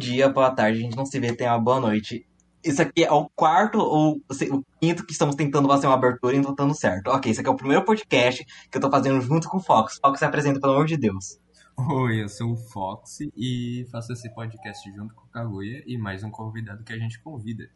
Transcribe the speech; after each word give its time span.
dia, 0.00 0.30
boa 0.30 0.50
tarde, 0.50 0.78
a 0.78 0.82
gente 0.82 0.96
não 0.96 1.04
se 1.04 1.20
vê, 1.20 1.36
tenha 1.36 1.52
uma 1.52 1.60
boa 1.60 1.78
noite. 1.78 2.26
Isso 2.64 2.80
aqui 2.80 3.04
é 3.04 3.12
o 3.12 3.28
quarto 3.36 3.78
ou 3.78 4.16
o 4.16 4.64
quinto 4.80 5.04
que 5.04 5.12
estamos 5.12 5.34
tentando 5.34 5.68
fazer 5.68 5.86
uma 5.86 5.94
abertura 5.94 6.34
e 6.34 6.38
não 6.38 6.54
tá 6.54 6.64
dando 6.64 6.74
certo. 6.74 7.08
Ok, 7.08 7.30
esse 7.30 7.40
aqui 7.40 7.48
é 7.48 7.52
o 7.52 7.56
primeiro 7.56 7.84
podcast 7.84 8.44
que 8.70 8.76
eu 8.76 8.80
tô 8.80 8.90
fazendo 8.90 9.20
junto 9.20 9.48
com 9.48 9.58
o 9.58 9.62
Fox. 9.62 9.98
Fox 10.02 10.18
se 10.18 10.24
apresenta, 10.24 10.58
pelo 10.58 10.72
amor 10.72 10.86
de 10.86 10.96
Deus. 10.96 11.38
Oi, 11.76 12.22
eu 12.22 12.28
sou 12.28 12.52
o 12.52 12.56
Fox 12.56 13.18
e 13.36 13.86
faço 13.90 14.12
esse 14.12 14.32
podcast 14.34 14.90
junto 14.90 15.14
com 15.14 15.24
o 15.24 15.28
Kaguya 15.28 15.82
e 15.86 15.96
mais 15.98 16.24
um 16.24 16.30
convidado 16.30 16.82
que 16.82 16.92
a 16.92 16.98
gente 16.98 17.22
convida. 17.22 17.68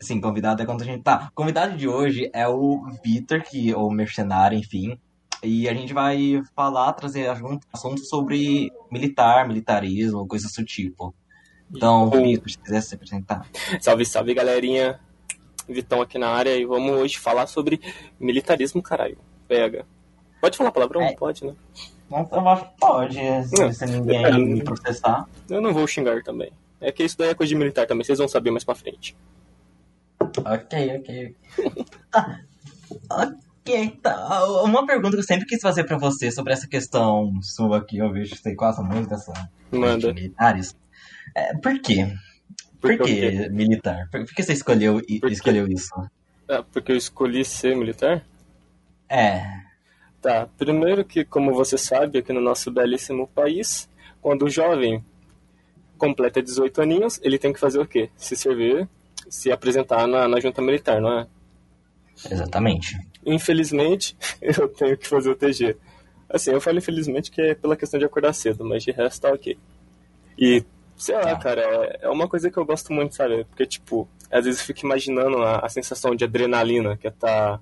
Sim, 0.00 0.20
convidado 0.20 0.62
é 0.62 0.66
quando 0.66 0.82
a 0.82 0.84
gente 0.84 1.02
tá. 1.02 1.28
O 1.30 1.34
convidado 1.34 1.76
de 1.76 1.86
hoje 1.86 2.28
é 2.34 2.48
o 2.48 2.84
Vitor, 3.04 3.42
que 3.42 3.72
o 3.74 3.88
mercenário, 3.90 4.58
enfim. 4.58 4.98
E 5.42 5.68
a 5.68 5.74
gente 5.74 5.92
vai 5.92 6.42
falar, 6.54 6.92
trazer 6.92 7.28
assuntos 7.72 8.08
sobre 8.08 8.72
militar, 8.90 9.46
militarismo, 9.48 10.26
coisas 10.26 10.52
do 10.52 10.64
tipo. 10.64 11.12
Então, 11.74 12.08
Vitor, 12.10 12.50
se 12.50 12.58
quiser 12.58 12.80
se 12.80 12.94
apresentar. 12.94 13.46
Salve, 13.80 14.04
salve, 14.04 14.34
galerinha. 14.34 15.00
Vitão 15.68 16.02
aqui 16.02 16.18
na 16.18 16.28
área 16.28 16.54
e 16.56 16.64
vamos 16.64 16.92
hoje 16.92 17.18
falar 17.18 17.46
sobre 17.46 17.80
militarismo, 18.20 18.82
caralho. 18.82 19.18
Pega. 19.48 19.86
Pode 20.40 20.56
falar 20.56 20.70
palavrão? 20.70 21.02
É. 21.02 21.14
Pode, 21.14 21.44
né? 21.44 21.54
Não, 22.10 22.28
eu 22.30 22.48
acho 22.48 22.64
que 22.64 22.78
pode, 22.78 23.14
se, 23.46 23.72
se 23.72 23.86
ninguém 23.86 24.24
é, 24.24 24.32
me 24.32 24.62
processar. 24.64 25.26
Eu 25.48 25.60
não 25.60 25.72
vou 25.72 25.86
xingar 25.86 26.22
também. 26.22 26.52
É 26.80 26.92
que 26.92 27.04
isso 27.04 27.16
daí 27.16 27.30
é 27.30 27.34
coisa 27.34 27.48
de 27.48 27.54
militar 27.54 27.86
também, 27.86 28.04
vocês 28.04 28.18
vão 28.18 28.28
saber 28.28 28.50
mais 28.50 28.64
pra 28.64 28.74
frente. 28.74 29.16
Ok, 30.20 30.96
ok. 30.98 31.36
tá. 32.10 32.40
Ok, 33.10 33.38
tá. 34.02 34.44
Uma 34.62 34.86
pergunta 34.86 35.16
que 35.16 35.20
eu 35.20 35.26
sempre 35.26 35.46
quis 35.46 35.60
fazer 35.60 35.84
pra 35.84 35.96
você 35.96 36.30
sobre 36.30 36.52
essa 36.52 36.66
questão 36.66 37.32
sua 37.42 37.78
aqui, 37.78 37.98
eu 37.98 38.12
vejo 38.12 38.34
que 38.34 38.38
você 38.38 38.54
gosta 38.54 38.82
muito 38.82 39.08
dessa 39.08 39.32
Manda. 39.70 40.12
militares. 40.12 40.76
É, 41.34 41.54
por 41.56 41.80
quê? 41.80 42.12
Por, 42.80 42.96
por 42.96 43.06
que 43.06 43.48
militar? 43.50 44.08
Por, 44.10 44.24
por, 44.24 44.34
que 44.34 44.42
você 44.42 44.52
escolheu, 44.52 45.00
escolheu 45.30 45.68
isso? 45.68 45.94
É, 46.48 46.62
porque 46.72 46.92
eu 46.92 46.96
escolhi 46.96 47.44
ser 47.44 47.76
militar? 47.76 48.24
É. 49.08 49.62
Tá, 50.20 50.48
primeiro 50.56 51.04
que, 51.04 51.24
como 51.24 51.54
você 51.54 51.78
sabe, 51.78 52.18
aqui 52.18 52.32
no 52.32 52.40
nosso 52.40 52.70
belíssimo 52.70 53.28
país, 53.28 53.88
quando 54.20 54.44
o 54.44 54.50
jovem 54.50 55.04
completa 55.96 56.42
18 56.42 56.82
aninhos, 56.82 57.20
ele 57.22 57.38
tem 57.38 57.52
que 57.52 57.60
fazer 57.60 57.78
o 57.78 57.86
quê? 57.86 58.10
Se 58.16 58.34
servir, 58.36 58.88
se 59.28 59.52
apresentar 59.52 60.06
na, 60.06 60.26
na 60.26 60.40
junta 60.40 60.60
militar, 60.60 61.00
não 61.00 61.20
é? 61.20 61.26
Exatamente. 62.30 62.96
Infelizmente, 63.24 64.16
eu 64.40 64.68
tenho 64.68 64.96
que 64.96 65.08
fazer 65.08 65.30
o 65.30 65.34
TG. 65.34 65.76
Assim, 66.28 66.50
eu 66.50 66.60
falo 66.60 66.78
infelizmente 66.78 67.30
que 67.30 67.40
é 67.40 67.54
pela 67.54 67.76
questão 67.76 67.98
de 67.98 68.06
acordar 68.06 68.32
cedo, 68.32 68.64
mas 68.64 68.82
de 68.82 68.90
resto 68.90 69.22
tá 69.22 69.32
ok. 69.32 69.56
E, 70.38 70.64
sei 70.96 71.14
lá, 71.14 71.22
tá. 71.22 71.36
cara, 71.36 71.60
é, 71.60 71.98
é 72.02 72.08
uma 72.08 72.26
coisa 72.26 72.50
que 72.50 72.56
eu 72.56 72.64
gosto 72.64 72.92
muito, 72.92 73.14
sabe? 73.14 73.44
Porque, 73.44 73.66
tipo, 73.66 74.08
às 74.30 74.44
vezes 74.44 74.60
eu 74.60 74.66
fico 74.66 74.86
imaginando 74.86 75.42
a, 75.42 75.58
a 75.58 75.68
sensação 75.68 76.14
de 76.14 76.24
adrenalina 76.24 76.96
que 76.96 77.06
é 77.06 77.10
estar 77.10 77.58
tá 77.58 77.60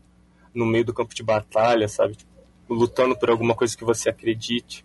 no 0.54 0.64
meio 0.64 0.84
do 0.84 0.94
campo 0.94 1.14
de 1.14 1.22
batalha, 1.22 1.88
sabe? 1.88 2.14
Tipo, 2.16 2.30
lutando 2.68 3.16
por 3.18 3.28
alguma 3.28 3.54
coisa 3.54 3.76
que 3.76 3.84
você 3.84 4.08
acredite. 4.08 4.84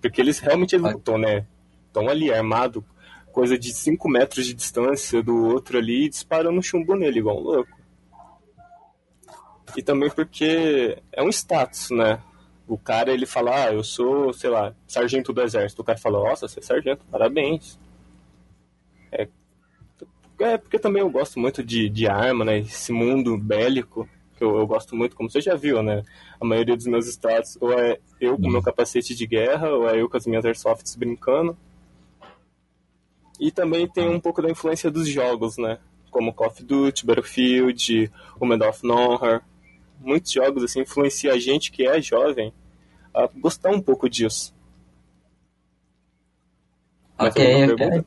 Porque 0.00 0.20
eles 0.20 0.38
realmente 0.38 0.76
lutam, 0.76 1.18
né? 1.18 1.46
Estão 1.86 2.08
ali 2.08 2.32
armado, 2.32 2.84
coisa 3.32 3.58
de 3.58 3.72
5 3.72 4.08
metros 4.08 4.46
de 4.46 4.54
distância 4.54 5.22
do 5.22 5.46
outro 5.46 5.78
ali, 5.78 6.08
disparando 6.08 6.58
um 6.58 6.62
chumbo 6.62 6.94
nele, 6.94 7.18
igual 7.18 7.38
um 7.38 7.42
louco. 7.42 7.81
E 9.76 9.82
também 9.82 10.10
porque 10.10 10.98
é 11.12 11.22
um 11.22 11.28
status, 11.28 11.90
né? 11.90 12.20
O 12.66 12.78
cara, 12.78 13.12
ele 13.12 13.26
fala, 13.26 13.66
ah, 13.66 13.72
eu 13.72 13.82
sou, 13.82 14.32
sei 14.32 14.50
lá, 14.50 14.74
sargento 14.86 15.32
do 15.32 15.42
exército. 15.42 15.82
O 15.82 15.84
cara 15.84 15.98
fala, 15.98 16.22
nossa, 16.28 16.48
você 16.48 16.60
é 16.60 16.62
sargento, 16.62 17.04
parabéns. 17.10 17.78
É, 19.10 19.28
é 20.40 20.56
porque 20.56 20.78
também 20.78 21.02
eu 21.02 21.10
gosto 21.10 21.38
muito 21.38 21.62
de, 21.62 21.88
de 21.88 22.06
arma, 22.06 22.44
né? 22.44 22.58
Esse 22.58 22.92
mundo 22.92 23.36
bélico 23.36 24.08
que 24.36 24.44
eu, 24.44 24.56
eu, 24.56 24.66
gosto 24.66 24.96
muito, 24.96 25.14
como 25.14 25.30
você 25.30 25.40
já 25.40 25.54
viu, 25.54 25.82
né? 25.82 26.02
A 26.40 26.44
maioria 26.44 26.76
dos 26.76 26.86
meus 26.86 27.06
status, 27.06 27.56
ou 27.60 27.72
é 27.72 27.98
eu 28.20 28.36
com 28.36 28.50
meu 28.50 28.62
capacete 28.62 29.14
de 29.14 29.26
guerra, 29.26 29.70
ou 29.70 29.88
é 29.88 30.00
eu 30.00 30.08
com 30.08 30.16
as 30.16 30.26
minhas 30.26 30.44
airsofts 30.44 30.96
brincando. 30.96 31.56
E 33.38 33.50
também 33.50 33.88
tem 33.88 34.08
um 34.08 34.20
pouco 34.20 34.42
da 34.42 34.50
influência 34.50 34.90
dos 34.90 35.08
jogos, 35.08 35.58
né? 35.58 35.78
Como 36.10 36.32
Call 36.32 36.48
of 36.48 36.62
Duty, 36.62 37.06
Battlefield, 37.06 38.10
o 38.38 38.46
Medal 38.46 38.70
of 38.70 38.86
Honor. 38.86 39.42
Muitos 40.02 40.32
jogos 40.32 40.64
assim 40.64 40.80
influenciam 40.80 41.34
a 41.34 41.38
gente 41.38 41.70
que 41.70 41.86
é 41.86 42.00
jovem 42.00 42.52
a 43.14 43.26
gostar 43.26 43.70
um 43.70 43.80
pouco 43.80 44.08
disso. 44.08 44.54
ok, 47.18 47.72
ok. 47.72 48.04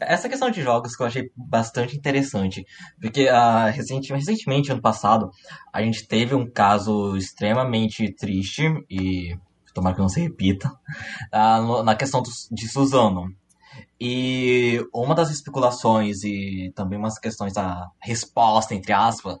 Essa 0.00 0.28
questão 0.28 0.50
de 0.50 0.60
jogos 0.60 0.96
que 0.96 1.02
eu 1.02 1.06
achei 1.06 1.30
bastante 1.36 1.96
interessante, 1.96 2.66
porque 3.00 3.28
uh, 3.28 3.70
recentemente, 3.72 4.26
recentemente, 4.26 4.72
ano 4.72 4.82
passado, 4.82 5.30
a 5.72 5.80
gente 5.82 6.06
teve 6.06 6.34
um 6.34 6.50
caso 6.50 7.16
extremamente 7.16 8.12
triste, 8.12 8.62
e 8.90 9.36
tomara 9.72 9.94
que 9.94 10.00
não 10.00 10.08
se 10.08 10.20
repita, 10.20 10.68
uh, 11.32 11.82
na 11.82 11.94
questão 11.94 12.22
do, 12.22 12.30
de 12.50 12.68
Suzano. 12.68 13.28
E 14.00 14.84
uma 14.92 15.14
das 15.14 15.30
especulações 15.30 16.22
e 16.22 16.72
também 16.74 16.98
umas 16.98 17.18
questões 17.18 17.52
da 17.52 17.88
resposta, 18.00 18.74
entre 18.74 18.92
aspas, 18.92 19.36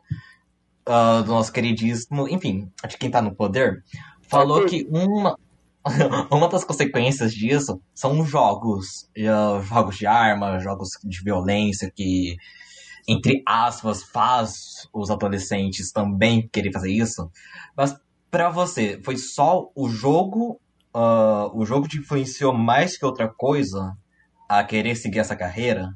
uh, 0.88 1.22
do 1.22 1.32
nosso 1.32 1.52
queridíssimo, 1.52 2.28
enfim, 2.28 2.70
de 2.88 2.96
quem 2.96 3.10
tá 3.10 3.20
no 3.20 3.34
poder, 3.34 3.82
falou 4.22 4.64
que 4.66 4.86
uma, 4.90 5.38
uma 6.30 6.48
das 6.48 6.64
consequências 6.64 7.32
disso 7.32 7.80
são 7.94 8.24
jogos, 8.24 9.08
uh, 9.18 9.62
jogos 9.62 9.96
de 9.96 10.06
arma, 10.06 10.58
jogos 10.58 10.90
de 11.02 11.22
violência 11.22 11.90
que, 11.94 12.36
entre 13.08 13.42
aspas, 13.46 14.02
faz 14.02 14.88
os 14.92 15.10
adolescentes 15.10 15.92
também 15.92 16.48
querer 16.52 16.72
fazer 16.72 16.92
isso. 16.92 17.30
Mas 17.76 17.96
para 18.30 18.50
você, 18.50 19.00
foi 19.04 19.16
só 19.16 19.70
o 19.76 19.88
jogo, 19.88 20.60
uh, 20.94 21.56
o 21.56 21.64
jogo 21.64 21.86
te 21.86 21.98
influenciou 21.98 22.52
mais 22.52 22.96
que 22.96 23.04
outra 23.04 23.28
coisa 23.28 23.96
a 24.48 24.62
querer 24.64 24.96
seguir 24.96 25.20
essa 25.20 25.36
carreira? 25.36 25.94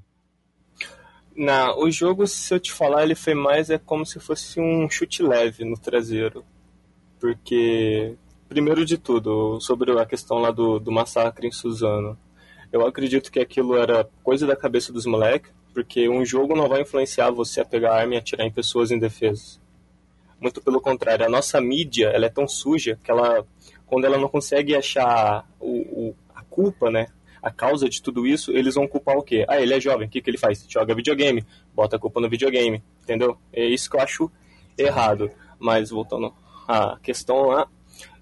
Não, 1.41 1.79
o 1.79 1.89
jogo, 1.89 2.27
se 2.27 2.53
eu 2.53 2.59
te 2.59 2.73
falar, 2.73 3.05
ele 3.05 3.15
foi 3.15 3.33
mais 3.33 3.71
é 3.71 3.79
como 3.79 4.05
se 4.05 4.19
fosse 4.19 4.61
um 4.61 4.91
chute 4.91 5.23
leve 5.23 5.65
no 5.65 5.79
traseiro. 5.79 6.45
Porque 7.21 8.17
primeiro 8.49 8.85
de 8.85 8.99
tudo, 8.99 9.61
sobre 9.61 9.93
a 9.97 10.05
questão 10.05 10.39
lá 10.39 10.51
do, 10.51 10.81
do 10.81 10.91
massacre 10.91 11.47
em 11.47 11.53
Suzano. 11.53 12.19
Eu 12.73 12.85
acredito 12.85 13.31
que 13.31 13.39
aquilo 13.39 13.77
era 13.77 14.11
coisa 14.25 14.49
da 14.49 14.57
cabeça 14.57 14.93
dos 14.93 15.07
moleques, 15.07 15.53
porque 15.73 16.09
um 16.09 16.25
jogo 16.25 16.57
não 16.57 16.69
vai 16.69 16.83
influenciar 16.83 17.31
você 17.31 17.61
a 17.61 17.65
pegar 17.65 17.95
arma 17.95 18.17
e 18.17 18.19
atirar 18.19 18.45
em 18.45 18.51
pessoas 18.51 18.91
indefesas. 18.91 19.61
Muito 20.41 20.61
pelo 20.61 20.81
contrário, 20.81 21.25
a 21.25 21.29
nossa 21.29 21.61
mídia 21.61 22.09
ela 22.09 22.27
é 22.27 22.31
tão 22.31 22.49
suja 22.49 22.99
que 23.05 23.13
ela, 23.13 23.47
quando 23.87 24.07
ela 24.07 24.19
não 24.19 24.29
consegue 24.29 24.75
achar 24.75 25.49
o, 25.61 26.09
o, 26.09 26.17
a 26.35 26.43
culpa, 26.43 26.91
né, 26.91 27.07
a 27.43 27.51
causa 27.51 27.89
de 27.89 28.03
tudo 28.03 28.27
isso, 28.27 28.53
eles 28.53 28.75
vão 28.75 28.87
culpar 28.87 29.17
o 29.17 29.23
quê? 29.23 29.45
Ah, 29.49 29.61
ele 29.61 29.75
é 29.75 29.81
jovem, 29.81 30.07
o 30.07 30.11
que, 30.11 30.21
que 30.21 30.31
ele 30.31 30.39
faz? 30.39 30.65
Joga 30.69 30.95
videogame, 30.95 31.45
bota 31.75 31.97
a 31.97 31.99
culpa 31.99 32.21
no 32.21 32.29
videogame, 32.29 32.83
entendeu? 33.03 33.37
É 33.53 33.65
isso 33.65 33.91
que 33.91 33.97
eu 33.97 34.01
acho 34.01 34.31
errado. 34.77 35.31
Mas 35.59 35.91
voltando 35.91 36.33
à 36.67 36.99
questão 37.03 37.47
lá, 37.47 37.69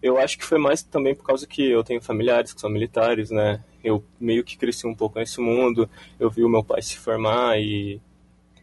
eu 0.02 0.18
acho 0.18 0.38
que 0.38 0.44
foi 0.44 0.58
mais 0.58 0.82
também 0.82 1.14
por 1.14 1.24
causa 1.24 1.46
que 1.46 1.62
eu 1.70 1.82
tenho 1.84 2.00
familiares 2.00 2.52
que 2.52 2.60
são 2.60 2.70
militares, 2.70 3.30
né? 3.30 3.62
Eu 3.82 4.04
meio 4.18 4.44
que 4.44 4.56
cresci 4.56 4.86
um 4.86 4.94
pouco 4.94 5.18
nesse 5.18 5.40
mundo, 5.40 5.88
eu 6.18 6.30
vi 6.30 6.44
o 6.44 6.48
meu 6.48 6.64
pai 6.64 6.82
se 6.82 6.96
formar 6.96 7.58
e 7.58 8.00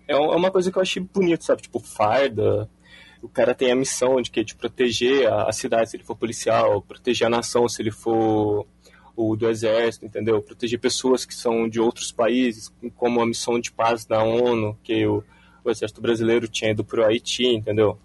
é, 0.07 0.13
é 0.13 0.17
uma 0.17 0.51
coisa 0.51 0.71
que 0.71 0.77
eu 0.77 0.81
achei 0.81 1.01
bonito, 1.01 1.43
sabe? 1.43 1.61
Tipo, 1.61 1.79
farda. 1.79 2.69
O 3.21 3.29
cara 3.29 3.55
tem 3.55 3.71
a 3.71 3.75
missão 3.75 4.21
de 4.21 4.29
que 4.29 4.43
de 4.43 4.53
proteger 4.53 5.31
a, 5.31 5.51
cidade 5.51 5.89
se 5.89 5.95
ele 5.95 6.03
for 6.03 6.15
policial, 6.15 6.81
proteger 6.81 7.25
a 7.27 7.29
nação 7.29 7.69
se 7.69 7.81
ele 7.81 7.91
for 7.91 8.67
o 9.15 9.35
do 9.35 9.49
exército, 9.49 10.05
entendeu? 10.05 10.41
Proteger 10.41 10.79
pessoas 10.79 11.25
que 11.25 11.33
são 11.33 11.69
de 11.69 11.79
outros 11.79 12.11
países, 12.11 12.71
como 12.95 13.21
a 13.21 13.25
missão 13.25 13.59
de 13.59 13.71
paz 13.71 14.05
da 14.05 14.23
ONU, 14.23 14.77
que 14.83 15.05
o, 15.05 15.23
o 15.63 15.69
exército 15.69 16.01
brasileiro 16.01 16.47
tinha 16.47 16.71
ido 16.71 16.83
pro 16.83 17.05
Haiti, 17.05 17.45
entendeu? 17.45 17.97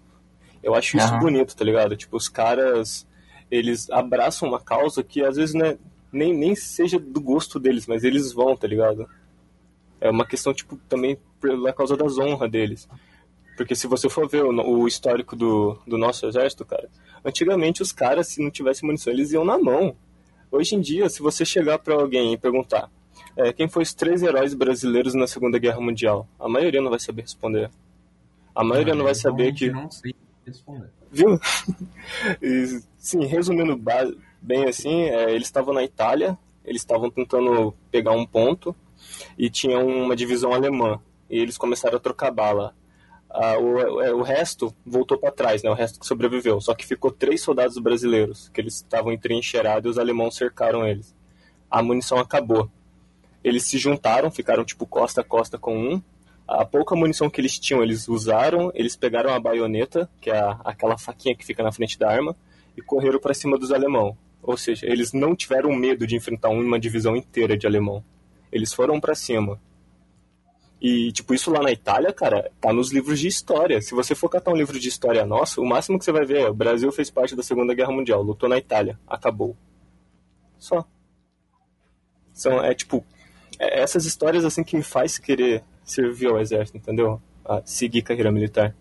Eu 0.61 0.75
acho 0.75 0.97
isso 0.97 1.13
uhum. 1.13 1.19
bonito, 1.19 1.55
tá 1.55 1.63
ligado? 1.63 1.95
Tipo, 1.95 2.17
os 2.17 2.29
caras, 2.29 3.07
eles 3.49 3.89
abraçam 3.89 4.47
uma 4.47 4.59
causa 4.59 5.03
que 5.03 5.23
às 5.23 5.37
vezes 5.37 5.55
né, 5.55 5.77
nem, 6.11 6.33
nem 6.33 6.55
seja 6.55 6.99
do 6.99 7.21
gosto 7.21 7.59
deles, 7.59 7.87
mas 7.87 8.03
eles 8.03 8.31
vão, 8.31 8.55
tá 8.55 8.67
ligado? 8.67 9.07
É 10.01 10.09
uma 10.09 10.25
questão, 10.25 10.53
tipo, 10.53 10.77
também 10.87 11.17
pela 11.41 11.73
causa 11.73 11.95
das 11.95 12.17
honras 12.17 12.51
deles. 12.51 12.87
Porque 13.57 13.75
se 13.75 13.87
você 13.87 14.09
for 14.09 14.27
ver 14.27 14.43
o, 14.43 14.51
o, 14.51 14.87
histórico 14.87 15.35
do, 15.35 15.77
do 15.85 15.97
nosso 15.97 16.25
exército, 16.25 16.65
cara, 16.65 16.89
antigamente 17.25 17.81
os 17.81 17.91
caras, 17.91 18.27
se 18.27 18.41
não 18.41 18.49
tivesse 18.49 18.85
munição, 18.85 19.11
eles 19.11 19.31
iam 19.31 19.43
na 19.43 19.57
mão. 19.57 19.95
Hoje 20.51 20.75
em 20.75 20.81
dia, 20.81 21.09
se 21.09 21.21
você 21.21 21.45
chegar 21.45 21.79
para 21.79 21.95
alguém 21.95 22.33
e 22.33 22.37
perguntar 22.37 22.89
é, 23.35 23.53
quem 23.53 23.67
foi 23.67 23.83
os 23.83 23.93
três 23.93 24.23
heróis 24.23 24.53
brasileiros 24.53 25.13
na 25.13 25.27
Segunda 25.27 25.59
Guerra 25.59 25.79
Mundial, 25.79 26.27
a 26.39 26.49
maioria 26.49 26.81
não 26.81 26.89
vai 26.89 26.99
saber 26.99 27.21
responder. 27.23 27.69
A 28.55 28.63
maioria 28.63 28.95
não 28.95 29.05
vai 29.05 29.15
saber 29.15 29.53
que. 29.53 29.69
Não 29.69 29.89
sei 29.89 30.13
responder. 30.45 30.89
Viu? 31.11 31.39
e, 32.41 32.81
sim, 32.97 33.25
resumindo 33.25 33.79
bem 34.41 34.65
assim, 34.65 35.03
é, 35.03 35.31
eles 35.31 35.47
estavam 35.47 35.73
na 35.73 35.83
Itália 35.83 36.37
eles 36.69 36.83
estavam 36.83 37.09
tentando 37.09 37.73
pegar 37.91 38.11
um 38.11 38.25
ponto 38.25 38.75
e 39.35 39.49
tinha 39.49 39.79
uma 39.79 40.15
divisão 40.15 40.53
alemã. 40.53 40.99
E 41.27 41.39
eles 41.39 41.57
começaram 41.57 41.97
a 41.97 41.99
trocar 41.99 42.31
bala. 42.31 42.75
Ah, 43.29 43.57
o, 43.59 44.17
o, 44.17 44.21
resto 44.23 44.73
voltou 44.83 45.17
para 45.17 45.31
trás, 45.31 45.61
né? 45.61 45.69
O 45.69 45.75
resto 45.75 45.99
que 45.99 46.05
sobreviveu. 46.05 46.59
Só 46.59 46.73
que 46.73 46.85
ficou 46.85 47.11
três 47.11 47.41
soldados 47.41 47.77
brasileiros, 47.77 48.49
que 48.49 48.59
eles 48.59 48.75
estavam 48.75 49.13
entrincheirados 49.13 49.87
e 49.87 49.91
os 49.91 49.97
alemãos 49.99 50.35
cercaram 50.35 50.87
eles. 50.87 51.15
A 51.69 51.83
munição 51.83 52.17
acabou. 52.17 52.69
Eles 53.43 53.63
se 53.63 53.77
juntaram, 53.77 54.31
ficaram 54.31 54.65
tipo 54.65 54.85
costa 54.85 55.21
a 55.21 55.23
costa 55.23 55.57
com 55.57 55.77
um. 55.77 56.01
A 56.47 56.65
pouca 56.65 56.95
munição 56.95 57.29
que 57.29 57.39
eles 57.39 57.59
tinham, 57.59 57.83
eles 57.83 58.07
usaram. 58.07 58.71
Eles 58.73 58.95
pegaram 58.95 59.31
a 59.31 59.39
baioneta, 59.39 60.09
que 60.19 60.31
é 60.31 60.39
aquela 60.65 60.97
faquinha 60.97 61.35
que 61.35 61.45
fica 61.45 61.61
na 61.61 61.71
frente 61.71 61.99
da 61.99 62.09
arma, 62.09 62.35
e 62.75 62.81
correram 62.81 63.19
para 63.19 63.35
cima 63.35 63.59
dos 63.59 63.71
alemão. 63.71 64.17
Ou 64.41 64.57
seja, 64.57 64.87
eles 64.87 65.13
não 65.13 65.35
tiveram 65.35 65.71
medo 65.75 66.07
de 66.07 66.15
enfrentar 66.15 66.49
uma 66.49 66.79
divisão 66.79 67.15
inteira 67.15 67.55
de 67.55 67.67
alemão. 67.67 68.03
Eles 68.51 68.73
foram 68.73 68.99
para 68.99 69.13
cima. 69.13 69.61
E, 70.81 71.11
tipo, 71.11 71.33
isso 71.33 71.51
lá 71.51 71.61
na 71.61 71.71
Itália, 71.71 72.13
cara, 72.13 72.51
tá 72.61 72.71
nos 72.71 72.91
livros 72.91 73.19
de 73.19 73.27
história. 73.27 73.81
Se 73.81 73.93
você 73.93 74.15
for 74.15 74.29
catar 74.29 74.51
um 74.51 74.55
livro 74.55 74.79
de 74.79 74.87
história 74.87 75.25
nosso, 75.25 75.61
o 75.61 75.67
máximo 75.67 75.99
que 75.99 76.05
você 76.05 76.11
vai 76.11 76.25
ver 76.25 76.41
é 76.41 76.49
o 76.49 76.53
Brasil 76.53 76.89
fez 76.91 77.09
parte 77.09 77.35
da 77.35 77.43
Segunda 77.43 77.73
Guerra 77.73 77.91
Mundial, 77.91 78.23
lutou 78.23 78.47
na 78.47 78.57
Itália, 78.57 78.97
acabou. 79.05 79.57
Só. 80.57 80.85
São, 82.31 82.63
é 82.63 82.73
tipo, 82.73 83.05
é 83.59 83.81
essas 83.81 84.05
histórias 84.05 84.45
assim 84.45 84.63
que 84.63 84.77
me 84.77 84.83
faz 84.83 85.17
querer 85.17 85.63
servir 85.83 86.27
ao 86.27 86.39
exército, 86.39 86.77
entendeu? 86.77 87.21
A 87.43 87.61
seguir 87.65 88.01
carreira 88.01 88.31
militar. 88.31 88.73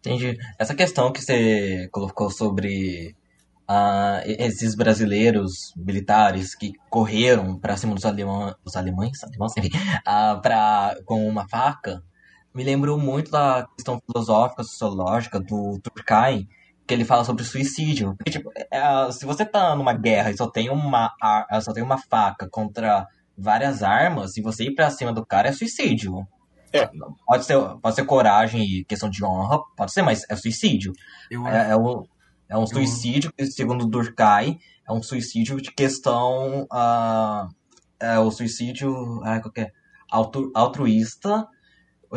Entendi. 0.00 0.38
Essa 0.58 0.74
questão 0.74 1.10
que 1.10 1.22
você 1.22 1.88
colocou 1.90 2.30
sobre 2.30 3.16
uh, 3.68 4.22
esses 4.24 4.74
brasileiros 4.74 5.72
militares 5.76 6.54
que 6.54 6.72
correram 6.88 7.58
para 7.58 7.76
cima 7.76 7.94
dos 7.94 8.04
alemães, 8.04 8.54
os 8.64 8.76
alemães, 8.76 9.22
alemães 9.22 9.56
enfim, 9.56 9.70
uh, 9.76 10.40
pra, 10.40 10.96
com 11.04 11.28
uma 11.28 11.48
faca, 11.48 12.02
me 12.54 12.64
lembrou 12.64 12.98
muito 12.98 13.30
da 13.30 13.66
questão 13.76 14.00
filosófica, 14.04 14.64
sociológica 14.64 15.38
do 15.38 15.78
Durkheim, 15.82 16.48
que 16.86 16.94
ele 16.94 17.04
fala 17.04 17.22
sobre 17.24 17.44
suicídio. 17.44 18.16
Porque, 18.16 18.30
tipo, 18.30 18.50
é, 18.72 19.12
se 19.12 19.26
você 19.26 19.44
tá 19.44 19.76
numa 19.76 19.92
guerra 19.92 20.30
e 20.30 20.36
só 20.36 20.48
tem 20.48 20.70
uma, 20.70 21.12
só 21.62 21.72
tem 21.72 21.82
uma 21.82 21.98
faca 21.98 22.48
contra 22.50 23.06
várias 23.36 23.82
armas, 23.82 24.36
e 24.36 24.42
você 24.42 24.64
ir 24.64 24.74
pra 24.74 24.90
cima 24.90 25.12
do 25.12 25.24
cara 25.24 25.48
é 25.48 25.52
suicídio. 25.52 26.26
É. 26.72 26.88
Pode 27.26 27.44
ser, 27.44 27.58
pode 27.80 27.94
ser 27.94 28.04
coragem 28.04 28.62
e 28.62 28.84
questão 28.84 29.08
de 29.08 29.24
honra, 29.24 29.60
pode 29.76 29.92
ser, 29.92 30.02
mas 30.02 30.24
é 30.28 30.34
suicídio. 30.34 30.92
Eu 31.30 31.46
é, 31.46 31.70
é, 31.70 31.76
um, 31.76 32.02
é 32.48 32.56
um 32.56 32.66
suicídio, 32.66 33.32
eu... 33.36 33.46
segundo 33.46 33.86
Durkheim, 33.86 34.58
é 34.88 34.92
um 34.92 35.02
suicídio 35.02 35.60
de 35.60 35.70
questão. 35.70 36.66
Uh, 36.72 37.48
é 38.00 38.18
o 38.18 38.30
suicídio. 38.30 39.20
Ah, 39.22 39.40
qualquer, 39.40 39.72
altru, 40.10 40.50
altruísta 40.54 41.46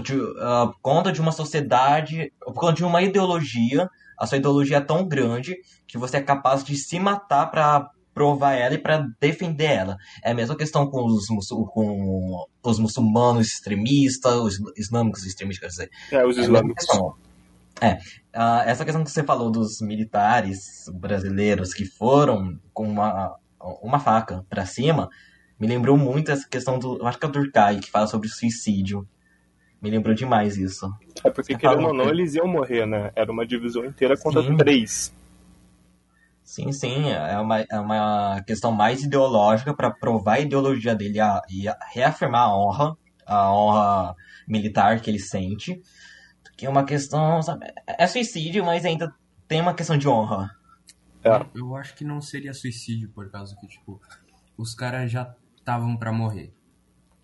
de, 0.02 0.16
uh, 0.16 0.74
conta 0.82 1.12
de 1.12 1.20
uma 1.20 1.32
sociedade, 1.32 2.32
por 2.40 2.54
conta 2.54 2.74
de 2.74 2.86
uma 2.86 3.02
ideologia. 3.02 3.90
A 4.18 4.28
sua 4.28 4.38
ideologia 4.38 4.78
é 4.78 4.82
tão 4.82 5.06
grande 5.06 5.58
que 5.88 5.98
você 5.98 6.18
é 6.18 6.22
capaz 6.22 6.64
de 6.64 6.76
se 6.78 7.00
matar 7.00 7.48
para 7.48 7.90
provar 8.14 8.54
ela 8.54 8.76
e 8.76 8.78
para 8.78 9.08
defender 9.20 9.66
ela. 9.66 9.98
É 10.24 10.32
a 10.32 10.36
mesma 10.36 10.56
questão 10.56 10.86
com 10.90 11.06
os, 11.06 11.26
com 11.28 12.46
os 12.64 12.80
muçulmanos 12.80 13.48
extremistas, 13.48 14.36
os 14.36 14.60
islâmicos 14.78 15.26
extremistas, 15.26 15.76
quer 15.76 15.86
dizer. 15.86 15.90
É, 16.12 16.26
os 16.26 16.38
islâmicos. 16.38 16.86
É, 16.88 17.31
uh, 17.88 18.62
essa 18.66 18.86
questão 18.86 19.04
que 19.04 19.12
você 19.12 19.24
falou 19.24 19.52
dos 19.52 19.82
militares 19.82 20.86
brasileiros 20.94 21.74
que 21.74 21.86
foram 21.86 22.60
com 22.74 22.88
uma, 22.88 23.36
uma 23.82 24.00
faca 24.00 24.46
para 24.50 24.66
cima, 24.66 25.10
me 25.60 25.68
lembrou 25.68 25.98
muito 25.98 26.32
essa 26.32 26.48
questão 26.48 26.80
do. 26.80 26.98
Eu 26.98 27.08
acho 27.08 27.18
que 27.20 27.26
é 27.26 27.30
o 27.30 27.32
Durkheim, 27.32 27.80
que 27.80 27.92
fala 27.92 28.08
sobre 28.08 28.28
suicídio. 28.28 29.08
Me 29.82 29.90
lembrou 29.90 30.14
demais 30.14 30.58
isso. 30.58 30.92
É 31.24 31.30
porque, 31.32 31.56
querendo 31.56 31.88
ou 31.88 31.94
não, 31.94 32.10
eles 32.10 32.36
iam 32.36 32.48
morrer, 32.48 32.86
né? 32.86 33.12
Era 33.16 33.32
uma 33.32 33.46
divisão 33.46 33.84
inteira 33.84 34.16
contra 34.16 34.44
Sim. 34.44 34.56
três. 34.58 35.14
Sim, 36.44 36.72
sim, 36.72 37.10
é 37.10 37.40
uma, 37.40 37.60
é 37.62 37.80
uma 37.80 38.44
questão 38.46 38.74
mais 38.74 39.04
ideológica 39.04 39.74
para 39.74 39.90
provar 39.90 40.34
a 40.34 40.40
ideologia 40.42 40.94
dele 40.94 41.20
a, 41.20 41.42
e 41.50 41.68
a 41.68 41.78
reafirmar 41.94 42.42
a 42.42 42.58
honra, 42.58 42.98
a 43.26 43.54
honra 43.54 44.16
militar 44.48 45.00
que 45.00 45.10
ele 45.10 45.20
sente, 45.20 45.82
que 46.62 46.68
é 46.68 46.70
uma 46.70 46.86
questão, 46.86 47.42
sabe, 47.42 47.66
é 47.88 48.06
suicídio, 48.06 48.64
mas 48.64 48.86
ainda 48.86 49.12
tem 49.48 49.60
uma 49.60 49.74
questão 49.74 49.98
de 49.98 50.08
honra. 50.08 50.56
É. 51.24 51.44
Eu 51.56 51.76
acho 51.76 51.96
que 51.96 52.06
não 52.06 52.22
seria 52.22 52.54
suicídio 52.54 53.10
por 53.10 53.32
causa 53.32 53.56
que, 53.60 53.68
tipo, 53.68 54.00
os 54.56 54.76
caras 54.76 55.10
já 55.10 55.36
estavam 55.58 55.98
para 55.98 56.14
morrer. 56.14 56.54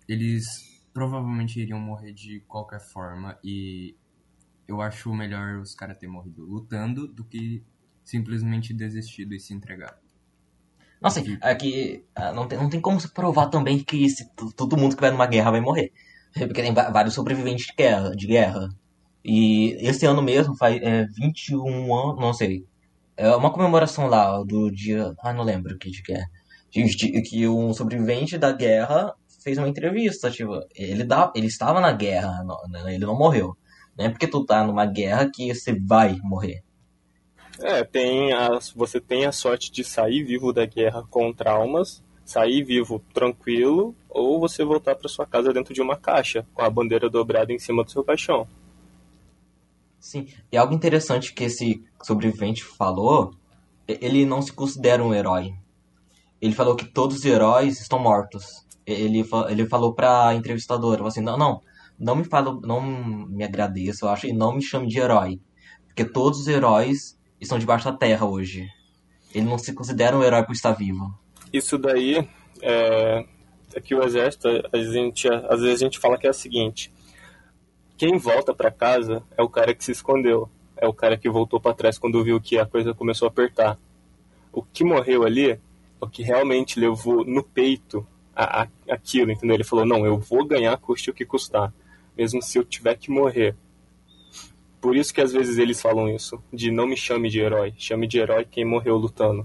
Eles 0.08 0.82
provavelmente 0.92 1.60
iriam 1.60 1.78
morrer 1.78 2.12
de 2.12 2.40
qualquer 2.48 2.80
forma 2.80 3.38
e 3.44 3.94
eu 4.66 4.82
acho 4.82 5.14
melhor 5.14 5.60
os 5.60 5.72
caras 5.72 5.96
terem 5.98 6.12
morrido 6.12 6.44
lutando 6.44 7.06
do 7.06 7.22
que 7.24 7.62
simplesmente 8.04 8.74
desistido 8.74 9.36
e 9.36 9.38
se 9.38 9.54
entregar. 9.54 10.00
Nossa, 11.00 11.22
aqui 11.42 12.04
ah, 12.12 12.32
não 12.32 12.48
tem, 12.48 12.58
não 12.58 12.68
tem 12.68 12.80
como 12.80 13.00
se 13.00 13.08
provar 13.14 13.46
também 13.50 13.84
que 13.84 14.08
se, 14.08 14.28
todo 14.56 14.76
mundo 14.76 14.96
que 14.96 15.00
vai 15.00 15.12
numa 15.12 15.28
guerra 15.28 15.52
vai 15.52 15.60
morrer. 15.60 15.92
Porque 16.32 16.60
tem 16.60 16.74
vários 16.74 17.14
sobreviventes 17.14 17.66
de 17.66 17.74
guerra. 17.74 18.16
De 18.16 18.26
guerra. 18.26 18.68
E 19.24 19.76
esse 19.80 20.06
ano 20.06 20.22
mesmo, 20.22 20.56
faz 20.56 20.80
é, 20.82 21.06
21 21.06 21.94
anos, 21.94 22.20
não 22.20 22.32
sei. 22.32 22.64
É 23.16 23.34
uma 23.34 23.52
comemoração 23.52 24.06
lá 24.06 24.42
do 24.44 24.70
dia. 24.70 25.12
Ah, 25.20 25.32
não 25.32 25.44
lembro 25.44 25.76
que 25.78 25.90
que 25.90 26.12
é. 26.12 26.24
Que 26.70 27.48
um 27.48 27.74
sobrevivente 27.74 28.38
da 28.38 28.52
guerra 28.52 29.14
fez 29.42 29.58
uma 29.58 29.68
entrevista. 29.68 30.30
Tipo, 30.30 30.60
ele, 30.74 31.04
dá, 31.04 31.32
ele 31.34 31.46
estava 31.46 31.80
na 31.80 31.92
guerra, 31.92 32.44
ele 32.86 33.06
não 33.06 33.18
morreu. 33.18 33.56
Não 33.96 34.04
é 34.06 34.08
porque 34.08 34.28
tu 34.28 34.44
tá 34.44 34.64
numa 34.64 34.86
guerra 34.86 35.28
que 35.32 35.52
você 35.52 35.74
vai 35.74 36.18
morrer. 36.22 36.62
É, 37.60 37.82
tem 37.82 38.32
a, 38.32 38.58
você 38.76 39.00
tem 39.00 39.26
a 39.26 39.32
sorte 39.32 39.72
de 39.72 39.82
sair 39.82 40.22
vivo 40.22 40.52
da 40.52 40.64
guerra 40.64 41.02
com 41.10 41.32
traumas, 41.32 42.04
sair 42.24 42.62
vivo 42.62 43.02
tranquilo, 43.12 43.96
ou 44.08 44.38
você 44.38 44.64
voltar 44.64 44.94
para 44.94 45.08
sua 45.08 45.26
casa 45.26 45.52
dentro 45.52 45.74
de 45.74 45.82
uma 45.82 45.96
caixa, 45.96 46.46
com 46.54 46.62
a 46.62 46.70
bandeira 46.70 47.10
dobrada 47.10 47.52
em 47.52 47.58
cima 47.58 47.82
do 47.82 47.90
seu 47.90 48.04
caixão. 48.04 48.46
Sim, 50.08 50.26
e 50.50 50.56
algo 50.56 50.72
interessante 50.72 51.34
que 51.34 51.44
esse 51.44 51.84
sobrevivente 52.02 52.64
falou, 52.64 53.34
ele 53.86 54.24
não 54.24 54.40
se 54.40 54.50
considera 54.50 55.04
um 55.04 55.12
herói. 55.12 55.52
Ele 56.40 56.54
falou 56.54 56.74
que 56.74 56.86
todos 56.86 57.18
os 57.18 57.24
heróis 57.26 57.78
estão 57.78 57.98
mortos. 57.98 58.66
Ele, 58.86 59.22
ele 59.50 59.66
falou 59.66 59.92
pra 59.92 60.34
entrevistadora, 60.34 61.06
assim, 61.06 61.20
não, 61.20 61.36
não, 61.36 61.60
não 61.98 62.16
me 62.16 62.24
fala, 62.24 62.58
não 62.62 62.80
me 62.80 63.44
agradeça, 63.44 64.06
eu 64.06 64.08
acho, 64.08 64.26
e 64.26 64.32
não 64.32 64.54
me 64.54 64.62
chame 64.62 64.88
de 64.88 64.98
herói. 64.98 65.38
Porque 65.88 66.06
todos 66.06 66.40
os 66.40 66.48
heróis 66.48 67.14
estão 67.38 67.58
debaixo 67.58 67.84
da 67.84 67.92
terra 67.92 68.24
hoje. 68.24 68.66
Ele 69.34 69.44
não 69.44 69.58
se 69.58 69.74
considera 69.74 70.16
um 70.16 70.24
herói 70.24 70.42
por 70.42 70.54
estar 70.54 70.72
vivo. 70.72 71.12
Isso 71.52 71.76
daí 71.76 72.26
é, 72.62 73.26
é 73.74 73.80
que 73.82 73.94
o 73.94 74.02
exército, 74.02 74.48
a 74.72 74.78
gente, 74.78 75.28
às 75.28 75.60
vezes 75.60 75.82
a 75.82 75.84
gente 75.84 75.98
fala 75.98 76.16
que 76.16 76.26
é 76.26 76.30
o 76.30 76.32
seguinte: 76.32 76.90
quem 77.98 78.16
volta 78.16 78.54
para 78.54 78.70
casa 78.70 79.24
é 79.36 79.42
o 79.42 79.48
cara 79.48 79.74
que 79.74 79.84
se 79.84 79.90
escondeu, 79.90 80.48
é 80.76 80.86
o 80.86 80.94
cara 80.94 81.18
que 81.18 81.28
voltou 81.28 81.60
para 81.60 81.74
trás 81.74 81.98
quando 81.98 82.22
viu 82.22 82.40
que 82.40 82.56
a 82.56 82.64
coisa 82.64 82.94
começou 82.94 83.26
a 83.26 83.28
apertar. 83.28 83.76
O 84.52 84.62
que 84.62 84.84
morreu 84.84 85.24
ali 85.24 85.50
é 85.50 85.58
o 86.00 86.08
que 86.08 86.22
realmente 86.22 86.78
levou 86.78 87.24
no 87.24 87.42
peito 87.42 88.06
a, 88.34 88.62
a, 88.62 88.68
aquilo, 88.88 89.32
entendeu? 89.32 89.56
Ele 89.56 89.64
falou: 89.64 89.84
não, 89.84 90.06
eu 90.06 90.16
vou 90.16 90.46
ganhar, 90.46 90.76
custe 90.78 91.10
o 91.10 91.14
que 91.14 91.26
custar, 91.26 91.74
mesmo 92.16 92.40
se 92.40 92.56
eu 92.56 92.64
tiver 92.64 92.96
que 92.96 93.10
morrer. 93.10 93.56
Por 94.80 94.94
isso 94.96 95.12
que 95.12 95.20
às 95.20 95.32
vezes 95.32 95.58
eles 95.58 95.82
falam 95.82 96.08
isso, 96.08 96.40
de 96.52 96.70
não 96.70 96.86
me 96.86 96.96
chame 96.96 97.28
de 97.28 97.40
herói, 97.40 97.74
chame 97.76 98.06
de 98.06 98.20
herói 98.20 98.46
quem 98.48 98.64
morreu 98.64 98.96
lutando. 98.96 99.44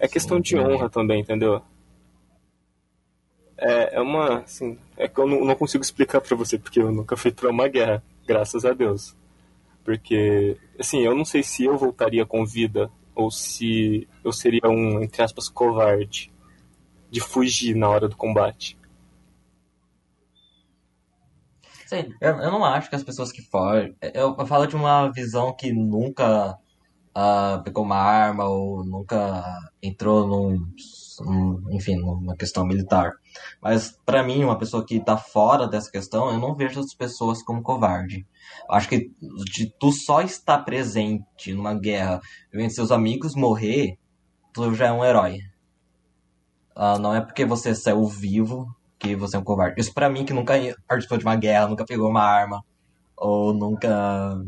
É 0.00 0.08
questão 0.08 0.40
de 0.40 0.56
honra 0.56 0.88
também, 0.88 1.20
entendeu? 1.20 1.60
É, 3.56 3.96
é 3.96 4.00
uma, 4.00 4.40
assim, 4.40 4.78
é 4.96 5.08
que 5.08 5.18
eu 5.18 5.26
não, 5.26 5.44
não 5.44 5.54
consigo 5.54 5.82
explicar 5.82 6.20
para 6.20 6.36
você, 6.36 6.58
porque 6.58 6.80
eu 6.80 6.92
nunca 6.92 7.16
fui 7.16 7.32
para 7.32 7.50
uma 7.50 7.68
guerra, 7.68 8.02
graças 8.26 8.64
a 8.64 8.72
Deus. 8.72 9.16
Porque, 9.84 10.56
assim, 10.78 11.00
eu 11.00 11.14
não 11.14 11.24
sei 11.24 11.42
se 11.42 11.64
eu 11.64 11.76
voltaria 11.76 12.24
com 12.24 12.44
vida 12.44 12.90
ou 13.14 13.30
se 13.30 14.08
eu 14.24 14.32
seria 14.32 14.68
um, 14.68 15.02
entre 15.02 15.22
aspas, 15.22 15.48
covarde 15.48 16.32
de 17.10 17.20
fugir 17.20 17.76
na 17.76 17.88
hora 17.88 18.08
do 18.08 18.16
combate. 18.16 18.76
Sim, 21.86 22.12
eu, 22.20 22.36
eu 22.38 22.50
não 22.50 22.64
acho 22.64 22.88
que 22.88 22.96
as 22.96 23.04
pessoas 23.04 23.30
que 23.30 23.42
fogem. 23.42 23.94
Eu, 24.00 24.34
eu 24.36 24.46
falo 24.46 24.66
de 24.66 24.74
uma 24.74 25.10
visão 25.12 25.54
que 25.54 25.72
nunca 25.72 26.58
uh, 27.16 27.62
pegou 27.62 27.84
uma 27.84 27.96
arma 27.96 28.44
ou 28.44 28.84
nunca 28.84 29.44
entrou 29.82 30.26
num, 30.26 30.66
num 31.20 31.72
enfim, 31.72 31.96
numa 31.96 32.36
questão 32.36 32.66
militar. 32.66 33.12
Mas 33.60 33.98
para 34.04 34.22
mim, 34.22 34.44
uma 34.44 34.58
pessoa 34.58 34.84
que 34.84 35.00
tá 35.00 35.16
fora 35.16 35.66
dessa 35.66 35.90
questão, 35.90 36.30
eu 36.30 36.38
não 36.38 36.54
vejo 36.54 36.80
as 36.80 36.94
pessoas 36.94 37.42
como 37.42 37.62
covarde. 37.62 38.26
Eu 38.68 38.74
acho 38.74 38.88
que 38.88 39.10
de 39.52 39.72
tu 39.78 39.92
só 39.92 40.20
estar 40.22 40.58
presente 40.58 41.52
numa 41.52 41.74
guerra, 41.74 42.20
vendo 42.52 42.70
seus 42.70 42.90
amigos 42.90 43.34
morrer, 43.34 43.98
tu 44.52 44.74
já 44.74 44.86
é 44.86 44.92
um 44.92 45.04
herói. 45.04 45.38
Uh, 46.76 46.98
não 46.98 47.14
é 47.14 47.20
porque 47.20 47.44
você 47.44 47.74
saiu 47.74 48.04
vivo 48.06 48.74
que 48.98 49.14
você 49.14 49.36
é 49.36 49.38
um 49.38 49.44
covarde. 49.44 49.80
Isso 49.80 49.92
pra 49.92 50.08
mim 50.08 50.24
que 50.24 50.32
nunca 50.32 50.54
participou 50.88 51.18
de 51.18 51.24
uma 51.24 51.36
guerra, 51.36 51.68
nunca 51.68 51.84
pegou 51.84 52.08
uma 52.08 52.22
arma, 52.22 52.64
ou 53.16 53.52
nunca, 53.52 54.40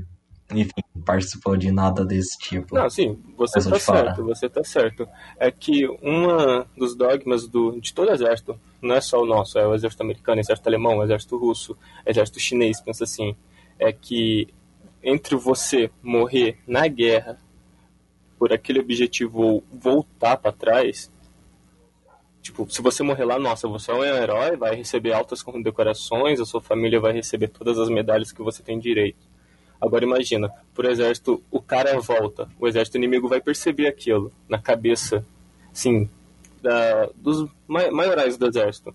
enfim, 0.50 0.82
participou 1.04 1.56
de 1.56 1.70
nada 1.70 2.04
desse 2.04 2.36
tipo. 2.38 2.74
Não, 2.74 2.88
sim, 2.90 3.18
você 3.36 3.70
tá 3.70 3.78
certo, 3.78 4.24
você 4.24 4.48
tá 4.48 4.64
certo. 4.64 5.08
É 5.38 5.50
que 5.50 5.86
um 6.02 6.64
dos 6.76 6.96
dogmas 6.96 7.46
do, 7.46 7.80
de 7.80 7.92
todo 7.92 8.10
exército, 8.10 8.58
não 8.86 8.94
é 8.94 9.00
só 9.00 9.20
o 9.20 9.26
nosso, 9.26 9.58
é 9.58 9.66
o 9.66 9.74
exército 9.74 10.02
americano, 10.02 10.38
o 10.38 10.40
exército 10.40 10.68
alemão, 10.68 10.98
o 10.98 11.04
exército 11.04 11.36
russo, 11.36 11.72
o 11.72 12.10
exército 12.10 12.40
chinês, 12.40 12.80
pensa 12.80 13.04
assim, 13.04 13.36
é 13.78 13.92
que 13.92 14.48
entre 15.02 15.36
você 15.36 15.90
morrer 16.02 16.58
na 16.66 16.88
guerra 16.88 17.38
por 18.38 18.52
aquele 18.52 18.80
objetivo 18.80 19.40
ou 19.40 19.64
voltar 19.72 20.36
para 20.36 20.52
trás, 20.52 21.10
tipo, 22.42 22.68
se 22.70 22.82
você 22.82 23.02
morrer 23.02 23.24
lá, 23.24 23.38
nossa, 23.38 23.66
você 23.68 23.90
é 23.90 23.94
um 23.94 24.04
herói, 24.04 24.56
vai 24.56 24.74
receber 24.74 25.12
altas 25.12 25.42
condecorações, 25.42 26.40
a 26.40 26.44
sua 26.44 26.60
família 26.60 27.00
vai 27.00 27.12
receber 27.12 27.48
todas 27.48 27.78
as 27.78 27.88
medalhas 27.88 28.32
que 28.32 28.42
você 28.42 28.62
tem 28.62 28.78
direito. 28.78 29.26
Agora 29.80 30.04
imagina, 30.04 30.50
por 30.74 30.84
exército, 30.84 31.42
o 31.50 31.60
cara 31.60 31.98
volta, 32.00 32.48
o 32.58 32.66
exército 32.66 32.96
inimigo 32.96 33.28
vai 33.28 33.40
perceber 33.40 33.86
aquilo 33.86 34.32
na 34.48 34.58
cabeça, 34.58 35.24
sim, 35.72 36.08
da, 36.66 37.08
dos 37.14 37.48
maiorais 37.68 38.36
do 38.36 38.48
exército, 38.48 38.92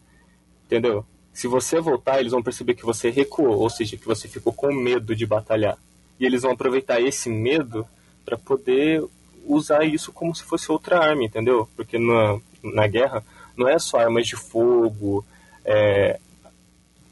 entendeu? 0.66 1.06
Se 1.32 1.48
você 1.48 1.80
voltar, 1.80 2.20
eles 2.20 2.34
vão 2.34 2.44
perceber 2.44 2.76
que 2.76 2.86
você 2.86 3.10
recuou, 3.10 3.60
ou 3.60 3.70
seja, 3.70 3.96
que 3.96 4.06
você 4.06 4.28
ficou 4.28 4.52
com 4.52 4.74
medo 4.74 5.16
de 5.16 5.26
batalhar. 5.26 5.78
E 6.20 6.26
eles 6.26 6.42
vão 6.42 6.52
aproveitar 6.52 7.00
esse 7.00 7.30
medo 7.30 7.88
para 8.26 8.38
poder 8.38 9.02
usar 9.46 9.86
isso 9.86 10.12
como 10.12 10.36
se 10.36 10.44
fosse 10.44 10.70
outra 10.70 11.00
arma, 11.00 11.24
entendeu? 11.24 11.68
Porque 11.78 11.98
na, 11.98 12.38
na 12.62 12.86
guerra 12.88 13.24
não 13.56 13.70
é 13.70 13.80
só 13.80 14.00
armas 14.00 14.28
de 14.28 14.36
fogo, 14.36 15.26
é, 15.64 16.20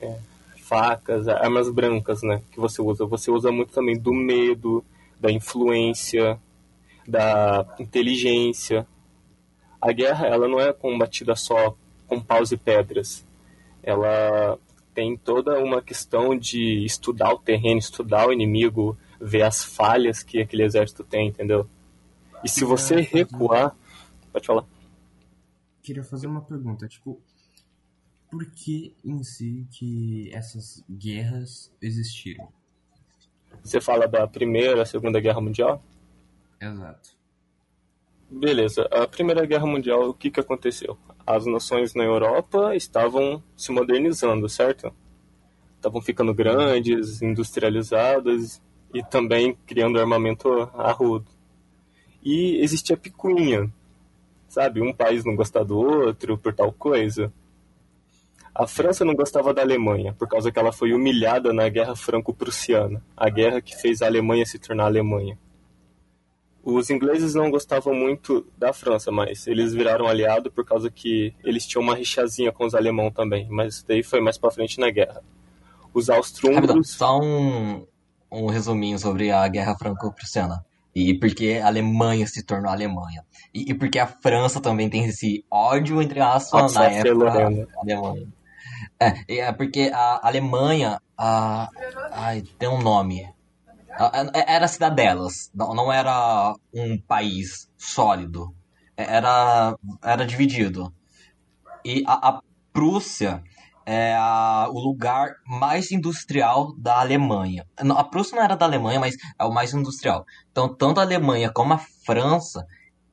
é, 0.01 0.17
facas, 0.57 1.29
armas 1.29 1.69
brancas, 1.69 2.21
né? 2.21 2.41
Que 2.51 2.59
você 2.59 2.81
usa. 2.81 3.05
Você 3.05 3.31
usa 3.31 3.49
muito 3.49 3.71
também 3.71 3.97
do 3.97 4.13
medo, 4.13 4.83
da 5.17 5.31
influência, 5.31 6.37
da 7.07 7.65
inteligência. 7.79 8.85
A 9.81 9.91
guerra, 9.91 10.27
ela 10.27 10.47
não 10.47 10.59
é 10.59 10.73
combatida 10.73 11.35
só 11.35 11.75
com 12.07 12.19
paus 12.19 12.51
e 12.51 12.57
pedras 12.57 13.25
ela 13.83 14.59
tem 14.93 15.17
toda 15.17 15.59
uma 15.59 15.81
questão 15.81 16.37
de 16.37 16.83
estudar 16.85 17.33
o 17.33 17.39
terreno, 17.39 17.79
estudar 17.79 18.27
o 18.27 18.33
inimigo, 18.33 18.97
ver 19.19 19.43
as 19.43 19.63
falhas 19.63 20.23
que 20.23 20.39
aquele 20.39 20.63
exército 20.63 21.03
tem, 21.03 21.29
entendeu? 21.29 21.69
E 22.43 22.49
se 22.49 22.63
você 22.63 23.01
recuar. 23.01 23.75
Pode 24.31 24.45
falar. 24.45 24.65
Queria 25.81 26.03
fazer 26.03 26.27
uma 26.27 26.41
pergunta, 26.41 26.87
tipo, 26.87 27.19
por 28.29 28.45
que 28.51 28.95
em 29.03 29.23
si 29.23 29.67
que 29.71 30.29
essas 30.33 30.83
guerras 30.89 31.73
existiram? 31.81 32.47
Você 33.63 33.81
fala 33.81 34.07
da 34.07 34.27
Primeira, 34.27 34.85
Segunda 34.85 35.19
Guerra 35.19 35.41
Mundial? 35.41 35.83
Exato. 36.61 37.18
Beleza. 38.29 38.87
A 38.91 39.07
Primeira 39.07 39.43
Guerra 39.43 39.65
Mundial, 39.65 40.09
o 40.09 40.13
que, 40.13 40.29
que 40.29 40.39
aconteceu? 40.39 40.95
As 41.25 41.47
nações 41.47 41.95
na 41.95 42.03
Europa 42.03 42.75
estavam 42.75 43.41
se 43.57 43.71
modernizando, 43.71 44.47
certo? 44.47 44.93
Estavam 45.75 45.99
ficando 45.99 46.33
grandes, 46.33 47.23
industrializadas 47.23 48.61
e 48.93 49.03
também 49.03 49.57
criando 49.65 49.99
armamento 49.99 50.47
arrudo. 50.75 51.25
E 52.23 52.57
existia 52.61 52.95
picuinha, 52.95 53.71
sabe? 54.47 54.79
Um 54.79 54.93
país 54.93 55.25
não 55.25 55.35
gostava 55.35 55.65
do 55.65 55.79
outro 55.79 56.37
por 56.37 56.53
tal 56.53 56.71
coisa. 56.71 57.33
A 58.53 58.67
França 58.67 59.03
não 59.03 59.15
gostava 59.15 59.53
da 59.53 59.61
Alemanha, 59.61 60.13
por 60.13 60.27
causa 60.27 60.51
que 60.51 60.59
ela 60.59 60.71
foi 60.71 60.93
humilhada 60.93 61.51
na 61.51 61.67
Guerra 61.69 61.95
Franco-Prussiana, 61.95 63.01
a 63.15 63.29
guerra 63.29 63.61
que 63.61 63.75
fez 63.75 64.01
a 64.01 64.05
Alemanha 64.05 64.45
se 64.45 64.59
tornar 64.59 64.85
Alemanha. 64.85 65.37
Os 66.63 66.89
ingleses 66.89 67.33
não 67.33 67.49
gostavam 67.49 67.93
muito 67.93 68.45
da 68.57 68.73
França, 68.73 69.11
mas 69.11 69.47
eles 69.47 69.73
viraram 69.73 70.07
aliado 70.07 70.51
por 70.51 70.65
causa 70.65 70.91
que 70.91 71.33
eles 71.43 71.65
tinham 71.65 71.81
uma 71.81 71.95
rixazinha 71.95 72.51
com 72.51 72.65
os 72.65 72.75
alemãos 72.75 73.11
também, 73.13 73.47
mas 73.49 73.83
daí 73.87 74.03
foi 74.03 74.19
mais 74.19 74.37
para 74.37 74.51
frente 74.51 74.79
na 74.79 74.91
guerra. 74.91 75.23
Os 75.93 76.09
austro-húngaros... 76.09 76.91
Só 76.91 77.19
um, 77.19 77.85
um 78.31 78.47
resuminho 78.47 78.99
sobre 78.99 79.31
a 79.31 79.47
Guerra 79.47 79.75
Franco-Prussiana. 79.77 80.63
E 80.93 81.13
porque 81.13 81.59
a 81.63 81.67
Alemanha 81.67 82.27
se 82.27 82.43
tornou 82.43 82.69
a 82.69 82.73
Alemanha. 82.73 83.23
E, 83.53 83.71
e, 83.71 83.73
porque 83.73 83.97
a 83.97 84.07
França 84.07 84.59
também 84.59 84.89
tem 84.89 85.05
esse 85.05 85.45
ódio, 85.49 86.01
entre 86.01 86.19
aspas, 86.19 86.73
na 86.73 86.85
época 86.85 87.49
Alemanha. 87.81 88.27
É, 88.99 89.37
é 89.39 89.51
porque 89.51 89.89
a 89.93 90.27
Alemanha... 90.27 91.01
A, 91.17 91.69
ai, 92.11 92.43
tem 92.57 92.69
um 92.69 92.81
nome 92.81 93.27
era 94.33 94.67
cidadelas, 94.67 95.51
não, 95.53 95.91
era 95.91 96.53
um 96.73 96.97
país 96.97 97.69
sólido. 97.77 98.55
Era, 98.95 99.75
era 100.01 100.25
dividido. 100.25 100.93
E 101.83 102.03
a, 102.07 102.29
a 102.29 102.41
Prússia 102.71 103.43
é 103.85 104.15
a, 104.15 104.67
o 104.69 104.79
lugar 104.79 105.35
mais 105.45 105.91
industrial 105.91 106.73
da 106.77 106.99
Alemanha. 106.99 107.65
A 107.77 108.03
Prússia 108.03 108.35
não 108.35 108.43
era 108.43 108.55
da 108.55 108.65
Alemanha, 108.65 108.99
mas 108.99 109.15
é 109.37 109.43
o 109.43 109.51
mais 109.51 109.73
industrial. 109.73 110.25
Então, 110.51 110.73
tanto 110.73 110.99
a 110.99 111.03
Alemanha 111.03 111.51
como 111.51 111.73
a 111.73 111.77
França 112.05 112.65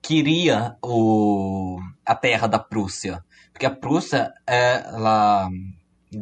queria 0.03 0.77
o, 0.85 1.79
a 2.05 2.15
terra 2.15 2.47
da 2.47 2.59
Prússia. 2.59 3.25
Porque 3.53 3.67
a 3.67 3.75
Prússia, 3.75 4.33
é, 4.47 4.85
ela, 4.87 5.49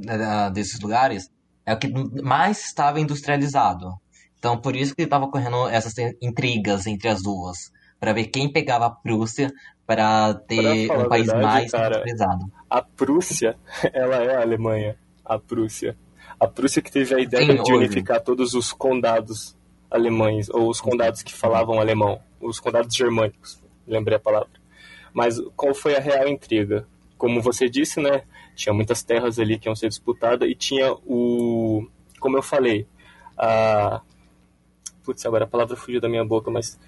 é, 0.09 0.51
desses 0.51 0.79
lugares, 0.81 1.29
é 1.67 1.75
o 1.75 1.79
que 1.79 1.89
mais 2.23 2.65
estava 2.65 3.01
industrializado. 3.01 4.01
Então, 4.45 4.59
por 4.59 4.77
isso 4.77 4.95
que 4.95 5.01
estava 5.01 5.25
ocorrendo 5.25 5.67
essas 5.69 5.95
intrigas 6.21 6.87
entre 6.87 7.09
as 7.09 7.23
duas, 7.23 7.73
para 7.99 8.13
ver 8.13 8.27
quem 8.27 8.47
pegava 8.47 8.85
a 8.85 8.91
Prússia 8.91 9.51
para 9.87 10.35
ter 10.35 10.93
um 10.93 11.09
país 11.09 11.29
verdade, 11.29 11.43
mais 11.43 11.71
centralizado. 11.71 12.53
A 12.69 12.83
Prússia, 12.83 13.57
ela 13.95 14.17
é 14.17 14.37
a 14.37 14.43
Alemanha, 14.43 14.99
a 15.25 15.39
Prússia. 15.39 15.97
A 16.39 16.47
Prússia 16.47 16.83
que 16.83 16.93
teve 16.93 17.15
a 17.15 17.21
ideia 17.21 17.57
Sim, 17.57 17.63
de 17.63 17.73
unificar 17.73 18.21
todos 18.21 18.53
os 18.53 18.71
condados 18.71 19.57
alemães, 19.91 20.51
ou 20.51 20.69
os 20.69 20.79
condados 20.79 21.23
que 21.23 21.33
falavam 21.33 21.81
alemão, 21.81 22.21
os 22.39 22.61
condados 22.61 22.95
germânicos, 22.95 23.59
lembrei 23.87 24.19
a 24.19 24.21
palavra. 24.21 24.51
Mas 25.15 25.41
qual 25.57 25.75
foi 25.75 25.97
a 25.97 26.01
real 26.01 26.29
intriga? 26.29 26.87
Como 27.17 27.41
você 27.41 27.67
disse, 27.67 27.99
né, 27.99 28.25
tinha 28.55 28.75
muitas 28.75 29.03
terras 29.03 29.39
ali 29.39 29.59
que 29.59 29.71
iam 29.71 29.75
ser 29.75 29.89
disputadas 29.89 30.47
e 30.47 30.55
tinha 30.55 30.93
o, 30.93 31.89
como 32.21 32.37
eu 32.37 32.43
falei, 32.43 32.87
a 33.39 34.03
Putz, 35.05 35.25
agora 35.27 35.45
a 35.45 35.49
palavra 35.49 35.77
fugiu 35.77 36.01
da 36.01 36.09
minha 36.09 36.25
boca, 36.25 36.51
mas. 36.51 36.79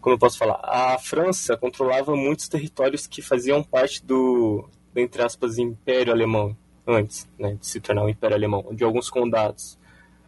Como 0.00 0.14
eu 0.14 0.18
posso 0.18 0.38
falar? 0.38 0.60
A 0.62 0.98
França 0.98 1.56
controlava 1.56 2.14
muitos 2.14 2.48
territórios 2.48 3.06
que 3.06 3.20
faziam 3.20 3.62
parte 3.62 4.04
do, 4.04 4.68
entre 4.94 5.22
aspas, 5.22 5.58
Império 5.58 6.12
Alemão, 6.12 6.56
antes 6.86 7.28
né, 7.38 7.54
de 7.60 7.66
se 7.66 7.80
tornar 7.80 8.04
o 8.04 8.08
Império 8.08 8.36
Alemão, 8.36 8.64
de 8.72 8.84
alguns 8.84 9.10
condados 9.10 9.78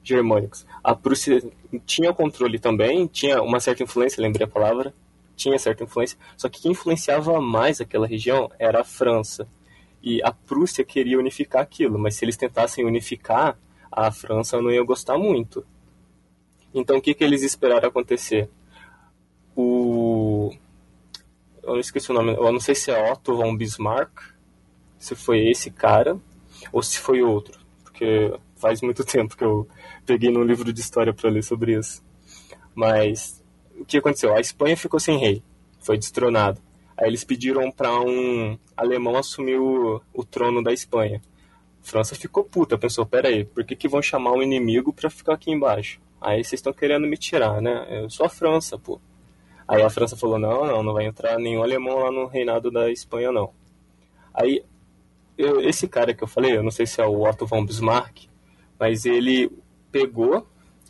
germânicos. 0.02 0.66
A 0.82 0.94
Prússia 0.94 1.42
tinha 1.86 2.12
controle 2.12 2.58
também, 2.58 3.06
tinha 3.06 3.42
uma 3.42 3.60
certa 3.60 3.82
influência, 3.82 4.22
lembrei 4.22 4.44
a 4.44 4.50
palavra, 4.50 4.92
tinha 5.36 5.58
certa 5.58 5.84
influência, 5.84 6.18
só 6.36 6.48
que 6.48 6.60
quem 6.60 6.72
influenciava 6.72 7.40
mais 7.40 7.80
aquela 7.80 8.06
região 8.06 8.50
era 8.58 8.80
a 8.80 8.84
França. 8.84 9.48
E 10.02 10.22
a 10.22 10.32
Prússia 10.32 10.84
queria 10.84 11.18
unificar 11.18 11.62
aquilo, 11.62 11.98
mas 11.98 12.14
se 12.16 12.24
eles 12.24 12.36
tentassem 12.36 12.84
unificar, 12.84 13.58
a 13.90 14.10
França 14.10 14.60
não 14.60 14.70
ia 14.70 14.82
gostar 14.82 15.18
muito. 15.18 15.64
Então, 16.74 16.98
o 16.98 17.00
que, 17.00 17.14
que 17.14 17.24
eles 17.24 17.42
esperaram 17.42 17.88
acontecer? 17.88 18.48
O. 19.56 20.52
Eu 21.62 21.78
esqueci 21.78 22.10
o 22.10 22.14
nome, 22.14 22.32
eu 22.34 22.52
não 22.52 22.60
sei 22.60 22.74
se 22.74 22.90
é 22.90 23.12
Otto 23.12 23.36
von 23.36 23.56
Bismarck, 23.56 24.10
se 24.98 25.14
foi 25.14 25.48
esse 25.48 25.70
cara, 25.70 26.18
ou 26.72 26.82
se 26.82 26.98
foi 26.98 27.22
outro, 27.22 27.58
porque 27.84 28.32
faz 28.56 28.80
muito 28.80 29.04
tempo 29.06 29.36
que 29.36 29.44
eu 29.44 29.68
peguei 30.06 30.30
num 30.30 30.42
livro 30.42 30.72
de 30.72 30.80
história 30.80 31.12
para 31.12 31.30
ler 31.30 31.42
sobre 31.42 31.78
isso. 31.78 32.02
Mas 32.74 33.42
o 33.78 33.84
que 33.84 33.98
aconteceu? 33.98 34.34
A 34.34 34.40
Espanha 34.40 34.76
ficou 34.76 34.98
sem 34.98 35.18
rei, 35.18 35.42
foi 35.80 35.98
destronado. 35.98 36.60
Aí 36.96 37.08
eles 37.08 37.22
pediram 37.22 37.70
para 37.70 38.00
um 38.00 38.58
alemão 38.76 39.16
assumir 39.16 39.58
o, 39.58 40.00
o 40.12 40.24
trono 40.24 40.62
da 40.62 40.72
Espanha. 40.72 41.22
França 41.80 42.14
ficou 42.14 42.44
puta, 42.44 42.76
pensou, 42.76 43.06
pera 43.06 43.28
aí, 43.28 43.44
por 43.44 43.64
que, 43.64 43.76
que 43.76 43.88
vão 43.88 44.02
chamar 44.02 44.32
um 44.32 44.42
inimigo 44.42 44.92
para 44.92 45.08
ficar 45.08 45.34
aqui 45.34 45.50
embaixo? 45.50 46.00
Aí 46.20 46.42
vocês 46.42 46.58
estão 46.58 46.72
querendo 46.72 47.06
me 47.06 47.16
tirar, 47.16 47.60
né? 47.60 47.86
Eu 47.90 48.10
sou 48.10 48.26
a 48.26 48.28
França, 48.28 48.78
pô. 48.78 49.00
Aí 49.66 49.82
a 49.82 49.90
França 49.90 50.16
falou: 50.16 50.38
não, 50.38 50.66
não, 50.66 50.82
não 50.82 50.92
vai 50.92 51.06
entrar 51.06 51.38
nenhum 51.38 51.62
alemão 51.62 51.98
lá 51.98 52.10
no 52.10 52.26
reinado 52.26 52.70
da 52.70 52.90
Espanha, 52.90 53.30
não. 53.30 53.52
Aí, 54.32 54.64
eu, 55.36 55.60
esse 55.60 55.86
cara 55.86 56.14
que 56.14 56.24
eu 56.24 56.28
falei, 56.28 56.56
eu 56.56 56.62
não 56.62 56.70
sei 56.70 56.86
se 56.86 57.00
é 57.00 57.06
o 57.06 57.28
Otto 57.28 57.46
von 57.46 57.64
Bismarck, 57.64 58.26
mas 58.78 59.04
ele 59.04 59.50
pegou 59.92 60.46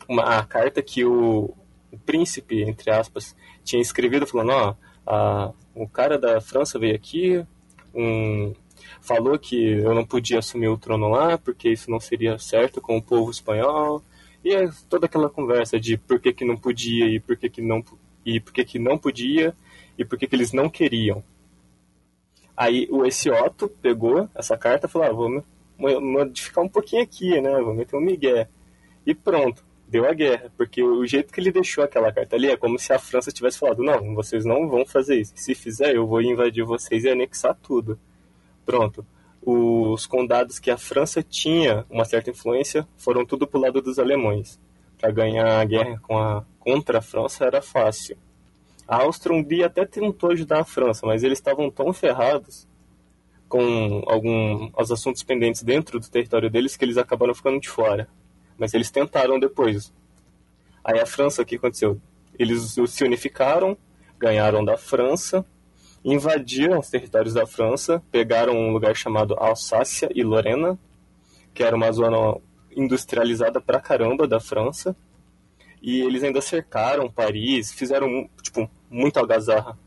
uma, 0.07 0.23
a 0.37 0.45
carta 0.45 0.81
que 0.81 1.05
o, 1.05 1.53
o 1.91 1.99
príncipe, 1.99 2.63
entre 2.63 2.89
aspas, 2.89 3.35
tinha 3.63 3.81
escrevido, 3.81 4.25
falando: 4.25 4.51
ó, 4.51 4.75
a, 5.05 5.51
o 5.75 5.87
cara 5.87 6.17
da 6.17 6.39
França 6.41 6.79
veio 6.79 6.95
aqui, 6.95 7.45
um, 7.93 8.53
falou 9.01 9.37
que 9.37 9.61
eu 9.61 9.93
não 9.93 10.05
podia 10.05 10.39
assumir 10.39 10.67
o 10.69 10.77
trono 10.77 11.09
lá, 11.09 11.37
porque 11.37 11.69
isso 11.69 11.91
não 11.91 11.99
seria 11.99 12.37
certo 12.39 12.81
com 12.81 12.97
o 12.97 13.01
povo 13.01 13.29
espanhol. 13.29 14.03
E 14.43 14.53
é 14.53 14.69
toda 14.89 15.05
aquela 15.05 15.29
conversa 15.29 15.79
de 15.79 15.97
por 15.97 16.19
que, 16.19 16.31
que 16.33 16.45
não 16.45 16.55
podia 16.55 17.05
e 17.07 17.19
por 17.19 17.35
que, 17.35 17.49
que 17.49 17.61
não 17.61 17.83
e 18.25 18.39
por 18.39 18.53
que, 18.53 18.63
que 18.63 18.79
não 18.79 18.97
podia 18.97 19.55
e 19.97 20.05
por 20.05 20.17
que, 20.17 20.27
que 20.27 20.35
eles 20.35 20.53
não 20.53 20.69
queriam. 20.69 21.23
Aí 22.55 22.87
o 22.91 23.05
esse 23.05 23.29
Otto 23.29 23.69
pegou 23.69 24.29
essa 24.35 24.57
carta 24.57 24.87
e 24.87 24.89
falou: 24.89 25.07
ah, 25.07 25.13
vou 25.13 26.01
modificar 26.01 26.63
um 26.63 26.69
pouquinho 26.69 27.03
aqui, 27.03 27.39
né? 27.39 27.59
Vou 27.61 27.73
meter 27.73 27.95
um 27.95 28.01
migué. 28.01 28.49
E 29.05 29.15
pronto, 29.15 29.63
deu 29.87 30.05
a 30.05 30.13
guerra. 30.13 30.51
Porque 30.57 30.83
o 30.83 31.05
jeito 31.05 31.33
que 31.33 31.39
ele 31.39 31.51
deixou 31.51 31.83
aquela 31.83 32.11
carta 32.11 32.35
ali 32.35 32.47
é 32.49 32.57
como 32.57 32.77
se 32.77 32.91
a 32.91 32.99
França 32.99 33.31
tivesse 33.31 33.59
falado: 33.59 33.83
não, 33.83 34.13
vocês 34.13 34.45
não 34.45 34.67
vão 34.67 34.85
fazer 34.85 35.21
isso. 35.21 35.33
Se 35.35 35.55
fizer, 35.55 35.95
eu 35.95 36.05
vou 36.05 36.21
invadir 36.21 36.63
vocês 36.65 37.03
e 37.05 37.09
anexar 37.09 37.55
tudo. 37.55 37.99
Pronto. 38.65 39.05
Os 39.41 40.05
condados 40.05 40.59
que 40.59 40.69
a 40.69 40.77
França 40.77 41.23
tinha 41.23 41.85
uma 41.89 42.05
certa 42.05 42.29
influência 42.29 42.87
foram 42.97 43.25
tudo 43.25 43.47
pro 43.47 43.59
lado 43.59 43.81
dos 43.81 43.97
alemães. 43.97 44.59
Para 44.99 45.11
ganhar 45.11 45.59
a 45.59 45.65
guerra 45.65 45.99
com 46.03 46.17
a, 46.17 46.43
contra 46.59 46.99
a 46.99 47.01
França 47.01 47.45
era 47.45 47.61
fácil. 47.61 48.17
A 48.87 49.03
Áustria-Hungria 49.03 49.67
até 49.67 49.85
tentou 49.85 50.31
ajudar 50.31 50.59
a 50.59 50.65
França, 50.65 51.05
mas 51.05 51.23
eles 51.23 51.37
estavam 51.37 51.69
tão 51.69 51.93
ferrados 51.93 52.67
com 53.47 54.03
alguns 54.05 54.91
assuntos 54.91 55.23
pendentes 55.23 55.63
dentro 55.63 55.99
do 55.99 56.09
território 56.09 56.49
deles 56.49 56.75
que 56.75 56.85
eles 56.85 56.97
acabaram 56.97 57.33
ficando 57.33 57.59
de 57.59 57.69
fora. 57.69 58.07
Mas 58.57 58.73
eles 58.73 58.91
tentaram 58.91 59.39
depois. 59.39 59.93
Aí 60.83 60.99
a 60.99 61.05
França, 61.05 61.41
o 61.41 61.45
que 61.45 61.55
aconteceu? 61.55 61.99
Eles 62.37 62.75
se 62.87 63.03
unificaram, 63.03 63.77
ganharam 64.17 64.63
da 64.63 64.77
França 64.77 65.45
invadiram 66.03 66.79
os 66.79 66.89
territórios 66.89 67.33
da 67.33 67.45
França, 67.45 68.01
pegaram 68.11 68.53
um 68.55 68.71
lugar 68.71 68.95
chamado 68.95 69.35
Alsácia 69.37 70.09
e 70.13 70.23
Lorena, 70.23 70.77
que 71.53 71.63
era 71.63 71.75
uma 71.75 71.91
zona 71.91 72.37
industrializada 72.75 73.59
pra 73.59 73.81
caramba 73.81 74.27
da 74.27 74.39
França, 74.39 74.95
e 75.81 76.01
eles 76.01 76.23
ainda 76.23 76.41
cercaram 76.41 77.09
Paris, 77.09 77.71
fizeram 77.71 78.29
tipo 78.41 78.69
muita 78.89 79.19
algazarra 79.19 79.77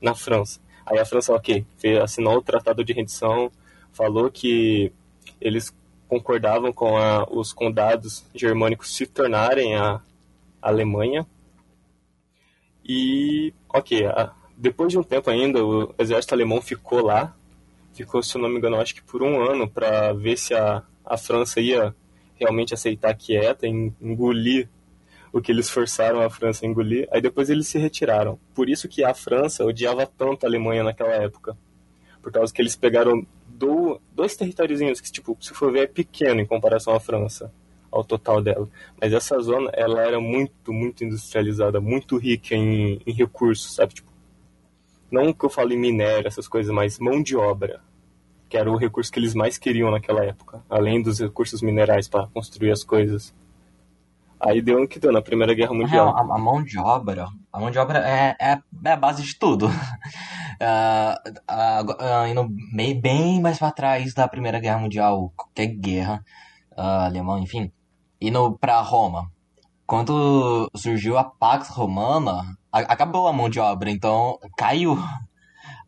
na 0.00 0.14
França. 0.14 0.60
Aí 0.86 0.98
a 0.98 1.04
França, 1.04 1.34
ok, 1.34 1.66
assinou 2.02 2.38
o 2.38 2.42
Tratado 2.42 2.84
de 2.84 2.92
Rendição, 2.92 3.50
falou 3.92 4.30
que 4.30 4.92
eles 5.40 5.74
concordavam 6.08 6.72
com 6.72 6.96
a, 6.96 7.24
os 7.30 7.52
condados 7.52 8.24
germânicos 8.34 8.94
se 8.94 9.06
tornarem 9.06 9.76
a 9.76 10.00
Alemanha. 10.62 11.26
E, 12.82 13.52
ok, 13.68 14.06
a, 14.06 14.34
depois 14.58 14.90
de 14.90 14.98
um 14.98 15.02
tempo 15.04 15.30
ainda, 15.30 15.64
o 15.64 15.94
exército 15.96 16.34
alemão 16.34 16.60
ficou 16.60 17.00
lá, 17.00 17.34
ficou, 17.94 18.22
se 18.22 18.36
eu 18.36 18.42
não 18.42 18.48
me 18.48 18.58
engano, 18.58 18.80
acho 18.80 18.94
que 18.94 19.02
por 19.02 19.22
um 19.22 19.40
ano, 19.40 19.70
para 19.70 20.12
ver 20.12 20.36
se 20.36 20.52
a, 20.52 20.82
a 21.04 21.16
França 21.16 21.60
ia 21.60 21.94
realmente 22.34 22.74
aceitar 22.74 23.14
quieta, 23.14 23.66
engolir 23.66 24.68
o 25.32 25.40
que 25.40 25.52
eles 25.52 25.70
forçaram 25.70 26.20
a 26.22 26.30
França 26.30 26.66
a 26.66 26.68
engolir. 26.68 27.08
Aí 27.12 27.20
depois 27.20 27.50
eles 27.50 27.68
se 27.68 27.78
retiraram. 27.78 28.38
Por 28.52 28.68
isso 28.68 28.88
que 28.88 29.04
a 29.04 29.14
França 29.14 29.64
odiava 29.64 30.06
tanto 30.06 30.44
a 30.44 30.48
Alemanha 30.48 30.82
naquela 30.82 31.12
época. 31.12 31.56
Por 32.20 32.32
causa 32.32 32.52
que 32.52 32.60
eles 32.60 32.74
pegaram 32.74 33.24
do, 33.46 34.00
dois 34.12 34.36
territóriozinhos 34.36 35.00
que, 35.00 35.10
tipo, 35.12 35.36
se 35.40 35.54
for 35.54 35.70
ver, 35.70 35.80
é 35.80 35.86
pequeno 35.86 36.40
em 36.40 36.46
comparação 36.46 36.94
à 36.94 37.00
França, 37.00 37.52
ao 37.90 38.02
total 38.02 38.42
dela. 38.42 38.68
Mas 39.00 39.12
essa 39.12 39.38
zona, 39.40 39.70
ela 39.72 40.02
era 40.02 40.20
muito, 40.20 40.72
muito 40.72 41.04
industrializada, 41.04 41.80
muito 41.80 42.16
rica 42.16 42.54
em, 42.54 43.00
em 43.06 43.12
recursos, 43.12 43.74
sabe? 43.74 43.94
Tipo, 43.94 44.07
não 45.10 45.32
que 45.32 45.44
eu 45.44 45.50
falo 45.50 45.72
em 45.72 45.78
minério, 45.78 46.26
essas 46.26 46.46
coisas, 46.46 46.72
mas 46.72 46.98
mão 46.98 47.22
de 47.22 47.36
obra, 47.36 47.80
que 48.48 48.56
era 48.56 48.70
o 48.70 48.76
recurso 48.76 49.10
que 49.10 49.18
eles 49.18 49.34
mais 49.34 49.58
queriam 49.58 49.90
naquela 49.90 50.24
época, 50.24 50.62
além 50.68 51.02
dos 51.02 51.18
recursos 51.20 51.62
minerais 51.62 52.08
para 52.08 52.26
construir 52.28 52.70
as 52.70 52.84
coisas. 52.84 53.34
Aí 54.40 54.62
deu 54.62 54.78
no 54.78 54.86
que 54.86 55.00
deu 55.00 55.10
na 55.10 55.20
Primeira 55.20 55.52
Guerra 55.52 55.74
Mundial. 55.74 56.16
A, 56.16 56.20
a, 56.20 56.38
mão 56.38 56.62
de 56.62 56.78
obra, 56.78 57.26
a 57.52 57.58
mão 57.58 57.70
de 57.70 57.78
obra 57.78 57.98
é, 57.98 58.36
é, 58.40 58.58
é 58.84 58.92
a 58.92 58.96
base 58.96 59.22
de 59.22 59.36
tudo. 59.36 59.66
uh, 59.66 59.70
uh, 61.50 62.22
uh, 62.22 62.26
indo 62.28 62.46
bem, 62.72 63.00
bem 63.00 63.40
mais 63.40 63.58
para 63.58 63.72
trás 63.72 64.14
da 64.14 64.28
Primeira 64.28 64.60
Guerra 64.60 64.78
Mundial, 64.78 65.32
qualquer 65.36 65.66
guerra 65.66 66.24
alemã, 66.76 67.40
enfim, 67.40 67.72
indo 68.20 68.56
para 68.58 68.80
Roma. 68.80 69.28
Quando 69.88 70.70
surgiu 70.76 71.16
a 71.16 71.24
Pax 71.24 71.70
Romana, 71.70 72.58
acabou 72.70 73.26
a 73.26 73.32
mão 73.32 73.48
de 73.48 73.58
obra, 73.58 73.90
então 73.90 74.38
caiu. 74.54 74.98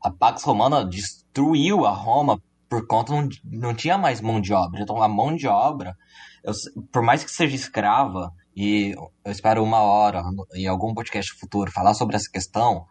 A 0.03 0.11
Pax 0.11 0.43
Romana 0.43 0.87
destruiu 0.87 1.85
a 1.85 1.91
Roma 1.91 2.41
por 2.67 2.87
conta 2.87 3.13
não, 3.13 3.29
não 3.45 3.75
tinha 3.75 3.99
mais 3.99 4.23
mão 4.23 4.41
de 4.41 4.55
obra. 4.55 4.81
Então 4.81 5.03
a 5.03 5.07
mão 5.07 5.37
de 5.37 5.47
obra, 5.47 5.95
eu, 6.43 6.55
por 6.91 7.03
mais 7.03 7.23
que 7.23 7.31
seja 7.31 7.55
escrava, 7.55 8.33
e 8.57 8.95
eu 9.23 9.31
espero 9.31 9.63
uma 9.63 9.83
hora 9.83 10.23
em 10.55 10.67
algum 10.67 10.95
podcast 10.95 11.39
futuro 11.39 11.71
falar 11.71 11.93
sobre 11.93 12.17
essa 12.17 12.31
questão, 12.31 12.87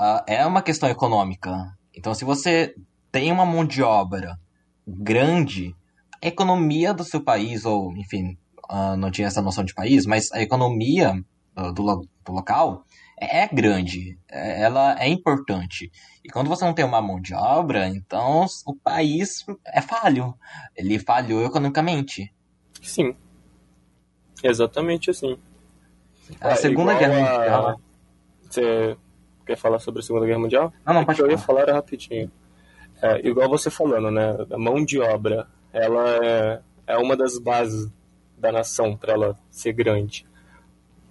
uh, 0.00 0.22
é 0.24 0.46
uma 0.46 0.62
questão 0.62 0.88
econômica. 0.88 1.76
Então 1.92 2.14
se 2.14 2.24
você 2.24 2.76
tem 3.10 3.32
uma 3.32 3.44
mão 3.44 3.64
de 3.64 3.82
obra 3.82 4.38
grande, 4.86 5.74
a 6.22 6.28
economia 6.28 6.94
do 6.94 7.02
seu 7.02 7.24
país, 7.24 7.64
ou 7.64 7.92
enfim, 7.96 8.38
uh, 8.70 8.96
não 8.96 9.10
tinha 9.10 9.26
essa 9.28 9.42
noção 9.42 9.64
de 9.64 9.74
país, 9.74 10.06
mas 10.06 10.30
a 10.32 10.40
economia 10.40 11.12
uh, 11.56 11.72
do, 11.72 12.06
do 12.24 12.32
local 12.32 12.84
é 13.20 13.48
grande, 13.48 14.18
é, 14.30 14.62
ela 14.62 14.96
é 15.00 15.08
importante. 15.08 15.90
E 16.24 16.28
quando 16.28 16.48
você 16.48 16.64
não 16.64 16.72
tem 16.72 16.84
uma 16.84 17.02
mão 17.02 17.20
de 17.20 17.34
obra, 17.34 17.88
então 17.88 18.46
o 18.64 18.74
país 18.74 19.44
é 19.66 19.80
falho. 19.80 20.34
Ele 20.76 20.98
falhou 20.98 21.44
economicamente. 21.44 22.32
Sim. 22.80 23.16
Exatamente 24.42 25.10
assim. 25.10 25.36
A 26.40 26.50
é, 26.50 26.54
Segunda 26.56 26.94
Guerra 26.94 27.16
a... 27.16 27.38
Mundial. 27.38 27.80
Você 28.48 28.96
quer 29.44 29.56
falar 29.56 29.78
sobre 29.78 30.00
a 30.00 30.02
Segunda 30.02 30.26
Guerra 30.26 30.38
Mundial? 30.38 30.72
Não, 30.86 30.94
não, 30.94 31.00
é 31.00 31.04
pode 31.04 31.20
Eu 31.20 31.30
ia 31.30 31.38
falar 31.38 31.70
rapidinho. 31.72 32.30
É, 33.02 33.26
igual 33.26 33.48
você 33.48 33.70
falando, 33.70 34.10
né? 34.10 34.36
A 34.50 34.58
mão 34.58 34.84
de 34.84 35.00
obra, 35.00 35.46
ela 35.72 36.24
é, 36.24 36.60
é 36.86 36.98
uma 36.98 37.16
das 37.16 37.38
bases 37.38 37.90
da 38.38 38.52
nação 38.52 38.96
para 38.96 39.12
ela 39.12 39.38
ser 39.50 39.72
grande. 39.72 40.26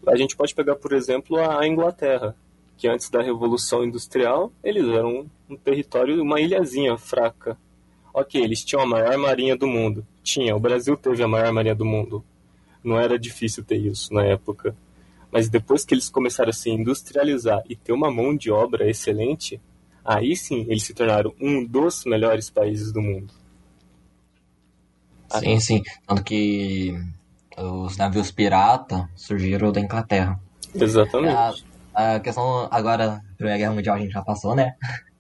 A 0.07 0.15
gente 0.15 0.35
pode 0.35 0.55
pegar, 0.55 0.75
por 0.75 0.93
exemplo, 0.93 1.37
a 1.37 1.67
Inglaterra, 1.67 2.35
que 2.77 2.87
antes 2.87 3.09
da 3.09 3.21
Revolução 3.21 3.83
Industrial, 3.83 4.51
eles 4.63 4.87
eram 4.87 5.29
um 5.49 5.55
território, 5.55 6.21
uma 6.21 6.39
ilhazinha 6.39 6.97
fraca. 6.97 7.57
Ok, 8.13 8.41
eles 8.41 8.63
tinham 8.63 8.81
a 8.81 8.85
maior 8.85 9.17
marinha 9.17 9.55
do 9.55 9.67
mundo. 9.67 10.05
Tinha, 10.23 10.55
o 10.55 10.59
Brasil 10.59 10.95
teve 10.95 11.23
a 11.23 11.27
maior 11.27 11.51
marinha 11.51 11.75
do 11.75 11.85
mundo. 11.85 12.23
Não 12.83 12.97
era 12.97 13.19
difícil 13.19 13.63
ter 13.63 13.77
isso 13.77 14.13
na 14.13 14.23
época. 14.23 14.75
Mas 15.31 15.49
depois 15.49 15.83
que 15.83 15.93
eles 15.93 16.09
começaram 16.09 16.49
a 16.49 16.53
se 16.53 16.69
industrializar 16.69 17.61
e 17.69 17.75
ter 17.75 17.91
uma 17.91 18.09
mão 18.09 18.35
de 18.35 18.49
obra 18.49 18.89
excelente, 18.89 19.59
aí 20.05 20.35
sim 20.35 20.65
eles 20.69 20.83
se 20.83 20.93
tornaram 20.93 21.33
um 21.39 21.65
dos 21.65 22.05
melhores 22.05 22.49
países 22.49 22.93
do 22.93 23.01
mundo. 23.01 23.33
Sim, 25.29 25.59
sim. 25.59 25.83
Tanto 26.07 26.23
que 26.23 26.95
os 27.58 27.98
navios 27.98 28.32
pirata 28.32 29.10
surgiram 29.15 29.72
da 29.72 29.82
Inglaterra. 29.82 30.39
Exatamente. 30.74 31.65
A, 31.93 32.15
a 32.15 32.20
questão 32.20 32.67
agora, 32.72 33.22
Primeira 33.36 33.58
Guerra 33.58 33.74
Mundial 33.74 33.96
a 33.96 34.00
gente 34.00 34.12
já 34.12 34.22
passou, 34.22 34.56
né? 34.56 34.76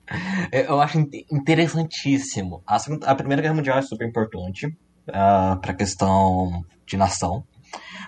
Eu 0.51 0.79
acho 0.79 0.99
interessantíssimo. 1.31 2.61
A, 2.65 2.79
segunda, 2.79 3.07
a 3.07 3.15
Primeira 3.15 3.41
Guerra 3.41 3.55
Mundial 3.55 3.77
é 3.77 3.81
super 3.81 4.07
importante 4.07 4.67
uh, 4.67 5.11
ah, 5.11 5.59
para 5.61 5.71
a 5.71 5.75
questão 5.75 6.63
de 6.85 6.95
nação. 6.95 7.43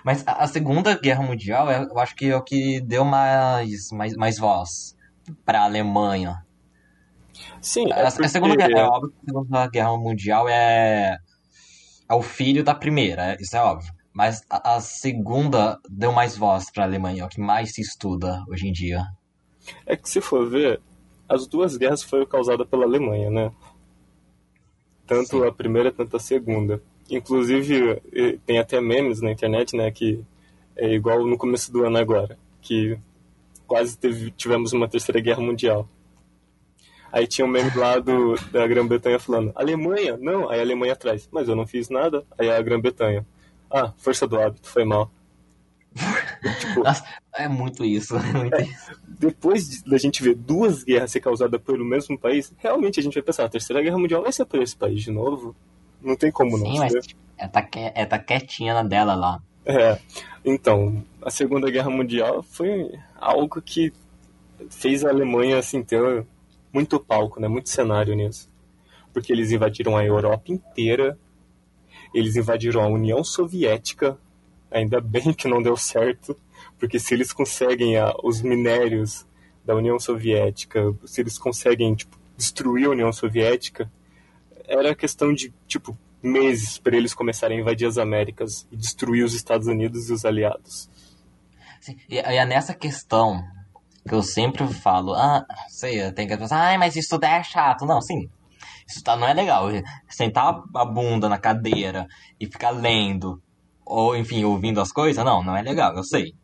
Mas 0.02 0.26
a, 0.26 0.32
a, 0.32 0.46
Segunda 0.46 0.98
Guerra 0.98 1.22
Mundial, 1.22 1.70
eu 1.70 1.98
acho 1.98 2.16
que 2.16 2.26
é 2.30 2.36
o 2.36 2.42
que 2.42 2.80
deu 2.80 3.04
mais, 3.04 3.90
mais, 3.92 4.14
mais 4.16 4.38
voz 4.38 4.96
para 5.44 5.60
a 5.60 5.64
Alemanha. 5.64 6.42
Sim, 7.60 7.92
é 7.92 8.02
porque... 8.10 8.24
a, 8.24 8.28
Segunda 8.28 8.56
Guerra, 8.56 8.80
é 8.80 8.84
óbvio 8.84 9.12
a 9.14 9.26
Segunda 9.26 9.66
Guerra 9.68 9.96
Mundial 9.98 10.48
é, 10.48 11.18
é 12.08 12.14
o 12.14 12.22
filho 12.22 12.64
da 12.64 12.74
Primeira, 12.74 13.36
isso 13.38 13.54
é 13.54 13.60
óbvio. 13.60 13.92
Mas 14.20 14.44
a, 14.50 14.74
a 14.74 14.80
segunda 14.82 15.80
deu 15.88 16.12
mais 16.12 16.36
voz 16.36 16.70
para 16.70 16.84
a 16.84 16.86
Alemanha, 16.86 17.22
é 17.22 17.24
o 17.24 17.28
que 17.30 17.40
mais 17.40 17.72
se 17.72 17.80
estuda 17.80 18.44
hoje 18.50 18.68
em 18.68 18.70
dia. 18.70 19.06
É 19.86 19.96
que 19.96 20.06
se 20.10 20.20
for 20.20 20.46
ver, 20.46 20.78
as 21.26 21.46
duas 21.46 21.74
guerras 21.78 22.02
foram 22.02 22.26
causadas 22.26 22.68
pela 22.68 22.84
Alemanha, 22.84 23.30
né? 23.30 23.50
Tanto 25.06 25.40
Sim. 25.40 25.46
a 25.46 25.50
primeira 25.50 25.90
quanto 25.90 26.18
a 26.18 26.20
segunda. 26.20 26.82
Inclusive, 27.08 28.02
tem 28.44 28.58
até 28.58 28.78
memes 28.78 29.22
na 29.22 29.32
internet, 29.32 29.74
né? 29.74 29.90
Que 29.90 30.22
é 30.76 30.92
igual 30.92 31.26
no 31.26 31.38
começo 31.38 31.72
do 31.72 31.86
ano 31.86 31.96
agora, 31.96 32.38
que 32.60 32.98
quase 33.66 33.96
teve, 33.96 34.30
tivemos 34.32 34.74
uma 34.74 34.86
terceira 34.86 35.18
guerra 35.18 35.40
mundial. 35.40 35.88
Aí 37.10 37.26
tinha 37.26 37.46
um 37.46 37.50
meme 37.50 37.74
lá 37.74 37.98
do, 37.98 38.34
da 38.52 38.66
Grã-Bretanha 38.66 39.18
falando, 39.18 39.50
Alemanha? 39.54 40.18
Não, 40.18 40.50
aí 40.50 40.58
a 40.58 40.62
Alemanha 40.62 40.92
atrás, 40.92 41.26
mas 41.32 41.48
eu 41.48 41.56
não 41.56 41.66
fiz 41.66 41.88
nada. 41.88 42.22
Aí 42.38 42.50
a 42.50 42.60
Grã-Bretanha, 42.60 43.24
ah, 43.70 43.92
força 43.96 44.26
do 44.26 44.38
hábito, 44.38 44.68
foi 44.68 44.84
mal. 44.84 45.10
Tipo, 46.60 46.84
Nossa, 46.84 47.04
é 47.34 47.48
muito 47.48 47.84
isso. 47.84 48.16
É 48.16 48.32
muito 48.32 48.54
é, 48.54 48.62
isso. 48.62 48.92
Depois 49.06 49.82
da 49.82 49.98
gente 49.98 50.22
ver 50.22 50.34
duas 50.34 50.82
guerras 50.82 51.10
ser 51.10 51.20
causadas 51.20 51.60
pelo 51.60 51.84
mesmo 51.84 52.18
país, 52.18 52.52
realmente 52.58 53.00
a 53.00 53.02
gente 53.02 53.14
vai 53.14 53.22
pensar, 53.22 53.44
a 53.44 53.48
Terceira 53.48 53.82
Guerra 53.82 53.98
Mundial 53.98 54.22
vai 54.22 54.32
ser 54.32 54.44
por 54.44 54.62
esse 54.62 54.76
país 54.76 55.02
de 55.02 55.10
novo? 55.10 55.54
Não 56.00 56.16
tem 56.16 56.30
como 56.30 56.56
Sim, 56.56 56.64
não. 56.64 56.72
Sim, 56.72 56.78
mas 56.78 56.94
é 57.36 57.48
tá, 57.48 57.68
é 57.74 58.06
tá 58.06 58.18
quietinha 58.18 58.74
na 58.74 58.82
dela 58.82 59.14
lá. 59.14 59.42
É, 59.64 59.98
então, 60.44 61.04
a 61.22 61.30
Segunda 61.30 61.70
Guerra 61.70 61.90
Mundial 61.90 62.42
foi 62.42 62.90
algo 63.16 63.60
que 63.60 63.92
fez 64.70 65.04
a 65.04 65.10
Alemanha 65.10 65.58
assim 65.58 65.82
ter 65.82 66.24
muito 66.72 66.98
palco, 66.98 67.40
né, 67.40 67.48
muito 67.48 67.68
cenário 67.68 68.14
nisso. 68.14 68.48
Porque 69.12 69.32
eles 69.32 69.50
invadiram 69.50 69.96
a 69.96 70.04
Europa 70.04 70.52
inteira, 70.52 71.18
eles 72.12 72.36
invadiram 72.36 72.82
a 72.82 72.88
União 72.88 73.22
Soviética, 73.22 74.18
ainda 74.70 75.00
bem 75.00 75.32
que 75.32 75.48
não 75.48 75.62
deu 75.62 75.76
certo, 75.76 76.36
porque 76.78 76.98
se 76.98 77.14
eles 77.14 77.32
conseguem 77.32 77.96
a, 77.96 78.14
os 78.22 78.42
minérios 78.42 79.26
da 79.64 79.74
União 79.74 79.98
Soviética, 79.98 80.94
se 81.04 81.20
eles 81.20 81.38
conseguem 81.38 81.94
tipo, 81.94 82.18
destruir 82.36 82.86
a 82.86 82.90
União 82.90 83.12
Soviética, 83.12 83.90
era 84.66 84.94
questão 84.94 85.32
de 85.32 85.52
tipo 85.66 85.96
meses 86.22 86.78
para 86.78 86.96
eles 86.96 87.14
começarem 87.14 87.58
a 87.58 87.60
invadir 87.60 87.86
as 87.86 87.98
Américas 87.98 88.66
e 88.70 88.76
destruir 88.76 89.24
os 89.24 89.34
Estados 89.34 89.66
Unidos 89.66 90.10
e 90.10 90.12
os 90.12 90.24
aliados. 90.24 90.88
Sim, 91.80 91.96
e, 92.08 92.18
é 92.18 92.44
nessa 92.44 92.74
questão 92.74 93.42
que 94.06 94.14
eu 94.14 94.22
sempre 94.22 94.66
falo, 94.68 95.14
ah, 95.14 95.46
sei, 95.68 96.10
tem 96.12 96.26
que 96.26 96.36
pensar, 96.36 96.74
ah, 96.74 96.78
mas 96.78 96.96
estudar 96.96 97.40
é 97.40 97.42
chato. 97.42 97.86
Não, 97.86 98.00
sim, 98.00 98.28
estudar 98.90 99.16
não 99.16 99.26
é 99.26 99.34
legal. 99.34 99.68
Sentar 100.08 100.62
a 100.74 100.84
bunda 100.84 101.28
na 101.28 101.38
cadeira 101.38 102.06
e 102.38 102.46
ficar 102.46 102.70
lendo, 102.70 103.42
ou 103.84 104.16
enfim, 104.16 104.44
ouvindo 104.44 104.80
as 104.80 104.92
coisas, 104.92 105.24
não, 105.24 105.42
não 105.42 105.56
é 105.56 105.62
legal, 105.62 105.96
eu 105.96 106.04
sei. 106.04 106.34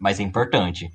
Mas 0.00 0.20
é 0.20 0.22
importante. 0.22 0.90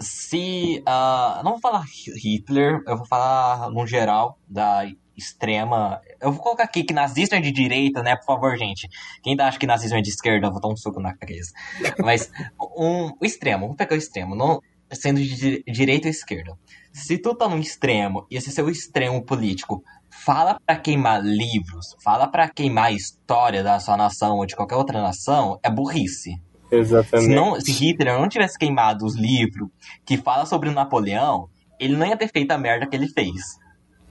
Se. 0.00 0.82
Uh, 0.86 1.44
não 1.44 1.52
vou 1.52 1.60
falar 1.60 1.84
Hitler, 2.22 2.82
eu 2.86 2.96
vou 2.96 3.06
falar 3.06 3.70
no 3.70 3.86
geral 3.86 4.38
da 4.48 4.84
extrema. 5.16 6.00
Eu 6.20 6.32
vou 6.32 6.42
colocar 6.42 6.64
aqui 6.64 6.82
que 6.82 6.92
nazismo 6.92 7.36
é 7.36 7.40
de 7.40 7.52
direita, 7.52 8.02
né? 8.02 8.16
Por 8.16 8.24
favor, 8.24 8.56
gente. 8.56 8.88
Quem 9.22 9.36
acha 9.40 9.58
que 9.58 9.66
nazismo 9.66 9.98
é 9.98 10.00
de 10.00 10.10
esquerda, 10.10 10.48
eu 10.48 10.52
vou 10.52 10.60
dar 10.60 10.68
um 10.68 10.76
soco 10.76 11.00
na 11.00 11.14
cabeça. 11.14 11.52
Mas 12.00 12.30
um, 12.76 13.10
o 13.20 13.24
extremo, 13.24 13.62
vamos 13.62 13.76
pegar 13.76 13.94
o 13.94 13.98
extremo, 13.98 14.34
não 14.34 14.60
sendo 14.92 15.20
de 15.22 15.62
direita 15.66 16.06
ou 16.06 16.10
esquerda. 16.10 16.58
Se 16.92 17.16
tu 17.18 17.34
tá 17.34 17.48
no 17.48 17.58
extremo 17.58 18.26
e 18.30 18.36
esse 18.36 18.50
seu 18.50 18.68
extremo 18.68 19.24
político 19.24 19.82
fala 20.24 20.58
para 20.64 20.76
queimar 20.76 21.22
livros, 21.22 21.96
fala 22.02 22.26
para 22.26 22.48
queimar 22.48 22.86
a 22.86 22.92
história 22.92 23.62
da 23.62 23.78
sua 23.80 23.96
nação 23.96 24.36
ou 24.36 24.46
de 24.46 24.54
qualquer 24.54 24.76
outra 24.76 25.02
nação, 25.02 25.58
é 25.62 25.70
burrice. 25.70 26.40
Exatamente. 26.70 27.28
Se, 27.28 27.34
não, 27.34 27.60
se 27.60 27.72
Hitler 27.72 28.18
não 28.18 28.28
tivesse 28.28 28.58
queimado 28.58 29.04
os 29.04 29.14
livros 29.14 29.68
que 30.06 30.16
fala 30.16 30.46
sobre 30.46 30.68
o 30.68 30.72
Napoleão, 30.72 31.48
ele 31.78 31.96
não 31.96 32.06
ia 32.06 32.16
ter 32.16 32.28
feito 32.28 32.50
a 32.50 32.58
merda 32.58 32.86
que 32.86 32.96
ele 32.96 33.08
fez. 33.08 33.60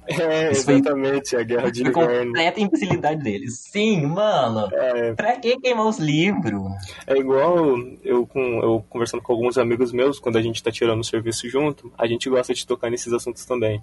É, 0.08 0.50
exatamente, 0.50 1.30
foi, 1.30 1.42
a 1.42 1.44
guerra 1.44 1.72
de 1.72 1.82
inverno. 1.82 2.26
completa 2.26 2.60
imbecilidade 2.60 3.24
deles. 3.24 3.60
Sim, 3.72 4.06
mano. 4.08 4.68
É, 4.74 5.14
pra 5.14 5.38
que 5.38 5.58
queimar 5.60 5.88
os 5.88 6.00
livros? 6.00 6.62
É 7.08 7.18
igual 7.18 7.78
eu, 8.04 8.28
com, 8.28 8.40
eu 8.62 8.86
conversando 8.90 9.22
com 9.24 9.32
alguns 9.32 9.58
amigos 9.58 9.94
meus, 9.94 10.20
quando 10.20 10.38
a 10.38 10.42
gente 10.42 10.62
tá 10.62 10.72
tirando 10.72 11.00
o 11.00 11.04
serviço 11.04 11.48
junto, 11.48 11.92
a 11.98 12.06
gente 12.08 12.30
gosta 12.30 12.54
de 12.54 12.66
tocar 12.66 12.90
nesses 12.90 13.14
assuntos 13.14 13.46
também. 13.46 13.82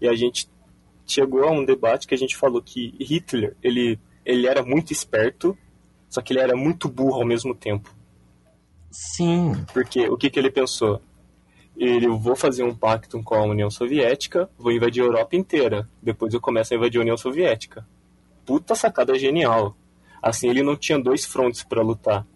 E 0.00 0.08
a 0.08 0.14
gente 0.14 0.48
chegou 1.12 1.44
a 1.44 1.50
um 1.50 1.64
debate 1.64 2.06
que 2.06 2.14
a 2.14 2.18
gente 2.18 2.36
falou 2.36 2.62
que 2.62 2.94
Hitler, 3.00 3.56
ele, 3.62 3.98
ele 4.24 4.46
era 4.46 4.62
muito 4.62 4.92
esperto, 4.92 5.56
só 6.08 6.20
que 6.20 6.32
ele 6.32 6.40
era 6.40 6.56
muito 6.56 6.88
burro 6.88 7.20
ao 7.20 7.26
mesmo 7.26 7.54
tempo. 7.54 7.94
Sim. 8.90 9.52
Porque 9.72 10.08
o 10.08 10.16
que, 10.16 10.30
que 10.30 10.38
ele 10.38 10.50
pensou? 10.50 11.00
ele 11.76 12.06
vou 12.08 12.36
fazer 12.36 12.62
um 12.62 12.74
pacto 12.74 13.22
com 13.22 13.34
a 13.34 13.44
União 13.44 13.70
Soviética, 13.70 14.48
vou 14.58 14.72
invadir 14.72 15.02
a 15.02 15.06
Europa 15.06 15.36
inteira. 15.36 15.88
Depois 16.02 16.34
eu 16.34 16.40
começo 16.40 16.72
a 16.72 16.76
invadir 16.76 16.98
a 16.98 17.00
União 17.00 17.16
Soviética. 17.16 17.86
Puta 18.44 18.74
sacada 18.74 19.18
genial. 19.18 19.76
Assim 20.22 20.48
ele 20.48 20.62
não 20.62 20.76
tinha 20.76 20.98
dois 20.98 21.24
frontes 21.24 21.62
para 21.62 21.82
lutar. 21.82 22.26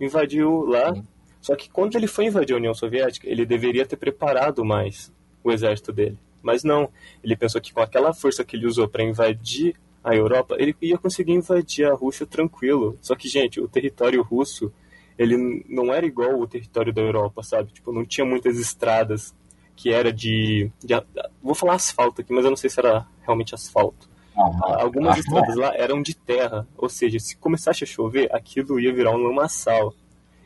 Invadiu 0.00 0.64
lá. 0.64 0.94
Só 1.40 1.56
que 1.56 1.70
quando 1.70 1.96
ele 1.96 2.06
foi 2.06 2.26
invadir 2.26 2.54
a 2.54 2.58
União 2.58 2.74
Soviética, 2.74 3.28
ele 3.28 3.44
deveria 3.44 3.86
ter 3.86 3.96
preparado 3.96 4.64
mais 4.64 5.12
o 5.42 5.50
exército 5.50 5.92
dele. 5.92 6.18
Mas 6.42 6.64
não. 6.64 6.88
Ele 7.22 7.36
pensou 7.36 7.60
que 7.60 7.72
com 7.72 7.80
aquela 7.80 8.12
força 8.12 8.44
que 8.44 8.56
ele 8.56 8.66
usou 8.66 8.88
para 8.88 9.04
invadir 9.04 9.76
a 10.02 10.14
Europa, 10.14 10.56
ele 10.58 10.74
ia 10.80 10.96
conseguir 10.96 11.32
invadir 11.32 11.86
a 11.86 11.94
Rússia 11.94 12.26
tranquilo. 12.26 12.98
Só 13.02 13.14
que, 13.14 13.28
gente, 13.28 13.60
o 13.60 13.68
território 13.68 14.22
russo 14.22 14.72
ele 15.20 15.64
não 15.68 15.92
era 15.92 16.06
igual 16.06 16.40
o 16.40 16.46
território 16.46 16.94
da 16.94 17.02
Europa, 17.02 17.42
sabe? 17.42 17.72
Tipo, 17.72 17.92
não 17.92 18.06
tinha 18.06 18.24
muitas 18.24 18.58
estradas 18.58 19.34
que 19.76 19.92
era 19.92 20.10
de, 20.10 20.70
de 20.82 20.94
vou 21.42 21.54
falar 21.54 21.74
asfalto 21.74 22.22
aqui, 22.22 22.32
mas 22.32 22.44
eu 22.44 22.50
não 22.50 22.56
sei 22.56 22.70
se 22.70 22.80
era 22.80 23.06
realmente 23.22 23.54
asfalto. 23.54 24.08
Algumas 24.34 25.18
estradas 25.18 25.56
lá 25.56 25.74
eram 25.76 26.00
de 26.00 26.14
terra, 26.14 26.66
ou 26.76 26.88
seja, 26.88 27.18
se 27.18 27.36
começasse 27.36 27.84
a 27.84 27.86
chover, 27.86 28.34
aquilo 28.34 28.80
ia 28.80 28.94
virar 28.94 29.10
um 29.10 29.18
lamaçal. 29.18 29.94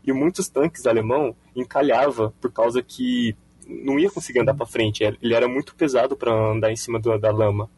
E 0.04 0.12
muitos 0.12 0.48
tanques 0.48 0.86
alemão 0.86 1.36
encalhava 1.54 2.34
por 2.40 2.52
causa 2.52 2.82
que 2.82 3.36
não 3.68 3.98
ia 3.98 4.10
conseguir 4.10 4.40
andar 4.40 4.54
para 4.54 4.66
frente, 4.66 5.04
ele 5.04 5.34
era 5.34 5.48
muito 5.48 5.74
pesado 5.74 6.16
para 6.16 6.32
andar 6.32 6.70
em 6.70 6.76
cima 6.76 6.98
do, 6.98 7.16
da 7.18 7.30
lama. 7.30 7.68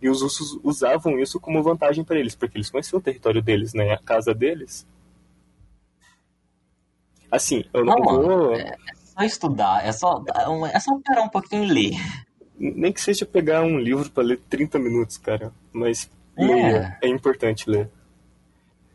E 0.00 0.08
os 0.08 0.22
russos 0.22 0.58
usavam 0.62 1.18
isso 1.18 1.40
como 1.40 1.62
vantagem 1.62 2.04
para 2.04 2.18
eles, 2.18 2.34
porque 2.34 2.58
eles 2.58 2.70
conheciam 2.70 2.98
o 2.98 3.02
território 3.02 3.42
deles, 3.42 3.72
né, 3.72 3.92
a 3.92 3.98
casa 3.98 4.34
deles. 4.34 4.86
Assim, 7.30 7.64
eu 7.72 7.84
não, 7.84 7.96
não 7.96 8.04
vou. 8.04 8.54
É 8.54 8.76
só 8.94 9.24
estudar, 9.24 9.86
é 9.86 9.92
só, 9.92 10.22
é 10.72 10.80
só 10.80 10.98
parar 11.04 11.22
um 11.22 11.28
pouquinho 11.28 11.64
e 11.64 11.68
ler. 11.68 11.94
Nem 12.56 12.92
que 12.92 13.00
seja 13.00 13.24
pegar 13.26 13.62
um 13.62 13.78
livro 13.78 14.10
para 14.10 14.22
ler 14.22 14.40
30 14.48 14.78
minutos, 14.78 15.18
cara. 15.18 15.52
Mas 15.72 16.10
é. 16.36 16.44
leia, 16.44 16.98
é 17.02 17.08
importante 17.08 17.68
ler. 17.68 17.90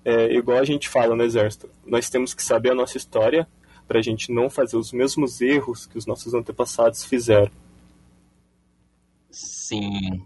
É 0.06 0.34
igual 0.34 0.58
a 0.58 0.64
gente 0.64 0.88
fala 0.88 1.16
no 1.16 1.24
exército. 1.24 1.70
Nós 1.86 2.10
temos 2.10 2.34
que 2.34 2.42
saber 2.42 2.72
a 2.72 2.76
nossa 2.76 2.98
história 2.98 3.48
para 3.90 4.00
a 4.00 4.02
gente 4.02 4.32
não 4.32 4.50
fazer 4.50 4.78
os 4.78 4.94
mesmos 4.94 5.42
erros 5.42 5.86
que 5.86 5.98
os 5.98 6.06
nossos 6.06 6.34
antepassados 6.34 7.04
fizeram. 7.04 7.52
Sim 9.30 10.24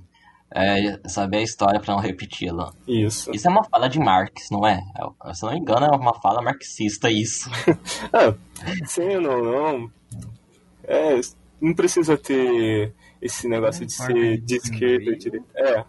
é, 0.53 0.99
saber 1.09 1.37
a 1.37 1.41
história 1.41 1.79
para 1.79 1.95
não 1.95 1.99
repeti-la. 1.99 2.71
Isso. 2.87 3.31
Isso 3.33 3.47
é 3.47 3.49
uma 3.49 3.63
fala 3.63 3.89
de 3.89 3.99
Marx, 3.99 4.49
não 4.51 4.65
é? 4.67 4.79
é 5.25 5.33
se 5.33 5.43
não 5.43 5.51
me 5.51 5.59
engano, 5.59 5.87
é 5.87 5.95
uma 5.95 6.13
fala 6.21 6.41
marxista 6.41 7.09
isso. 7.09 7.49
ah, 8.13 8.35
sim, 8.85 9.15
não, 9.15 9.41
não. 9.41 9.91
É, 10.83 11.19
não 11.59 11.73
precisa 11.73 12.15
ter 12.15 12.93
esse 13.19 13.47
negócio 13.47 13.85
de 13.85 13.93
ser 13.93 14.37
de 14.41 14.55
esquerda 14.55 15.11
e 15.11 15.17
direita. 15.17 15.47
É. 15.55 15.85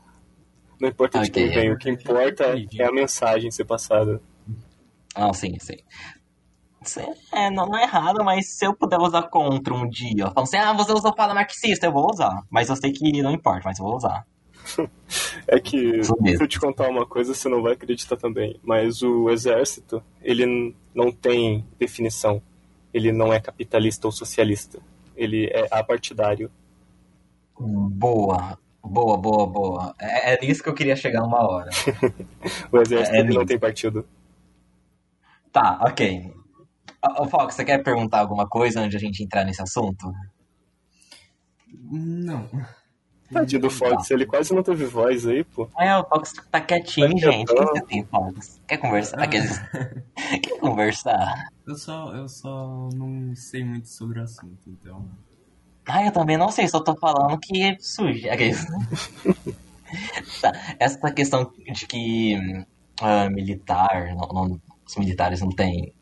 Não 0.81 0.89
importa 0.89 1.19
okay. 1.19 1.31
de 1.31 1.33
quem 1.33 1.49
vem, 1.51 1.73
o 1.73 1.79
que 1.79 1.91
importa 1.91 2.45
é 2.45 2.85
a 2.85 2.93
mensagem 2.93 3.51
ser 3.51 3.65
passada. 3.65 4.21
Ah, 5.15 5.33
sim, 5.35 5.59
sim. 5.61 5.77
É, 7.33 7.51
não, 7.51 7.67
não 7.67 7.79
é 7.79 7.83
errado, 7.83 8.25
mas 8.25 8.49
se 8.51 8.67
eu 8.67 8.75
puder 8.75 8.99
usar 8.99 9.23
contra 9.25 9.75
um 9.75 9.89
dia, 9.89 10.31
falando 10.31 10.49
assim, 10.49 10.57
ah, 10.57 10.73
você 10.73 10.93
usou 10.93 11.15
fala 11.17 11.35
marxista, 11.35 11.87
eu 11.87 11.93
vou 11.93 12.11
usar. 12.11 12.43
Mas 12.51 12.69
eu 12.69 12.77
sei 12.77 12.93
que 12.93 13.23
não 13.23 13.33
importa, 13.33 13.63
mas 13.65 13.79
eu 13.79 13.85
vou 13.85 13.97
usar. 13.97 14.27
é 15.47 15.61
que 15.61 16.03
se 16.03 16.13
eu 16.41 16.49
te 16.49 16.59
contar 16.59 16.89
uma 16.89 17.07
coisa, 17.07 17.35
você 17.35 17.49
não 17.49 17.63
vai 17.63 17.73
acreditar 17.73 18.17
também. 18.17 18.59
Mas 18.63 19.03
o 19.03 19.31
exército, 19.31 20.03
ele 20.23 20.75
não 20.95 21.13
tem 21.13 21.65
definição. 21.79 22.41
Ele 22.93 23.13
não 23.13 23.33
é 23.33 23.41
capitalista 23.41 24.07
ou 24.07 24.13
socialista. 24.13 24.79
Ele 25.17 25.47
é 25.47 25.69
apartidário. 25.71 26.51
Boa, 27.59 28.59
boa, 28.83 29.17
boa, 29.17 29.47
boa. 29.47 29.95
É, 30.01 30.35
é 30.35 30.41
nisso 30.41 30.63
que 30.63 30.69
eu 30.69 30.75
queria 30.75 30.97
chegar 30.97 31.25
uma 31.25 31.47
hora. 31.47 31.71
o 32.71 32.79
exército 32.79 33.17
é, 33.17 33.21
é 33.21 33.25
não 33.25 33.45
tem 33.45 33.59
partido. 33.59 34.07
Tá, 35.53 35.79
ok. 35.83 36.33
O 37.19 37.29
Fox, 37.29 37.55
você 37.55 37.65
quer 37.65 37.83
perguntar 37.83 38.21
alguma 38.21 38.49
coisa 38.49 38.81
antes 38.81 38.91
de 38.91 38.97
a 38.97 39.01
gente 39.01 39.23
entrar 39.23 39.45
nesse 39.45 39.63
assunto? 39.63 40.11
Não. 41.91 42.49
Tadinho 43.33 43.63
do 43.63 43.71
Fox, 43.71 44.11
ele 44.11 44.27
quase 44.27 44.55
não 44.55 44.63
teve 44.63 44.85
voz 44.85 45.27
aí, 45.27 45.45
pô. 45.45 45.69
É, 45.79 45.97
o 45.97 46.05
Fox 46.05 46.35
tá 46.51 46.61
quietinho, 46.61 47.21
tá 47.21 47.31
gente. 47.31 47.51
O 47.51 47.55
que 47.55 47.63
você 47.63 47.81
tem, 47.83 48.05
Fox? 48.05 48.61
Quer 48.67 48.77
conversar? 48.79 49.21
Ah. 49.21 49.27
Quer 49.29 50.59
conversar? 50.61 51.49
Eu 51.67 51.75
só, 51.75 52.15
eu 52.15 52.29
só 52.29 52.89
não 52.95 53.35
sei 53.35 53.65
muito 53.65 53.89
sobre 53.89 54.21
o 54.21 54.23
assunto, 54.23 54.59
então. 54.67 55.09
Ah, 55.87 56.05
eu 56.05 56.13
também 56.13 56.37
não 56.37 56.51
sei, 56.51 56.69
só 56.69 56.81
tô 56.81 56.97
falando 56.97 57.39
que 57.39 57.63
é 57.63 57.77
sujo. 57.79 58.27
tá. 60.41 60.53
Essa 60.79 61.11
questão 61.11 61.53
de 61.73 61.87
que 61.87 62.37
uh, 63.03 63.31
militar, 63.31 64.15
não, 64.15 64.29
não, 64.29 64.61
os 64.87 64.97
militares 64.97 65.41
não 65.41 65.51
têm 65.51 65.93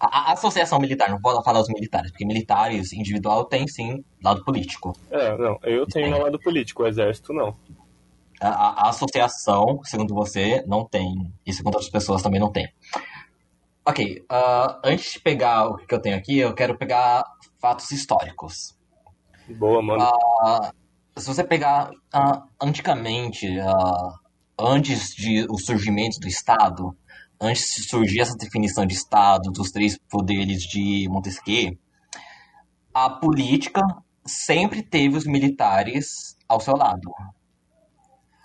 a, 0.00 0.32
associação 0.32 0.78
militar, 0.78 1.10
não 1.10 1.18
vou 1.18 1.42
falar 1.42 1.60
os 1.60 1.68
militares, 1.68 2.10
porque 2.10 2.24
militares 2.24 2.92
individual 2.92 3.44
tem 3.44 3.68
sim 3.68 4.02
lado 4.24 4.42
político. 4.44 4.96
É, 5.10 5.36
não, 5.36 5.58
eu 5.62 5.86
tenho 5.86 6.14
tem. 6.14 6.22
lado 6.22 6.38
político, 6.40 6.82
o 6.82 6.86
exército 6.86 7.34
não. 7.34 7.54
A, 8.40 8.86
a, 8.86 8.88
associação, 8.88 9.80
segundo 9.84 10.14
você, 10.14 10.64
não 10.66 10.86
tem. 10.86 11.30
E 11.44 11.52
segundo 11.52 11.74
outras 11.74 11.90
pessoas 11.90 12.22
também 12.22 12.40
não 12.40 12.50
tem. 12.50 12.66
Ok, 13.86 14.24
uh, 14.30 14.80
antes 14.82 15.12
de 15.12 15.20
pegar 15.20 15.66
o 15.66 15.76
que 15.76 15.94
eu 15.94 16.00
tenho 16.00 16.16
aqui, 16.16 16.38
eu 16.38 16.54
quero 16.54 16.78
pegar 16.78 17.22
fatos 17.60 17.90
históricos. 17.90 18.74
Boa, 19.48 19.82
mano. 19.82 20.04
Uh, 20.04 21.20
se 21.20 21.26
você 21.26 21.44
pegar 21.44 21.90
uh, 21.90 22.42
antigamente, 22.62 23.46
antes 24.58 25.14
de 25.14 25.46
o 25.50 25.58
surgimento 25.58 26.18
do 26.20 26.28
Estado, 26.28 26.96
antes 27.40 27.74
de 27.74 27.88
surgir 27.88 28.20
essa 28.20 28.36
definição 28.36 28.84
de 28.84 28.94
Estado, 28.94 29.50
dos 29.50 29.70
três 29.70 29.96
poderes 30.10 30.62
de 30.62 31.08
Montesquieu, 31.08 31.78
a 32.92 33.08
política 33.08 33.80
sempre 34.26 34.82
teve 34.82 35.16
os 35.16 35.24
militares 35.24 36.36
ao 36.46 36.60
seu 36.60 36.76
lado. 36.76 37.10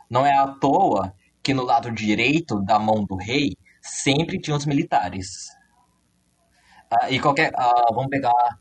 Não 0.09 0.25
é 0.25 0.33
à 0.33 0.47
toa 0.47 1.13
que 1.43 1.53
no 1.53 1.63
lado 1.63 1.91
direito 1.91 2.61
da 2.61 2.79
mão 2.79 3.03
do 3.03 3.15
rei 3.15 3.55
sempre 3.81 4.39
tinha 4.39 4.55
os 4.55 4.65
militares. 4.65 5.47
Ah, 6.89 7.09
e 7.09 7.19
qualquer. 7.19 7.51
Ah, 7.55 7.87
vamos 7.89 8.09
pegar. 8.09 8.59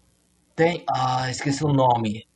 Tem. 0.57 0.85
Ah, 0.89 1.31
esqueci 1.31 1.65
o 1.65 1.73
nome. 1.73 2.27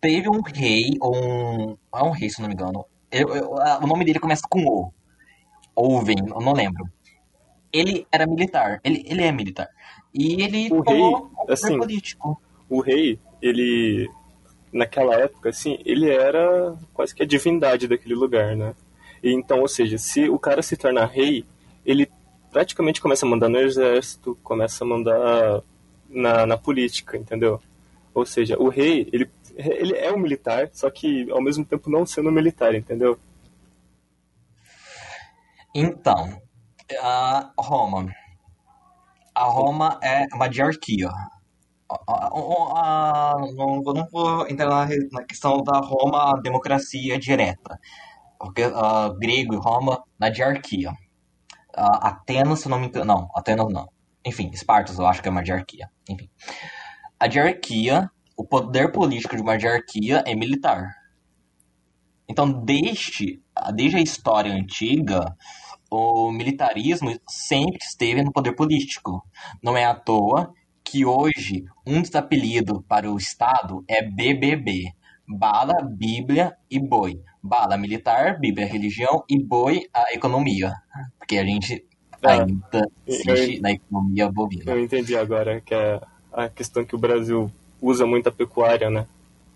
Teve 0.00 0.28
um 0.28 0.42
rei, 0.42 0.90
ou 1.00 1.16
um. 1.16 1.78
É 1.94 2.02
um 2.02 2.10
rei, 2.10 2.28
se 2.28 2.40
não 2.40 2.48
me 2.48 2.54
engano. 2.54 2.84
Eu, 3.10 3.34
eu, 3.34 3.58
ah, 3.60 3.78
o 3.82 3.86
nome 3.86 4.04
dele 4.04 4.18
começa 4.18 4.42
com 4.48 4.60
O. 4.60 4.92
Oven, 5.76 6.16
eu 6.26 6.40
não 6.40 6.54
lembro. 6.54 6.88
Ele 7.72 8.06
era 8.10 8.26
militar. 8.26 8.80
Ele, 8.82 9.04
ele 9.06 9.22
é 9.22 9.30
militar. 9.30 9.68
E 10.14 10.42
ele 10.42 10.72
o 10.72 10.80
rei, 10.80 11.12
assim, 11.48 11.78
político. 11.78 12.40
O 12.68 12.80
rei, 12.80 13.18
ele. 13.42 14.08
Naquela 14.72 15.14
época, 15.14 15.50
assim, 15.50 15.78
ele 15.84 16.10
era 16.10 16.76
quase 16.92 17.14
que 17.14 17.22
a 17.22 17.26
divindade 17.26 17.86
daquele 17.86 18.14
lugar, 18.14 18.56
né? 18.56 18.74
E 19.22 19.32
então, 19.32 19.60
ou 19.60 19.68
seja, 19.68 19.96
se 19.96 20.28
o 20.28 20.38
cara 20.38 20.62
se 20.62 20.76
tornar 20.76 21.06
rei, 21.06 21.44
ele 21.84 22.10
praticamente 22.50 23.00
começa 23.00 23.24
a 23.24 23.28
mandar 23.28 23.48
no 23.48 23.58
exército, 23.58 24.38
começa 24.42 24.84
a 24.84 24.86
mandar 24.86 25.62
na, 26.08 26.46
na 26.46 26.56
política, 26.56 27.16
entendeu? 27.16 27.60
Ou 28.14 28.24
seja, 28.24 28.58
o 28.58 28.68
rei, 28.68 29.08
ele, 29.12 29.30
ele 29.56 29.94
é 29.94 30.12
um 30.12 30.18
militar, 30.18 30.70
só 30.72 30.90
que 30.90 31.30
ao 31.30 31.40
mesmo 31.40 31.64
tempo 31.64 31.90
não 31.90 32.06
sendo 32.06 32.28
um 32.28 32.32
militar, 32.32 32.74
entendeu? 32.74 33.18
Então, 35.78 36.40
a 37.02 37.52
Roma. 37.58 38.06
A 39.34 39.44
Roma 39.44 40.00
é 40.02 40.24
uma 40.32 40.48
diarquia. 40.48 41.10
não, 43.54 43.82
não 43.82 44.08
vou 44.10 44.48
entrar 44.48 44.88
na, 45.12 45.22
questão 45.24 45.62
da 45.62 45.78
Roma, 45.80 46.40
democracia 46.42 47.18
direta. 47.18 47.78
Porque 48.38 48.64
uh, 48.64 49.14
grego 49.18 49.52
e 49.52 49.58
Roma, 49.58 50.02
na 50.18 50.30
diarquia 50.30 50.92
uh, 50.92 52.00
Atenas, 52.00 52.60
se 52.60 52.70
não 52.70 52.78
me 52.78 52.86
engano. 52.86 53.04
Não, 53.04 53.28
Atenas 53.34 53.70
não. 53.70 53.86
Enfim, 54.24 54.48
Espartas 54.54 54.98
eu 54.98 55.06
acho 55.06 55.20
que 55.20 55.28
é 55.28 55.30
uma 55.30 55.42
diarquia. 55.42 55.90
Enfim. 56.08 56.30
A 57.20 57.26
diarquia, 57.26 58.10
o 58.34 58.46
poder 58.46 58.92
político 58.92 59.36
de 59.36 59.42
uma 59.42 59.58
diarquia 59.58 60.24
é 60.26 60.34
militar. 60.34 60.90
Então, 62.26 62.50
desde, 62.50 63.42
desde 63.74 63.98
a 63.98 64.00
história 64.00 64.52
antiga, 64.52 65.36
o 65.90 66.30
militarismo 66.30 67.16
sempre 67.28 67.78
esteve 67.82 68.22
no 68.22 68.32
poder 68.32 68.52
político. 68.52 69.24
Não 69.62 69.76
é 69.76 69.84
à 69.84 69.94
toa 69.94 70.52
que 70.82 71.04
hoje 71.04 71.64
um 71.86 72.00
dos 72.00 72.14
apelidos 72.14 72.80
para 72.88 73.10
o 73.10 73.16
Estado 73.16 73.84
é 73.88 74.02
BBB. 74.02 74.92
Bala, 75.28 75.82
Bíblia 75.82 76.56
e 76.70 76.78
Boi. 76.78 77.20
Bala 77.42 77.76
militar, 77.76 78.38
Bíblia 78.38 78.66
religião 78.66 79.24
e 79.28 79.42
Boi 79.42 79.88
a 79.92 80.12
economia. 80.12 80.72
Porque 81.18 81.38
a 81.38 81.44
gente 81.44 81.84
ah, 82.22 82.42
ainda 82.42 82.88
existe 83.06 83.60
na 83.60 83.72
economia 83.72 84.30
bovina. 84.30 84.72
Eu 84.72 84.84
entendi 84.84 85.16
agora 85.16 85.60
que 85.60 85.74
é 85.74 86.00
a 86.32 86.48
questão 86.48 86.84
que 86.84 86.94
o 86.94 86.98
Brasil 86.98 87.50
usa 87.80 88.06
muito 88.06 88.28
a 88.28 88.32
pecuária, 88.32 88.88
né? 88.88 89.06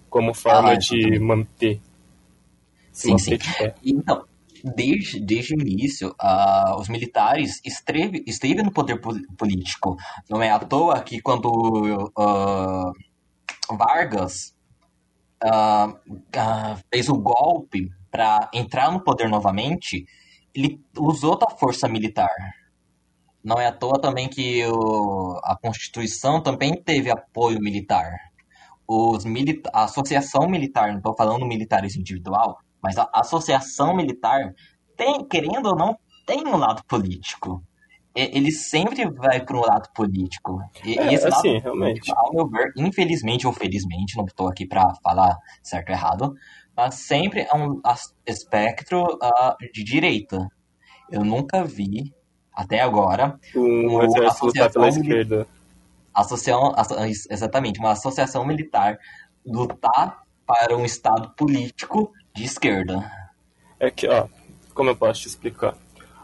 Como 0.08 0.34
forma 0.34 0.72
ah, 0.72 0.74
de 0.74 1.18
manter. 1.20 1.80
sim, 2.90 3.12
manter 3.12 3.40
sim. 3.40 3.72
Então, 3.84 4.24
desde, 4.64 5.20
desde 5.20 5.54
o 5.54 5.60
início, 5.60 6.08
uh, 6.10 6.78
os 6.78 6.88
militares 6.88 7.60
esteve, 7.64 8.22
esteve 8.26 8.62
no 8.62 8.72
poder 8.72 9.00
político. 9.36 9.96
Não 10.28 10.42
é 10.42 10.50
à 10.50 10.58
toa 10.58 11.00
que 11.00 11.20
quando 11.20 11.48
uh, 11.48 12.92
Vargas 13.76 14.54
uh, 15.44 15.98
fez 16.92 17.08
o 17.08 17.14
golpe 17.14 17.90
para 18.10 18.50
entrar 18.52 18.90
no 18.90 19.02
poder 19.02 19.28
novamente, 19.28 20.04
ele 20.54 20.80
usou 20.98 21.38
da 21.38 21.48
força 21.48 21.88
militar. 21.88 22.30
Não 23.42 23.58
é 23.58 23.66
à 23.66 23.72
toa 23.72 24.00
também 24.00 24.28
que 24.28 24.64
o, 24.66 25.40
a 25.44 25.56
Constituição 25.56 26.42
também 26.42 26.74
teve 26.74 27.10
apoio 27.10 27.58
militar. 27.60 28.10
Os 28.86 29.24
milita 29.24 29.70
a 29.72 29.84
associação 29.84 30.48
militar, 30.48 30.90
não 30.90 30.98
estou 30.98 31.14
falando 31.16 31.46
militares 31.46 31.96
individual, 31.96 32.58
mas 32.82 32.96
a 32.96 33.08
associação 33.14 33.94
militar 33.94 34.54
tem, 34.96 35.24
querendo 35.24 35.66
ou 35.66 35.76
não, 35.76 35.98
tem 36.26 36.46
um 36.46 36.56
lado 36.56 36.82
político. 36.84 37.62
Ele 38.14 38.50
sempre 38.50 39.08
vai 39.08 39.44
para 39.44 39.56
um 39.56 39.60
lado 39.60 39.88
político. 39.94 40.60
E 40.84 40.98
é, 40.98 41.14
esse 41.14 41.28
assim, 41.28 41.54
lado 41.54 41.62
realmente. 41.62 42.12
ao 42.14 42.32
meu 42.32 42.48
ver, 42.48 42.72
infelizmente 42.76 43.46
ou 43.46 43.52
felizmente, 43.52 44.16
não 44.16 44.24
estou 44.24 44.48
aqui 44.48 44.66
para 44.66 44.92
falar 45.02 45.36
certo 45.62 45.90
ou 45.90 45.94
errado, 45.94 46.34
mas 46.76 46.96
sempre 46.96 47.42
é 47.42 47.54
um 47.54 47.80
espectro 48.26 49.04
uh, 49.04 49.72
de 49.72 49.84
direita. 49.84 50.48
Eu 51.10 51.24
nunca 51.24 51.64
vi, 51.64 52.12
até 52.52 52.80
agora, 52.80 53.38
um 53.54 54.02
exército 54.02 54.46
lutar 54.46 54.72
pela 54.72 54.88
esquerda. 54.88 55.46
Associação, 56.12 56.74
exatamente, 57.30 57.78
uma 57.78 57.92
associação 57.92 58.44
militar 58.44 58.98
lutar 59.46 60.22
para 60.44 60.76
um 60.76 60.84
estado 60.84 61.32
político 61.36 62.12
de 62.34 62.44
esquerda. 62.44 63.10
É 63.78 63.90
que, 63.90 64.06
ó, 64.08 64.26
como 64.74 64.90
eu 64.90 64.96
posso 64.96 65.22
te 65.22 65.28
explicar? 65.28 65.76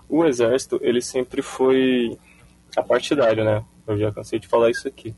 O 0.08 0.24
exército, 0.24 0.78
ele 0.82 1.00
sempre 1.00 1.42
foi 1.42 2.18
apartidário, 2.76 3.44
né? 3.44 3.64
Eu 3.86 3.98
já 3.98 4.12
cansei 4.12 4.38
de 4.38 4.48
falar 4.48 4.70
isso 4.70 4.86
aqui. 4.86 5.14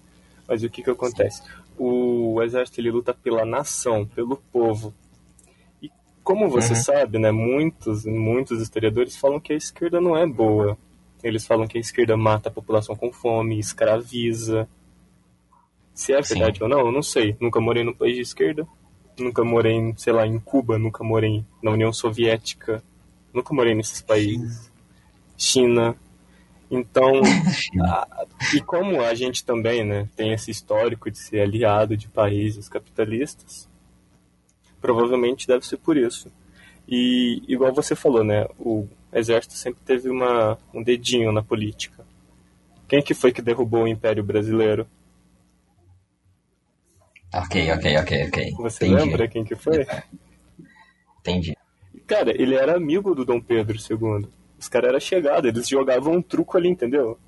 Mas 0.46 0.62
o 0.62 0.70
que 0.70 0.83
que 0.83 0.90
acontece? 0.90 1.42
O 1.77 2.42
exército, 2.42 2.81
ele 2.81 2.90
luta 2.90 3.12
pela 3.12 3.44
nação, 3.44 4.07
pelo 4.07 4.37
povo. 4.51 4.94
E 5.83 5.90
como 6.24 6.48
você 6.48 6.72
uhum. 6.72 6.81
sabe, 6.81 7.18
né, 7.18 7.31
muitos, 7.31 8.05
muitos 8.07 8.61
historiadores 8.61 9.16
falam 9.16 9.38
que 9.38 9.53
a 9.53 9.57
esquerda 9.57 10.01
não 10.01 10.16
é 10.16 10.27
boa. 10.27 10.79
Eles 11.22 11.46
falam 11.46 11.66
que 11.66 11.77
a 11.77 11.81
esquerda 11.81 12.16
mata 12.16 12.48
a 12.48 12.53
população 12.53 12.96
com 12.96 13.12
fome, 13.12 13.59
escraviza. 13.59 14.68
Se 15.92 16.12
é 16.12 16.20
verdade 16.20 16.59
Sim. 16.59 16.64
ou 16.64 16.70
não, 16.70 16.81
eu 16.81 16.92
não 16.92 17.03
sei. 17.03 17.37
Nunca 17.40 17.61
morei 17.61 17.85
no 17.85 17.94
país 17.94 18.14
de 18.14 18.22
esquerda, 18.22 18.66
nunca 19.18 19.44
morei, 19.44 19.94
sei 19.96 20.12
lá, 20.12 20.26
em 20.26 20.38
Cuba, 20.38 20.78
nunca 20.78 21.04
morei 21.04 21.44
na 21.62 21.70
União 21.70 21.92
Soviética, 21.92 22.83
nunca 23.33 23.54
morei 23.54 23.74
nesses 23.74 24.00
países. 24.00 24.70
China. 25.37 25.96
Então, 26.70 27.22
a, 27.81 28.26
e 28.54 28.61
como 28.61 29.00
a 29.00 29.14
gente 29.14 29.44
também, 29.44 29.85
né, 29.85 30.09
tem 30.16 30.33
esse 30.33 30.50
histórico 30.50 31.11
de 31.11 31.18
ser 31.18 31.40
aliado 31.40 31.96
de 31.96 32.09
países 32.09 32.68
capitalistas, 32.68 33.68
provavelmente 34.81 35.46
deve 35.46 35.64
ser 35.64 35.78
por 35.78 35.96
isso. 35.96 36.31
E 36.87 37.42
igual 37.46 37.72
você 37.72 37.94
falou, 37.94 38.24
né, 38.24 38.46
o 38.59 38.87
exército 39.12 39.54
sempre 39.54 39.81
teve 39.85 40.11
uma, 40.11 40.59
um 40.74 40.83
dedinho 40.83 41.33
na 41.33 41.42
política. 41.42 42.04
Quem 42.88 43.02
que 43.02 43.14
foi 43.14 43.33
que 43.33 43.42
derrubou 43.42 43.85
o 43.85 43.88
Império 43.88 44.24
Brasileiro? 44.24 44.87
Ok, 47.34 47.70
ok, 47.72 47.96
ok, 47.98 48.26
ok. 48.28 48.54
Você 48.58 48.86
Entendi. 48.86 49.04
lembra 49.04 49.28
quem 49.28 49.44
que 49.44 49.54
foi? 49.54 49.86
Entendi. 51.20 51.56
Cara, 52.06 52.30
ele 52.30 52.54
era 52.54 52.76
amigo 52.76 53.14
do 53.14 53.24
Dom 53.24 53.40
Pedro 53.40 53.76
II. 53.76 54.28
Os 54.58 54.68
caras 54.68 54.88
eram 54.88 55.00
chegados, 55.00 55.48
eles 55.48 55.68
jogavam 55.68 56.14
um 56.14 56.22
truco 56.22 56.56
ali, 56.56 56.68
entendeu? 56.68 57.18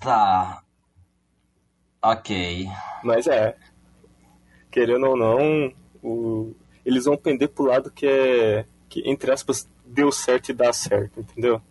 Tá. 0.00 0.62
Ok. 2.02 2.68
Mas 3.02 3.26
é. 3.26 3.56
Querendo 4.70 5.06
ou 5.06 5.16
não, 5.16 5.72
o... 6.02 6.54
eles 6.84 7.04
vão 7.04 7.16
pender 7.16 7.48
pro 7.48 7.64
lado 7.64 7.90
que 7.90 8.06
é. 8.06 8.66
que, 8.88 9.08
entre 9.08 9.30
aspas, 9.30 9.68
deu 9.84 10.12
certo 10.12 10.50
e 10.50 10.54
dá 10.54 10.72
certo, 10.72 11.20
entendeu? 11.20 11.62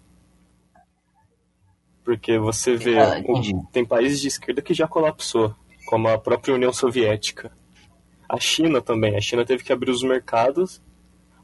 Porque 2.06 2.38
você 2.38 2.76
vê, 2.78 3.00
ah, 3.00 3.22
o, 3.28 3.66
tem 3.72 3.84
países 3.84 4.22
de 4.22 4.28
esquerda 4.28 4.62
que 4.62 4.76
já 4.76 4.88
colapsou, 4.88 5.56
como 5.88 6.08
a 6.08 6.20
própria 6.20 6.54
União 6.54 6.72
Soviética. 6.72 7.52
A 8.30 8.40
China 8.40 8.80
também. 8.80 9.18
A 9.18 9.22
China 9.22 9.44
teve 9.44 9.64
que 9.64 9.74
abrir 9.74 9.90
os 9.90 10.04
mercados, 10.04 10.80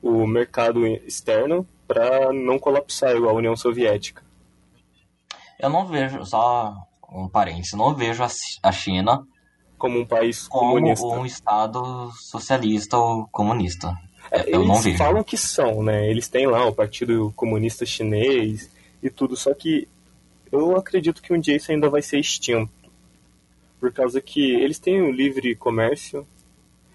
o 0.02 0.26
mercado 0.28 0.86
externo, 0.86 1.67
para 1.88 2.32
não 2.32 2.60
colapsar 2.60 3.15
igual 3.15 3.36
a 3.36 3.39
União 3.39 3.56
Soviética. 3.58 4.24
Eu 5.60 5.69
não 5.69 5.86
vejo, 5.88 6.24
só 6.26 6.76
um 7.12 7.28
parênteses, 7.28 7.74
não 7.74 7.95
vejo 7.95 8.24
a 8.63 8.71
China 8.71 9.28
como 9.78 10.00
um 10.00 10.06
país 10.06 10.47
como 10.47 10.74
comunista. 10.74 11.08
um 11.08 11.26
estado 11.26 12.12
socialista 12.13 12.97
ou 12.97 13.28
comunista. 13.32 13.97
É, 14.32 14.43
eu 14.47 14.63
não 14.63 14.76
Eles 14.76 14.84
vejo. 14.84 14.97
falam 15.00 15.24
que 15.24 15.36
são, 15.36 15.82
né? 15.82 16.08
Eles 16.08 16.28
têm 16.28 16.45
lá 16.45 16.65
o 16.65 16.74
Partido 16.74 17.34
Comunista 17.36 17.84
Chinês 17.84 18.69
e 19.02 19.10
tudo, 19.10 19.36
só 19.36 19.54
que 19.56 19.88
eu 20.52 20.76
acredito 20.76 21.22
que 21.22 21.34
um 21.34 21.40
dia 21.40 21.56
isso 21.56 21.72
ainda 21.72 21.90
vai 21.90 22.02
ser 22.02 22.20
extinto. 22.20 22.72
Por 23.80 23.92
causa 23.92 24.22
que 24.22 24.52
eles 24.56 24.80
têm 24.80 25.02
o 25.02 25.12
livre 25.12 25.56
comércio, 25.56 26.28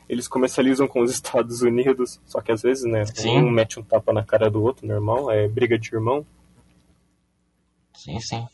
eles 0.08 0.28
comercializam 0.28 0.86
com 0.86 1.00
os 1.00 1.10
Estados 1.12 1.62
Unidos, 1.62 2.20
só 2.26 2.40
que 2.40 2.52
às 2.52 2.62
vezes, 2.62 2.84
né? 2.84 3.04
Sim. 3.06 3.38
Um 3.38 3.50
mete 3.50 3.80
um 3.80 3.82
tapa 3.82 4.12
na 4.12 4.24
cara 4.24 4.50
do 4.50 4.62
outro, 4.62 4.86
normal, 4.86 5.30
é 5.30 5.48
briga 5.48 5.78
de 5.78 5.94
irmão. 5.94 6.24
Sim, 7.94 8.20
sim. 8.20 8.46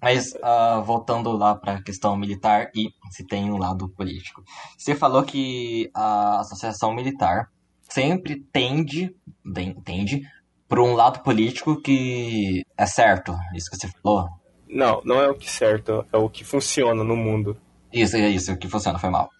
Mas 0.00 0.32
ah, 0.42 0.80
voltando 0.80 1.32
lá 1.32 1.56
para 1.56 1.74
a 1.74 1.82
questão 1.82 2.16
militar 2.16 2.70
e 2.74 2.92
se 3.10 3.26
tem 3.26 3.50
um 3.50 3.58
lado 3.58 3.88
político. 3.88 4.44
Você 4.76 4.94
falou 4.94 5.24
que 5.24 5.90
a 5.92 6.40
associação 6.40 6.94
militar 6.94 7.50
sempre 7.88 8.44
tende, 8.52 9.16
bem, 9.44 9.74
tende 9.80 10.22
para 10.68 10.82
um 10.82 10.94
lado 10.94 11.22
político 11.22 11.80
que 11.80 12.62
é 12.76 12.86
certo. 12.86 13.34
Isso 13.54 13.70
que 13.70 13.76
você 13.76 13.88
falou. 13.88 14.28
Não, 14.68 15.00
não 15.04 15.20
é 15.20 15.28
o 15.30 15.34
que 15.34 15.50
certo, 15.50 16.04
é 16.12 16.16
o 16.18 16.28
que 16.28 16.44
funciona 16.44 17.02
no 17.02 17.16
mundo. 17.16 17.56
Isso, 17.92 18.16
é 18.16 18.28
isso, 18.28 18.52
o 18.52 18.56
que 18.58 18.68
funciona, 18.68 18.98
foi 18.98 19.08
mal. 19.08 19.30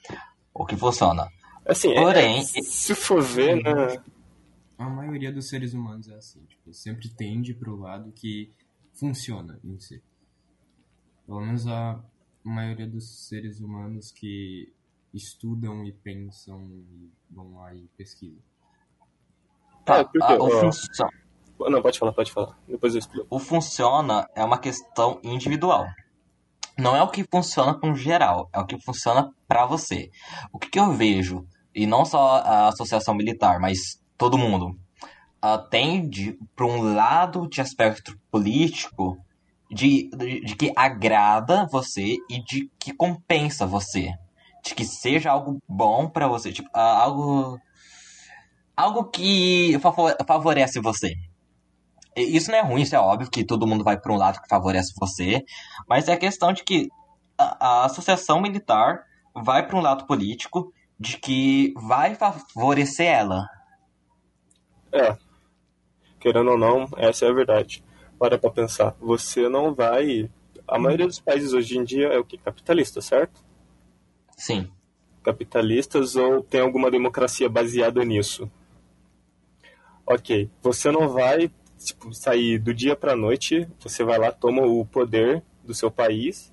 O 0.55 0.65
que 0.65 0.75
funciona. 0.77 1.29
Assim, 1.67 1.91
é- 1.93 2.01
Porém- 2.01 2.43
se 2.45 2.95
for 2.95 3.23
ver, 3.23 3.63
né? 3.63 4.03
A 4.79 4.89
maioria 4.89 5.31
dos 5.31 5.49
seres 5.49 5.75
humanos 5.75 6.09
é 6.09 6.15
assim, 6.15 6.41
tipo, 6.47 6.73
sempre 6.73 7.11
tende 7.11 7.53
pro 7.53 7.77
lado 7.77 8.11
que 8.13 8.51
funciona 8.95 9.61
em 9.63 9.79
si. 9.79 10.03
Pelo 11.27 11.41
menos 11.41 11.67
a 11.67 12.03
maioria 12.43 12.87
dos 12.87 13.29
seres 13.29 13.61
humanos 13.61 14.11
que 14.11 14.73
estudam 15.13 15.85
e 15.85 15.93
pensam 15.93 16.65
e 16.73 17.11
vão 17.31 17.57
lá 17.57 17.75
e 17.75 17.87
pesquisam. 17.99 18.43
Tá, 19.89 19.99
É, 20.01 20.05
porque, 20.05 20.19
ah, 20.23 20.37
o, 20.39 20.47
ó, 20.47 20.61
funcio- 20.61 21.09
Não, 21.71 21.83
pode 21.83 21.99
falar, 21.99 22.13
pode 22.13 22.31
falar. 22.33 22.57
Depois 22.69 22.95
eu 22.95 22.99
explico. 23.01 23.27
o 23.31 23.39
funciona 23.39 24.29
é 24.35 24.45
uma 24.45 24.59
questão 24.59 25.19
individual. 25.23 25.87
Não 26.79 26.95
é 26.95 27.03
o 27.03 27.09
que 27.09 27.25
funciona 27.25 27.75
com 27.75 27.95
geral, 27.95 28.49
é 28.55 28.61
o 28.61 28.67
que 28.67 28.81
funciona 28.81 29.29
pra 29.49 29.67
você. 29.67 30.11
O 30.53 30.59
que, 30.59 30.69
que 30.71 30.79
eu 30.79 30.93
vejo, 30.93 31.45
e 31.75 31.87
não 31.87 32.05
só 32.05 32.37
a 32.37 32.69
associação 32.69 33.15
militar, 33.15 33.59
mas 33.59 34.01
todo 34.17 34.39
mundo, 34.39 34.79
ah, 35.43 35.59
tende 35.59 36.39
para 36.55 36.67
um 36.67 36.95
lado 36.95 37.49
de 37.49 37.61
aspecto 37.61 38.17
político 38.31 39.17
de, 39.71 40.09
de, 40.17 40.41
de 40.41 40.55
que 40.57 40.73
agrada 40.77 41.67
você 41.71 42.17
e 42.31 42.43
de 42.45 42.71
que 42.79 42.93
compensa 42.93 43.67
você. 43.67 44.13
De 44.65 44.75
que 44.75 44.85
seja 44.85 45.31
algo 45.33 45.59
bom 45.69 46.09
pra 46.09 46.29
você. 46.29 46.53
Tipo, 46.53 46.69
ah, 46.73 47.03
algo. 47.03 47.59
Algo 48.79 49.07
que 49.07 49.77
favor- 49.81 50.17
favorece 50.25 50.79
você. 50.81 51.13
Isso 52.17 52.49
não 52.53 52.59
é 52.59 52.63
ruim, 52.63 52.83
isso 52.83 52.95
é 52.95 53.01
óbvio 53.01 53.29
que 53.29 53.45
todo 53.45 53.67
mundo 53.67 53.83
vai 53.83 53.99
para 53.99 54.13
um 54.13 54.17
lado 54.17 54.41
que 54.41 54.49
favorece 54.49 54.93
você, 54.97 55.45
mas 55.89 56.07
é 56.07 56.13
a 56.13 56.17
questão 56.17 56.53
de 56.53 56.63
que 56.63 56.89
a, 57.37 57.67
a 57.67 57.85
associação 57.87 58.41
militar 58.41 59.03
vai 59.35 59.67
para 59.67 59.77
um 59.77 59.81
lado 59.81 60.07
político 60.07 60.73
de 60.99 61.17
que 61.19 61.75
vai 61.77 62.15
favorecer 62.15 63.07
ela. 63.09 63.49
É. 64.93 65.17
Querendo 66.21 66.53
ou 66.53 66.59
não, 66.59 66.87
essa 66.99 67.27
é 67.27 67.31
a 67.31 67.35
verdade. 67.35 67.83
Para 68.17 68.39
pra 68.39 68.49
pensar. 68.49 68.95
Você 69.01 69.49
não 69.49 69.75
vai. 69.75 70.31
A 70.69 70.79
maioria 70.79 71.09
dos 71.09 71.19
países 71.19 71.53
hoje 71.53 71.77
em 71.77 71.83
dia 71.83 72.07
é 72.09 72.19
o 72.19 72.25
que? 72.25 72.39
Capitalista, 72.39 73.01
certo? 73.01 73.43
Sim. 74.37 74.71
Capitalistas 75.25 76.15
ou 76.15 76.45
tem 76.45 76.61
alguma 76.61 76.93
democracia 76.93 77.49
baseada 77.49 78.05
nisso? 78.05 78.49
Ok. 80.11 80.49
Você 80.63 80.91
não 80.91 81.11
vai 81.11 81.51
tipo, 81.77 82.15
sair 82.15 82.59
do 82.59 82.73
dia 82.73 82.97
pra 82.97 83.15
noite, 83.15 83.69
você 83.79 84.03
vai 84.03 84.19
lá, 84.19 84.33
toma 84.33 84.63
o 84.63 84.85
poder 84.87 85.43
do 85.63 85.75
seu 85.75 85.91
país 85.91 86.51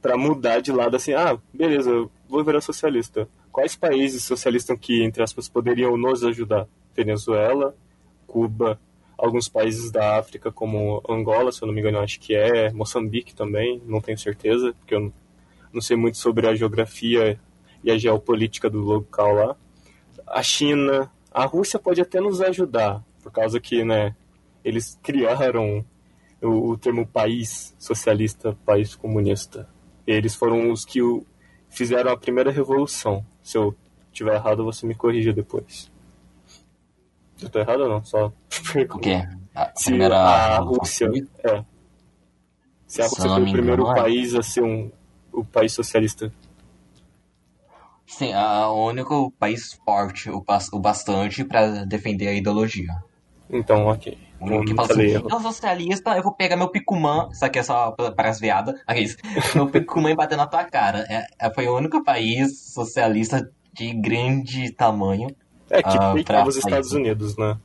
pra 0.00 0.16
mudar 0.16 0.60
de 0.60 0.70
lado 0.70 0.94
assim, 0.94 1.12
ah, 1.12 1.36
beleza, 1.52 2.08
vou 2.28 2.44
virar 2.44 2.60
socialista. 2.60 3.28
Quais 3.50 3.74
países 3.74 4.22
socialistas 4.22 4.78
que, 4.78 5.02
entre 5.02 5.20
aspas, 5.20 5.48
poderiam 5.48 5.96
nos 5.96 6.22
ajudar? 6.22 6.68
Venezuela, 6.94 7.74
Cuba, 8.24 8.80
alguns 9.18 9.48
países 9.48 9.90
da 9.90 10.16
África, 10.16 10.52
como 10.52 11.02
Angola, 11.08 11.50
se 11.50 11.62
eu 11.62 11.66
não 11.66 11.74
me 11.74 11.80
engano, 11.80 11.98
acho 11.98 12.20
que 12.20 12.36
é, 12.36 12.70
Moçambique 12.72 13.34
também, 13.34 13.82
não 13.84 14.00
tenho 14.00 14.16
certeza, 14.16 14.72
porque 14.78 14.94
eu 14.94 15.12
não 15.72 15.80
sei 15.80 15.96
muito 15.96 16.18
sobre 16.18 16.46
a 16.46 16.54
geografia 16.54 17.40
e 17.82 17.90
a 17.90 17.98
geopolítica 17.98 18.70
do 18.70 18.78
local 18.78 19.34
lá. 19.34 19.56
A 20.26 20.42
China, 20.42 21.10
a 21.36 21.44
Rússia 21.44 21.78
pode 21.78 22.00
até 22.00 22.18
nos 22.20 22.40
ajudar, 22.40 23.04
por 23.22 23.30
causa 23.30 23.60
que, 23.60 23.84
né, 23.84 24.14
eles 24.64 24.98
criaram 25.02 25.84
o, 26.42 26.70
o 26.70 26.78
termo 26.78 27.06
país 27.06 27.74
socialista, 27.78 28.56
país 28.64 28.94
comunista. 28.94 29.68
Eles 30.06 30.34
foram 30.34 30.70
os 30.70 30.84
que 30.84 31.02
o- 31.02 31.26
fizeram 31.68 32.10
a 32.10 32.16
primeira 32.16 32.50
revolução. 32.50 33.24
Se 33.42 33.58
eu 33.58 33.74
tiver 34.12 34.34
errado, 34.34 34.64
você 34.64 34.86
me 34.86 34.94
corrija 34.94 35.32
depois. 35.32 35.90
Eu 37.42 37.50
tô 37.50 37.58
errado 37.58 37.80
ou 37.82 37.88
não? 37.90 38.04
Só 38.04 38.32
O 38.94 38.98
quê? 38.98 39.28
A 39.54 39.72
se 39.74 39.90
primeira. 39.90 40.16
a 40.18 40.58
Rússia 40.60 41.06
é 41.44 41.64
se 42.86 43.02
a 43.02 43.06
Rússia 43.06 43.28
foi 43.28 43.42
o 43.42 43.44
me 43.44 43.52
primeiro 43.52 43.90
é. 43.90 43.94
país 43.94 44.34
a 44.34 44.42
ser 44.42 44.62
um 44.62 44.90
o 45.32 45.44
país 45.44 45.72
socialista 45.72 46.32
Sim, 48.06 48.32
a- 48.32 48.68
o 48.70 48.86
único 48.88 49.32
país 49.32 49.72
forte 49.84 50.30
o, 50.30 50.42
o 50.72 50.78
bastante 50.78 51.44
para 51.44 51.84
defender 51.84 52.28
a 52.28 52.32
ideologia. 52.32 52.92
então 53.50 53.86
ok 53.86 54.16
O 54.40 54.64
que 54.64 54.74
fala 54.74 54.88
assim, 54.92 55.02
eu 55.02 55.28
sou 55.30 55.40
socialista, 55.40 56.16
eu 56.16 56.22
vou 56.22 56.32
pegar 56.32 56.56
meu 56.56 56.68
picumã, 56.68 57.28
isso 57.32 57.44
aqui 57.44 57.58
é 57.58 57.62
só 57.62 57.90
pra- 57.92 58.12
para 58.12 58.28
as 58.30 58.38
veadas, 58.38 58.80
aqueles, 58.86 59.16
meu 59.54 59.68
picumã 59.68 60.10
e 60.10 60.14
bater 60.14 60.36
na 60.36 60.46
tua 60.46 60.64
cara. 60.64 61.04
É, 61.08 61.26
é- 61.38 61.52
foi 61.54 61.66
o 61.66 61.76
único 61.76 62.04
país 62.04 62.72
socialista 62.72 63.50
de 63.72 63.92
grande 63.92 64.70
tamanho. 64.72 65.34
é 65.70 65.82
que 65.82 65.98
peitava 66.14 66.42
pra 66.42 66.48
os 66.48 66.56
Estados. 66.56 66.92
Unidos 66.92 67.36
né 67.36 67.58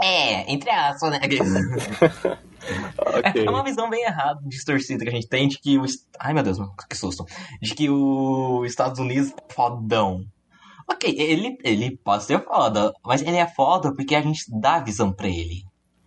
É, 0.00 0.50
entre 0.52 0.70
aspas, 0.70 1.10
né? 1.10 1.20
ok 2.98 3.44
É 3.44 3.50
uma 3.50 3.62
visão 3.64 3.88
bem 3.88 4.02
errada, 4.02 4.40
distorcida 4.44 5.04
que 5.04 5.10
a 5.10 5.14
gente 5.14 5.28
tem 5.28 5.48
de 5.48 5.58
que 5.58 5.78
o. 5.78 5.84
Ai 6.18 6.32
meu 6.32 6.42
Deus, 6.42 6.58
que 6.88 6.96
susto. 6.96 7.24
De 7.60 7.74
que 7.74 7.88
o 7.88 8.64
Estados 8.64 8.98
Unidos 8.98 9.32
é 9.32 9.52
fodão. 9.52 10.24
Ok, 10.88 11.14
ele, 11.18 11.56
ele 11.64 11.96
pode 11.96 12.24
ser 12.24 12.44
foda, 12.44 12.92
mas 13.04 13.22
ele 13.22 13.36
é 13.36 13.46
foda 13.46 13.94
porque 13.94 14.14
a 14.14 14.20
gente 14.20 14.44
dá 14.50 14.78
visão 14.80 15.12
pra 15.12 15.28
ele. 15.28 15.64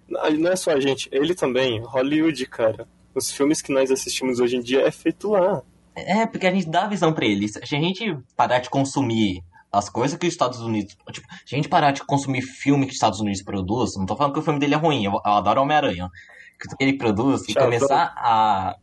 não, 0.08 0.30
não 0.32 0.52
é 0.52 0.56
só 0.56 0.72
a 0.72 0.80
gente 0.80 1.10
ele 1.12 1.34
também 1.34 1.82
Hollywood 1.82 2.46
cara 2.46 2.88
os 3.16 3.32
filmes 3.32 3.62
que 3.62 3.74
nós 3.74 3.90
assistimos 3.90 4.40
hoje 4.40 4.56
em 4.58 4.62
dia 4.62 4.82
é 4.82 4.92
feito 4.92 5.32
lá 5.32 5.64
É, 5.96 6.28
porque 6.28 6.46
a 6.46 6.54
gente 6.54 6.70
dá 6.70 6.88
visão 6.88 7.12
pra 7.12 7.26
ele. 7.26 7.48
Se 7.48 7.60
a 7.60 7.66
gente 7.66 8.16
parar 8.36 8.60
de 8.60 8.70
consumir 8.70 9.42
as 9.72 9.90
coisas 9.90 10.18
que 10.18 10.28
os 10.28 10.34
Estados 10.34 10.60
Unidos. 10.60 10.96
Tipo, 11.12 11.28
se 11.46 11.56
a 11.56 11.58
gente 11.58 11.70
parar 11.70 11.92
de 11.92 12.04
consumir 12.04 12.42
filme 12.42 12.86
que 12.86 12.92
os 12.92 12.96
Estados 12.96 13.20
Unidos 13.20 13.42
produz, 13.42 13.96
não 13.98 14.06
tô 14.06 14.16
falando 14.16 14.34
que 14.34 14.40
o 14.40 14.44
filme 14.44 14.60
dele 14.60 14.76
é 14.76 14.78
ruim, 14.78 15.06
eu, 15.06 15.14
eu 15.14 15.32
adoro 15.32 15.62
Homem-Aranha. 15.62 16.10
Que 16.60 16.84
ele 16.84 16.98
produz 16.98 17.48
e 17.48 17.54
começar 17.54 18.14
a. 18.18 18.76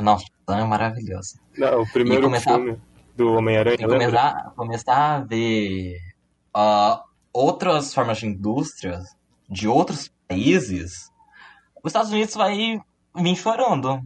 Nossa, 0.00 0.26
Shazam 0.46 0.64
é 0.64 0.68
maravilhoso. 0.68 1.38
não, 1.56 1.82
o 1.82 1.92
primeiro 1.92 2.22
começar- 2.24 2.54
filme 2.56 2.78
do 3.16 3.32
Homem-Aranha 3.34 3.78
começar, 3.88 4.52
começar 4.56 5.16
a 5.16 5.20
ver 5.20 5.96
ah, 6.52 7.02
outras 7.32 7.94
formas 7.94 8.18
de 8.18 8.26
indústrias 8.26 9.04
de 9.48 9.68
outros 9.68 10.10
países, 10.26 11.10
os 11.82 11.90
Estados 11.90 12.10
Unidos 12.10 12.34
vai 12.34 12.80
vir 13.16 13.36
chorando. 13.36 14.00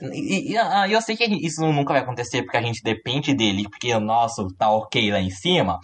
E, 0.00 0.52
e, 0.52 0.58
ah, 0.58 0.88
eu 0.88 1.00
sei 1.00 1.16
que 1.16 1.24
isso 1.24 1.60
nunca 1.62 1.92
vai 1.94 2.02
acontecer 2.02 2.42
porque 2.42 2.56
a 2.56 2.62
gente 2.62 2.82
depende 2.82 3.34
dele, 3.34 3.68
porque 3.68 3.94
o 3.94 4.00
nosso 4.00 4.48
tá 4.54 4.70
ok 4.70 5.10
lá 5.10 5.20
em 5.20 5.30
cima, 5.30 5.78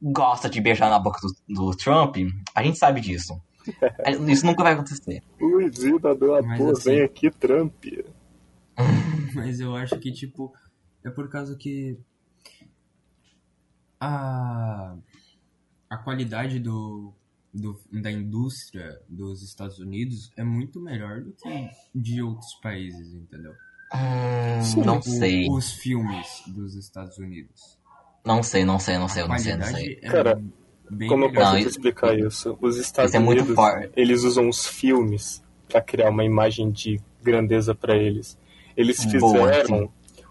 gosta 0.00 0.48
de 0.48 0.60
beijar 0.60 0.90
na 0.90 0.98
boca 0.98 1.18
do, 1.20 1.54
do 1.70 1.76
Trump, 1.76 2.16
a 2.54 2.62
gente 2.62 2.78
sabe 2.78 3.00
disso. 3.00 3.34
Isso 4.28 4.44
nunca 4.46 4.62
vai 4.62 4.72
acontecer. 4.74 5.22
Meu 5.38 5.60
Mas 5.60 6.60
amor, 6.60 6.72
assim- 6.72 6.90
vem 6.90 7.02
aqui, 7.02 7.30
Trump. 7.30 7.84
Mas 9.34 9.60
eu 9.60 9.74
acho 9.76 9.98
que, 9.98 10.12
tipo, 10.12 10.52
é 11.04 11.10
por 11.10 11.28
causa 11.28 11.56
que 11.56 11.98
a, 14.00 14.96
a 15.88 15.96
qualidade 15.98 16.58
do, 16.58 17.12
do, 17.52 17.78
da 17.92 18.10
indústria 18.10 19.00
dos 19.08 19.42
Estados 19.42 19.78
Unidos 19.78 20.30
é 20.36 20.44
muito 20.44 20.80
melhor 20.80 21.20
do 21.22 21.32
que 21.32 21.70
de 21.94 22.22
outros 22.22 22.54
países, 22.62 23.14
entendeu? 23.14 23.52
Hum, 23.94 24.84
não 24.84 25.00
Tipo, 25.00 25.16
sei. 25.16 25.46
Os 25.50 25.72
filmes 25.72 26.42
dos 26.46 26.74
Estados 26.74 27.18
Unidos. 27.18 27.78
Não 28.24 28.42
sei, 28.42 28.64
não 28.64 28.78
sei, 28.78 28.98
não 28.98 29.08
sei, 29.08 29.22
eu 29.22 29.28
não 29.28 29.38
sei, 29.38 29.56
não 29.56 29.66
sei. 29.66 29.98
é 30.02 30.08
Cara, 30.08 30.42
bem 30.92 31.08
Como 31.08 31.24
eu 31.24 31.32
posso 31.32 31.54
Não, 31.54 31.60
te 31.60 31.68
explicar 31.68 32.18
isso? 32.18 32.56
Os 32.60 32.76
Estados 32.76 33.10
isso 33.10 33.16
é 33.16 33.20
muito 33.20 33.42
Unidos, 33.44 33.90
eles 33.96 34.22
usam 34.24 34.48
os 34.48 34.66
filmes 34.66 35.42
pra 35.68 35.80
criar 35.80 36.10
uma 36.10 36.24
imagem 36.24 36.70
de 36.70 37.00
grandeza 37.22 37.74
pra 37.74 37.96
eles. 37.96 38.38
Eles 38.76 39.04
Boa, 39.04 39.52
fizeram 39.52 39.90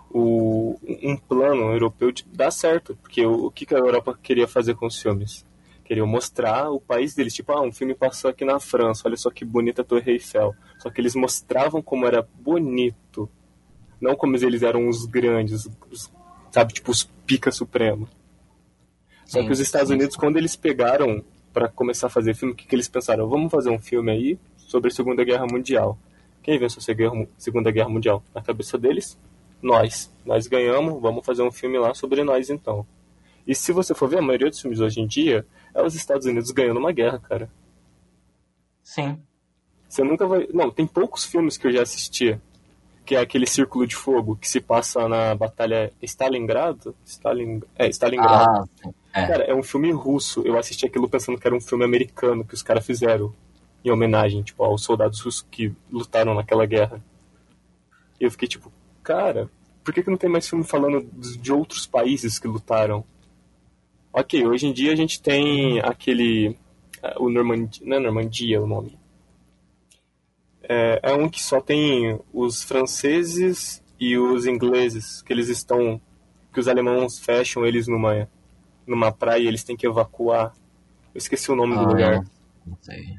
o, 0.09 0.77
um 1.03 1.17
plano 1.17 1.71
europeu 1.71 2.11
de 2.11 2.25
dar 2.31 2.51
certo. 2.51 2.95
Porque 3.01 3.25
o, 3.25 3.45
o 3.45 3.51
que, 3.51 3.65
que 3.65 3.75
a 3.75 3.79
Europa 3.79 4.17
queria 4.21 4.47
fazer 4.47 4.75
com 4.75 4.85
os 4.85 5.01
filmes? 5.01 5.45
Queriam 5.83 6.07
mostrar 6.07 6.69
o 6.69 6.79
país 6.79 7.15
deles. 7.15 7.33
Tipo, 7.33 7.53
ah, 7.53 7.61
um 7.61 7.71
filme 7.71 7.95
passou 7.95 8.29
aqui 8.29 8.45
na 8.45 8.59
França, 8.59 9.03
olha 9.05 9.17
só 9.17 9.29
que 9.29 9.43
bonita 9.43 9.81
a 9.81 9.85
Torre 9.85 10.13
Eiffel. 10.13 10.55
Só 10.79 10.89
que 10.89 11.01
eles 11.01 11.15
mostravam 11.15 11.81
como 11.81 12.05
era 12.05 12.27
bonito. 12.39 13.29
Não 13.99 14.15
como 14.15 14.35
eles 14.35 14.63
eram 14.63 14.87
os 14.87 15.05
grandes, 15.05 15.69
os, 15.89 16.11
sabe, 16.51 16.73
tipo, 16.73 16.91
os 16.91 17.03
pica 17.25 17.51
supremo. 17.51 18.07
Só 19.31 19.39
sim, 19.39 19.45
que 19.45 19.53
os 19.53 19.61
Estados. 19.61 19.89
Unidos, 19.89 20.17
quando 20.17 20.35
eles 20.35 20.57
pegaram 20.57 21.23
para 21.53 21.69
começar 21.69 22.07
a 22.07 22.09
fazer 22.09 22.35
filme, 22.35 22.53
o 22.53 22.57
que, 22.57 22.67
que 22.67 22.75
eles 22.75 22.89
pensaram? 22.89 23.29
Vamos 23.29 23.49
fazer 23.49 23.69
um 23.69 23.79
filme 23.79 24.11
aí 24.11 24.39
sobre 24.57 24.89
a 24.89 24.93
Segunda 24.93 25.23
Guerra 25.23 25.47
Mundial. 25.49 25.97
Quem 26.43 26.59
venceu 26.59 26.79
a 26.79 27.25
Segunda 27.37 27.71
Guerra 27.71 27.87
Mundial? 27.87 28.21
Na 28.35 28.41
cabeça 28.41 28.77
deles, 28.77 29.17
nós. 29.61 30.11
Nós 30.25 30.47
ganhamos, 30.47 31.01
vamos 31.01 31.25
fazer 31.25 31.43
um 31.43 31.51
filme 31.51 31.77
lá 31.79 31.93
sobre 31.93 32.25
nós 32.25 32.49
então. 32.49 32.85
E 33.47 33.55
se 33.55 33.71
você 33.71 33.95
for 33.95 34.09
ver, 34.09 34.19
a 34.19 34.21
maioria 34.21 34.49
dos 34.49 34.59
filmes 34.59 34.81
hoje 34.81 34.99
em 34.99 35.07
dia 35.07 35.45
é 35.73 35.81
os 35.81 35.95
Estados 35.95 36.27
Unidos 36.27 36.51
ganhando 36.51 36.81
uma 36.81 36.91
guerra, 36.91 37.17
cara. 37.17 37.49
Sim. 38.83 39.17
Você 39.87 40.03
nunca 40.03 40.27
vai. 40.27 40.45
Não, 40.53 40.69
tem 40.69 40.85
poucos 40.85 41.23
filmes 41.23 41.55
que 41.57 41.67
eu 41.67 41.71
já 41.71 41.83
assisti. 41.83 42.37
Que 43.05 43.15
é 43.15 43.21
aquele 43.21 43.47
Círculo 43.47 43.87
de 43.87 43.95
Fogo 43.95 44.35
que 44.35 44.47
se 44.47 44.59
passa 44.59 45.07
na 45.07 45.33
Batalha 45.35 45.91
Stalingrado. 46.01 46.93
Stalin... 47.05 47.61
É, 47.77 47.87
Stalingrado. 47.87 48.69
Ah, 48.85 48.89
é. 49.13 49.27
Cara, 49.27 49.43
é 49.43 49.53
um 49.53 49.63
filme 49.63 49.91
russo. 49.91 50.41
Eu 50.45 50.57
assisti 50.57 50.85
aquilo 50.85 51.09
pensando 51.09 51.37
que 51.37 51.45
era 51.45 51.55
um 51.55 51.61
filme 51.61 51.83
americano 51.83 52.45
que 52.45 52.53
os 52.53 52.63
caras 52.63 52.85
fizeram 52.85 53.33
em 53.83 53.91
homenagem, 53.91 54.43
tipo, 54.43 54.63
aos 54.63 54.83
soldados 54.83 55.19
russos 55.19 55.45
que 55.49 55.73
lutaram 55.91 56.33
naquela 56.33 56.65
guerra. 56.65 57.03
E 58.19 58.23
eu 58.23 58.31
fiquei 58.31 58.47
tipo, 58.47 58.71
cara, 59.03 59.49
por 59.83 59.93
que, 59.93 60.03
que 60.03 60.09
não 60.09 60.17
tem 60.17 60.29
mais 60.29 60.47
filme 60.47 60.63
falando 60.63 61.09
de 61.11 61.51
outros 61.51 61.85
países 61.85 62.37
que 62.37 62.47
lutaram? 62.47 63.03
Ok, 64.13 64.45
hoje 64.45 64.67
em 64.67 64.73
dia 64.73 64.93
a 64.93 64.95
gente 64.95 65.21
tem 65.21 65.79
aquele. 65.79 66.57
O 67.17 67.29
Normandia. 67.29 67.85
Não 67.85 67.97
é 67.97 67.99
Normandia 67.99 68.61
o 68.61 68.67
nome. 68.67 68.97
É, 70.63 70.99
é 71.03 71.13
um 71.13 71.27
que 71.27 71.41
só 71.41 71.59
tem 71.59 72.19
os 72.31 72.63
franceses 72.63 73.83
e 73.99 74.17
os 74.17 74.45
ingleses, 74.45 75.21
que 75.21 75.33
eles 75.33 75.49
estão. 75.49 75.99
que 76.53 76.59
os 76.59 76.67
alemães 76.67 77.19
fecham 77.19 77.65
eles 77.65 77.87
numa, 77.87 78.29
numa 78.85 79.11
praia 79.11 79.41
e 79.41 79.47
eles 79.47 79.63
têm 79.63 79.75
que 79.75 79.87
evacuar. 79.87 80.53
Eu 81.13 81.17
esqueci 81.17 81.51
o 81.51 81.55
nome 81.55 81.75
ah, 81.75 81.79
do 81.79 81.87
lugar. 81.87 82.25
Não 82.65 82.77
sei. 82.81 83.15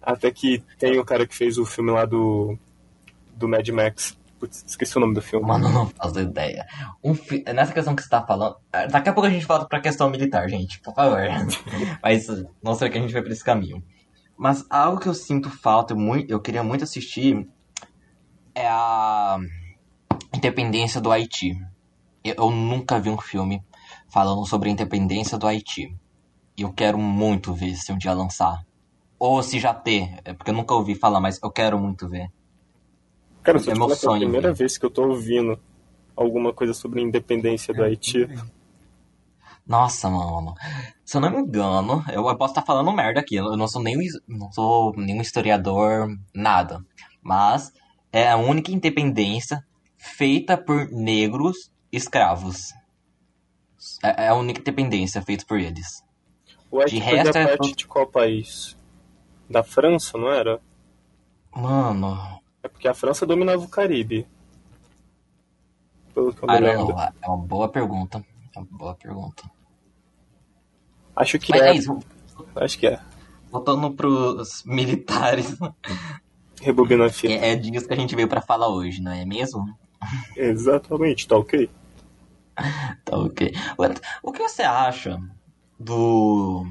Até 0.00 0.30
que 0.30 0.62
tem 0.78 0.98
o 0.98 1.04
cara 1.04 1.26
que 1.26 1.34
fez 1.34 1.58
o 1.58 1.66
filme 1.66 1.90
lá 1.90 2.04
do. 2.04 2.58
do 3.34 3.48
Mad 3.48 3.68
Max. 3.68 4.16
Putz, 4.38 4.64
esqueci 4.66 4.96
o 4.96 5.00
nome 5.00 5.14
do 5.14 5.20
filme. 5.20 5.46
Mano, 5.46 5.68
não 5.68 5.88
faço 5.88 6.20
ideia. 6.20 6.64
Um 7.02 7.14
fi... 7.14 7.42
Nessa 7.52 7.72
questão 7.72 7.94
que 7.94 8.02
você 8.02 8.08
tá 8.08 8.24
falando. 8.24 8.56
Eh, 8.72 8.86
daqui 8.86 9.08
a 9.08 9.12
pouco 9.12 9.26
a 9.26 9.30
gente 9.30 9.44
volta 9.44 9.66
pra 9.66 9.80
questão 9.80 10.08
militar, 10.08 10.48
gente, 10.48 10.80
por 10.80 10.94
favor. 10.94 11.18
Mas 12.02 12.26
não 12.62 12.74
sei 12.74 12.88
que 12.88 12.98
a 12.98 13.00
gente 13.00 13.12
vai 13.12 13.22
pra 13.22 13.32
esse 13.32 13.44
caminho. 13.44 13.82
Mas 14.36 14.64
algo 14.70 15.00
que 15.00 15.08
eu 15.08 15.14
sinto 15.14 15.50
falta, 15.50 15.94
eu 16.28 16.40
queria 16.40 16.62
muito 16.62 16.84
assistir, 16.84 17.48
é 18.54 18.68
a 18.68 19.38
independência 20.32 21.00
do 21.00 21.10
Haiti. 21.10 21.60
Eu 22.22 22.50
nunca 22.50 23.00
vi 23.00 23.10
um 23.10 23.18
filme 23.18 23.60
falando 24.08 24.46
sobre 24.46 24.68
a 24.68 24.72
independência 24.72 25.38
do 25.38 25.46
Haiti. 25.46 25.94
E 26.56 26.62
eu 26.62 26.72
quero 26.72 26.98
muito 26.98 27.52
ver 27.54 27.74
se 27.76 27.92
um 27.92 27.98
dia 27.98 28.12
lançar. 28.12 28.64
Ou 29.18 29.42
se 29.42 29.58
já 29.58 29.74
ter, 29.74 30.18
é 30.24 30.32
porque 30.32 30.50
eu 30.50 30.54
nunca 30.54 30.74
ouvi 30.74 30.94
falar, 30.94 31.20
mas 31.20 31.38
eu 31.42 31.50
quero 31.50 31.78
muito 31.78 32.08
ver. 32.08 32.30
Cara, 33.42 33.58
é 33.58 33.74
meu 33.74 33.90
sonho. 33.90 34.22
É 34.22 34.26
a 34.26 34.28
primeira 34.28 34.52
vez 34.52 34.76
que 34.76 34.86
eu 34.86 34.90
tô 34.90 35.08
ouvindo 35.08 35.58
alguma 36.16 36.52
coisa 36.52 36.74
sobre 36.74 37.00
a 37.00 37.02
independência 37.02 37.72
do 37.72 37.82
Haiti. 37.82 38.28
Nossa, 39.66 40.08
mano. 40.08 40.54
Se 41.04 41.16
eu 41.16 41.20
não 41.20 41.30
me 41.30 41.38
engano, 41.38 42.02
eu 42.10 42.22
posso 42.36 42.52
estar 42.52 42.62
falando 42.62 42.90
merda 42.90 43.20
aqui. 43.20 43.36
Eu 43.36 43.56
não 43.56 43.68
sou 43.68 43.82
nem 43.82 43.96
não 44.26 44.50
sou 44.50 44.94
nenhum 44.96 45.20
historiador, 45.20 46.08
nada. 46.34 46.82
Mas 47.22 47.70
é 48.12 48.30
a 48.30 48.36
única 48.36 48.72
independência 48.72 49.62
feita 49.96 50.56
por 50.56 50.88
negros 50.90 51.70
escravos. 51.92 52.72
É, 54.02 54.24
é 54.24 54.28
a 54.28 54.34
única 54.34 54.60
independência 54.60 55.22
feita 55.22 55.44
por 55.46 55.58
eles. 55.58 56.04
O 56.70 56.84
de 56.84 56.98
resto 56.98 57.36
é 57.36 57.46
parte 57.46 57.74
de 57.74 57.86
qual 57.86 58.06
país? 58.06 58.76
Da 59.48 59.62
França, 59.62 60.18
não 60.18 60.30
era? 60.30 60.60
Mano, 61.54 62.40
é 62.62 62.68
porque 62.68 62.88
a 62.88 62.94
França 62.94 63.24
dominava 63.24 63.62
o 63.62 63.68
Caribe. 63.68 64.26
Pelo 66.14 66.32
que 66.34 66.42
eu 66.42 66.48
me 66.48 66.60
lembro. 66.60 66.94
É 67.22 67.26
uma 67.26 67.36
boa 67.36 67.68
pergunta. 67.68 68.24
É 68.54 68.58
uma 68.58 68.68
boa 68.70 68.94
pergunta. 68.94 69.50
Acho 71.16 71.38
que 71.38 71.52
Mas 71.52 71.62
é. 71.62 71.68
é 71.68 71.74
isso. 71.74 71.98
Acho 72.54 72.78
que 72.78 72.86
é. 72.86 73.00
Voltando 73.50 73.90
pros 73.92 74.62
militares. 74.64 75.56
Rebobina 76.60 77.06
a 77.06 77.10
fita. 77.10 77.32
É, 77.32 77.52
é 77.52 77.56
disso 77.56 77.86
que 77.86 77.94
a 77.94 77.96
gente 77.96 78.14
veio 78.14 78.28
para 78.28 78.42
falar 78.42 78.68
hoje, 78.68 79.00
não 79.00 79.12
é 79.12 79.24
mesmo? 79.24 79.64
Exatamente, 80.36 81.26
tá 81.26 81.36
ok. 81.36 81.70
tá 83.04 83.16
ok. 83.16 83.52
O 84.22 84.32
que 84.32 84.42
você 84.42 84.62
acha 84.62 85.18
do. 85.78 86.66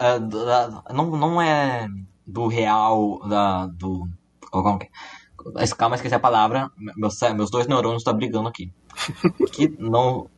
Uh, 0.00 0.20
da, 0.20 0.82
não, 0.92 1.10
não 1.10 1.42
é 1.42 1.88
do 2.26 2.46
real. 2.46 3.20
Da, 3.28 3.66
do 3.66 4.08
como 4.50 4.78
que 4.78 4.86
é? 4.86 5.66
Calma, 5.76 5.96
esqueci 5.96 6.14
a 6.14 6.20
palavra. 6.20 6.70
Meus, 6.96 7.18
meus 7.34 7.50
dois 7.50 7.66
neurônios 7.66 8.02
estão 8.02 8.14
brigando 8.14 8.48
aqui. 8.48 8.72
que 9.52 9.68
não. 9.78 10.28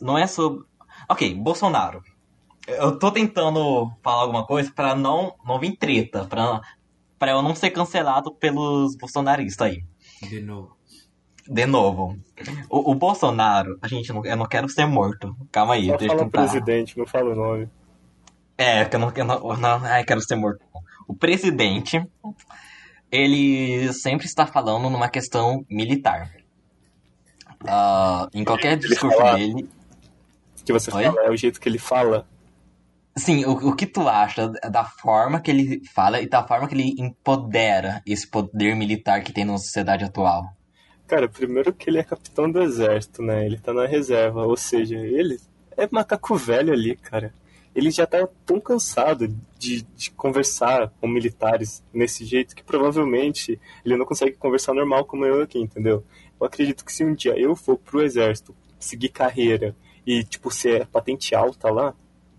Não 0.00 0.18
é 0.18 0.26
sobre. 0.26 0.64
Ok, 1.08 1.34
Bolsonaro. 1.34 2.02
Eu 2.66 2.98
tô 2.98 3.10
tentando 3.10 3.90
falar 4.02 4.22
alguma 4.22 4.46
coisa 4.46 4.70
para 4.72 4.94
não, 4.94 5.34
não 5.44 5.58
vir 5.58 5.76
treta, 5.76 6.24
pra, 6.26 6.60
pra 7.18 7.32
eu 7.32 7.42
não 7.42 7.56
ser 7.56 7.70
cancelado 7.70 8.32
pelos 8.34 8.96
bolsonaristas 8.96 9.68
aí. 9.68 9.84
De 10.28 10.40
novo. 10.40 10.76
De 11.52 11.66
novo. 11.66 12.16
O, 12.70 12.92
o 12.92 12.94
Bolsonaro, 12.94 13.78
a 13.82 13.86
gente 13.86 14.10
não, 14.10 14.24
eu 14.24 14.36
não 14.36 14.46
quero 14.46 14.66
ser 14.70 14.86
morto. 14.86 15.36
Calma 15.52 15.74
aí, 15.74 15.86
Só 15.86 15.96
deixa 15.98 16.14
eu 16.14 16.18
tentar. 16.18 16.38
presidente, 16.44 16.98
não 16.98 17.06
fala 17.06 17.32
o 17.32 17.36
nome. 17.36 17.68
É, 18.56 18.86
que 18.86 18.96
eu 18.96 19.00
não, 19.00 19.12
eu 19.14 19.24
não, 19.24 19.58
não 19.58 19.84
ai, 19.84 20.02
quero 20.02 20.22
ser 20.22 20.36
morto. 20.36 20.64
O 21.06 21.14
presidente 21.14 22.02
ele 23.10 23.92
sempre 23.92 24.26
está 24.26 24.46
falando 24.46 24.88
numa 24.88 25.10
questão 25.10 25.62
militar. 25.68 26.30
Uh, 27.62 28.26
em 28.32 28.44
qualquer 28.44 28.78
discurso 28.78 29.18
fala, 29.18 29.36
dele. 29.36 29.68
que 30.64 30.72
você 30.72 30.90
Oi? 30.90 31.04
fala, 31.04 31.20
é 31.26 31.30
o 31.30 31.36
jeito 31.36 31.60
que 31.60 31.68
ele 31.68 31.78
fala. 31.78 32.26
Sim, 33.14 33.44
o, 33.44 33.68
o 33.68 33.76
que 33.76 33.86
tu 33.86 34.08
acha 34.08 34.48
da 34.48 34.84
forma 34.84 35.38
que 35.38 35.50
ele 35.50 35.82
fala 35.94 36.18
e 36.18 36.26
da 36.26 36.42
forma 36.42 36.66
que 36.66 36.74
ele 36.74 36.94
empodera 36.98 38.00
esse 38.06 38.26
poder 38.26 38.74
militar 38.74 39.22
que 39.22 39.34
tem 39.34 39.44
na 39.44 39.58
sociedade 39.58 40.02
atual? 40.02 40.44
Cara, 41.12 41.28
primeiro 41.28 41.74
que 41.74 41.90
ele 41.90 41.98
é 41.98 42.02
capitão 42.02 42.50
do 42.50 42.62
exército, 42.62 43.20
né? 43.20 43.44
Ele 43.44 43.58
tá 43.58 43.74
na 43.74 43.84
reserva, 43.84 44.46
ou 44.46 44.56
seja, 44.56 44.96
ele 44.96 45.38
é 45.76 45.86
macaco 45.92 46.34
velho 46.36 46.72
ali, 46.72 46.96
cara 46.96 47.34
ele 47.74 47.90
já 47.90 48.04
está 48.04 48.26
tão 48.44 48.58
cansado 48.60 49.28
de, 49.58 49.82
de, 49.96 50.10
conversar 50.10 50.92
com 51.00 51.08
militares 51.08 51.82
nesse 51.92 52.24
jeito 52.24 52.54
que 52.54 52.62
provavelmente 52.62 53.58
ele 53.84 53.96
não 53.96 54.04
consegue 54.04 54.36
conversar 54.36 54.74
normal 54.74 55.04
como 55.04 55.24
eu 55.24 55.42
aqui, 55.42 55.58
entendeu? 55.58 56.04
Eu 56.38 56.46
acredito 56.46 56.84
que 56.84 56.92
se 56.92 57.04
um 57.04 57.14
dia 57.14 57.38
eu 57.38 57.56
for 57.56 57.78
pro 57.78 58.02
exército, 58.02 58.54
seguir 58.78 59.08
carreira 59.08 59.74
e, 60.06 60.22
tipo, 60.24 60.50
ser 60.50 60.86
patente 60.86 61.34
alta 61.34 61.70
lá, 61.70 61.94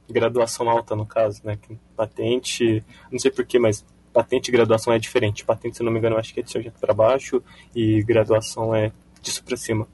graduação 0.10 0.70
alta 0.70 0.96
no 0.96 1.06
caso, 1.06 1.42
né? 1.44 1.58
Patente, 1.96 2.84
não 3.12 3.18
sei 3.18 3.32
porquê, 3.32 3.58
mas 3.58 3.84
patente 4.14 4.48
e 4.48 4.52
graduação 4.52 4.94
é 4.94 5.00
diferente. 5.00 5.44
Patente, 5.44 5.78
se 5.78 5.84
não 5.84 5.92
me 5.92 5.98
engano, 5.98 6.16
eu 6.16 6.20
acho 6.20 6.34
que 6.34 6.40
é 6.40 6.44
de 6.44 6.52
sargento 6.52 6.80
para 6.80 6.94
baixo 6.94 7.44
e 7.76 8.02
graduação 8.04 8.74
é 8.74 8.92
disso 9.22 9.44
para 9.44 9.58
cima. 9.58 9.88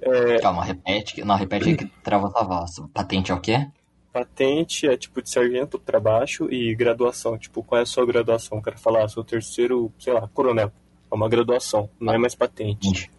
É... 0.00 0.38
Calma, 0.38 0.64
repete. 0.64 1.22
Não, 1.24 1.34
repete 1.34 1.74
que 1.74 1.86
trava 2.02 2.32
a 2.34 2.44
voz. 2.44 2.76
Patente 2.94 3.32
é 3.32 3.34
o 3.34 3.40
quê? 3.40 3.68
Patente 4.12 4.88
é 4.88 4.96
tipo 4.96 5.20
de 5.20 5.28
sargento 5.28 5.78
para 5.78 6.00
baixo 6.00 6.50
e 6.50 6.74
graduação, 6.74 7.36
tipo, 7.36 7.62
qual 7.62 7.80
é 7.80 7.82
a 7.82 7.86
sua 7.86 8.06
graduação? 8.06 8.56
O 8.58 8.62
cara 8.62 8.78
falar, 8.78 9.04
ah, 9.04 9.08
sou 9.08 9.22
terceiro, 9.22 9.92
sei 9.98 10.12
lá, 10.12 10.26
coronel. 10.28 10.72
É 11.10 11.14
uma 11.14 11.28
graduação, 11.28 11.90
não 12.00 12.14
é 12.14 12.18
mais 12.18 12.34
patente. 12.34 13.10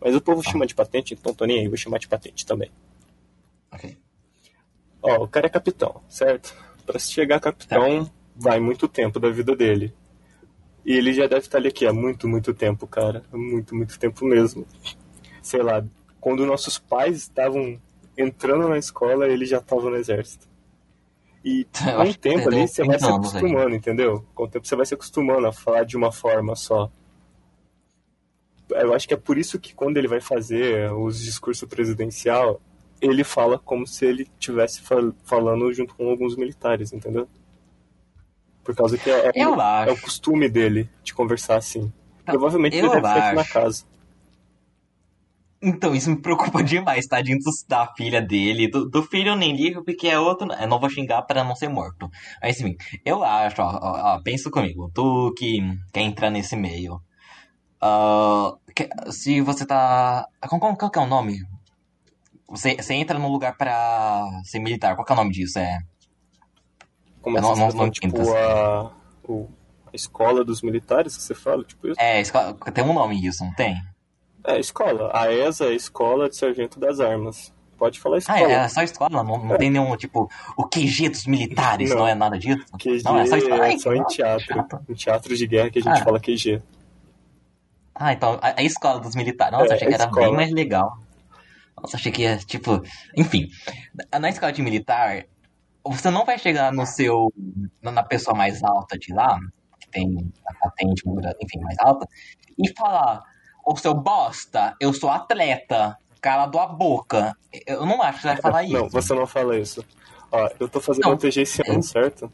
Mas 0.00 0.14
o 0.14 0.20
povo 0.20 0.42
ah. 0.46 0.50
chama 0.50 0.66
de 0.66 0.74
patente, 0.74 1.14
então 1.14 1.34
tô 1.34 1.44
nem 1.44 1.60
aí, 1.60 1.68
vou 1.68 1.76
chamar 1.76 1.98
de 1.98 2.06
patente 2.06 2.46
também. 2.46 2.70
Ok. 3.72 3.96
Ó, 5.02 5.24
o 5.24 5.28
cara 5.28 5.46
é 5.46 5.50
capitão, 5.50 6.00
certo? 6.08 6.54
Para 6.86 6.98
se 6.98 7.12
chegar 7.12 7.36
a 7.36 7.40
capitão, 7.40 8.08
vai 8.34 8.60
muito 8.60 8.88
tempo 8.88 9.20
da 9.20 9.30
vida 9.30 9.54
dele. 9.54 9.94
E 10.84 10.92
ele 10.92 11.12
já 11.12 11.26
deve 11.26 11.40
estar 11.40 11.58
ali 11.58 11.68
aqui 11.68 11.86
há 11.86 11.92
muito, 11.92 12.28
muito 12.28 12.52
tempo, 12.52 12.86
cara. 12.86 13.22
Muito, 13.32 13.74
muito 13.74 13.98
tempo 13.98 14.24
mesmo. 14.26 14.66
Sei 15.42 15.62
lá, 15.62 15.84
quando 16.20 16.44
nossos 16.44 16.78
pais 16.78 17.18
estavam 17.18 17.80
entrando 18.16 18.68
na 18.68 18.78
escola, 18.78 19.26
ele 19.26 19.46
já 19.46 19.58
estava 19.58 19.88
no 19.88 19.96
exército. 19.96 20.46
E 21.44 21.66
com 21.72 22.02
o 22.02 22.14
tempo 22.14 22.48
ali, 22.48 22.68
você 22.68 22.84
vai 22.84 22.98
se 22.98 23.06
acostumando, 23.06 23.68
aí. 23.68 23.76
entendeu? 23.76 24.24
Com 24.34 24.44
o 24.44 24.48
tempo 24.48 24.66
você 24.66 24.76
vai 24.76 24.86
se 24.86 24.94
acostumando 24.94 25.46
a 25.46 25.52
falar 25.52 25.84
de 25.84 25.96
uma 25.96 26.12
forma 26.12 26.54
só. 26.54 26.90
eu 28.70 28.94
acho 28.94 29.08
que 29.08 29.14
é 29.14 29.18
por 29.18 29.38
isso 29.38 29.58
que 29.58 29.74
quando 29.74 29.96
ele 29.96 30.08
vai 30.08 30.20
fazer 30.20 30.92
os 30.92 31.22
discursos 31.22 31.68
presidencial, 31.68 32.60
ele 33.00 33.24
fala 33.24 33.58
como 33.58 33.86
se 33.86 34.06
ele 34.06 34.28
estivesse 34.38 34.80
fal 34.82 35.14
falando 35.24 35.72
junto 35.72 35.94
com 35.94 36.08
alguns 36.08 36.36
militares, 36.36 36.92
entendeu? 36.92 37.28
Por 38.64 38.74
causa 38.74 38.96
que 38.96 39.10
é, 39.10 39.28
é, 39.34 39.42
acho. 39.42 39.90
é 39.90 39.92
o 39.92 40.00
costume 40.00 40.48
dele 40.48 40.88
de 41.02 41.14
conversar 41.14 41.56
assim. 41.56 41.92
Provavelmente 42.24 42.76
eu 42.76 42.86
ele 42.86 42.90
deve 42.90 43.06
estar 43.06 43.18
aqui 43.26 43.34
na 43.34 43.40
acho. 43.42 43.52
casa. 43.52 43.84
Então, 45.62 45.94
isso 45.94 46.10
me 46.10 46.20
preocupa 46.20 46.62
demais, 46.64 47.06
tadinho 47.06 47.38
da 47.68 47.86
filha 47.96 48.20
dele. 48.20 48.68
Do, 48.68 48.88
do 48.88 49.02
filho 49.02 49.30
eu 49.30 49.36
nem 49.36 49.54
ligo, 49.56 49.84
porque 49.84 50.08
é 50.08 50.18
outro. 50.18 50.52
Eu 50.52 50.68
não 50.68 50.78
vou 50.80 50.90
xingar 50.90 51.22
para 51.22 51.42
não 51.44 51.56
ser 51.56 51.68
morto. 51.68 52.08
Mas, 52.42 52.60
enfim, 52.60 52.76
eu 53.04 53.22
acho, 53.24 53.62
ó, 53.62 53.66
ó, 53.82 54.14
ó, 54.16 54.22
pensa 54.22 54.50
comigo, 54.50 54.90
tu 54.94 55.32
que 55.36 55.58
quer 55.92 56.02
entrar 56.02 56.30
nesse 56.30 56.56
meio. 56.56 57.00
ah, 57.80 58.52
que- 58.74 58.88
se 59.12 59.40
você 59.42 59.66
tá. 59.66 60.26
Qual, 60.48 60.60
qual, 60.60 60.76
qual 60.76 60.90
que 60.90 60.98
é 60.98 61.02
o 61.02 61.06
nome? 61.06 61.38
Você, 62.48 62.76
você 62.76 62.94
entra 62.94 63.18
num 63.18 63.28
lugar 63.30 63.56
pra 63.56 64.24
ser 64.44 64.58
militar, 64.60 64.94
qual 64.94 65.04
que 65.04 65.12
é 65.12 65.14
o 65.14 65.16
nome 65.18 65.30
disso? 65.32 65.58
É. 65.58 65.78
Como 67.24 67.40
não- 67.40 67.56
não- 67.56 67.68
não 67.70 67.90
tipo, 67.90 68.16
a, 68.36 68.92
o- 69.26 69.48
a 69.86 69.96
escola 69.96 70.44
dos 70.44 70.60
militares, 70.62 71.16
que 71.16 71.22
você 71.22 71.34
fala, 71.34 71.64
tipo 71.64 71.88
isso? 71.88 71.98
É, 71.98 72.20
escola- 72.20 72.52
tem 72.72 72.84
um 72.84 72.92
nome 72.92 73.26
isso, 73.26 73.42
não 73.42 73.52
tem? 73.54 73.74
É, 74.46 74.60
escola. 74.60 75.10
A 75.14 75.32
ESA 75.32 75.64
é 75.64 75.68
a 75.68 75.72
Escola 75.72 76.28
de 76.28 76.36
Sargento 76.36 76.78
das 76.78 77.00
Armas. 77.00 77.50
Pode 77.78 77.98
falar 77.98 78.16
Ah, 78.16 78.18
escola. 78.18 78.38
é, 78.40 78.52
é 78.52 78.68
só 78.68 78.82
escola, 78.82 79.22
não, 79.24 79.42
não 79.42 79.56
tem 79.56 79.70
nenhum, 79.70 79.96
tipo, 79.96 80.30
o 80.56 80.64
QG 80.68 81.08
dos 81.08 81.26
militares, 81.26 81.90
não, 81.90 82.00
Não. 82.00 82.06
é 82.08 82.14
nada 82.14 82.38
disso? 82.38 82.62
QG 82.78 83.02
Não, 83.02 83.18
é 83.18 83.26
só 83.26 83.36
escola. 83.38 83.64
Ai, 83.64 83.72
é 83.74 83.78
só 83.78 83.92
em 83.94 84.04
teatro. 84.04 84.44
chato. 84.46 84.80
Em 84.88 84.94
teatro 84.94 85.34
de 85.36 85.46
guerra 85.46 85.70
que 85.70 85.78
a 85.78 85.82
gente 85.82 86.00
Ah. 86.00 86.04
fala 86.04 86.20
QG. 86.20 86.62
Ah, 87.94 88.12
então, 88.12 88.38
a, 88.42 88.60
a 88.60 88.62
escola 88.62 89.00
dos 89.00 89.14
militares. 89.14 89.52
Nossa, 89.58 89.72
É, 89.72 89.76
achei 89.76 89.88
que 89.88 89.94
era 89.94 90.04
escola. 90.04 90.26
bem 90.26 90.36
mais 90.36 90.52
legal. 90.52 90.98
Nossa, 91.80 91.96
achei 91.96 92.12
que 92.12 92.22
ia, 92.22 92.36
tipo. 92.38 92.82
Enfim, 93.16 93.48
na 94.20 94.28
escola 94.28 94.52
de 94.52 94.62
militar, 94.62 95.24
você 95.86 96.10
não 96.10 96.24
vai 96.24 96.38
chegar 96.38 96.72
no 96.72 96.86
seu. 96.86 97.32
na 97.82 98.02
pessoa 98.02 98.36
mais 98.36 98.62
alta 98.62 98.98
de 98.98 99.12
lá, 99.12 99.38
que 99.80 99.90
tem 99.90 100.32
a 100.46 100.54
patente, 100.54 101.02
enfim, 101.42 101.60
mais 101.60 101.78
alta, 101.78 102.06
e 102.58 102.72
falar: 102.76 103.22
Ô 103.66 103.76
seu 103.76 103.94
bosta, 103.94 104.74
eu 104.80 104.92
sou 104.92 105.10
atleta, 105.10 105.96
cala 106.20 106.44
a 106.44 106.66
boca. 106.66 107.36
Eu 107.66 107.84
não 107.86 108.00
acho 108.02 108.16
que 108.16 108.22
você 108.22 108.28
vai 108.28 108.36
falar 108.40 108.62
isso. 108.64 108.72
Não, 108.72 108.88
você 108.88 109.14
não 109.14 109.26
fala 109.26 109.58
isso. 109.58 109.84
Ó, 110.32 110.48
eu 110.58 110.68
tô 110.68 110.80
fazendo 110.80 111.04
Não. 111.04 111.12
um 111.12 111.16
TG 111.16 111.42
esse 111.42 111.62
ano, 111.70 111.82
certo? 111.82 112.32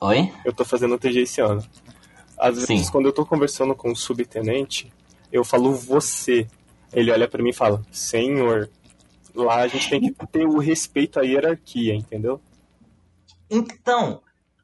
Oi? 0.00 0.32
Eu 0.44 0.52
tô 0.52 0.64
fazendo 0.64 0.94
um 0.94 0.98
TG 0.98 1.20
esse 1.22 1.40
ano. 1.40 1.64
Às 2.38 2.54
vezes, 2.54 2.86
Sim. 2.86 2.92
quando 2.92 3.06
eu 3.06 3.12
tô 3.12 3.24
conversando 3.24 3.74
com 3.74 3.90
o 3.90 3.96
subtenente, 3.96 4.92
eu 5.32 5.44
falo 5.44 5.72
você. 5.74 6.46
Ele 6.92 7.10
olha 7.10 7.28
pra 7.28 7.42
mim 7.42 7.50
e 7.50 7.54
fala, 7.54 7.82
senhor. 7.90 8.68
Lá 9.34 9.56
a 9.62 9.68
gente 9.68 9.88
tem 9.88 10.00
que 10.00 10.12
ter 10.26 10.46
o 10.46 10.58
respeito 10.58 11.18
à 11.18 11.22
hierarquia, 11.22 11.94
entendeu? 11.94 12.40
Então, 13.50 14.20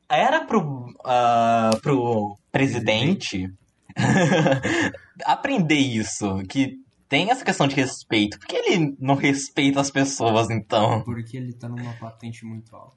era 0.09 0.45
pro, 0.45 0.93
ah, 1.05 1.71
pro 1.83 2.37
presidente 2.53 3.53
aprender 5.25 5.75
isso, 5.77 6.43
que 6.49 6.77
tem 7.09 7.31
essa 7.31 7.45
questão 7.45 7.67
de 7.67 7.75
respeito. 7.75 8.39
Por 8.39 8.47
que 8.47 8.57
ele 8.57 8.97
não 9.01 9.15
respeita 9.15 9.81
as 9.81 9.91
pessoas, 9.91 10.51
então? 10.51 11.03
Porque 11.03 11.37
ele 11.37 11.53
tá 11.53 11.69
numa 11.69 11.93
patente 11.95 12.45
muito 12.45 12.75
alta. 12.77 12.97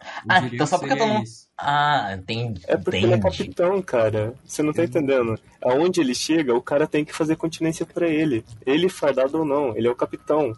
Eu 0.00 0.06
Ah, 0.28 0.40
então 0.46 0.66
só 0.66 0.78
que 0.78 0.86
porque 0.86 0.94
eu 1.02 1.06
tô 1.06 1.12
num- 1.12 1.22
isso. 1.22 1.46
Ah, 1.58 2.14
entendi. 2.18 2.62
É 2.66 2.76
porque 2.76 2.96
ele 2.98 3.12
é 3.12 3.16
entendi. 3.16 3.38
capitão, 3.38 3.82
cara. 3.82 4.34
Você 4.46 4.62
não 4.62 4.72
tá 4.72 4.82
entendendo. 4.84 5.38
Aonde 5.62 6.00
ele 6.00 6.14
chega, 6.14 6.54
o 6.54 6.62
cara 6.62 6.86
tem 6.86 7.04
que 7.04 7.12
fazer 7.12 7.36
continência 7.36 7.84
pra 7.84 8.08
ele. 8.08 8.42
Ele 8.64 8.88
fardado 8.88 9.38
ou 9.40 9.44
não, 9.44 9.76
ele 9.76 9.86
é 9.86 9.90
o 9.90 9.94
capitão. 9.96 10.52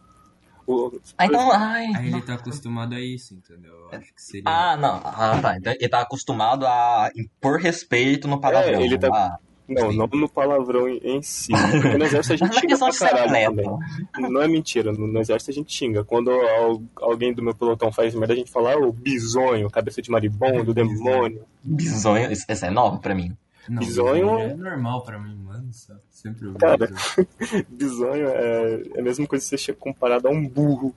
O- 0.72 1.00
Ah, 1.18 1.26
então, 1.26 1.52
ai. 1.52 1.86
Aí 1.86 2.10
não. 2.10 2.18
ele 2.18 2.22
tá 2.22 2.34
acostumado 2.34 2.94
a 2.94 3.00
isso, 3.00 3.34
entendeu? 3.34 3.72
Eu 3.92 3.98
acho 3.98 4.14
que 4.14 4.22
seria. 4.22 4.44
Ah, 4.46 4.76
não. 4.76 5.00
Ah, 5.04 5.38
tá. 5.40 5.56
Então 5.56 5.72
ele 5.72 5.88
tá 5.88 6.00
acostumado 6.00 6.66
a 6.66 7.10
impor 7.16 7.58
respeito 7.58 8.26
no 8.28 8.40
palavrão. 8.40 8.80
É, 8.80 8.84
ele 8.84 8.98
tá- 8.98 9.08
Ah, 9.12 9.38
Não, 9.68 9.90
Sim. 9.92 9.96
não 9.96 10.06
no 10.08 10.28
palavrão 10.28 10.86
em, 10.88 10.98
em 11.02 11.22
si. 11.22 11.52
Porque 11.52 11.96
no 11.96 12.04
exército 12.04 12.32
a 12.34 12.36
gente 12.36 12.48
Mas 12.48 12.56
na 12.56 12.60
xinga 12.60 12.66
questão 12.68 12.88
pra 12.88 12.90
de 12.90 12.96
ser 12.98 13.08
caralho 13.08 13.44
também. 13.56 14.30
Não 14.30 14.42
é 14.42 14.48
mentira, 14.48 14.92
no, 14.92 15.06
no 15.06 15.20
exército 15.20 15.50
a 15.50 15.54
gente 15.54 15.72
xinga. 15.72 16.04
Quando 16.04 16.30
al- 16.30 16.82
alguém 17.00 17.32
do 17.32 17.42
meu 17.42 17.54
pelotão 17.54 17.90
faz 17.92 18.14
merda, 18.14 18.34
a 18.34 18.36
gente 18.36 18.50
fala, 18.50 18.72
ah, 18.74 18.76
o 18.78 18.92
bisonho, 18.92 19.70
cabeça 19.70 20.02
de 20.02 20.10
maribondo, 20.10 20.74
demônio. 20.74 21.44
Bisonho, 21.62 22.30
isso- 22.32 22.44
essa 22.48 22.66
é 22.66 22.70
nova 22.70 22.98
pra 22.98 23.14
mim. 23.14 23.34
Não, 23.68 23.78
Bisonho- 23.80 24.38
é 24.38 24.54
normal 24.54 25.02
pra 25.04 25.18
mim, 25.18 25.36
mano. 25.36 25.68
Só 25.72 25.94
sempre 26.10 26.46
ouvi 26.48 26.58
Cara. 26.58 26.90
Bisonho 27.68 28.26
é, 28.28 28.82
é 28.94 29.00
a 29.00 29.02
mesma 29.02 29.26
coisa 29.26 29.44
que 29.48 29.56
você 29.58 29.72
comparado 29.72 30.26
a 30.28 30.30
um 30.30 30.46
burro. 30.46 30.94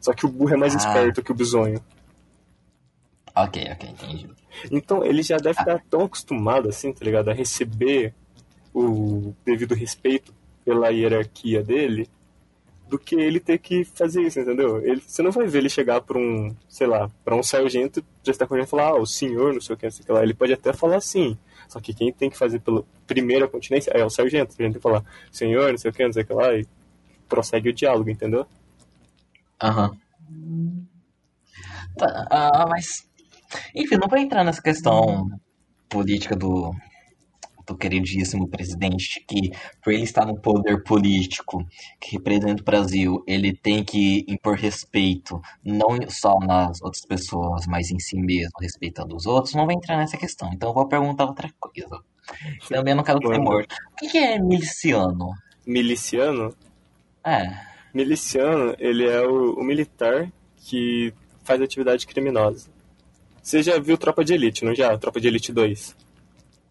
Só 0.00 0.12
que 0.12 0.24
o 0.24 0.28
burro 0.28 0.54
é 0.54 0.56
mais 0.56 0.74
Ah. 0.74 0.78
esperto 0.78 1.22
que 1.22 1.32
o 1.32 1.34
bisonho. 1.34 1.82
Ok, 3.34 3.68
ok, 3.72 3.88
entendi. 3.90 4.28
Então 4.70 5.04
ele 5.04 5.22
já 5.22 5.36
deve 5.36 5.60
estar 5.60 5.80
tão 5.88 6.02
acostumado 6.02 6.68
assim, 6.68 6.92
tá 6.92 7.04
ligado? 7.04 7.28
A 7.30 7.34
receber 7.34 8.12
o 8.74 9.32
devido 9.44 9.74
respeito 9.74 10.34
pela 10.64 10.88
hierarquia 10.88 11.62
dele, 11.62 12.08
do 12.88 12.98
que 12.98 13.14
ele 13.14 13.38
ter 13.38 13.58
que 13.58 13.84
fazer 13.84 14.22
isso, 14.22 14.40
entendeu? 14.40 14.82
Ele, 14.82 15.00
você 15.06 15.22
não 15.22 15.30
vai 15.30 15.46
ver 15.46 15.58
ele 15.58 15.68
chegar 15.68 16.00
pra 16.00 16.18
um, 16.18 16.54
sei 16.68 16.86
lá, 16.86 17.10
pra 17.24 17.36
um 17.36 17.42
sargento, 17.42 18.02
prestar 18.24 18.46
com 18.46 18.54
ele 18.54 18.64
e 18.64 18.66
falar, 18.66 18.88
ah, 18.88 18.96
o 19.00 19.06
senhor, 19.06 19.52
não 19.54 19.60
sei 19.60 19.74
o 19.74 19.78
que, 19.78 19.86
não 19.86 19.90
sei 19.90 20.02
o 20.02 20.06
que 20.06 20.12
lá. 20.12 20.22
Ele 20.22 20.34
pode 20.34 20.52
até 20.52 20.72
falar 20.72 20.96
assim. 20.96 21.36
Só 21.68 21.80
que 21.80 21.92
quem 21.92 22.12
tem 22.12 22.30
que 22.30 22.38
fazer 22.38 22.60
pela 22.60 22.84
primeira 23.06 23.46
continência 23.46 23.90
é 23.92 24.04
o 24.04 24.10
sargento. 24.10 24.50
O 24.50 24.52
sargento 24.54 24.72
tem 24.72 24.80
que 24.80 24.80
falar, 24.80 25.04
senhor, 25.30 25.70
não 25.70 25.78
sei 25.78 25.90
o 25.90 25.94
que, 25.94 26.04
não 26.04 26.12
sei 26.12 26.22
o 26.22 26.26
que 26.26 26.32
lá, 26.32 26.54
e 26.54 26.66
prossegue 27.28 27.68
o 27.68 27.74
diálogo, 27.74 28.10
entendeu? 28.10 28.46
Aham. 29.62 29.96
Tá, 31.96 32.26
ah, 32.30 32.66
mas. 32.68 33.08
Enfim, 33.74 33.96
não 33.96 34.08
vou 34.08 34.18
entrar 34.18 34.44
nessa 34.44 34.62
questão 34.62 35.28
política 35.88 36.36
do, 36.36 36.74
do 37.68 37.76
queridíssimo 37.76 38.48
presidente, 38.48 39.22
que 39.28 39.50
por 39.84 39.92
ele 39.92 40.04
estar 40.04 40.24
no 40.24 40.40
poder 40.40 40.82
político 40.82 41.64
que 42.00 42.12
representa 42.12 42.62
o 42.62 42.64
Brasil, 42.64 43.22
ele 43.26 43.54
tem 43.54 43.84
que 43.84 44.24
impor 44.26 44.56
respeito, 44.56 45.40
não 45.62 45.98
só 46.08 46.38
nas 46.40 46.80
outras 46.80 47.04
pessoas, 47.04 47.66
mas 47.66 47.90
em 47.90 47.98
si 47.98 48.16
mesmo, 48.16 48.52
respeitando 48.60 49.14
os 49.14 49.26
outros. 49.26 49.54
Não 49.54 49.66
vou 49.66 49.74
entrar 49.74 49.98
nessa 49.98 50.16
questão, 50.16 50.50
então 50.52 50.70
eu 50.70 50.74
vou 50.74 50.88
perguntar 50.88 51.26
outra 51.26 51.50
coisa. 51.60 52.02
Também 52.68 52.94
não 52.94 53.04
quero 53.04 53.20
ser 53.26 53.38
morto. 53.38 53.74
O 53.92 53.96
que 53.96 54.08
que 54.08 54.18
é 54.18 54.38
miliciano? 54.38 55.32
Miliciano, 55.66 56.54
É. 57.24 57.68
Miliciano, 57.92 58.74
ele 58.78 59.06
é 59.06 59.20
o, 59.20 59.54
o 59.54 59.64
militar 59.64 60.30
que 60.56 61.12
faz 61.42 61.60
atividade 61.60 62.06
criminosa. 62.06 62.70
Você 63.42 63.62
já 63.62 63.78
viu 63.78 63.96
Tropa 63.96 64.24
de 64.24 64.34
Elite, 64.34 64.64
não 64.64 64.74
já? 64.74 64.96
Tropa 64.98 65.20
de 65.20 65.28
Elite 65.28 65.52
2. 65.52 65.96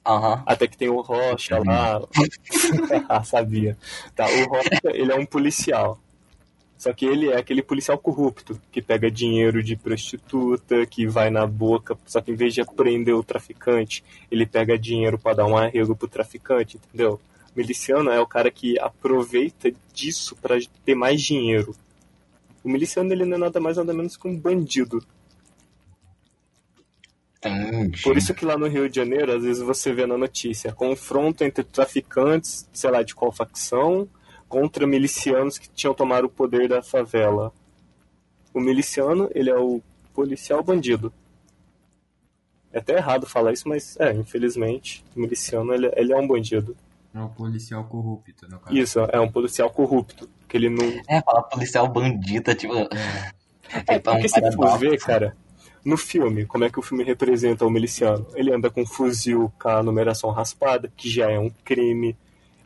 Aham. 0.07 0.43
Até 0.45 0.67
que 0.67 0.77
tem 0.77 0.89
o 0.89 1.01
Rocha 1.01 1.59
lá. 1.63 2.01
ah, 3.09 3.23
sabia. 3.25 3.77
Tá, 4.15 4.25
o 4.25 4.45
Rocha, 4.47 4.79
ele 4.85 5.11
é 5.11 5.15
um 5.15 5.25
policial. 5.25 5.99
Só 6.77 6.93
que 6.93 7.05
ele 7.05 7.29
é 7.29 7.37
aquele 7.37 7.63
policial 7.63 7.97
corrupto, 7.97 8.59
que 8.71 8.81
pega 8.81 9.09
dinheiro 9.09 9.63
de 9.63 9.75
prostituta, 9.75 10.85
que 10.85 11.07
vai 11.07 11.31
na 11.31 11.45
boca, 11.47 11.97
só 12.05 12.21
que 12.21 12.31
em 12.31 12.35
vez 12.35 12.53
de 12.53 12.63
prender 12.63 13.15
o 13.15 13.23
traficante, 13.23 14.03
ele 14.29 14.45
pega 14.45 14.77
dinheiro 14.77 15.17
pra 15.17 15.33
dar 15.33 15.47
um 15.47 15.57
arrego 15.57 15.95
pro 15.95 16.07
traficante, 16.07 16.77
entendeu? 16.77 17.19
miliciano 17.57 18.11
é 18.11 18.19
o 18.19 18.27
cara 18.27 18.51
que 18.51 18.79
aproveita 18.79 19.73
disso 19.91 20.35
pra 20.35 20.57
ter 20.85 20.93
mais 20.93 21.21
dinheiro. 21.21 21.75
O 22.63 22.69
miliciano 22.69 23.11
ele 23.11 23.25
não 23.25 23.37
é 23.37 23.39
nada 23.39 23.59
mais 23.59 23.77
nada 23.77 23.93
menos 23.93 24.15
que 24.15 24.27
um 24.27 24.37
bandido. 24.37 25.03
Entendi. 27.47 28.01
Por 28.01 28.17
isso 28.17 28.33
que 28.33 28.45
lá 28.45 28.57
no 28.57 28.67
Rio 28.67 28.89
de 28.89 28.95
Janeiro, 28.95 29.33
às 29.33 29.43
vezes 29.43 29.61
você 29.61 29.93
vê 29.93 30.05
na 30.05 30.17
notícia 30.17 30.71
confronto 30.71 31.43
entre 31.43 31.63
traficantes, 31.63 32.67
sei 32.73 32.89
lá, 32.89 33.03
de 33.03 33.15
qual 33.15 33.31
facção, 33.31 34.07
contra 34.47 34.87
milicianos 34.87 35.57
que 35.57 35.69
tinham 35.69 35.93
tomado 35.93 36.25
o 36.25 36.29
poder 36.29 36.67
da 36.67 36.81
favela. 36.81 37.51
O 38.53 38.59
miliciano, 38.59 39.29
ele 39.33 39.49
é 39.49 39.57
o 39.57 39.81
policial 40.13 40.63
bandido. 40.63 41.13
É 42.71 42.79
até 42.79 42.97
errado 42.97 43.25
falar 43.25 43.53
isso, 43.53 43.67
mas 43.67 43.97
é, 43.99 44.13
infelizmente, 44.13 45.03
o 45.15 45.19
miliciano 45.19 45.73
ele, 45.73 45.91
ele 45.95 46.13
é 46.13 46.17
um 46.17 46.27
bandido. 46.27 46.75
É 47.13 47.19
o 47.19 47.29
policial 47.29 47.83
corrupto, 47.85 48.47
no 48.47 48.59
caso. 48.59 48.77
Isso, 48.77 48.99
é 48.99 49.19
um 49.19 49.31
policial 49.31 49.69
corrupto, 49.69 50.29
que 50.47 50.57
ele 50.57 50.69
não 50.69 50.85
É, 51.07 51.21
falar 51.21 51.43
policial 51.43 51.87
bandita, 51.87 52.53
tipo. 52.53 52.75
É, 52.75 52.87
É, 53.87 53.95
Então, 53.95 54.13
porque 54.13 54.29
se 54.29 54.51
for 54.53 54.77
ver, 54.77 54.97
cara, 54.99 55.35
no 55.83 55.97
filme, 55.97 56.45
como 56.45 56.63
é 56.63 56.69
que 56.69 56.79
o 56.79 56.81
filme 56.81 57.03
representa 57.03 57.65
o 57.65 57.69
miliciano? 57.69 58.25
Ele 58.35 58.53
anda 58.53 58.69
com 58.69 58.81
um 58.81 58.85
fuzil 58.85 59.51
com 59.59 59.69
a 59.69 59.83
numeração 59.83 60.29
raspada, 60.31 60.91
que 60.95 61.09
já 61.09 61.29
é 61.31 61.39
um 61.39 61.49
crime. 61.63 62.17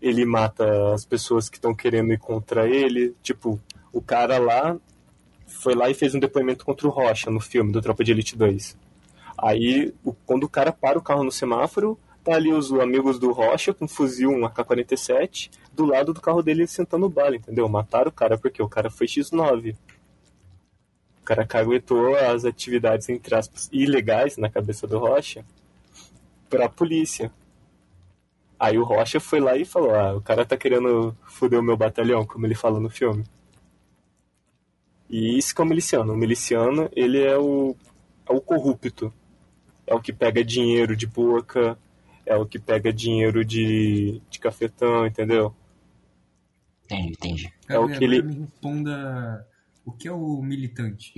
Ele 0.02 0.26
mata 0.26 0.94
as 0.94 1.06
pessoas 1.06 1.50
que 1.50 1.58
estão 1.58 1.74
querendo 1.74 2.12
ir 2.14 2.20
contra 2.20 2.68
ele. 2.68 3.16
Tipo, 3.22 3.60
o 3.94 4.02
cara 4.02 4.38
lá 4.40 4.78
foi 5.46 5.76
lá 5.76 5.90
e 5.90 5.94
fez 5.94 6.16
um 6.16 6.20
depoimento 6.20 6.66
contra 6.66 6.88
o 6.88 6.92
Rocha 6.92 7.30
no 7.30 7.40
filme 7.40 7.72
do 7.72 7.82
Tropa 7.82 8.04
de 8.04 8.12
Elite 8.12 8.38
2. 8.38 8.78
Aí, 9.38 9.94
quando 10.26 10.44
o 10.46 10.50
cara 10.50 10.72
para 10.72 10.98
o 10.98 11.02
carro 11.02 11.24
no 11.24 11.32
semáforo, 11.32 12.00
Tá 12.24 12.36
ali 12.36 12.54
os 12.54 12.72
amigos 12.72 13.18
do 13.18 13.32
Rocha 13.32 13.74
com 13.74 13.86
um 13.86 13.88
fuzil, 13.88 14.30
um 14.30 14.46
AK-47, 14.46 15.50
do 15.74 15.86
lado 15.86 16.14
do 16.14 16.22
carro 16.22 16.44
dele 16.44 16.68
sentando 16.68 17.10
bala, 17.10 17.36
entendeu? 17.36 17.68
Mataram 17.68 18.10
o 18.10 18.12
cara 18.12 18.38
porque 18.38 18.62
o 18.62 18.70
cara 18.70 18.92
foi 18.92 19.08
X9. 19.08 19.76
O 21.22 21.24
cara 21.24 21.46
caguetou 21.46 22.16
as 22.16 22.46
atividades, 22.46 23.08
entre 23.10 23.36
aspas, 23.36 23.70
ilegais 23.72 24.38
na 24.38 24.50
cabeça 24.50 24.88
do 24.88 24.98
Rocha 24.98 25.46
pra 26.50 26.68
polícia. 26.68 27.32
Aí 28.60 28.78
o 28.78 28.84
Rocha 28.84 29.20
foi 29.20 29.40
lá 29.40 29.56
e 29.56 29.64
falou: 29.66 29.94
Ah, 29.96 30.16
o 30.16 30.22
cara 30.22 30.46
tá 30.46 30.58
querendo 30.58 31.16
foder 31.26 31.60
o 31.60 31.64
meu 31.64 31.78
batalhão, 31.78 32.26
como 32.26 32.46
ele 32.46 32.56
fala 32.56 32.80
no 32.80 32.90
filme. 32.90 33.24
E 35.10 35.38
isso 35.38 35.54
que 35.54 35.62
é 35.62 35.64
o 35.64 35.68
miliciano. 35.68 36.14
O 36.14 36.18
miliciano, 36.18 36.90
ele 36.96 37.22
é 37.22 37.38
o, 37.38 37.76
é 38.28 38.32
o 38.34 38.42
corrupto. 38.42 39.14
É 39.86 39.94
o 39.94 40.00
que 40.02 40.14
pega 40.14 40.44
dinheiro 40.44 40.96
de 40.96 41.06
boca, 41.06 41.78
é 42.26 42.36
o 42.36 42.46
que 42.46 42.58
pega 42.58 42.94
dinheiro 42.94 43.44
de, 43.44 44.22
de 44.30 44.40
cafetão, 44.40 45.06
entendeu? 45.06 45.54
Entendi, 46.86 47.12
entendi. 47.12 47.54
É 47.68 47.78
o 47.80 47.88
que 47.90 48.04
ele- 48.04 48.22
responda 48.22 49.46
o 49.86 49.92
que 49.92 50.08
é 50.08 50.12
o 50.12 50.42
militante. 50.42 51.14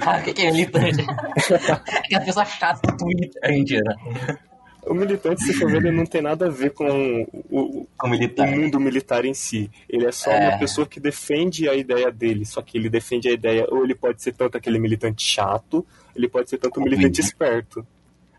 Ah, 0.00 0.18
o 0.18 0.22
que, 0.22 0.40
é 0.42 0.50
militante? 0.50 1.02
é 2.10 2.16
a 2.16 2.20
pessoa 2.20 2.44
chata 2.44 2.92
do 2.92 3.06
militante, 3.06 3.80
né? 3.80 4.38
O 4.86 4.94
militante, 4.94 5.42
se 5.42 5.52
for 5.54 5.68
ver, 5.70 5.78
ele 5.78 5.90
não 5.90 6.06
tem 6.06 6.22
nada 6.22 6.46
a 6.46 6.50
ver 6.50 6.70
com 6.70 7.22
o, 7.50 7.88
Com 7.98 8.08
o 8.08 8.46
mundo 8.46 8.78
militar 8.78 9.24
em 9.24 9.34
si. 9.34 9.68
Ele 9.88 10.06
é 10.06 10.12
só 10.12 10.30
É. 10.30 10.48
uma 10.48 10.58
pessoa 10.58 10.86
que 10.86 11.00
defende 11.00 11.68
a 11.68 11.74
ideia 11.74 12.12
dele. 12.12 12.44
Só 12.44 12.62
que 12.62 12.78
ele 12.78 12.88
defende 12.88 13.28
a 13.28 13.32
ideia, 13.32 13.66
ou 13.68 13.82
ele 13.84 13.94
pode 13.96 14.22
ser 14.22 14.32
tanto 14.32 14.56
aquele 14.56 14.78
militante 14.78 15.24
chato, 15.24 15.84
ele 16.14 16.28
pode 16.28 16.48
ser 16.50 16.58
tanto 16.58 16.78
um 16.78 16.84
militante 16.84 17.20
esperto. 17.20 17.84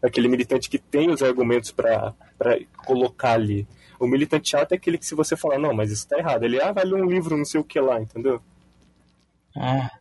Aquele 0.01 0.27
militante 0.29 0.69
que 0.69 0.77
tem 0.77 1.09
os 1.09 1.21
argumentos 1.21 1.71
pra 1.71 2.13
pra 2.37 2.57
colocar 2.85 3.33
ali. 3.33 3.67
O 3.99 4.05
militante 4.07 4.49
chato 4.51 4.71
é 4.71 4.75
aquele 4.75 4.97
que 4.99 5.05
se 5.05 5.15
você 5.15 5.35
falar, 5.35 5.57
não, 5.57 5.73
mas 5.73 5.91
isso 5.91 6.07
tá 6.07 6.17
errado. 6.19 6.43
Ele, 6.43 6.61
ah, 6.61 6.71
vai 6.71 6.85
ler 6.85 7.01
um 7.01 7.09
livro, 7.09 7.35
não 7.35 7.43
sei 7.45 7.59
o 7.59 7.63
que 7.63 7.79
lá, 7.79 7.99
entendeu? 7.99 8.39
Ah, 9.59 9.91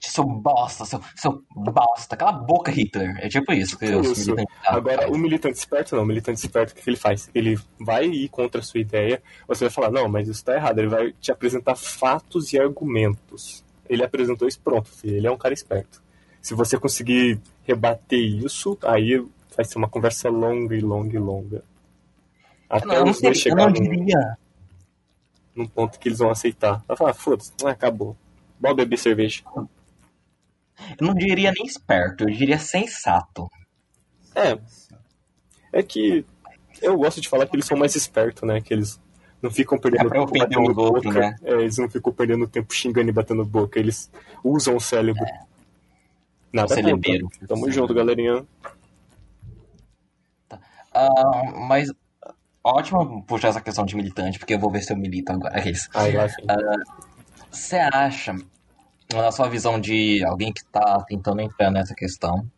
seu 0.00 0.24
bosta, 0.24 0.84
seu, 0.84 1.00
seu 1.16 1.42
bosta. 1.54 2.16
Cala 2.16 2.30
a 2.30 2.34
boca, 2.34 2.70
Hitler. 2.70 3.16
É 3.18 3.28
tipo 3.28 3.52
isso 3.52 3.78
que 3.78 3.86
os 3.86 4.18
Isso. 4.18 4.30
militantes 4.30 4.56
ah, 4.64 4.76
Agora, 4.76 5.02
fazem. 5.02 5.14
o 5.14 5.18
militante 5.18 5.58
esperto 5.58 5.96
não. 5.96 6.02
O 6.02 6.06
militante 6.06 6.40
esperto, 6.40 6.72
o 6.72 6.74
que 6.74 6.88
ele 6.88 6.96
faz? 6.96 7.30
Ele 7.34 7.58
vai 7.78 8.06
ir 8.06 8.28
contra 8.28 8.60
a 8.60 8.64
sua 8.64 8.80
ideia, 8.80 9.22
você 9.46 9.64
vai 9.64 9.70
falar, 9.70 9.90
não, 9.90 10.08
mas 10.08 10.28
isso 10.28 10.44
tá 10.44 10.54
errado. 10.54 10.78
Ele 10.78 10.88
vai 10.88 11.12
te 11.12 11.32
apresentar 11.32 11.76
fatos 11.76 12.52
e 12.52 12.58
argumentos. 12.58 13.64
Ele 13.88 14.04
apresentou 14.04 14.46
isso, 14.46 14.60
pronto, 14.60 14.88
filho. 14.88 15.16
Ele 15.16 15.26
é 15.26 15.30
um 15.30 15.38
cara 15.38 15.52
esperto. 15.52 16.02
Se 16.40 16.54
você 16.54 16.78
conseguir 16.78 17.40
rebater 17.64 18.18
isso, 18.18 18.78
aí 18.82 19.22
vai 19.56 19.64
ser 19.64 19.78
uma 19.78 19.88
conversa 19.88 20.30
longa 20.30 20.74
e 20.74 20.80
longa 20.80 21.14
e 21.14 21.18
longa. 21.18 21.64
Até 22.68 22.86
Não, 22.86 23.10
os 23.10 23.20
dois 23.20 23.42
sei, 23.42 23.50
eu 23.50 23.56
não 23.56 23.74
chegar 23.74 24.38
num, 25.54 25.66
ponto 25.66 25.98
que 25.98 26.08
eles 26.08 26.18
vão 26.18 26.30
aceitar. 26.30 26.82
Vai 26.86 26.96
falar, 26.96 27.14
foda-se, 27.14 27.52
ah, 27.64 27.70
acabou. 27.70 28.16
Bora 28.60 28.74
beber 28.74 28.98
cerveja. 28.98 29.42
Eu 30.98 31.06
não 31.06 31.14
diria 31.14 31.52
nem 31.52 31.64
esperto, 31.66 32.24
eu 32.24 32.30
diria 32.30 32.58
sensato. 32.58 33.48
É. 34.34 34.58
É 35.72 35.82
que 35.82 36.24
eu 36.82 36.96
gosto 36.96 37.20
de 37.20 37.28
falar 37.28 37.46
que 37.46 37.56
eles 37.56 37.66
são 37.66 37.76
mais 37.76 37.94
espertos, 37.94 38.42
né? 38.42 38.60
Que 38.60 38.74
eles 38.74 39.00
não 39.42 39.50
ficam 39.50 39.78
perdendo 39.78 40.06
É 40.06 40.08
pra 40.08 40.20
tempo 40.26 40.38
batendo 40.38 40.70
os 40.70 40.76
outros, 40.78 41.14
boca. 41.14 41.20
né? 41.20 41.36
É, 41.42 41.52
eles 41.54 41.78
não 41.78 41.88
ficam 41.90 42.12
perdendo 42.12 42.46
tempo 42.46 42.74
xingando 42.74 43.08
e 43.08 43.12
batendo 43.12 43.44
boca. 43.44 43.78
Eles 43.78 44.10
usam 44.44 44.76
o 44.76 44.80
cérebro. 44.80 45.24
Nada 46.52 46.72
O 46.72 46.74
celebeiro. 46.74 47.28
contra. 47.30 47.46
Tamo 47.48 47.70
junto, 47.70 47.94
galerinha. 47.94 48.44
Ah, 50.92 51.52
mas 51.68 51.92
ótimo 52.64 53.22
puxar 53.24 53.48
essa 53.48 53.60
questão 53.60 53.84
de 53.86 53.94
militante, 53.96 54.38
porque 54.38 54.54
eu 54.54 54.58
vou 54.58 54.70
ver 54.70 54.82
se 54.82 54.92
eu 54.92 54.96
milito 54.96 55.30
agora. 55.32 55.58
É 55.60 55.68
isso. 55.70 55.88
Aí 55.94 56.12
lá 56.12 56.26
vem. 56.26 56.46
Você 57.50 57.76
acha, 57.76 58.34
na 59.12 59.32
sua 59.32 59.48
visão 59.48 59.80
de 59.80 60.24
alguém 60.24 60.52
que 60.52 60.64
tá 60.66 61.02
tentando 61.08 61.40
entrar 61.40 61.70
nessa 61.70 61.94
questão 61.94 62.48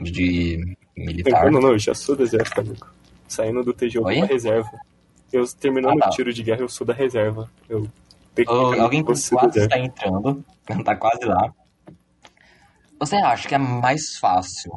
de 0.00 0.76
militar, 0.96 1.44
Tentando 1.44 1.60
não, 1.60 1.70
eu 1.72 1.78
já 1.78 1.94
sou 1.94 2.16
do 2.16 2.22
exército, 2.22 2.60
amigo. 2.60 2.86
Saindo 3.28 3.62
do 3.62 3.72
TGO 3.72 4.04
Oi? 4.04 4.18
pra 4.18 4.26
reserva. 4.26 4.70
Eu 5.32 5.46
terminando 5.54 5.98
Ah, 5.98 6.04
tá. 6.04 6.08
o 6.08 6.10
tiro 6.10 6.32
de 6.32 6.42
guerra, 6.42 6.60
eu 6.60 6.68
sou 6.68 6.86
da 6.86 6.92
reserva. 6.94 7.50
Eu 7.68 7.90
alguém 8.80 9.00
do 9.02 9.06
quase 9.06 9.60
está 9.60 9.78
entrando, 9.78 10.44
tá 10.84 10.96
quase 10.96 11.24
lá, 11.24 11.52
você 12.98 13.16
acha 13.16 13.46
que 13.48 13.54
é 13.54 13.58
mais 13.58 14.16
fácil 14.18 14.72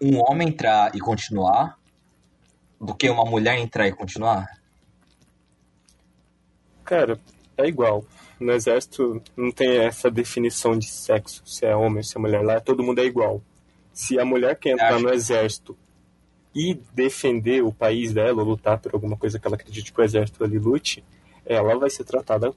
um 0.00 0.18
homem 0.20 0.48
entrar 0.48 0.94
e 0.94 1.00
continuar 1.00 1.78
do 2.80 2.94
que 2.94 3.08
uma 3.08 3.24
mulher 3.24 3.58
entrar 3.58 3.86
e 3.88 3.92
continuar? 3.92 4.46
Cara, 6.84 7.18
é 7.56 7.66
igual. 7.66 8.04
No 8.40 8.52
exército 8.52 9.22
não 9.36 9.50
tem 9.50 9.78
essa 9.78 10.10
definição 10.10 10.76
de 10.78 10.86
sexo, 10.88 11.42
se 11.46 11.64
é 11.64 11.74
homem, 11.76 12.02
se 12.02 12.16
é 12.16 12.20
mulher. 12.20 12.42
Lá 12.44 12.60
todo 12.60 12.82
mundo 12.82 13.00
é 13.00 13.04
igual. 13.04 13.40
Se 13.92 14.18
a 14.18 14.24
mulher 14.24 14.56
quer 14.56 14.70
entrar 14.70 14.98
no 15.00 15.10
exército 15.12 15.76
e 16.54 16.74
defender 16.94 17.62
o 17.62 17.72
país 17.72 18.12
dela, 18.12 18.42
ou 18.42 18.48
lutar 18.48 18.78
por 18.78 18.94
alguma 18.94 19.16
coisa 19.16 19.38
que 19.38 19.46
ela 19.46 19.56
acredite 19.56 19.92
que 19.92 20.00
o 20.00 20.04
exército 20.04 20.42
ali 20.44 20.58
lute, 20.58 21.04
ela 21.46 21.76
vai 21.78 21.88
ser 21.90 22.04
tratada 22.04 22.52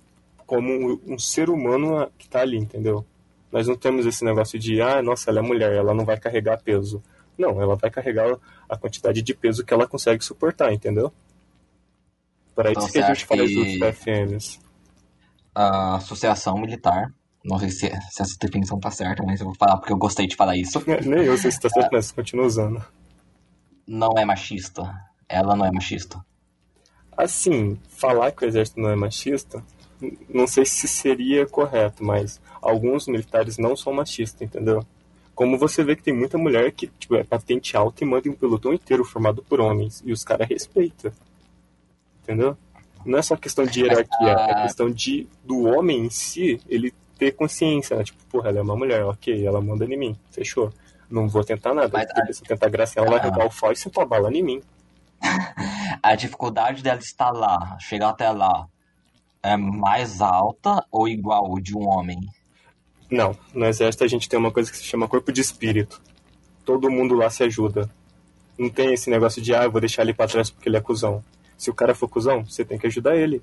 como 0.45 0.69
um, 0.71 0.99
um 1.13 1.19
ser 1.19 1.49
humano 1.49 2.09
que 2.17 2.27
tá 2.27 2.41
ali, 2.41 2.57
entendeu? 2.57 3.05
Nós 3.51 3.67
não 3.67 3.75
temos 3.75 4.05
esse 4.05 4.23
negócio 4.25 4.59
de, 4.59 4.81
ah, 4.81 5.01
nossa, 5.01 5.29
ela 5.29 5.39
é 5.39 5.41
mulher, 5.43 5.73
ela 5.73 5.93
não 5.93 6.03
vai 6.05 6.19
carregar 6.19 6.61
peso. 6.61 7.01
Não, 7.37 7.61
ela 7.61 7.75
vai 7.75 7.89
carregar 7.89 8.37
a 8.67 8.77
quantidade 8.77 9.21
de 9.21 9.33
peso 9.33 9.63
que 9.65 9.73
ela 9.73 9.87
consegue 9.87 10.23
suportar, 10.23 10.71
entendeu? 10.73 11.11
Para 12.53 12.71
isso 12.71 12.91
que 12.91 12.99
a 12.99 13.07
gente 13.07 13.25
faz 13.25 13.41
que- 13.49 13.59
os 13.59 13.79
PFMs. 13.79 14.59
A 15.55 15.95
associação 15.95 16.57
militar, 16.57 17.11
não 17.43 17.57
sei 17.57 17.69
se, 17.69 17.89
se 18.11 18.21
essa 18.21 18.35
definição 18.39 18.79
tá 18.79 18.91
certa, 18.91 19.23
mas 19.23 19.39
eu 19.39 19.45
vou 19.47 19.55
falar 19.55 19.77
porque 19.77 19.93
eu 19.93 19.97
gostei 19.97 20.27
de 20.27 20.35
falar 20.35 20.57
isso, 20.57 20.83
Nem 21.05 21.23
eu 21.23 21.37
sei 21.37 21.49
se 21.51 21.59
tá 21.59 21.69
certo, 21.69 21.89
mas 21.93 22.11
continua 22.11 22.45
usando. 22.45 22.83
não 23.87 24.11
é 24.17 24.25
machista. 24.25 24.93
Ela 25.27 25.55
não 25.55 25.65
é 25.65 25.71
machista. 25.71 26.23
Assim, 27.17 27.79
falar 27.87 28.31
que 28.31 28.43
o 28.43 28.47
exército 28.47 28.79
não 28.79 28.89
é 28.89 28.95
machista, 28.95 29.63
não 30.29 30.45
sei 30.45 30.65
se 30.65 30.87
seria 30.87 31.47
correto, 31.47 32.03
mas 32.03 32.41
alguns 32.61 33.07
militares 33.07 33.57
não 33.57 33.75
são 33.75 33.93
machistas, 33.93 34.41
entendeu? 34.41 34.85
Como 35.33 35.57
você 35.57 35.83
vê 35.83 35.95
que 35.95 36.03
tem 36.03 36.13
muita 36.13 36.37
mulher 36.37 36.71
que 36.71 36.87
tipo, 36.87 37.15
é 37.15 37.23
patente 37.23 37.75
alta 37.77 38.03
e 38.03 38.07
manda 38.07 38.29
um 38.29 38.33
pelotão 38.33 38.73
inteiro 38.73 39.03
formado 39.05 39.41
por 39.43 39.59
homens, 39.61 40.03
e 40.05 40.11
os 40.11 40.23
caras 40.23 40.47
respeitam. 40.47 41.11
Entendeu? 42.23 42.57
Não 43.05 43.19
é 43.19 43.21
só 43.21 43.35
questão 43.35 43.65
de 43.65 43.81
hierarquia, 43.81 44.35
ah, 44.35 44.47
é 44.49 44.61
questão 44.63 44.89
de 44.89 45.27
do 45.43 45.63
homem 45.63 46.05
em 46.05 46.09
si, 46.09 46.59
ele 46.67 46.93
ter 47.17 47.31
consciência, 47.31 47.95
né? 47.95 48.03
Tipo, 48.03 48.23
porra, 48.25 48.49
ela 48.49 48.59
é 48.59 48.61
uma 48.61 48.75
mulher, 48.75 49.05
ok, 49.05 49.45
ela 49.45 49.61
manda 49.61 49.85
em 49.85 49.97
mim, 49.97 50.17
fechou. 50.31 50.73
Não 51.09 51.27
vou 51.27 51.43
tentar 51.43 51.73
nada, 51.73 51.89
Mas 51.93 52.11
porque 52.11 52.33
se 52.33 52.41
eu 52.41 52.47
tentar 52.47 52.69
graça, 52.69 52.99
ela 52.99 53.09
vai 53.09 53.19
ah. 53.19 53.21
arrancar 53.21 53.45
o 53.45 53.51
fó 53.51 53.71
e 53.71 53.75
sentar 53.75 54.03
a 54.03 54.07
bala 54.07 54.31
em 54.33 54.43
mim. 54.43 54.61
A 56.03 56.13
dificuldade 56.13 56.83
dela 56.83 56.99
estar 56.99 57.31
lá, 57.31 57.77
chegar 57.79 58.09
até 58.09 58.29
lá, 58.29 58.67
é 59.41 59.55
mais 59.55 60.21
alta 60.21 60.85
ou 60.91 61.07
igual 61.07 61.59
de 61.59 61.75
um 61.75 61.87
homem? 61.87 62.19
Não, 63.09 63.37
no 63.53 63.65
exército 63.65 64.03
a 64.03 64.07
gente 64.07 64.27
tem 64.27 64.37
uma 64.37 64.51
coisa 64.51 64.69
que 64.69 64.77
se 64.77 64.83
chama 64.83 65.07
corpo 65.07 65.31
de 65.31 65.41
espírito. 65.41 66.01
Todo 66.63 66.89
mundo 66.89 67.15
lá 67.15 67.29
se 67.29 67.43
ajuda. 67.43 67.89
Não 68.57 68.69
tem 68.69 68.93
esse 68.93 69.09
negócio 69.09 69.41
de, 69.41 69.53
ah, 69.53 69.63
eu 69.63 69.71
vou 69.71 69.79
deixar 69.79 70.01
ele 70.01 70.13
pra 70.13 70.27
trás 70.27 70.49
porque 70.49 70.67
ele 70.67 70.77
é 70.77 70.81
cuzão. 70.81 71.23
Se 71.57 71.69
o 71.69 71.73
cara 71.73 71.95
for 71.95 72.07
cuzão, 72.09 72.43
você 72.45 72.63
tem 72.65 72.77
que 72.77 72.87
ajudar 72.87 73.15
ele. 73.15 73.41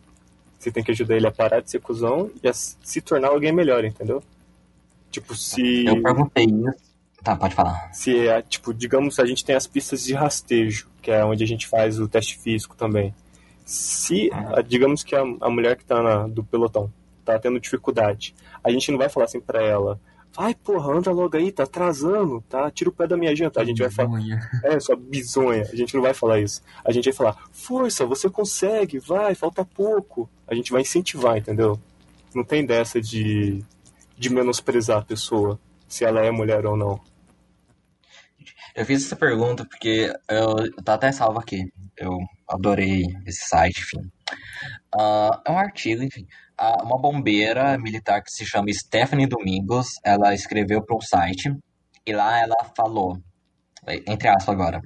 Você 0.58 0.70
tem 0.70 0.82
que 0.84 0.90
ajudar 0.92 1.16
ele 1.16 1.26
a 1.26 1.32
parar 1.32 1.60
de 1.60 1.70
ser 1.70 1.80
cuzão 1.80 2.30
e 2.42 2.48
a 2.48 2.52
se 2.52 3.00
tornar 3.00 3.28
alguém 3.28 3.52
melhor, 3.52 3.84
entendeu? 3.84 4.22
Tipo, 5.10 5.34
se. 5.34 5.84
Eu 5.86 6.02
perguntei 6.02 6.44
isso. 6.44 6.92
Tá, 7.22 7.36
pode 7.36 7.54
falar. 7.54 7.92
Se 7.92 8.26
é, 8.26 8.42
tipo, 8.42 8.74
digamos, 8.74 9.18
a 9.20 9.24
gente 9.26 9.44
tem 9.44 9.54
as 9.54 9.66
pistas 9.66 10.02
de 10.04 10.12
rastejo, 10.14 10.88
que 11.00 11.10
é 11.10 11.24
onde 11.24 11.44
a 11.44 11.46
gente 11.46 11.66
faz 11.68 11.98
o 12.00 12.08
teste 12.08 12.36
físico 12.38 12.74
também. 12.76 13.14
Se, 13.64 14.28
a- 14.32 14.60
digamos 14.60 15.02
que 15.04 15.14
a, 15.14 15.22
a 15.40 15.48
mulher 15.50 15.76
que 15.76 15.84
tá 15.84 16.02
na, 16.02 16.26
do 16.26 16.42
pelotão 16.42 16.92
tá 17.24 17.38
tendo 17.38 17.60
dificuldade, 17.60 18.34
a 18.62 18.70
gente 18.70 18.90
não 18.90 18.98
vai 18.98 19.08
falar 19.08 19.26
assim 19.26 19.40
pra 19.40 19.62
ela, 19.62 20.00
vai 20.34 20.54
porra, 20.54 20.94
anda 20.94 21.12
logo 21.12 21.36
aí, 21.36 21.52
tá 21.52 21.64
atrasando, 21.64 22.42
tá? 22.48 22.70
Tira 22.70 22.90
o 22.90 22.92
pé 22.92 23.06
da 23.06 23.16
minha 23.16 23.34
janta. 23.36 23.60
A 23.60 23.64
gente 23.64 23.80
vai 23.80 23.90
falar, 23.90 24.20
é, 24.64 24.80
sua 24.80 24.96
bizonha. 24.96 25.62
A 25.62 25.76
gente 25.76 25.94
não 25.94 26.02
vai 26.02 26.14
falar 26.14 26.40
isso. 26.40 26.62
A 26.84 26.90
gente 26.92 27.04
vai 27.04 27.12
falar, 27.12 27.36
força, 27.52 28.06
você 28.06 28.30
consegue, 28.30 28.98
vai, 28.98 29.34
falta 29.34 29.64
pouco. 29.64 30.28
A 30.46 30.54
gente 30.54 30.72
vai 30.72 30.82
incentivar, 30.82 31.36
entendeu? 31.36 31.78
Não 32.34 32.44
tem 32.44 32.64
dessa 32.64 33.00
de, 33.00 33.62
de 34.16 34.30
menosprezar 34.30 34.98
a 34.98 35.04
pessoa, 35.04 35.60
se 35.86 36.04
ela 36.04 36.20
é 36.20 36.30
mulher 36.30 36.64
ou 36.64 36.76
não. 36.76 37.00
Eu 38.74 38.86
fiz 38.86 39.04
essa 39.04 39.16
pergunta 39.16 39.66
porque 39.66 40.10
eu 40.28 40.82
tá 40.82 40.94
até 40.94 41.12
salvo 41.12 41.38
aqui. 41.38 41.70
Eu 41.96 42.18
adorei 42.48 43.04
esse 43.26 43.46
site, 43.46 43.80
enfim. 43.80 44.10
Ah, 44.94 45.42
é 45.46 45.50
um 45.50 45.58
artigo, 45.58 46.02
enfim. 46.02 46.26
Ah, 46.56 46.82
uma 46.82 46.98
bombeira 46.98 47.76
militar 47.78 48.22
que 48.22 48.30
se 48.30 48.44
chama 48.46 48.72
Stephanie 48.72 49.26
Domingos, 49.26 49.88
ela 50.04 50.34
escreveu 50.34 50.82
para 50.84 50.96
um 50.96 51.00
site 51.00 51.52
e 52.06 52.12
lá 52.12 52.38
ela 52.38 52.56
falou 52.76 53.18
entre 54.06 54.28
aspas 54.28 54.48
agora, 54.54 54.80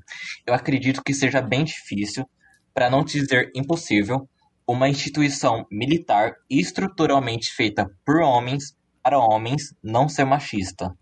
eu 0.47 0.55
acredito 0.55 1.03
que 1.05 1.13
seja 1.13 1.43
bem 1.43 1.65
difícil, 1.65 2.25
para 2.73 2.89
não 2.89 3.05
dizer 3.05 3.51
impossível, 3.55 4.27
uma 4.67 4.89
instituição 4.89 5.67
militar 5.71 6.35
estruturalmente 6.49 7.53
feita 7.53 7.87
por 8.05 8.21
homens 8.21 8.75
para 9.03 9.19
homens 9.19 9.73
não 9.83 10.09
ser 10.09 10.25
machista. 10.25 10.93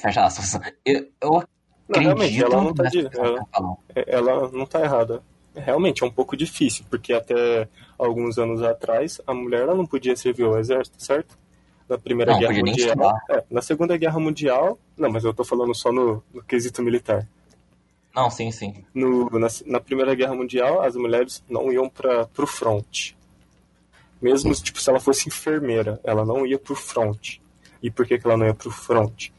Fecha 0.00 0.24
aspas. 0.24 0.58
Eu, 0.84 1.10
eu 1.20 1.42
Não, 1.88 2.12
acredito 2.12 2.44
ela 2.46 2.62
não 2.62 2.72
tá 2.72 2.84
nessa 2.84 2.96
de- 2.96 3.18
ela-. 3.18 3.76
É, 3.94 4.14
ela 4.16 4.50
não 4.50 4.64
tá 4.64 4.80
errada. 4.80 5.22
Realmente 5.64 6.02
é 6.02 6.06
um 6.06 6.10
pouco 6.10 6.36
difícil, 6.36 6.84
porque 6.90 7.12
até 7.12 7.68
alguns 7.98 8.38
anos 8.38 8.62
atrás 8.62 9.20
a 9.26 9.34
mulher 9.34 9.62
ela 9.62 9.74
não 9.74 9.86
podia 9.86 10.16
servir 10.16 10.44
ao 10.44 10.58
exército, 10.58 11.02
certo? 11.02 11.38
Na 11.88 11.98
Primeira 11.98 12.32
Não, 12.32 12.38
Guerra 12.38 12.54
Mundial. 12.54 13.18
é, 13.30 13.44
na 13.50 13.60
Segunda 13.62 13.96
Guerra 13.96 14.20
Mundial. 14.20 14.78
Não, 14.96 15.10
mas 15.10 15.24
eu 15.24 15.34
tô 15.34 15.44
falando 15.44 15.74
só 15.74 15.90
no, 15.90 16.22
no 16.32 16.42
quesito 16.42 16.82
militar. 16.82 17.26
Não, 18.14 18.30
sim, 18.30 18.50
sim. 18.50 18.84
No, 18.94 19.28
na, 19.38 19.48
na 19.66 19.80
Primeira 19.80 20.14
Guerra 20.14 20.34
Mundial, 20.34 20.82
as 20.82 20.94
mulheres 20.96 21.42
não 21.48 21.72
iam 21.72 21.88
para 21.88 22.26
pro 22.26 22.46
front. 22.46 23.12
Mesmo 24.20 24.52
tipo, 24.54 24.80
se 24.80 24.90
ela 24.90 25.00
fosse 25.00 25.28
enfermeira, 25.28 25.98
ela 26.04 26.24
não 26.24 26.46
ia 26.46 26.58
pro 26.58 26.74
front. 26.74 27.38
E 27.82 27.90
por 27.90 28.06
que, 28.06 28.18
que 28.18 28.26
ela 28.26 28.36
não 28.36 28.46
ia 28.46 28.54
pro 28.54 28.70
front? 28.70 29.30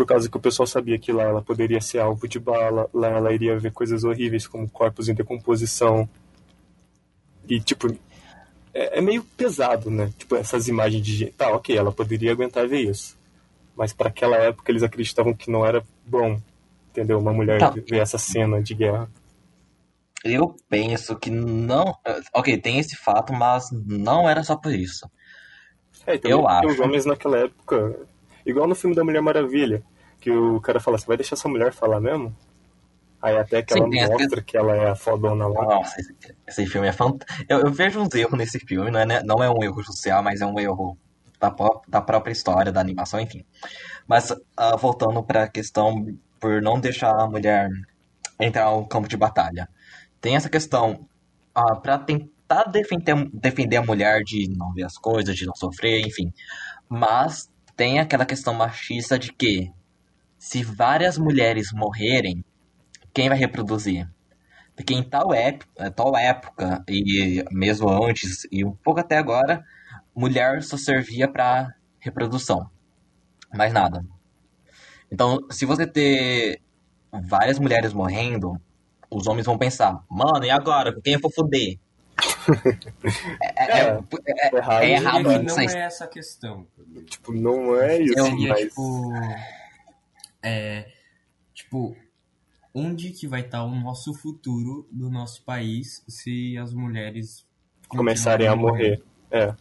Por 0.00 0.06
causa 0.06 0.30
que 0.30 0.36
o 0.38 0.40
pessoal 0.40 0.66
sabia 0.66 0.98
que 0.98 1.12
lá 1.12 1.24
ela 1.24 1.42
poderia 1.42 1.78
ser 1.78 1.98
alvo 1.98 2.26
de 2.26 2.40
bala, 2.40 2.88
lá 2.94 3.08
ela 3.08 3.34
iria 3.34 3.58
ver 3.58 3.70
coisas 3.70 4.02
horríveis 4.02 4.46
como 4.46 4.66
corpos 4.66 5.10
em 5.10 5.14
decomposição. 5.14 6.08
E, 7.46 7.60
tipo, 7.60 7.94
é, 8.72 8.96
é 8.96 9.02
meio 9.02 9.22
pesado, 9.22 9.90
né? 9.90 10.10
Tipo, 10.16 10.36
essas 10.36 10.68
imagens 10.68 11.04
de. 11.04 11.26
Tá, 11.32 11.50
ok, 11.50 11.76
ela 11.76 11.92
poderia 11.92 12.32
aguentar 12.32 12.66
ver 12.66 12.80
isso. 12.80 13.14
Mas 13.76 13.92
para 13.92 14.08
aquela 14.08 14.38
época 14.38 14.72
eles 14.72 14.82
acreditavam 14.82 15.34
que 15.34 15.50
não 15.50 15.66
era 15.66 15.84
bom, 16.06 16.40
entendeu? 16.88 17.18
Uma 17.18 17.34
mulher 17.34 17.58
Tá. 17.60 17.68
ver 17.68 17.98
essa 17.98 18.16
cena 18.16 18.62
de 18.62 18.72
guerra. 18.72 19.06
Eu 20.24 20.56
penso 20.66 21.14
que 21.14 21.28
não. 21.30 21.94
Ok, 22.32 22.56
tem 22.56 22.78
esse 22.78 22.96
fato, 22.96 23.34
mas 23.34 23.68
não 23.70 24.26
era 24.26 24.42
só 24.42 24.56
por 24.56 24.72
isso. 24.72 25.06
É, 26.06 26.14
e 26.14 26.18
também 26.18 26.38
Eu 26.38 26.48
acho. 26.48 26.68
os 26.68 26.80
homens 26.80 27.04
naquela 27.04 27.36
época, 27.36 27.98
igual 28.50 28.68
no 28.68 28.74
filme 28.74 28.94
da 28.96 29.04
Mulher 29.04 29.22
Maravilha, 29.22 29.82
que 30.20 30.30
o 30.30 30.60
cara 30.60 30.80
fala, 30.80 30.98
você 30.98 31.06
vai 31.06 31.16
deixar 31.16 31.34
essa 31.36 31.48
mulher 31.48 31.72
falar 31.72 32.00
mesmo? 32.00 32.34
Aí 33.22 33.36
até 33.36 33.62
que 33.62 33.74
Sim, 33.74 33.80
ela 33.80 33.96
essa- 33.98 34.12
mostra 34.12 34.42
que 34.42 34.56
ela 34.56 34.74
é 34.76 34.90
a 34.90 34.96
fodona 34.96 35.46
lá. 35.46 35.64
Nossa, 35.64 36.00
esse, 36.00 36.14
esse 36.46 36.66
filme 36.66 36.88
é 36.88 36.92
fantástico. 36.92 37.44
Eu, 37.48 37.60
eu 37.60 37.72
vejo 37.72 38.00
uns 38.00 38.14
erros 38.14 38.38
nesse 38.38 38.58
filme, 38.60 38.90
não 38.90 39.00
é, 39.00 39.06
né- 39.06 39.22
não 39.24 39.42
é 39.42 39.50
um 39.50 39.62
erro 39.62 39.82
social, 39.84 40.22
mas 40.22 40.40
é 40.40 40.46
um 40.46 40.58
erro 40.58 40.96
da, 41.38 41.54
da 41.88 42.00
própria 42.00 42.32
história, 42.32 42.72
da 42.72 42.80
animação, 42.80 43.20
enfim. 43.20 43.44
Mas 44.06 44.32
ah, 44.56 44.76
voltando 44.76 45.22
para 45.22 45.44
a 45.44 45.48
questão 45.48 46.06
por 46.40 46.62
não 46.62 46.80
deixar 46.80 47.12
a 47.20 47.26
mulher 47.26 47.68
entrar 48.40 48.70
no 48.70 48.86
campo 48.88 49.08
de 49.08 49.16
batalha. 49.16 49.68
Tem 50.20 50.36
essa 50.36 50.48
questão 50.50 51.06
para 51.82 51.98
tentar 51.98 52.64
defender, 52.64 53.28
defender 53.32 53.76
a 53.76 53.82
mulher 53.84 54.22
de 54.22 54.48
não 54.56 54.72
ver 54.72 54.84
as 54.84 54.96
coisas, 54.96 55.36
de 55.36 55.46
não 55.46 55.54
sofrer, 55.54 56.06
enfim. 56.06 56.32
Mas 56.88 57.50
tem 57.80 57.98
aquela 57.98 58.26
questão 58.26 58.52
machista 58.52 59.18
de 59.18 59.32
que 59.32 59.72
se 60.38 60.62
várias 60.62 61.16
mulheres 61.16 61.72
morrerem, 61.72 62.44
quem 63.10 63.30
vai 63.30 63.38
reproduzir? 63.38 64.06
Porque 64.76 64.92
em 64.92 65.02
tal, 65.02 65.32
ép 65.32 65.64
tal 65.96 66.14
época, 66.14 66.84
e 66.86 67.42
mesmo 67.50 67.88
antes, 67.88 68.46
e 68.52 68.66
um 68.66 68.72
pouco 68.84 69.00
até 69.00 69.16
agora, 69.16 69.64
mulher 70.14 70.62
só 70.62 70.76
servia 70.76 71.26
para 71.26 71.74
reprodução. 71.98 72.70
Mais 73.54 73.72
nada. 73.72 74.04
Então, 75.10 75.38
se 75.50 75.64
você 75.64 75.86
ter 75.86 76.60
várias 77.10 77.58
mulheres 77.58 77.94
morrendo, 77.94 78.60
os 79.10 79.26
homens 79.26 79.46
vão 79.46 79.56
pensar, 79.56 80.04
mano, 80.06 80.44
e 80.44 80.50
agora? 80.50 80.92
Com 80.92 81.00
quem 81.00 81.14
eu 81.14 81.20
vou 81.20 81.32
foder? 81.32 81.78
É, 83.42 83.80
é- 83.80 84.00
É, 84.26 84.48
é- 84.48 84.56
errado. 84.56 84.82
é 84.82 84.90
errado 84.90 85.24
que 85.28 85.46
isso 85.46 85.56
não 85.56 85.62
é 85.62 85.78
essa 85.80 86.04
a 86.04 86.08
questão. 86.08 86.66
Tipo, 87.06 87.32
não 87.32 87.76
é 87.76 88.00
isso, 88.00 88.24
Seria, 88.24 88.48
mas... 88.48 88.60
tipo... 88.60 89.12
É... 90.42 90.92
Tipo... 91.54 91.96
Onde 92.72 93.10
que 93.10 93.26
vai 93.26 93.40
estar 93.40 93.64
o 93.64 93.74
nosso 93.74 94.14
futuro 94.14 94.86
do 94.92 95.10
nosso 95.10 95.42
país 95.44 96.04
se 96.08 96.56
as 96.56 96.72
mulheres 96.72 97.44
começarem 97.88 98.46
a 98.46 98.54
morrer. 98.54 99.02
É. 99.30 99.52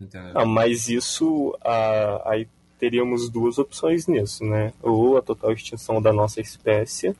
Entendeu? 0.00 0.32
Ah, 0.34 0.44
mas 0.44 0.88
isso, 0.88 1.56
ah, 1.60 2.22
aí 2.26 2.48
teríamos 2.78 3.28
duas 3.28 3.58
opções 3.58 4.06
nisso, 4.06 4.44
né? 4.44 4.72
Ou 4.82 5.16
a 5.16 5.22
total 5.22 5.52
extinção 5.52 6.00
da 6.00 6.12
nossa 6.12 6.40
espécie, 6.40 7.16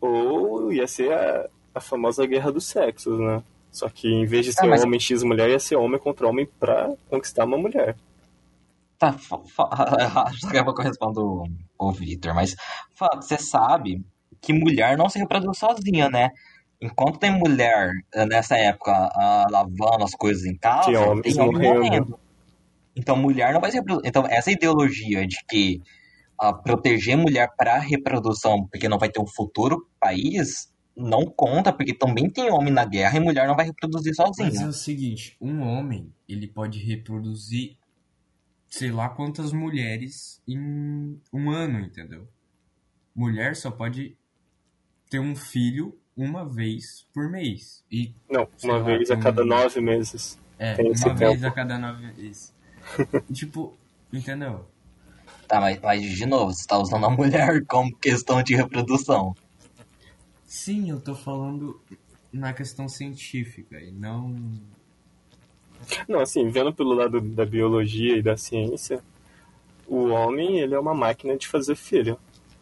ou 0.00 0.72
ia 0.72 0.86
ser 0.86 1.12
a, 1.12 1.48
a 1.74 1.80
famosa 1.80 2.26
guerra 2.26 2.52
dos 2.52 2.66
sexos, 2.66 3.18
né? 3.18 3.42
Só 3.70 3.88
que 3.88 4.08
em 4.08 4.24
vez 4.24 4.46
de 4.46 4.52
ser 4.52 4.64
Ah, 4.64 4.68
mas- 4.68 4.84
homem 4.84 5.00
x 5.00 5.22
mulher, 5.22 5.50
ia 5.50 5.58
ser 5.58 5.76
homem 5.76 5.98
contra 5.98 6.28
homem 6.28 6.46
pra 6.60 6.92
conquistar 7.10 7.44
uma 7.44 7.58
mulher. 7.58 7.96
Tá, 8.98 9.12
fa- 9.12 9.40
fa- 9.44 9.68
daqui 10.42 10.58
a 10.58 10.64
pouco 10.64 10.80
eu 10.80 10.86
respondo 10.86 11.42
o 11.78 11.92
Victor, 11.92 12.32
mas 12.34 12.54
você 13.16 13.36
sabe 13.36 14.04
que 14.40 14.52
mulher 14.52 14.96
não 14.96 15.08
se 15.08 15.18
reproduz 15.18 15.58
sozinha, 15.58 16.08
né? 16.08 16.30
Enquanto 16.80 17.18
tem 17.18 17.30
mulher 17.36 17.90
eh, 18.14 18.26
nessa 18.26 18.56
época 18.56 18.92
ah, 18.92 19.46
lavando 19.50 20.04
as 20.04 20.12
coisas 20.12 20.44
em 20.44 20.56
casa, 20.56 20.84
Tinha 20.88 21.00
homens 21.00 21.34
tem 21.34 21.42
homem 21.42 21.62
morrendo. 21.62 21.84
morrendo. 21.84 22.20
Então 22.96 23.16
mulher 23.16 23.52
não 23.52 23.60
vai 23.60 23.70
se 23.72 23.78
reproduzir. 23.78 24.08
Então 24.08 24.24
essa 24.28 24.50
ideologia 24.52 25.26
de 25.26 25.36
que 25.48 25.80
ah, 26.38 26.52
proteger 26.52 27.16
mulher 27.16 27.48
para 27.56 27.78
reprodução, 27.78 28.66
porque 28.70 28.88
não 28.88 28.98
vai 28.98 29.08
ter 29.08 29.20
um 29.20 29.26
futuro 29.26 29.88
país, 29.98 30.68
não 30.96 31.24
conta, 31.26 31.72
porque 31.72 31.92
também 31.94 32.30
tem 32.30 32.50
homem 32.50 32.72
na 32.72 32.84
guerra 32.84 33.16
e 33.16 33.20
mulher 33.20 33.46
não 33.48 33.56
vai 33.56 33.66
reproduzir 33.66 34.12
Mas 34.16 34.28
é 34.28 34.42
sozinha. 34.42 34.68
o 34.68 34.72
seguinte, 34.72 35.36
um 35.40 35.60
homem, 35.62 36.12
ele 36.28 36.46
pode 36.46 36.78
reproduzir 36.78 37.76
sei 38.68 38.90
lá 38.90 39.08
quantas 39.08 39.52
mulheres 39.52 40.42
em 40.48 41.20
um 41.32 41.50
ano, 41.50 41.78
entendeu? 41.80 42.28
Mulher 43.14 43.54
só 43.54 43.70
pode 43.70 44.16
ter 45.08 45.20
um 45.20 45.36
filho 45.36 45.96
uma 46.16 46.44
vez 46.48 47.06
por 47.12 47.28
mês. 47.30 47.84
E, 47.90 48.14
Não, 48.28 48.48
uma 48.64 48.78
lá, 48.78 48.84
vez 48.84 49.10
a 49.10 49.16
um- 49.16 49.20
cada 49.20 49.44
nove 49.44 49.80
meses. 49.80 50.38
é, 50.58 50.74
uma 50.80 51.14
vez 51.14 51.34
tempo. 51.40 51.46
a 51.46 51.50
cada 51.52 51.78
nove 51.78 52.04
meses. 52.06 52.52
tipo, 53.32 53.78
entendeu? 54.12 54.68
Tá, 55.46 55.60
mas, 55.60 55.80
mas 55.80 56.02
de 56.02 56.26
novo, 56.26 56.52
você 56.52 56.60
está 56.62 56.76
usando 56.78 57.06
a 57.06 57.10
mulher 57.10 57.64
como 57.66 57.96
questão 57.98 58.42
de 58.42 58.56
reprodução. 58.56 59.34
Sim, 60.54 60.88
eu 60.88 61.00
tô 61.00 61.16
falando 61.16 61.80
na 62.32 62.52
questão 62.52 62.88
científica 62.88 63.76
e 63.80 63.90
não... 63.90 64.36
Não, 66.08 66.20
assim, 66.20 66.48
vendo 66.48 66.72
pelo 66.72 66.94
lado 66.94 67.20
da 67.20 67.44
biologia 67.44 68.16
e 68.16 68.22
da 68.22 68.36
ciência, 68.36 69.02
o 69.84 70.10
homem, 70.10 70.60
ele 70.60 70.72
é 70.72 70.78
uma 70.78 70.94
máquina 70.94 71.36
de 71.36 71.48
fazer 71.48 71.74
filho. 71.74 72.16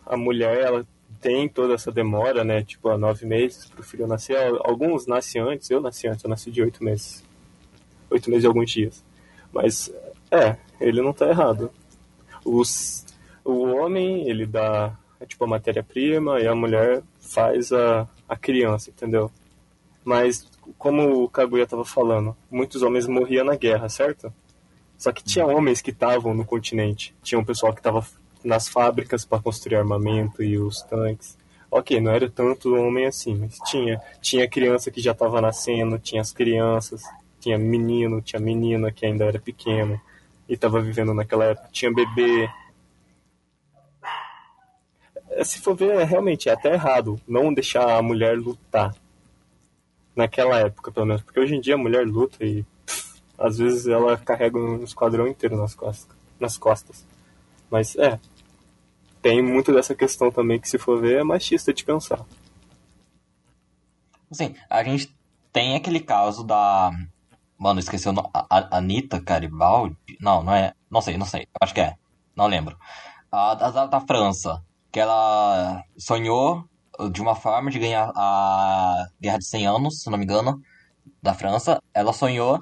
A 0.06 0.16
mulher, 0.16 0.58
ela 0.62 0.86
tem 1.20 1.46
toda 1.46 1.74
essa 1.74 1.92
demora, 1.92 2.42
né? 2.42 2.64
Tipo, 2.64 2.88
há 2.88 2.96
nove 2.96 3.26
meses 3.26 3.66
pro 3.66 3.82
filho 3.82 4.06
nascer. 4.06 4.38
Alguns 4.64 5.06
nascem 5.06 5.42
antes, 5.42 5.68
eu 5.68 5.78
nasci 5.78 6.08
antes, 6.08 6.24
eu 6.24 6.30
nasci 6.30 6.50
de 6.50 6.62
oito 6.62 6.82
meses. 6.82 7.22
Oito 8.08 8.30
meses 8.30 8.44
e 8.44 8.46
alguns 8.46 8.70
dias. 8.70 9.04
Mas, 9.52 9.92
é, 10.30 10.56
ele 10.80 11.02
não 11.02 11.12
tá 11.12 11.28
errado. 11.28 11.70
Os, 12.42 13.04
o 13.44 13.64
homem, 13.66 14.26
ele 14.30 14.46
dá, 14.46 14.98
tipo, 15.26 15.44
a 15.44 15.46
matéria-prima 15.46 16.40
e 16.40 16.48
a 16.48 16.54
mulher 16.54 17.02
faz 17.32 17.72
a, 17.72 18.06
a 18.28 18.36
criança, 18.36 18.90
entendeu? 18.90 19.30
Mas, 20.04 20.46
como 20.78 21.24
o 21.24 21.28
Kaguya 21.28 21.64
estava 21.64 21.84
falando, 21.84 22.36
muitos 22.50 22.82
homens 22.82 23.06
morriam 23.06 23.44
na 23.44 23.56
guerra, 23.56 23.88
certo? 23.88 24.32
Só 24.98 25.12
que 25.12 25.24
tinha 25.24 25.46
homens 25.46 25.80
que 25.80 25.90
estavam 25.90 26.34
no 26.34 26.44
continente. 26.44 27.14
Tinha 27.22 27.38
um 27.38 27.44
pessoal 27.44 27.72
que 27.72 27.80
estava 27.80 28.06
nas 28.44 28.68
fábricas 28.68 29.24
para 29.24 29.42
construir 29.42 29.76
armamento 29.76 30.42
e 30.42 30.58
os 30.58 30.82
tanques. 30.82 31.36
Ok, 31.70 32.00
não 32.00 32.12
era 32.12 32.28
tanto 32.28 32.74
homem 32.74 33.06
assim, 33.06 33.34
mas 33.34 33.58
tinha. 33.70 34.00
Tinha 34.20 34.48
criança 34.48 34.90
que 34.90 35.00
já 35.00 35.12
estava 35.12 35.40
nascendo, 35.40 35.98
tinha 35.98 36.20
as 36.20 36.32
crianças, 36.32 37.02
tinha 37.40 37.58
menino, 37.58 38.20
tinha 38.20 38.38
menina 38.38 38.92
que 38.92 39.06
ainda 39.06 39.24
era 39.24 39.38
pequeno 39.38 40.00
e 40.48 40.54
estava 40.54 40.80
vivendo 40.80 41.14
naquela 41.14 41.46
época. 41.46 41.68
Tinha 41.72 41.92
bebê. 41.92 42.48
É, 45.34 45.44
Se 45.44 45.60
for 45.60 45.74
ver, 45.74 45.90
é, 46.00 46.04
realmente 46.04 46.48
é 46.48 46.52
até 46.52 46.72
errado 46.72 47.20
não 47.26 47.52
deixar 47.52 47.96
a 47.98 48.02
mulher 48.02 48.36
lutar 48.38 48.94
naquela 50.14 50.58
época, 50.58 50.90
pelo 50.92 51.06
menos. 51.06 51.22
Porque 51.22 51.40
hoje 51.40 51.54
em 51.54 51.60
dia 51.60 51.74
a 51.74 51.78
mulher 51.78 52.06
luta 52.06 52.44
e 52.44 52.64
pff, 52.86 53.20
às 53.38 53.58
vezes 53.58 53.86
ela 53.86 54.16
carrega 54.16 54.58
um 54.58 54.82
esquadrão 54.84 55.26
inteiro 55.26 55.56
nas 55.56 55.74
costas. 55.74 56.16
Nas 56.38 56.56
costas. 56.58 57.06
Mas 57.70 57.96
é. 57.96 58.18
Tem 59.22 59.40
muito 59.40 59.72
dessa 59.72 59.94
questão 59.94 60.30
também 60.32 60.58
que, 60.58 60.68
se 60.68 60.78
for 60.78 61.00
ver, 61.00 61.20
é 61.20 61.24
machista 61.24 61.72
de 61.72 61.84
pensar. 61.84 62.20
Assim, 64.30 64.54
a 64.68 64.82
gente 64.82 65.14
tem 65.52 65.76
aquele 65.76 66.00
caso 66.00 66.42
da. 66.42 66.90
Mano, 67.56 67.80
nome. 68.06 68.28
A- 68.34 68.76
Anitta 68.78 69.20
Garibaldi? 69.20 69.96
Não, 70.20 70.42
não 70.42 70.52
é. 70.52 70.74
Não 70.90 71.00
sei, 71.00 71.16
não 71.16 71.26
sei. 71.26 71.46
Acho 71.60 71.72
que 71.72 71.80
é. 71.80 71.94
Não 72.34 72.46
lembro. 72.48 72.76
A, 73.30 73.54
da- 73.54 73.86
da 73.86 74.00
França. 74.00 74.60
Que 74.92 75.00
ela 75.00 75.82
sonhou 75.96 76.64
de 77.10 77.22
uma 77.22 77.34
forma 77.34 77.70
de 77.70 77.78
ganhar 77.78 78.12
a 78.14 79.06
Guerra 79.20 79.38
de 79.38 79.46
100 79.46 79.66
Anos, 79.66 80.02
se 80.02 80.10
não 80.10 80.18
me 80.18 80.24
engano, 80.24 80.60
da 81.22 81.32
França. 81.32 81.82
Ela 81.94 82.12
sonhou, 82.12 82.60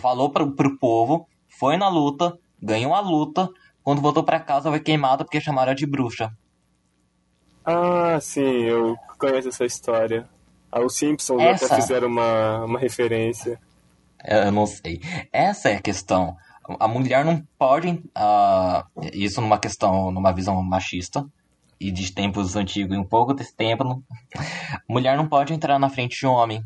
falou 0.00 0.30
pro, 0.30 0.54
pro 0.56 0.78
povo, 0.78 1.28
foi 1.46 1.76
na 1.76 1.88
luta, 1.88 2.36
ganhou 2.60 2.94
a 2.94 3.00
luta. 3.00 3.48
Quando 3.82 4.00
voltou 4.00 4.24
para 4.24 4.40
casa, 4.40 4.70
foi 4.70 4.80
queimada 4.80 5.24
porque 5.24 5.40
chamaram 5.40 5.74
de 5.74 5.86
bruxa. 5.86 6.32
Ah, 7.64 8.18
sim, 8.20 8.64
eu 8.64 8.96
conheço 9.18 9.48
essa 9.48 9.64
história. 9.64 10.28
Ah, 10.72 10.80
os 10.80 10.96
Simpsons 10.96 11.42
essa... 11.42 11.66
até 11.66 11.76
fizeram 11.76 12.08
uma, 12.08 12.64
uma 12.64 12.78
referência. 12.78 13.60
Eu 14.24 14.50
não 14.50 14.66
sei. 14.66 15.00
Essa 15.32 15.70
é 15.70 15.76
a 15.76 15.82
questão. 15.82 16.36
A 16.78 16.88
mulher 16.88 17.24
não 17.24 17.42
pode. 17.58 17.88
Uh, 17.88 19.08
isso 19.12 19.40
numa 19.40 19.58
questão, 19.58 20.10
numa 20.10 20.32
visão 20.32 20.62
machista 20.62 21.24
e 21.80 21.90
de 21.90 22.12
tempos 22.12 22.56
antigos 22.56 22.96
e 22.96 23.00
um 23.00 23.04
pouco 23.04 23.32
desse 23.32 23.54
tempo. 23.54 23.84
Não, 23.84 24.02
mulher 24.88 25.16
não 25.16 25.28
pode 25.28 25.54
entrar 25.54 25.78
na 25.78 25.88
frente 25.88 26.18
de 26.18 26.26
um 26.26 26.32
homem. 26.32 26.62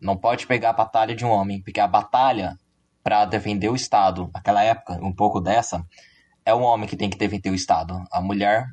Não 0.00 0.16
pode 0.16 0.46
pegar 0.46 0.70
a 0.70 0.74
batalha 0.74 1.14
de 1.14 1.24
um 1.24 1.30
homem. 1.30 1.62
Porque 1.62 1.80
a 1.80 1.86
batalha 1.86 2.56
para 3.02 3.24
defender 3.24 3.68
o 3.68 3.76
Estado, 3.76 4.30
naquela 4.32 4.62
época, 4.62 4.98
um 5.02 5.12
pouco 5.12 5.40
dessa, 5.40 5.84
é 6.44 6.54
o 6.54 6.60
homem 6.60 6.88
que 6.88 6.96
tem 6.96 7.10
que 7.10 7.18
defender 7.18 7.50
o 7.50 7.54
Estado. 7.54 8.02
A 8.10 8.20
mulher 8.20 8.66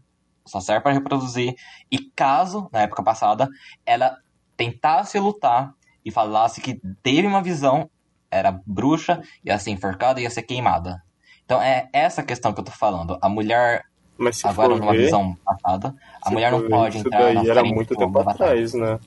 só 0.46 0.60
serve 0.60 0.82
para 0.82 0.94
reproduzir. 0.94 1.56
E 1.92 2.00
caso, 2.16 2.70
na 2.72 2.82
época 2.82 3.04
passada, 3.04 3.48
ela 3.86 4.18
tentasse 4.56 5.20
lutar 5.20 5.74
e 6.04 6.12
falasse 6.12 6.62
que 6.62 6.80
teve 7.02 7.28
uma 7.28 7.42
visão, 7.42 7.90
era 8.32 8.60
bruxa, 8.66 9.22
ia 9.44 9.58
ser 9.60 9.72
enforcada, 9.72 10.22
ia 10.22 10.30
ser 10.30 10.44
queimada. 10.44 11.02
Então 11.46 11.62
é 11.62 11.90
essa 11.92 12.22
questão 12.22 12.54
que 12.54 12.60
eu 12.60 12.64
tô 12.64 12.72
falando. 12.72 13.18
A 13.22 13.28
mulher, 13.28 13.86
agora 14.44 14.76
numa 14.76 14.92
ver, 14.92 15.06
visão 15.06 15.36
passada, 15.44 15.96
a 16.22 16.30
mulher 16.30 16.52
não 16.52 16.68
pode 16.68 17.00
entrar 17.00 17.20
daí 17.20 17.36
na 17.36 17.44
era 17.44 17.64
muito 17.64 17.96
tempo 17.96 18.20
atrás, 18.20 18.74
né? 18.74 19.00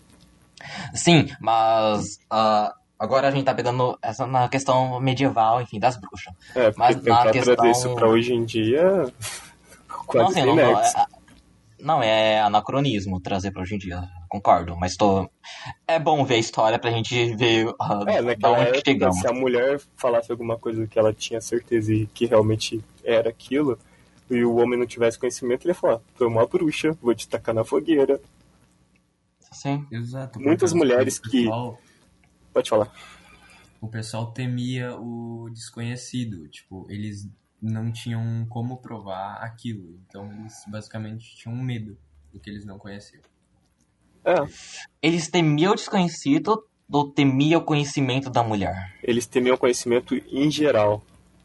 Sim, 0.94 1.28
mas 1.40 2.18
uh, 2.32 2.72
agora 2.98 3.28
a 3.28 3.30
gente 3.30 3.44
tá 3.44 3.54
pegando 3.54 3.98
essa 4.02 4.26
na 4.26 4.48
questão 4.48 5.00
medieval, 5.00 5.60
enfim, 5.60 5.78
das 5.78 5.96
bruxas. 5.96 6.34
É, 6.54 6.72
mas 6.76 6.96
na 7.02 7.30
questão... 7.30 7.54
trazer 7.54 7.70
isso 7.70 7.94
pra 7.94 8.08
hoje 8.08 8.34
em 8.34 8.44
dia... 8.44 9.06
Quase 10.06 10.24
não, 10.24 10.26
assim, 10.30 10.46
não, 10.46 10.56
não, 10.56 10.80
é, 10.80 11.06
não, 11.80 12.02
é 12.02 12.40
anacronismo 12.40 13.20
trazer 13.20 13.50
pra 13.50 13.62
hoje 13.62 13.76
em 13.76 13.78
dia, 13.78 14.02
concordo. 14.32 14.74
Mas 14.76 14.96
tô. 14.96 15.30
É 15.86 15.98
bom 15.98 16.24
ver 16.24 16.36
a 16.36 16.38
história 16.38 16.78
pra 16.78 16.90
gente 16.90 17.34
ver 17.34 17.66
uh, 17.68 18.08
é, 18.08 18.22
naquela 18.22 18.58
onde 18.58 18.68
época, 18.68 18.82
chegamos. 18.86 19.18
Se 19.18 19.26
a 19.26 19.32
mulher 19.32 19.80
falasse 19.94 20.32
alguma 20.32 20.58
coisa 20.58 20.86
que 20.86 20.98
ela 20.98 21.12
tinha 21.12 21.40
certeza 21.40 21.92
e 21.92 22.06
que 22.06 22.24
realmente 22.24 22.82
era 23.04 23.28
aquilo, 23.28 23.78
e 24.30 24.42
o 24.42 24.56
homem 24.56 24.78
não 24.78 24.86
tivesse 24.86 25.18
conhecimento, 25.18 25.64
ele 25.64 25.72
ia 25.72 25.74
falar: 25.74 26.00
Tu 26.16 26.24
é 26.24 26.26
uma 26.26 26.46
bruxa, 26.46 26.96
vou 27.02 27.14
te 27.14 27.28
tacar 27.28 27.54
na 27.54 27.64
fogueira. 27.64 28.18
Sim. 29.52 29.86
Exato. 29.92 30.40
Muitas 30.40 30.72
mulheres 30.72 31.18
que. 31.18 31.42
Pessoal... 31.42 31.78
Pode 32.54 32.70
falar. 32.70 32.92
O 33.80 33.88
pessoal 33.88 34.32
temia 34.32 34.96
o 34.96 35.50
desconhecido. 35.50 36.48
Tipo, 36.48 36.86
eles 36.88 37.28
não 37.60 37.92
tinham 37.92 38.46
como 38.48 38.78
provar 38.78 39.42
aquilo. 39.42 40.00
Então 40.06 40.32
eles 40.32 40.54
basicamente 40.68 41.36
tinham 41.36 41.54
medo 41.56 41.98
do 42.32 42.40
que 42.40 42.48
eles 42.48 42.64
não 42.64 42.78
conheciam. 42.78 43.22
É. 44.24 44.34
Eles 45.02 45.28
temiam 45.28 45.72
o 45.72 45.76
desconhecido 45.76 46.64
ou 46.90 47.10
temiam 47.10 47.60
o 47.60 47.64
conhecimento 47.64 48.30
da 48.30 48.42
mulher? 48.42 48.94
Eles 49.02 49.26
temiam 49.26 49.54
o 49.54 49.58
conhecimento 49.58 50.14
em 50.30 50.50
geral. 50.50 51.02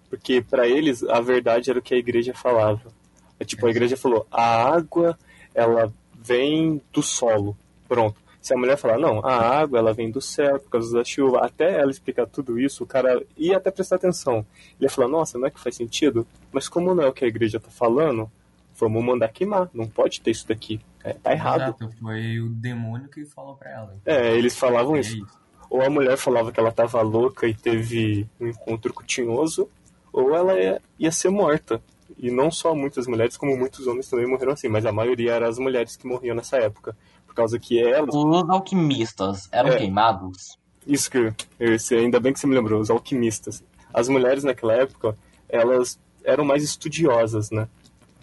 Porque 0.10 0.42
para 0.42 0.68
eles 0.68 1.04
a 1.04 1.20
verdade 1.20 1.70
era 1.70 1.80
o 1.80 1.82
que 1.82 1.94
a 1.94 1.98
igreja 1.98 2.34
falava. 2.34 2.94
É 3.40 3.46
tipo, 3.46 3.66
a 3.66 3.70
igreja 3.70 3.98
falou: 3.98 4.26
a 4.32 4.74
água 4.74 5.18
ela 5.54 5.94
vem 6.14 6.82
do 6.92 7.02
solo. 7.02 7.58
Pronto. 7.88 8.28
Se 8.42 8.54
a 8.54 8.58
mulher 8.58 8.78
falar, 8.78 8.98
não, 8.98 9.26
a 9.26 9.36
água 9.60 9.78
ela 9.78 9.94
vem 9.94 10.10
do 10.10 10.22
céu 10.22 10.58
por 10.60 10.70
causa 10.70 10.98
da 10.98 11.04
chuva, 11.04 11.46
até 11.46 11.82
ela 11.82 11.92
explicar 11.92 12.26
tudo 12.28 12.58
isso, 12.58 12.84
o 12.84 12.88
cara 12.88 13.22
ia 13.36 13.58
até 13.58 13.70
prestar 13.70 13.98
atenção. 13.98 14.46
Ele 14.80 14.86
ia 14.86 14.90
falar, 14.90 15.10
nossa, 15.10 15.38
não 15.38 15.48
é 15.48 15.52
que 15.52 15.60
faz 15.60 15.76
sentido? 15.76 16.26
Mas 16.50 16.70
como 16.70 16.96
não 16.96 17.04
é 17.04 17.08
o 17.08 17.12
que 17.12 17.26
a 17.26 17.28
igreja 17.28 17.60
tá 17.60 17.70
falando, 17.70 18.32
vamos 18.78 19.04
mandar 19.04 19.30
queimar, 19.30 19.70
não 19.74 19.86
pode 19.86 20.22
ter 20.22 20.32
isso 20.32 20.48
daqui. 20.48 20.80
É, 21.04 21.14
tá 21.14 21.32
errado. 21.32 21.62
Exato, 21.62 21.90
foi 22.00 22.40
o 22.40 22.50
demônio 22.50 23.08
que 23.10 23.26
falou 23.26 23.56
pra 23.56 23.72
ela. 23.72 23.96
É, 24.06 24.36
eles 24.36 24.58
falavam 24.58 24.96
é 24.96 25.00
isso. 25.00 25.18
isso. 25.18 25.38
Ou 25.70 25.82
a 25.82 25.90
mulher 25.90 26.18
falava 26.18 26.52
que 26.52 26.60
ela 26.60 26.72
tava 26.72 27.02
louca 27.02 27.48
e 27.48 27.54
teve 27.54 28.28
um 28.40 28.48
encontro 28.48 28.94
cutinhoso, 28.94 29.70
ou 30.14 30.34
ela 30.34 30.58
ia, 30.58 30.82
ia 30.98 31.12
ser 31.12 31.30
morta. 31.30 31.82
E 32.18 32.32
não 32.32 32.50
só 32.50 32.74
muitas 32.74 33.06
mulheres, 33.06 33.38
como 33.38 33.56
muitos 33.58 33.86
homens 33.86 34.10
também 34.10 34.26
morreram 34.26 34.54
assim, 34.54 34.70
mas 34.70 34.86
a 34.86 34.92
maioria 34.92 35.34
eram 35.34 35.48
as 35.48 35.60
mulheres 35.60 35.96
que 35.96 36.08
morriam 36.08 36.36
nessa 36.36 36.58
época 36.58 36.96
causa 37.38 37.60
que 37.60 37.80
elas. 37.80 38.14
Os 38.14 38.50
alquimistas 38.50 39.48
eram 39.52 39.70
é, 39.70 39.78
queimados? 39.78 40.58
Isso 40.86 41.12
que. 41.12 41.32
Esse, 41.60 41.94
ainda 41.94 42.20
bem 42.20 42.34
que 42.34 42.40
você 42.40 42.48
me 42.48 42.56
lembrou, 42.56 42.82
os 42.82 42.90
alquimistas. 42.90 43.64
As 43.94 44.10
mulheres 44.10 44.44
naquela 44.44 44.74
época, 44.74 45.16
elas 45.48 46.00
eram 46.24 46.44
mais 46.44 46.64
estudiosas, 46.64 47.52
né? 47.52 47.68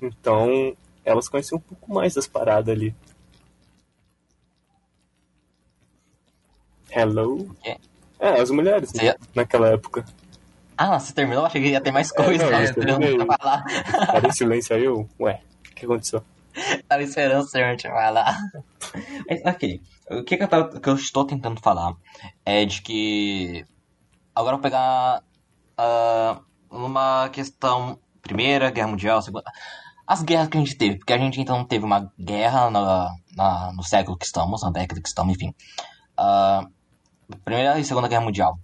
Então, 0.02 0.76
elas 1.04 1.28
conheciam 1.28 1.58
um 1.58 1.60
pouco 1.60 1.92
mais 1.92 2.14
das 2.14 2.26
paradas 2.26 2.74
ali. 2.74 2.94
Hello? 6.90 7.54
É, 7.64 7.78
é 8.20 8.40
as 8.40 8.50
mulheres, 8.50 8.92
né? 8.92 9.14
naquela 9.34 9.68
época. 9.68 10.04
Ah, 10.76 10.98
você 10.98 11.12
terminou? 11.12 11.44
Achei 11.44 11.62
que 11.62 11.68
ia 11.68 11.80
ter 11.80 11.92
mais 11.92 12.10
coisa. 12.10 12.44
É, 12.44 12.72
não, 12.84 12.98
né? 12.98 13.12
eu 13.12 13.26
falar. 13.26 13.64
Para 14.06 14.28
em 14.28 14.32
silêncio 14.32 14.74
aí, 14.74 14.84
eu... 14.84 15.08
Ué, 15.20 15.40
o 15.70 15.74
que 15.74 15.84
aconteceu? 15.84 16.24
Tava 16.88 17.02
esperando 17.02 17.42
o 17.42 17.48
senhor 17.48 17.76
te 17.76 17.88
falar. 17.88 18.38
Mas, 19.28 19.42
ok. 19.44 19.80
O 20.10 20.22
que, 20.22 20.36
que, 20.36 20.42
eu 20.42 20.48
tava, 20.48 20.80
que 20.80 20.88
eu 20.88 20.94
estou 20.94 21.24
tentando 21.24 21.60
falar 21.60 21.94
é 22.44 22.64
de 22.64 22.82
que. 22.82 23.64
Agora 24.34 24.56
eu 24.56 24.60
vou 24.60 24.62
pegar. 24.62 25.22
Uh, 25.78 26.44
uma 26.70 27.28
questão. 27.30 27.98
Primeira 28.22 28.70
Guerra 28.70 28.88
Mundial, 28.88 29.20
Segunda. 29.20 29.50
As 30.06 30.22
guerras 30.22 30.48
que 30.48 30.56
a 30.56 30.60
gente 30.60 30.76
teve, 30.76 30.98
porque 30.98 31.12
a 31.12 31.18
gente 31.18 31.40
então 31.40 31.64
teve 31.64 31.84
uma 31.84 32.12
guerra 32.18 32.70
na, 32.70 33.10
na 33.34 33.72
no 33.72 33.82
século 33.82 34.18
que 34.18 34.26
estamos, 34.26 34.62
na 34.62 34.70
década 34.70 35.00
que 35.00 35.08
estamos, 35.08 35.34
enfim. 35.34 35.54
Uh, 36.18 36.68
Primeira 37.44 37.78
e 37.78 37.84
Segunda 37.84 38.08
Guerra 38.08 38.24
Mundial. 38.24 38.58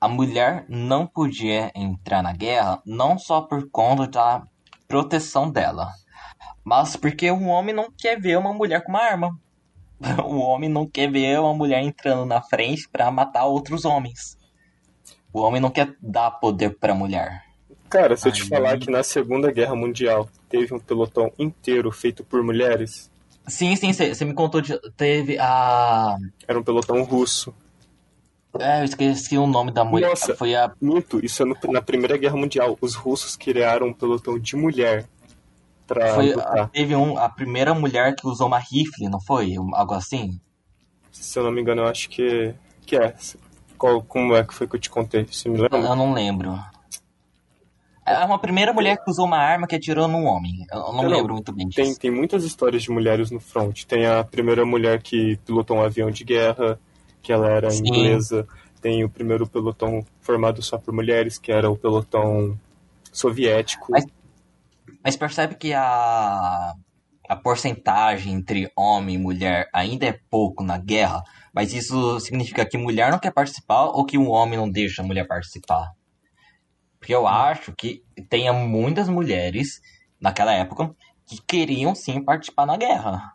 A 0.00 0.08
mulher 0.08 0.64
não 0.68 1.06
podia 1.06 1.70
entrar 1.74 2.22
na 2.22 2.32
guerra 2.32 2.80
não 2.86 3.18
só 3.18 3.42
por 3.42 3.70
conta 3.70 4.08
da 4.08 4.42
proteção 4.88 5.50
dela, 5.50 5.92
mas 6.64 6.96
porque 6.96 7.30
o 7.30 7.44
homem 7.44 7.74
não 7.74 7.88
quer 7.96 8.20
ver 8.20 8.38
uma 8.38 8.52
mulher 8.52 8.82
com 8.82 8.90
uma 8.90 9.02
arma. 9.02 9.30
O 10.24 10.38
homem 10.40 10.68
não 10.68 10.88
quer 10.88 11.10
ver 11.10 11.38
uma 11.38 11.54
mulher 11.54 11.82
entrando 11.82 12.24
na 12.24 12.42
frente 12.42 12.88
para 12.88 13.10
matar 13.10 13.44
outros 13.44 13.84
homens. 13.84 14.36
O 15.32 15.40
homem 15.40 15.60
não 15.60 15.70
quer 15.70 15.94
dar 16.00 16.30
poder 16.32 16.78
para 16.78 16.92
a 16.92 16.96
mulher. 16.96 17.51
Cara, 17.92 18.16
se 18.16 18.26
eu 18.26 18.32
te 18.32 18.44
falar 18.44 18.78
que 18.78 18.90
na 18.90 19.02
Segunda 19.02 19.52
Guerra 19.52 19.76
Mundial 19.76 20.26
teve 20.48 20.72
um 20.72 20.78
pelotão 20.78 21.30
inteiro 21.38 21.92
feito 21.92 22.24
por 22.24 22.42
mulheres. 22.42 23.10
Sim, 23.46 23.76
sim, 23.76 23.92
você 23.92 24.24
me 24.24 24.32
contou 24.32 24.62
de. 24.62 24.78
Teve 24.96 25.38
a. 25.38 26.16
Era 26.48 26.58
um 26.58 26.62
pelotão 26.62 27.02
russo. 27.02 27.54
É, 28.58 28.80
eu 28.80 28.84
esqueci 28.84 29.36
o 29.36 29.46
nome 29.46 29.70
da 29.70 29.84
mulher. 29.84 30.08
Nossa, 30.08 30.34
foi 30.34 30.54
a. 30.54 30.72
Muito, 30.80 31.22
isso 31.22 31.42
é 31.42 31.44
no, 31.44 31.54
na 31.70 31.82
Primeira 31.82 32.16
Guerra 32.16 32.36
Mundial. 32.36 32.78
Os 32.80 32.94
russos 32.94 33.36
criaram 33.36 33.88
um 33.88 33.92
pelotão 33.92 34.38
de 34.38 34.56
mulher 34.56 35.06
pra 35.86 36.14
foi, 36.14 36.34
Teve 36.72 36.96
um, 36.96 37.18
a 37.18 37.28
primeira 37.28 37.74
mulher 37.74 38.16
que 38.16 38.26
usou 38.26 38.46
uma 38.46 38.58
rifle, 38.58 39.10
não 39.10 39.20
foi? 39.20 39.54
Algo 39.74 39.92
assim? 39.92 40.40
Se 41.10 41.38
eu 41.38 41.44
não 41.44 41.52
me 41.52 41.60
engano, 41.60 41.82
eu 41.82 41.88
acho 41.88 42.08
que, 42.08 42.54
que 42.86 42.96
é. 42.96 43.14
Qual, 43.76 44.00
como 44.02 44.34
é 44.34 44.42
que 44.42 44.54
foi 44.54 44.66
que 44.66 44.76
eu 44.76 44.80
te 44.80 44.88
contei? 44.88 45.26
Você 45.30 45.50
me 45.50 45.58
lembra? 45.58 45.78
Eu 45.78 45.94
não 45.94 46.14
lembro. 46.14 46.58
É 48.04 48.24
uma 48.24 48.38
primeira 48.38 48.72
mulher 48.72 48.96
que 48.96 49.10
usou 49.10 49.26
uma 49.26 49.38
arma 49.38 49.66
que 49.66 49.76
atirou 49.76 50.08
num 50.08 50.26
homem. 50.26 50.66
Eu 50.72 50.92
não, 50.92 51.06
lembro 51.06 51.34
muito 51.34 51.52
bem 51.52 51.68
disso. 51.68 51.82
Tem, 51.82 51.94
tem 51.94 52.10
muitas 52.10 52.44
histórias 52.44 52.82
de 52.82 52.90
mulheres 52.90 53.30
no 53.30 53.38
front. 53.38 53.84
Tem 53.84 54.06
a 54.06 54.24
primeira 54.24 54.66
mulher 54.66 55.00
que 55.00 55.36
pilotou 55.46 55.76
um 55.76 55.82
avião 55.82 56.10
de 56.10 56.24
guerra, 56.24 56.78
que 57.22 57.32
ela 57.32 57.48
era 57.48 57.70
Sim. 57.70 57.82
inglesa. 57.86 58.46
Tem 58.80 59.04
o 59.04 59.08
primeiro 59.08 59.46
pelotão 59.46 60.04
formado 60.20 60.60
só 60.62 60.76
por 60.78 60.92
mulheres, 60.92 61.38
que 61.38 61.52
era 61.52 61.70
o 61.70 61.76
pelotão 61.76 62.58
soviético. 63.12 63.86
Mas 63.92 64.04
mas 65.04 65.16
percebe 65.16 65.56
que 65.56 65.72
a, 65.72 66.74
a 67.28 67.36
porcentagem 67.36 68.32
entre 68.32 68.70
homem 68.76 69.16
e 69.16 69.18
mulher 69.18 69.68
ainda 69.72 70.06
é 70.06 70.18
pouco 70.30 70.62
na 70.62 70.78
guerra, 70.78 71.22
mas 71.52 71.72
isso 71.72 72.20
significa 72.20 72.64
que 72.64 72.78
mulher 72.78 73.10
não 73.10 73.18
quer 73.18 73.32
participar 73.32 73.86
ou 73.86 74.04
que 74.04 74.16
um 74.16 74.30
homem 74.30 74.58
não 74.58 74.70
deixa 74.70 75.02
a 75.02 75.04
mulher 75.04 75.26
participar? 75.26 75.90
Porque 77.02 77.12
eu 77.12 77.26
acho 77.26 77.72
que 77.72 78.00
tenha 78.30 78.52
muitas 78.52 79.08
mulheres 79.08 79.82
naquela 80.20 80.52
época 80.52 80.94
que 81.26 81.42
queriam 81.42 81.96
sim 81.96 82.22
participar 82.22 82.64
na 82.64 82.76
guerra 82.76 83.32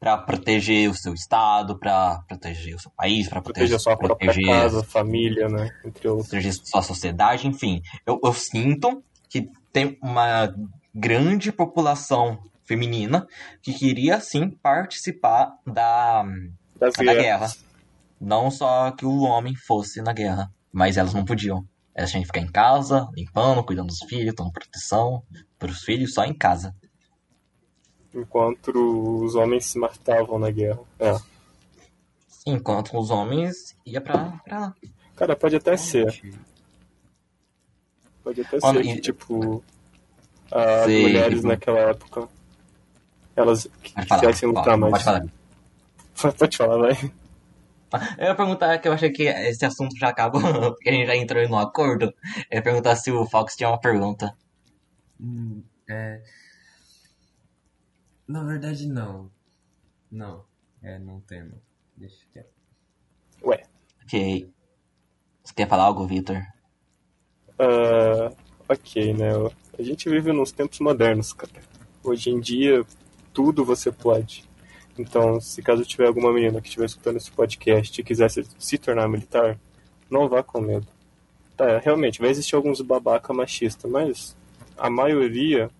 para 0.00 0.18
proteger 0.18 0.90
o 0.90 0.94
seu 0.94 1.14
estado, 1.14 1.78
para 1.78 2.24
proteger 2.26 2.74
o 2.74 2.78
seu 2.80 2.90
país, 2.90 3.28
para 3.28 3.40
proteger, 3.40 3.68
proteger 3.68 3.76
a 3.76 3.78
sua 3.78 3.96
proteger, 3.96 4.34
própria 4.34 4.62
casa, 4.62 4.82
família, 4.82 5.48
né, 5.48 5.70
entre 5.84 6.08
outros. 6.08 6.28
proteger 6.28 6.54
sua 6.54 6.82
sociedade, 6.82 7.46
enfim. 7.46 7.80
Eu, 8.04 8.18
eu 8.24 8.32
sinto 8.32 9.00
que 9.28 9.48
tem 9.72 9.96
uma 10.02 10.52
grande 10.92 11.52
população 11.52 12.36
feminina 12.64 13.28
que 13.62 13.72
queria 13.72 14.18
sim 14.18 14.50
participar 14.50 15.56
da, 15.64 16.24
da 16.80 17.14
guerra. 17.14 17.46
Não 18.20 18.50
só 18.50 18.90
que 18.90 19.06
o 19.06 19.20
homem 19.20 19.54
fosse 19.54 20.02
na 20.02 20.12
guerra, 20.12 20.50
mas 20.72 20.96
elas 20.96 21.14
não 21.14 21.24
podiam. 21.24 21.64
Elas 21.98 22.10
tinham 22.10 22.20
que 22.22 22.26
ficar 22.26 22.40
em 22.40 22.50
casa, 22.52 23.08
limpando, 23.14 23.64
cuidando 23.64 23.86
dos 23.88 24.00
filhos, 24.06 24.34
dando 24.34 24.52
proteção 24.52 25.22
para 25.58 25.70
os 25.70 25.80
filhos 25.82 26.12
só 26.12 26.24
em 26.24 26.34
casa. 26.34 26.74
Enquanto 28.14 29.24
os 29.24 29.34
homens 29.34 29.64
se 29.64 29.78
matavam 29.78 30.38
na 30.38 30.50
guerra. 30.50 30.80
É. 30.98 31.16
Enquanto 32.46 32.98
os 32.98 33.10
homens 33.10 33.74
iam 33.84 34.02
pra, 34.02 34.38
pra 34.44 34.58
lá. 34.60 34.74
Cara, 35.16 35.34
pode 35.34 35.56
até 35.56 35.74
ser. 35.78 36.20
Pode 38.22 38.40
até 38.42 38.58
Mano, 38.60 38.82
ser 38.82 38.90
e- 38.90 38.94
que, 38.94 39.00
tipo, 39.00 39.64
as 40.50 40.84
Sei, 40.84 41.02
mulheres 41.02 41.36
tipo- 41.36 41.48
naquela 41.48 41.78
época, 41.78 42.28
elas 43.34 43.68
quisessem 43.82 44.48
lutar 44.48 44.64
pode, 44.64 44.80
mais. 44.80 44.92
pode 44.92 45.04
falar. 45.04 45.26
Pode 46.38 46.56
falar, 46.56 46.78
vai. 46.78 47.12
Eu 48.18 48.26
ia 48.26 48.34
perguntar 48.34 48.78
que 48.78 48.88
eu 48.88 48.92
achei 48.92 49.10
que 49.10 49.24
esse 49.24 49.64
assunto 49.64 49.96
já 49.96 50.08
acabou, 50.08 50.40
porque 50.74 50.88
a 50.88 50.92
gente 50.92 51.06
já 51.06 51.16
entrou 51.16 51.42
em 51.42 51.50
um 51.50 51.58
acordo. 51.58 52.12
Eu 52.50 52.56
ia 52.56 52.62
perguntar 52.62 52.96
se 52.96 53.10
o 53.10 53.24
Fox 53.26 53.54
tinha 53.56 53.68
uma 53.68 53.80
pergunta. 53.80 54.36
Hum, 55.20 55.62
é. 55.88 56.22
Na 58.26 58.42
verdade, 58.42 58.86
não. 58.88 59.30
Não. 60.10 60.44
É, 60.82 60.98
não 60.98 61.20
temo. 61.20 61.60
Deixa 61.96 62.16
quieto. 62.32 62.50
Ué, 63.42 63.64
Ok. 64.04 64.48
Você 65.42 65.54
quer 65.54 65.68
falar 65.68 65.84
algo, 65.84 66.06
Victor? 66.06 66.42
ah, 67.58 68.32
ok, 68.68 69.14
né? 69.14 69.30
A 69.78 69.82
gente 69.82 70.08
vive 70.08 70.32
nos 70.32 70.52
tempos 70.52 70.78
modernos, 70.80 71.32
cara. 71.32 71.52
Hoje 72.02 72.30
em 72.30 72.40
dia, 72.40 72.84
tudo 73.32 73.64
você 73.64 73.90
pode. 73.90 74.44
Então, 74.98 75.40
se 75.40 75.60
caso 75.62 75.84
tiver 75.84 76.06
alguma 76.06 76.32
menina 76.32 76.60
que 76.60 76.68
estiver 76.68 76.86
escutando 76.86 77.16
esse 77.16 77.30
podcast 77.30 78.00
e 78.00 78.04
quiser 78.04 78.30
se, 78.30 78.46
se 78.58 78.78
tornar 78.78 79.08
militar, 79.08 79.58
não 80.10 80.28
vá 80.28 80.42
com 80.42 80.60
medo. 80.60 80.86
Tá, 81.56 81.78
realmente, 81.78 82.20
vai 82.20 82.30
existir 82.30 82.54
alguns 82.54 82.80
babaca 82.80 83.32
machista, 83.32 83.88
mas 83.88 84.36
a 84.76 84.90
maioria 84.90 85.70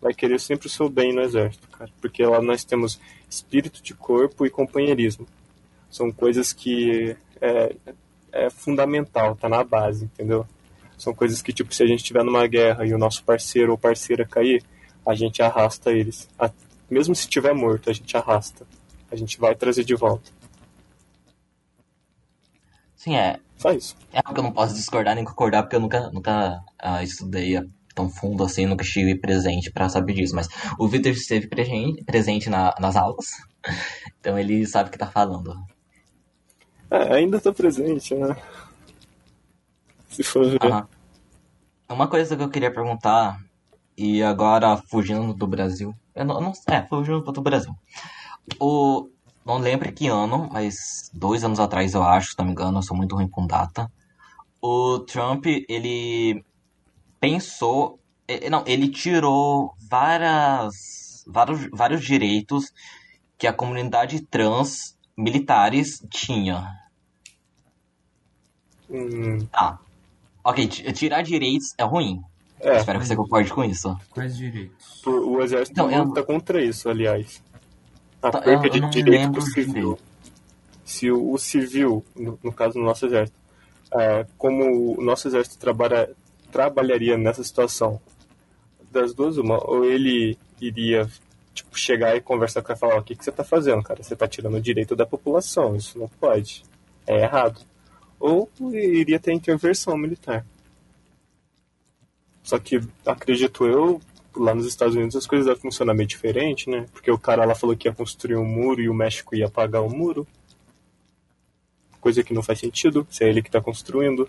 vai 0.00 0.12
querer 0.12 0.40
sempre 0.40 0.66
o 0.66 0.70
seu 0.70 0.88
bem 0.88 1.12
no 1.14 1.22
exército, 1.22 1.68
cara. 1.68 1.90
Porque 2.00 2.24
lá 2.24 2.42
nós 2.42 2.64
temos 2.64 3.00
espírito 3.30 3.82
de 3.82 3.94
corpo 3.94 4.44
e 4.44 4.50
companheirismo. 4.50 5.26
São 5.90 6.10
coisas 6.10 6.52
que 6.52 7.16
é, 7.40 7.74
é 8.32 8.50
fundamental, 8.50 9.36
tá 9.36 9.48
na 9.48 9.62
base, 9.62 10.06
entendeu? 10.06 10.46
São 10.98 11.14
coisas 11.14 11.42
que, 11.42 11.52
tipo, 11.52 11.74
se 11.74 11.82
a 11.82 11.86
gente 11.86 12.00
estiver 12.00 12.24
numa 12.24 12.46
guerra 12.46 12.86
e 12.86 12.94
o 12.94 12.98
nosso 12.98 13.24
parceiro 13.24 13.72
ou 13.72 13.78
parceira 13.78 14.26
cair, 14.26 14.62
a 15.06 15.14
gente 15.14 15.42
arrasta 15.42 15.92
eles. 15.92 16.28
Mesmo 16.92 17.14
se 17.14 17.22
estiver 17.22 17.54
morto, 17.54 17.88
a 17.88 17.92
gente 17.92 18.14
arrasta. 18.16 18.66
A 19.10 19.16
gente 19.16 19.38
vai 19.38 19.54
trazer 19.54 19.82
de 19.84 19.94
volta. 19.94 20.30
Sim, 22.96 23.16
é. 23.16 23.40
Só 23.56 23.72
isso. 23.72 23.96
É 24.12 24.18
algo 24.18 24.34
que 24.34 24.40
eu 24.40 24.44
não 24.44 24.52
posso 24.52 24.74
discordar 24.74 25.14
nem 25.14 25.24
concordar, 25.24 25.62
porque 25.62 25.76
eu 25.76 25.80
nunca, 25.80 26.10
nunca 26.10 26.60
ah, 26.78 27.02
estudei 27.02 27.56
a- 27.56 27.64
tão 27.94 28.08
fundo 28.10 28.44
assim, 28.44 28.66
nunca 28.66 28.84
estive 28.84 29.14
presente 29.14 29.70
pra 29.70 29.88
saber 29.88 30.12
disso. 30.14 30.34
Mas 30.34 30.48
o 30.78 30.86
Victor 30.88 31.12
esteve 31.12 31.46
presen- 31.46 32.02
presente 32.04 32.50
na- 32.50 32.74
nas 32.78 32.94
aulas, 32.96 33.26
então 34.20 34.38
ele 34.38 34.66
sabe 34.66 34.88
o 34.88 34.92
que 34.92 34.98
tá 34.98 35.06
falando. 35.06 35.54
É, 36.90 37.14
ainda 37.14 37.40
tá 37.40 37.52
presente, 37.52 38.14
né? 38.14 38.36
Se 40.08 40.22
for 40.22 40.44
ver. 40.48 40.62
Aham. 40.62 40.86
Uma 41.88 42.06
coisa 42.08 42.36
que 42.36 42.42
eu 42.42 42.50
queria 42.50 42.72
perguntar, 42.72 43.38
e 43.96 44.22
agora 44.22 44.76
fugindo 44.90 45.34
do 45.34 45.46
Brasil. 45.46 45.94
Eu 46.14 46.24
não, 46.24 46.34
eu 46.36 46.40
não 46.40 46.52
é, 46.68 46.86
fugindo 46.86 47.20
do 47.20 47.42
Brasil. 47.42 47.72
O, 48.60 49.08
não 49.44 49.58
lembro 49.58 49.92
que 49.92 50.08
ano, 50.08 50.48
mas 50.52 50.74
dois 51.12 51.44
anos 51.44 51.60
atrás 51.60 51.94
eu 51.94 52.02
acho, 52.02 52.30
se 52.30 52.38
não 52.38 52.46
me 52.46 52.52
engano, 52.52 52.78
eu 52.78 52.82
sou 52.82 52.96
muito 52.96 53.14
ruim 53.16 53.28
com 53.28 53.46
data. 53.46 53.90
O 54.60 55.00
Trump, 55.00 55.46
ele 55.46 56.42
pensou. 57.20 57.98
Não, 58.50 58.64
ele 58.66 58.88
tirou 58.88 59.74
várias, 59.90 60.74
vários, 61.26 61.68
vários 61.72 62.04
direitos 62.04 62.66
que 63.38 63.46
a 63.46 63.52
comunidade 63.52 64.24
trans 64.26 64.96
militares 65.16 65.98
tinha. 66.10 66.66
Hum, 68.88 69.46
Tá. 69.50 69.78
Ok, 70.44 70.66
ti- 70.66 70.92
tirar 70.92 71.22
direitos 71.22 71.74
é 71.78 71.84
ruim. 71.84 72.20
É, 72.62 72.76
Espero 72.78 72.98
que 73.00 73.06
você 73.06 73.16
concorde 73.16 73.52
com 73.52 73.64
isso. 73.64 73.94
Quais 74.10 74.36
direitos? 74.36 75.00
por- 75.02 75.22
o 75.24 75.42
exército 75.42 75.76
Não, 75.78 75.90
eu- 75.90 76.04
luta 76.04 76.22
contra 76.22 76.62
isso, 76.62 76.88
aliás. 76.88 77.42
A 78.22 78.30
Tá, 78.30 78.40
perca 78.40 78.70
de 78.70 78.80
direito 78.90 79.32
do 79.32 79.42
civil. 79.42 79.72
direito. 79.72 79.98
Se 80.84 81.10
o, 81.10 81.32
o 81.32 81.38
civil, 81.38 82.04
no, 82.14 82.38
no 82.42 82.52
caso 82.52 82.74
do 82.74 82.80
nosso 82.84 83.06
exército, 83.06 83.36
é, 83.92 84.26
como 84.38 84.96
o 84.98 85.02
nosso 85.02 85.26
exército 85.28 85.58
trabalha, 85.58 86.08
trabalharia 86.50 87.16
nessa 87.18 87.42
situação, 87.42 88.00
das 88.90 89.12
duas, 89.14 89.38
uma, 89.38 89.58
ou 89.68 89.84
ele 89.84 90.38
iria 90.60 91.08
tipo, 91.54 91.76
chegar 91.78 92.14
e 92.16 92.20
conversar 92.20 92.62
com 92.62 92.68
ela 92.72 92.76
e 92.76 92.80
falar, 92.80 92.94
"Ó, 92.96 92.98
o 93.00 93.02
que, 93.02 93.14
que 93.16 93.24
você 93.24 93.30
está 93.30 93.42
fazendo, 93.44 93.82
cara? 93.82 94.02
Você 94.02 94.14
está 94.14 94.26
tirando 94.28 94.54
o 94.54 94.60
direito 94.60 94.94
da 94.94 95.04
população, 95.06 95.74
isso 95.76 95.98
não 95.98 96.08
pode. 96.08 96.62
É 97.06 97.22
errado. 97.22 97.60
Ou 98.20 98.48
iria 98.72 99.18
ter 99.18 99.32
intervenção 99.32 99.96
militar. 99.96 100.44
Só 102.42 102.58
que, 102.58 102.80
acredito 103.06 103.66
eu, 103.66 104.00
lá 104.36 104.54
nos 104.54 104.66
Estados 104.66 104.94
Unidos 104.94 105.16
as 105.16 105.26
coisas 105.26 105.46
devem 105.46 105.62
funcionar 105.62 105.94
meio 105.94 106.08
diferente, 106.08 106.68
né? 106.68 106.86
Porque 106.92 107.10
o 107.10 107.18
cara 107.18 107.44
lá 107.44 107.54
falou 107.54 107.76
que 107.76 107.88
ia 107.88 107.94
construir 107.94 108.36
um 108.36 108.44
muro 108.44 108.80
e 108.80 108.88
o 108.88 108.94
México 108.94 109.34
ia 109.34 109.48
pagar 109.48 109.80
o 109.82 109.90
muro. 109.90 110.26
Coisa 112.00 112.22
que 112.22 112.34
não 112.34 112.42
faz 112.42 112.58
sentido, 112.58 113.06
se 113.10 113.24
é 113.24 113.28
ele 113.28 113.42
que 113.42 113.48
está 113.48 113.60
construindo. 113.60 114.28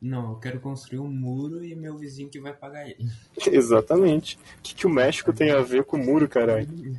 Não, 0.00 0.30
eu 0.32 0.36
quero 0.36 0.60
construir 0.60 0.98
um 0.98 1.10
muro 1.10 1.64
e 1.64 1.74
meu 1.76 1.96
vizinho 1.96 2.28
que 2.28 2.40
vai 2.40 2.52
pagar 2.52 2.88
ele. 2.88 3.08
Exatamente. 3.46 4.36
O 4.58 4.62
que, 4.62 4.74
que 4.74 4.86
o 4.86 4.90
México 4.90 5.32
tem 5.32 5.52
a 5.52 5.60
ver 5.60 5.84
com 5.84 5.96
o 5.96 6.04
muro, 6.04 6.28
caralho? 6.28 6.96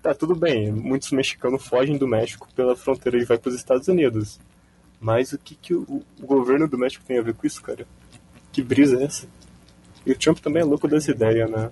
Tá, 0.00 0.12
tudo 0.14 0.34
bem, 0.34 0.72
muitos 0.72 1.12
mexicanos 1.12 1.64
fogem 1.64 1.96
do 1.96 2.08
México 2.08 2.48
pela 2.54 2.74
fronteira 2.74 3.18
e 3.18 3.24
vai 3.24 3.38
para 3.38 3.50
os 3.50 3.54
Estados 3.54 3.86
Unidos. 3.86 4.40
Mas 5.02 5.32
o 5.32 5.38
que, 5.38 5.56
que 5.56 5.74
o, 5.74 6.02
o 6.22 6.26
governo 6.26 6.68
do 6.68 6.78
México 6.78 7.04
tem 7.04 7.18
a 7.18 7.22
ver 7.22 7.34
com 7.34 7.44
isso, 7.46 7.60
cara? 7.60 7.84
Que 8.52 8.62
brisa 8.62 9.00
é 9.00 9.04
essa? 9.04 9.26
E 10.06 10.12
o 10.12 10.18
Trump 10.18 10.38
também 10.38 10.62
é 10.62 10.64
louco 10.64 10.86
das 10.86 11.08
ideias, 11.08 11.50
né? 11.50 11.68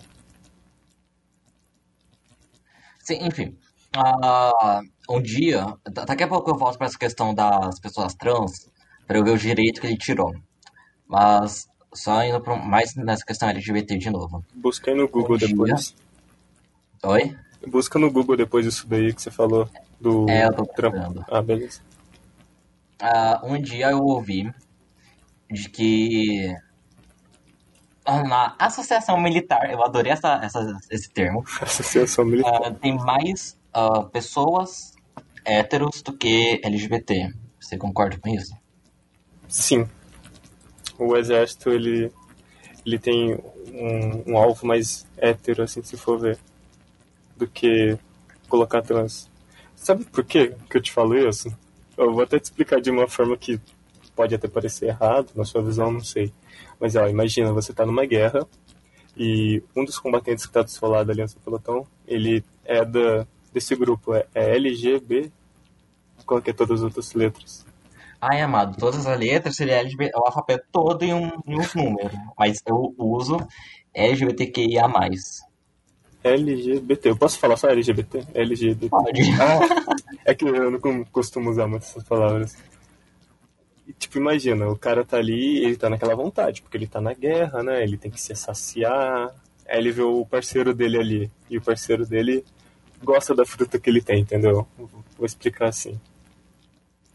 Sim, 2.99 3.25
enfim. 3.27 3.57
Ah, 3.97 4.81
um 5.09 5.21
dia, 5.23 5.65
da- 5.91 6.05
daqui 6.05 6.23
a 6.25 6.29
pouco 6.29 6.51
eu 6.51 6.57
volto 6.57 6.77
para 6.77 6.87
essa 6.87 6.99
questão 6.99 7.33
das 7.35 7.79
pessoas 7.81 8.15
trans, 8.15 8.69
para 9.07 9.19
eu 9.19 9.25
ver 9.25 9.31
o 9.33 9.39
direito 9.39 9.81
que 9.81 9.87
ele 9.87 9.97
tirou. 9.97 10.35
Mas 11.07 11.67
só 11.95 12.23
indo 12.25 12.41
pra, 12.41 12.57
mais 12.57 12.95
nessa 12.97 13.25
questão 13.25 13.49
LGBT 13.49 13.97
de 13.97 14.11
novo. 14.11 14.45
Aí 14.87 14.95
no 14.95 15.09
Google 15.09 15.39
dia. 15.39 15.49
depois. 15.49 15.95
Oi? 17.05 17.37
Busca 17.67 17.99
no 17.99 18.11
Google 18.11 18.37
depois 18.37 18.67
isso 18.67 18.87
daí 18.87 19.13
que 19.13 19.23
você 19.23 19.31
falou 19.31 19.69
do 20.01 20.27
É, 20.29 20.47
eu 20.47 20.53
tô 20.53 20.67
Trump. 20.67 20.95
Ah, 21.29 21.43
beleza. 21.43 21.81
Ah, 23.01 23.41
um 23.43 23.61
dia 23.61 23.91
eu 23.91 24.03
ouvi 24.03 24.53
de 25.51 25.69
que 25.69 26.55
ah, 28.05 28.23
na 28.23 28.57
associação 28.59 29.21
militar, 29.21 29.71
eu 29.71 29.83
adorei 29.83 30.13
essa, 30.13 30.41
essa, 30.43 30.79
esse 30.91 31.11
termo, 31.11 31.45
Associação 31.61 32.25
Militar. 32.25 32.61
ah, 32.65 32.71
tem 32.73 32.97
mais 32.97 33.59
ah, 33.73 34.03
pessoas 34.03 34.95
héteros 35.45 36.03
do 36.03 36.13
que 36.13 36.61
LGBT. 36.63 37.33
Você 37.59 37.77
concorda 37.77 38.19
com 38.19 38.29
isso? 38.29 38.55
Sim. 39.49 39.89
O 40.99 41.17
exército, 41.17 41.71
ele, 41.71 42.13
ele 42.85 42.99
tem 42.99 43.35
um, 43.35 44.33
um 44.33 44.37
alvo 44.37 44.67
mais 44.67 45.07
hétero, 45.17 45.63
assim, 45.63 45.83
se 45.83 45.97
for 45.97 46.19
ver, 46.19 46.39
do 47.37 47.47
que 47.47 47.99
colocar 48.49 48.83
trans. 48.83 49.31
Sabe 49.75 50.05
por 50.05 50.25
quê 50.25 50.55
que 50.69 50.77
eu 50.77 50.83
te 50.83 50.93
falo 50.93 51.17
isso? 51.17 51.49
Eu 52.01 52.15
vou 52.15 52.23
até 52.23 52.39
te 52.39 52.45
explicar 52.45 52.81
de 52.81 52.91
uma 52.91 53.07
forma 53.07 53.37
que 53.37 53.61
pode 54.17 54.35
até 54.35 54.49
parecer 54.49 54.87
errado, 54.87 55.31
na 55.35 55.45
sua 55.45 55.63
visão, 55.63 55.93
não 55.93 56.01
sei. 56.01 56.33
Mas, 56.81 56.97
ó, 56.97 57.07
imagina, 57.07 57.53
você 57.53 57.73
tá 57.73 57.85
numa 57.85 58.07
guerra 58.07 58.47
e 59.17 59.63
um 59.77 59.85
dos 59.85 59.99
combatentes 59.99 60.47
que 60.47 60.53
tá 60.53 60.63
do 60.63 60.71
seu 60.71 60.89
lado 60.89 61.11
ali 61.11 61.21
no 61.21 61.29
seu 61.29 61.41
pelotão, 61.41 61.87
ele 62.07 62.43
é 62.65 62.85
da, 62.85 63.27
desse 63.53 63.77
grupo, 63.77 64.15
é, 64.15 64.27
é 64.35 64.57
LGB, 64.57 65.31
qual 66.25 66.41
que 66.41 66.51
é 66.51 66.53
todas 66.55 66.79
as 66.79 66.85
outras 66.85 67.13
letras? 67.13 67.67
Ai, 68.19 68.41
amado, 68.41 68.77
todas 68.79 69.07
as 69.07 69.19
letras 69.19 69.57
seria 69.57 69.81
LGBT, 69.81 70.17
o 70.17 70.27
alfabeto 70.27 70.65
todo 70.71 71.03
em, 71.03 71.13
um, 71.13 71.31
em 71.47 71.59
uns 71.59 71.75
números. 71.75 72.13
Mas 72.39 72.63
eu 72.67 72.95
uso 72.99 73.39
LGBTQIA. 73.95 74.87
LGBT. 76.23 77.11
Eu 77.11 77.17
posso 77.17 77.39
falar 77.39 77.57
só 77.57 77.69
LGBT? 77.69 78.27
LGBT. 78.35 78.89
Ah, 79.41 79.95
é 80.25 80.35
que 80.35 80.45
eu 80.45 80.71
não 80.71 81.05
costumo 81.05 81.51
usar 81.51 81.67
muito 81.67 81.83
essas 81.83 82.05
palavras. 82.05 82.57
E, 83.87 83.93
tipo, 83.93 84.19
imagina, 84.19 84.69
o 84.69 84.77
cara 84.77 85.05
tá 85.05 85.17
ali, 85.17 85.65
ele 85.65 85.77
tá 85.77 85.91
naquela 85.91 86.15
vontade, 86.15 86.63
porque 86.63 86.77
ele 86.77 86.87
tá 86.87 87.01
na 87.01 87.13
guerra, 87.15 87.63
né? 87.63 87.83
Ele 87.83 87.97
tem 87.97 88.11
que 88.11 88.21
se 88.21 88.35
saciar. 88.35 89.35
Aí 89.69 89.79
ele 89.79 89.93
vê 89.93 90.03
o 90.03 90.25
parceiro 90.27 90.75
dele 90.75 90.99
ali. 90.99 91.31
E 91.49 91.59
o 91.59 91.63
parceiro 91.63 92.07
dele 92.07 92.45
gosta 93.03 93.35
da 93.35 93.45
fruta 93.45 93.79
que 93.79 93.89
ele 93.89 94.03
tem, 94.03 94.21
entendeu? 94.21 94.67
Vou 94.77 95.27
explicar 95.27 95.69
assim. 95.69 95.99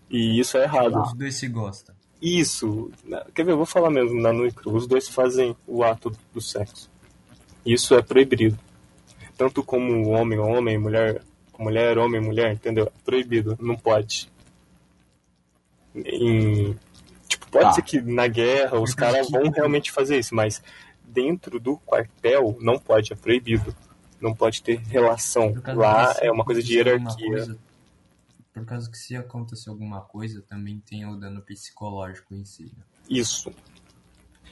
E 0.10 0.40
isso 0.40 0.58
é 0.58 0.64
errado. 0.64 1.02
Os 1.02 1.14
dois 1.14 1.36
se 1.36 1.48
gostam. 1.48 1.96
Isso. 2.22 2.92
Quer 3.34 3.46
ver? 3.46 3.52
Eu 3.52 3.58
vou 3.58 3.66
falar 3.66 3.90
mesmo 3.90 4.20
na 4.20 4.32
cru. 4.52 4.76
Os 4.76 4.88
dois 4.88 5.08
fazem 5.08 5.56
o 5.68 5.84
ato 5.84 6.12
do 6.34 6.42
sexo. 6.42 6.90
Isso 7.66 7.96
é 7.96 8.02
proibido. 8.02 8.58
Tanto 9.38 9.64
como 9.64 10.10
homem, 10.10 10.40
homem, 10.40 10.78
mulher, 10.78 11.22
mulher, 11.60 11.98
homem, 11.98 12.22
mulher, 12.22 12.54
entendeu? 12.54 12.86
É 12.86 12.92
proibido. 13.04 13.58
Não 13.62 13.76
pode. 13.76 14.30
Em, 15.96 16.78
tipo, 17.28 17.48
pode 17.50 17.66
Tá. 17.66 17.72
ser 17.74 17.82
que 17.82 18.02
na 18.02 18.28
guerra 18.28 18.80
os 18.80 18.94
caras 18.94 19.30
vão 19.30 19.50
realmente 19.50 19.92
fazer 19.92 20.20
isso, 20.20 20.36
mas 20.36 20.62
dentro 21.04 21.60
do 21.60 21.78
quartel 21.78 22.58
não 22.60 22.78
pode, 22.78 23.14
é 23.14 23.16
proibido. 23.16 23.76
Não 24.20 24.34
pode 24.34 24.62
ter 24.64 24.78
relação. 24.80 25.54
Lá 25.76 26.16
é 26.22 26.32
uma 26.32 26.44
coisa 26.44 26.62
de 26.64 26.74
hierarquia. 26.76 27.28
coisa- 27.28 27.58
por 28.54 28.66
causa 28.66 28.90
que 28.90 28.98
se 28.98 29.16
acontecer 29.18 29.70
alguma 29.70 30.00
coisa, 30.00 30.42
também 30.42 30.80
tem 30.80 31.06
o 31.06 31.18
dano 31.18 31.42
psicológico 31.42 32.34
em 32.34 32.46
si. 32.46 32.64
né? 32.64 32.84
Isso. 33.10 33.52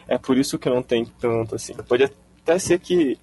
É 0.06 0.18
por 0.18 0.38
isso 0.38 0.60
que 0.60 0.70
não 0.70 0.84
tem 0.84 1.06
tanto 1.06 1.56
assim. 1.56 1.74
Pode 1.74 2.04
até 2.04 2.60
ser 2.60 2.80
que 2.80 3.18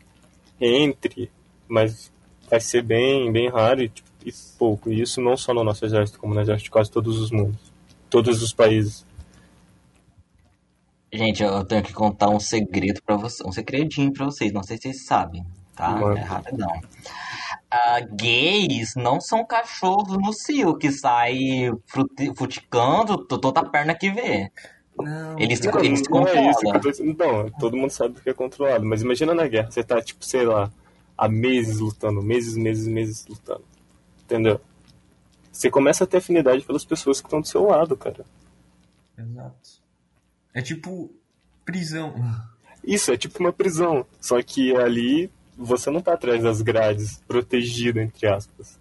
entre, 0.58 1.30
mas 1.70 2.12
vai 2.50 2.60
ser 2.60 2.82
bem, 2.82 3.30
bem 3.32 3.48
raro 3.48 3.82
e, 3.82 3.88
tipo, 3.88 4.08
e 4.26 4.32
pouco. 4.58 4.90
E 4.90 5.00
isso 5.00 5.20
não 5.20 5.36
só 5.36 5.54
no 5.54 5.64
nosso 5.64 5.84
exército, 5.84 6.18
como 6.18 6.34
no 6.34 6.40
exército 6.40 6.64
de 6.64 6.70
quase 6.70 6.90
todos 6.90 7.18
os 7.18 7.30
mundos. 7.30 7.72
Todos 8.10 8.42
os 8.42 8.52
países. 8.52 9.06
Gente, 11.12 11.42
eu 11.42 11.64
tenho 11.64 11.82
que 11.82 11.92
contar 11.92 12.28
um 12.28 12.38
segredo 12.38 13.00
pra 13.04 13.16
vocês, 13.16 13.46
um 13.46 13.50
segredinho 13.52 14.12
pra 14.12 14.26
vocês, 14.26 14.52
não 14.52 14.62
sei 14.62 14.76
se 14.76 14.82
vocês 14.84 15.04
sabem, 15.06 15.44
tá? 15.74 15.90
Mano. 15.90 16.16
É 16.16 16.20
rapidão. 16.20 16.70
Ah, 17.68 18.00
gays 18.00 18.94
não 18.96 19.20
são 19.20 19.44
cachorros 19.44 20.16
no 20.18 20.32
cio 20.32 20.76
que 20.76 20.90
sai 20.92 21.70
futicando 22.36 23.16
to- 23.26 23.38
toda 23.38 23.60
a 23.60 23.68
perna 23.68 23.94
que 23.94 24.10
vê. 24.10 24.50
Não, 24.98 25.38
Eles 25.38 25.60
cara, 25.60 25.84
eles 25.84 26.02
não 26.08 26.26
é 26.28 26.50
isso 26.50 26.60
que 26.60 26.66
eu 26.66 26.72
controlam. 26.72 27.16
tô. 27.16 27.32
Não, 27.44 27.50
todo 27.58 27.76
mundo 27.76 27.90
sabe 27.90 28.20
que 28.20 28.30
é 28.30 28.34
controlado. 28.34 28.84
Mas 28.84 29.02
imagina 29.02 29.34
na 29.34 29.46
guerra, 29.48 29.70
você 29.70 29.82
tá, 29.82 30.00
tipo, 30.02 30.24
sei 30.24 30.44
lá, 30.44 30.70
há 31.20 31.28
meses 31.28 31.80
lutando, 31.80 32.22
meses, 32.22 32.56
meses, 32.56 32.86
meses 32.86 33.26
lutando. 33.26 33.62
Entendeu? 34.24 34.58
Você 35.52 35.70
começa 35.70 36.04
a 36.04 36.06
ter 36.06 36.16
afinidade 36.16 36.64
pelas 36.64 36.82
pessoas 36.82 37.20
que 37.20 37.26
estão 37.26 37.42
do 37.42 37.46
seu 37.46 37.62
lado, 37.66 37.94
cara. 37.94 38.24
Exato. 39.18 39.82
É 40.54 40.62
tipo 40.62 41.14
prisão. 41.62 42.14
Isso, 42.82 43.12
é 43.12 43.18
tipo 43.18 43.38
uma 43.38 43.52
prisão. 43.52 44.06
Só 44.18 44.40
que 44.42 44.74
ali 44.74 45.30
você 45.58 45.90
não 45.90 46.00
tá 46.00 46.14
atrás 46.14 46.42
das 46.42 46.62
grades, 46.62 47.18
protegido, 47.28 48.00
entre 48.00 48.26
aspas. 48.26 48.80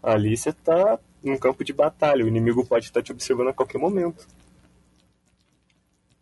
Ali 0.00 0.36
você 0.36 0.52
tá 0.52 0.96
num 1.24 1.36
campo 1.36 1.64
de 1.64 1.72
batalha. 1.72 2.24
O 2.24 2.28
inimigo 2.28 2.64
pode 2.64 2.84
estar 2.84 3.02
te 3.02 3.10
observando 3.10 3.48
a 3.48 3.52
qualquer 3.52 3.78
momento. 3.78 4.28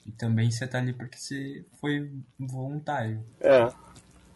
E 0.07 0.13
também 0.13 0.51
você 0.51 0.67
tá 0.67 0.79
ali 0.79 0.95
porque 0.95 1.19
você 1.19 1.63
foi 1.79 2.11
voluntário. 2.39 3.23
É. 3.39 3.71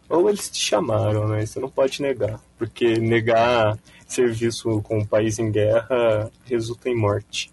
Ou 0.09 0.29
eles 0.29 0.49
te 0.49 0.59
chamaram, 0.59 1.27
né? 1.27 1.45
Você 1.45 1.59
não 1.59 1.69
pode 1.69 2.01
negar. 2.01 2.39
Porque 2.57 2.97
negar 2.99 3.77
serviço 4.07 4.81
com 4.81 4.99
um 4.99 5.05
país 5.05 5.39
em 5.39 5.51
guerra 5.51 6.31
resulta 6.45 6.89
em 6.89 6.95
morte. 6.95 7.51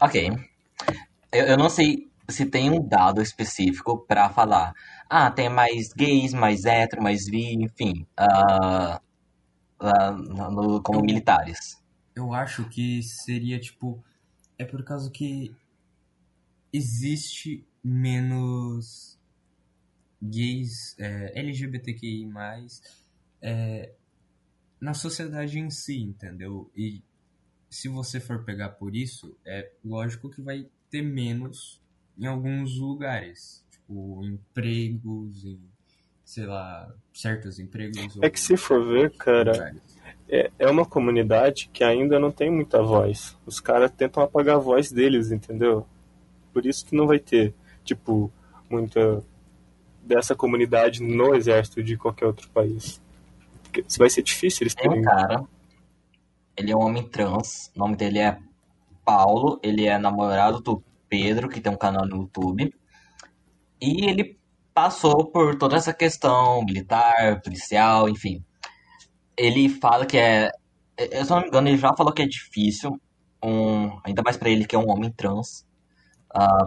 Ok. 0.00 0.14
Eu, 1.32 1.46
eu 1.46 1.56
não 1.58 1.68
sei 1.70 2.08
se 2.28 2.46
tem 2.46 2.70
um 2.70 2.82
dado 2.86 3.22
específico 3.22 3.98
pra 4.06 4.30
falar. 4.30 4.74
Ah, 5.08 5.30
tem 5.30 5.48
mais 5.48 5.92
gays, 5.92 6.32
mais 6.34 6.64
hétero, 6.64 7.02
mais 7.02 7.28
bi, 7.28 7.54
enfim. 7.54 8.06
ah, 8.16 9.00
lá 9.80 10.10
no- 10.12 10.82
como 10.82 11.02
militares. 11.02 11.82
Eu 12.14 12.32
acho 12.32 12.68
que 12.68 13.02
seria 13.02 13.58
tipo. 13.60 14.02
É 14.58 14.64
por 14.64 14.82
causa 14.84 15.10
que 15.10 15.54
existe 16.72 17.64
menos 17.82 19.18
gays, 20.20 20.96
é, 20.98 21.38
LGBTQI, 21.38 22.28
é, 23.40 23.92
na 24.80 24.94
sociedade 24.94 25.58
em 25.58 25.70
si, 25.70 26.00
entendeu? 26.00 26.70
E 26.76 27.02
se 27.70 27.88
você 27.88 28.20
for 28.20 28.44
pegar 28.44 28.70
por 28.70 28.94
isso, 28.94 29.36
é 29.44 29.70
lógico 29.84 30.30
que 30.30 30.40
vai 30.40 30.66
ter 30.90 31.02
menos 31.02 31.80
em 32.18 32.26
alguns 32.26 32.76
lugares. 32.78 33.64
Tipo, 33.70 34.24
empregos, 34.24 35.44
em, 35.44 35.60
sei 36.24 36.46
lá, 36.46 36.92
certos 37.12 37.58
empregos. 37.58 38.18
É 38.22 38.30
que 38.30 38.40
se 38.40 38.56
for 38.56 38.84
ver, 38.86 39.10
cara, 39.16 39.74
é, 40.28 40.50
é 40.58 40.70
uma 40.70 40.84
comunidade 40.84 41.70
que 41.72 41.84
ainda 41.84 42.18
não 42.18 42.30
tem 42.30 42.50
muita 42.50 42.82
voz. 42.82 43.36
Os 43.46 43.60
caras 43.60 43.90
tentam 43.90 44.22
apagar 44.22 44.56
a 44.56 44.60
voz 44.60 44.90
deles, 44.90 45.30
entendeu? 45.30 45.86
Por 46.52 46.66
isso 46.66 46.84
que 46.84 46.96
não 46.96 47.06
vai 47.06 47.18
ter, 47.18 47.54
tipo, 47.88 48.30
muita 48.70 49.22
dessa 50.02 50.34
comunidade 50.34 51.02
no 51.02 51.34
exército 51.34 51.82
de 51.82 51.96
qualquer 51.96 52.26
outro 52.26 52.48
país. 52.50 53.00
Porque 53.62 53.84
vai 53.98 54.08
ser 54.08 54.22
difícil 54.22 54.64
eles 54.64 54.74
Tem 54.74 54.90
um 54.90 54.94
terem. 54.94 55.02
cara, 55.02 55.44
ele 56.56 56.72
é 56.72 56.76
um 56.76 56.80
homem 56.80 57.02
trans, 57.08 57.70
o 57.76 57.78
nome 57.78 57.96
dele 57.96 58.18
é 58.18 58.38
Paulo, 59.04 59.60
ele 59.62 59.86
é 59.86 59.98
namorado 59.98 60.60
do 60.60 60.82
Pedro, 61.08 61.48
que 61.48 61.60
tem 61.60 61.72
um 61.72 61.76
canal 61.76 62.06
no 62.06 62.22
YouTube. 62.22 62.74
E 63.80 64.06
ele 64.08 64.38
passou 64.74 65.26
por 65.30 65.56
toda 65.58 65.76
essa 65.76 65.92
questão 65.92 66.64
militar, 66.64 67.40
policial, 67.42 68.08
enfim. 68.08 68.44
Ele 69.36 69.68
fala 69.68 70.06
que 70.06 70.16
é. 70.18 70.50
Eu, 70.96 71.24
se 71.24 71.30
não 71.30 71.40
me 71.40 71.48
engano, 71.48 71.68
ele 71.68 71.78
já 71.78 71.94
falou 71.96 72.12
que 72.12 72.22
é 72.22 72.26
difícil, 72.26 73.00
um, 73.42 74.00
ainda 74.04 74.22
mais 74.22 74.36
pra 74.36 74.50
ele 74.50 74.66
que 74.66 74.74
é 74.74 74.78
um 74.78 74.90
homem 74.90 75.12
trans, 75.12 75.64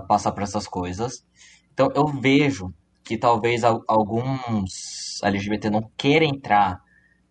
passar 0.07 0.31
por 0.31 0.43
essas 0.43 0.67
coisas. 0.67 1.25
Então 1.73 1.91
eu 1.95 2.07
vejo 2.07 2.73
que 3.03 3.17
talvez 3.17 3.63
al- 3.63 3.83
alguns 3.87 5.19
LGBT 5.23 5.69
não 5.69 5.89
queiram 5.97 6.27
entrar 6.27 6.81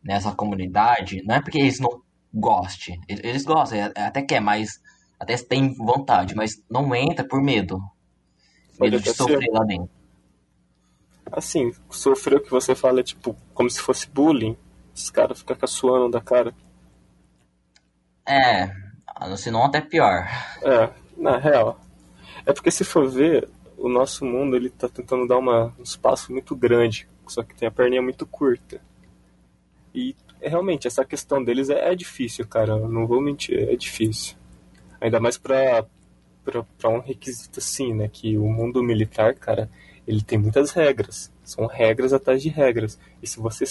nessa 0.03 0.33
comunidade, 0.35 1.23
não 1.25 1.35
é 1.37 1.43
porque 1.43 1.59
eles 1.59 1.79
não 1.81 2.03
gostem, 2.33 3.01
eles, 3.09 3.45
gostam, 3.45 3.79
é- 3.79 3.93
é 3.97 4.03
até 4.07 4.23
quer, 4.23 4.41
mas 4.41 4.81
até 5.19 5.37
tem 5.37 5.75
vontade, 5.75 6.35
mas 6.35 6.63
não 6.71 6.95
entra 6.95 7.27
por 7.27 7.43
medo. 7.43 7.79
Medo 8.81 8.99
de 9.01 9.11
até 9.11 9.11
ser. 9.11 9.17
sofrer 9.17 9.51
lá 9.53 9.65
dentro. 9.65 9.91
Assim, 11.33 11.73
sofrer 11.91 12.37
o 12.39 12.43
que 12.43 12.51
você 12.51 12.75
fala 12.75 13.01
é 13.01 13.03
tipo, 13.03 13.35
como 13.55 13.71
se 13.71 13.81
fosse 13.81 14.09
bullying. 14.09 14.57
Os 14.95 15.11
caras 15.11 15.39
ficam 15.39 15.57
caçoando 15.57 16.11
da 16.11 16.21
cara. 16.21 16.55
É, 18.27 18.71
se 19.37 19.51
não 19.51 19.65
até 19.65 19.81
pior. 19.81 20.27
É, 20.63 20.91
na 21.17 21.37
real. 21.39 21.79
É 22.51 22.53
porque 22.53 22.73
se 22.73 22.83
for 22.83 23.09
ver, 23.09 23.49
o 23.79 23.89
nosso 23.89 24.25
mundo 24.25 24.57
ele 24.57 24.71
tá 24.71 24.89
tentando 24.89 25.25
dar 25.25 25.39
uma, 25.39 25.73
um 25.79 25.85
espaço 25.85 26.33
muito 26.33 26.57
grande, 26.57 27.07
só 27.29 27.45
que 27.45 27.55
tem 27.55 27.69
a 27.69 27.71
perninha 27.71 28.03
muito 28.03 28.27
curta. 28.27 28.81
E 29.95 30.17
é, 30.41 30.49
realmente, 30.49 30.89
essa 30.89 31.05
questão 31.05 31.45
deles 31.45 31.71
é, 31.71 31.93
é 31.93 31.95
difícil, 31.95 32.45
cara. 32.49 32.77
Não 32.77 33.07
vou 33.07 33.21
mentir, 33.21 33.57
é 33.57 33.77
difícil. 33.77 34.37
Ainda 35.01 35.21
mais 35.21 35.39
pra, 35.39 35.87
pra 36.77 36.89
um 36.89 36.99
requisito 36.99 37.61
assim, 37.61 37.95
né? 37.95 38.09
Que 38.09 38.37
o 38.37 38.49
mundo 38.49 38.83
militar, 38.83 39.37
cara, 39.37 39.71
ele 40.05 40.21
tem 40.21 40.37
muitas 40.37 40.73
regras. 40.73 41.33
São 41.45 41.67
regras 41.67 42.13
atrás 42.13 42.43
de 42.43 42.49
regras. 42.49 42.99
E 43.23 43.29
se 43.29 43.39
você 43.39 43.65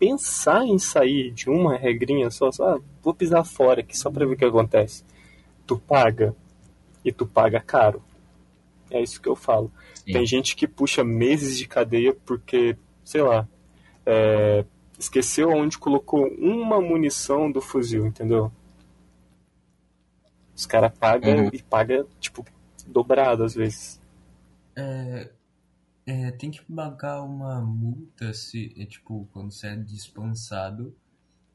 pensar 0.00 0.64
em 0.64 0.80
sair 0.80 1.30
de 1.30 1.48
uma 1.48 1.76
regrinha 1.76 2.28
só, 2.28 2.50
só 2.50 2.70
ah, 2.70 2.80
vou 3.00 3.14
pisar 3.14 3.44
fora 3.44 3.82
aqui 3.82 3.96
só 3.96 4.10
pra 4.10 4.26
ver 4.26 4.34
o 4.34 4.36
que 4.36 4.44
acontece. 4.44 5.04
Tu 5.64 5.78
paga. 5.78 6.34
E 7.04 7.12
tu 7.12 7.26
paga 7.26 7.60
caro. 7.60 8.02
É 8.90 9.02
isso 9.02 9.20
que 9.20 9.28
eu 9.28 9.36
falo. 9.36 9.72
Sim. 9.94 10.12
Tem 10.12 10.26
gente 10.26 10.54
que 10.56 10.66
puxa 10.66 11.02
meses 11.04 11.56
de 11.58 11.66
cadeia 11.66 12.14
porque, 12.24 12.76
sei 13.04 13.22
lá, 13.22 13.48
é, 14.06 14.64
esqueceu 14.98 15.50
onde 15.50 15.78
colocou 15.78 16.26
uma 16.38 16.80
munição 16.80 17.50
do 17.50 17.60
fuzil, 17.60 18.06
entendeu? 18.06 18.52
Os 20.56 20.66
caras 20.66 20.96
pagam 20.96 21.44
Uhum. 21.44 21.50
e 21.52 21.62
pagam, 21.62 22.06
tipo, 22.20 22.44
dobrado 22.86 23.42
às 23.44 23.54
vezes. 23.54 24.00
É, 24.76 25.30
é, 26.06 26.30
tem 26.32 26.50
que 26.50 26.62
pagar 26.64 27.22
uma 27.22 27.60
multa 27.60 28.32
se, 28.32 28.72
é, 28.78 28.84
tipo, 28.86 29.28
quando 29.32 29.50
você 29.50 29.68
é 29.68 29.76
dispensado. 29.76 30.94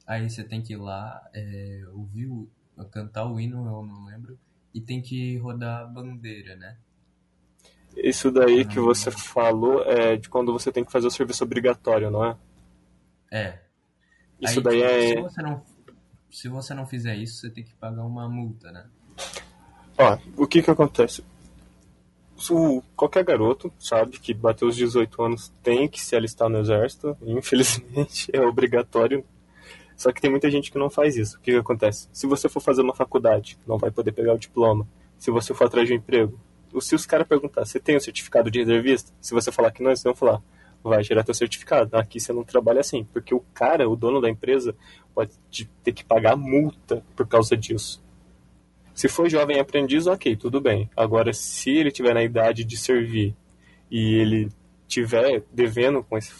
Aí 0.06 0.28
você 0.30 0.44
tem 0.44 0.62
que 0.62 0.74
ir 0.74 0.78
lá, 0.78 1.22
é, 1.34 1.84
ouvir, 1.94 2.28
o, 2.28 2.50
cantar 2.92 3.26
o 3.32 3.40
hino, 3.40 3.58
eu 3.58 3.86
não 3.86 4.06
lembro, 4.06 4.38
e 4.74 4.82
tem 4.82 5.02
que 5.02 5.38
rodar 5.38 5.82
a 5.82 5.86
bandeira, 5.86 6.56
né? 6.56 6.78
Isso 7.96 8.32
daí 8.32 8.66
que 8.66 8.80
Ah. 8.80 8.84
você 8.84 9.12
falou 9.12 9.84
é 9.84 10.16
de 10.16 10.30
quando 10.30 10.54
você 10.54 10.72
tem 10.72 10.86
que 10.86 10.92
fazer 10.92 11.08
o 11.08 11.12
serviço 11.12 11.44
obrigatório, 11.44 12.10
não 12.12 12.24
é? 12.26 12.38
É. 13.32 13.60
Isso 14.40 14.60
Aí, 14.60 14.64
daí 14.64 14.82
é. 14.82 15.16
Se 15.16 15.22
você, 15.22 15.42
não, 15.42 15.66
se 16.32 16.48
você 16.48 16.74
não 16.74 16.86
fizer 16.88 17.16
isso, 17.16 17.40
você 17.40 17.50
tem 17.50 17.64
que 17.64 17.74
pagar 17.74 18.04
uma 18.04 18.30
multa, 18.30 18.72
né? 18.72 18.86
Ó, 19.98 20.18
o 20.38 20.48
que 20.48 20.62
que 20.62 20.72
acontece? 20.72 21.24
o, 22.50 22.82
qualquer 22.96 23.26
garoto 23.26 23.70
sabe 23.78 24.18
que 24.18 24.34
bateu 24.34 24.70
os 24.70 24.76
18 24.78 25.22
anos 25.22 25.52
tem 25.62 25.90
que 25.90 26.00
se 26.00 26.16
alistar 26.16 26.48
no 26.48 26.60
exército. 26.60 27.18
Infelizmente 27.22 28.30
é 28.32 28.40
obrigatório. 28.42 29.26
Só 30.00 30.14
que 30.14 30.22
tem 30.22 30.32
muita 30.32 30.50
gente 30.50 30.72
que 30.72 30.78
não 30.78 30.90
faz 30.90 31.18
isso. 31.18 31.36
O 31.36 31.42
que, 31.42 31.52
que 31.52 31.58
acontece? 31.58 32.08
Se 32.14 32.26
você 32.26 32.48
for 32.48 32.62
fazer 32.62 32.82
uma 32.82 32.96
faculdade, 32.96 33.60
não 33.68 33.78
vai 33.78 33.92
poder 33.92 34.14
pegar 34.14 34.34
o 34.34 34.38
diploma. 34.38 34.88
Se 35.18 35.30
você 35.30 35.54
for 35.54 35.66
atrás 35.66 35.86
de 35.86 35.94
um 35.94 35.98
emprego, 35.98 36.40
se 36.80 36.96
os 36.96 37.06
caras 37.06 37.28
perguntar, 37.28 37.66
você 37.66 37.82
tem 37.82 37.96
o 37.96 37.98
um 37.98 38.02
certificado 38.02 38.50
de 38.50 38.60
reservista? 38.60 39.12
Se 39.20 39.34
você 39.34 39.52
falar 39.52 39.72
que 39.72 39.84
não, 39.84 39.90
eles 39.90 40.02
vão 40.02 40.16
falar, 40.16 40.42
vai 40.82 41.04
gerar 41.04 41.26
teu 41.26 41.34
certificado. 41.34 41.98
Aqui 41.98 42.18
você 42.18 42.32
não 42.32 42.46
trabalha 42.46 42.80
assim, 42.80 43.04
porque 43.12 43.36
o 43.36 43.42
cara, 43.54 43.90
o 43.90 43.96
dono 43.98 44.22
da 44.22 44.30
empresa, 44.30 44.74
pode 45.14 45.34
ter 45.84 45.92
que 45.92 46.06
pagar 46.06 46.38
multa 46.38 47.04
por 47.14 47.28
causa 47.28 47.58
disso. 47.58 48.02
Se 48.94 49.10
for 49.10 49.30
jovem 49.30 49.60
aprendiz, 49.60 50.08
ok, 50.08 50.34
tudo 50.38 50.62
bem. 50.62 50.90
Agora, 50.96 51.34
se 51.34 51.72
ele 51.72 51.92
tiver 51.92 52.14
na 52.14 52.24
idade 52.24 52.64
de 52.64 52.78
servir 52.78 53.36
e 53.92 54.16
ele 54.16 54.50
tiver 54.88 55.44
devendo 55.52 56.02
com 56.06 56.18
esse, 56.18 56.32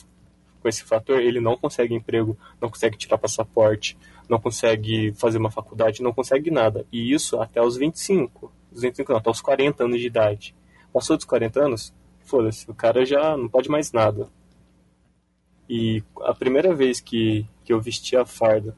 com 0.62 0.68
esse 0.68 0.84
fator, 0.84 1.20
ele 1.20 1.40
não 1.40 1.58
consegue 1.58 1.94
emprego, 1.94 2.38
não 2.62 2.70
consegue 2.70 2.98
tirar 2.98 3.18
passaporte, 3.18 3.98
não 4.28 4.40
consegue 4.40 5.14
fazer 5.14 5.38
uma 5.38 5.52
faculdade, 5.52 6.04
não 6.04 6.14
consegue 6.14 6.52
nada. 6.52 6.86
E 6.92 7.14
isso 7.14 7.40
até 7.42 7.62
os 7.62 7.78
25, 7.78 8.52
os 8.72 8.82
25 8.82 9.12
não, 9.12 9.20
até 9.20 9.30
os 9.30 9.42
40 9.42 9.84
anos 9.84 10.00
de 10.00 10.08
idade. 10.08 10.56
Passou 10.94 11.16
dos 11.16 11.26
40 11.26 11.66
anos, 11.66 11.94
foda-se, 12.22 12.70
o 12.70 12.74
cara 12.74 13.06
já 13.06 13.36
não 13.38 13.48
pode 13.48 13.70
mais 13.70 13.92
nada. 13.92 14.30
E 15.70 16.04
a 16.22 16.34
primeira 16.34 16.74
vez 16.74 17.00
que, 17.00 17.46
que 17.64 17.72
eu 17.72 17.80
vesti 17.80 18.16
a 18.16 18.26
farda, 18.26 18.76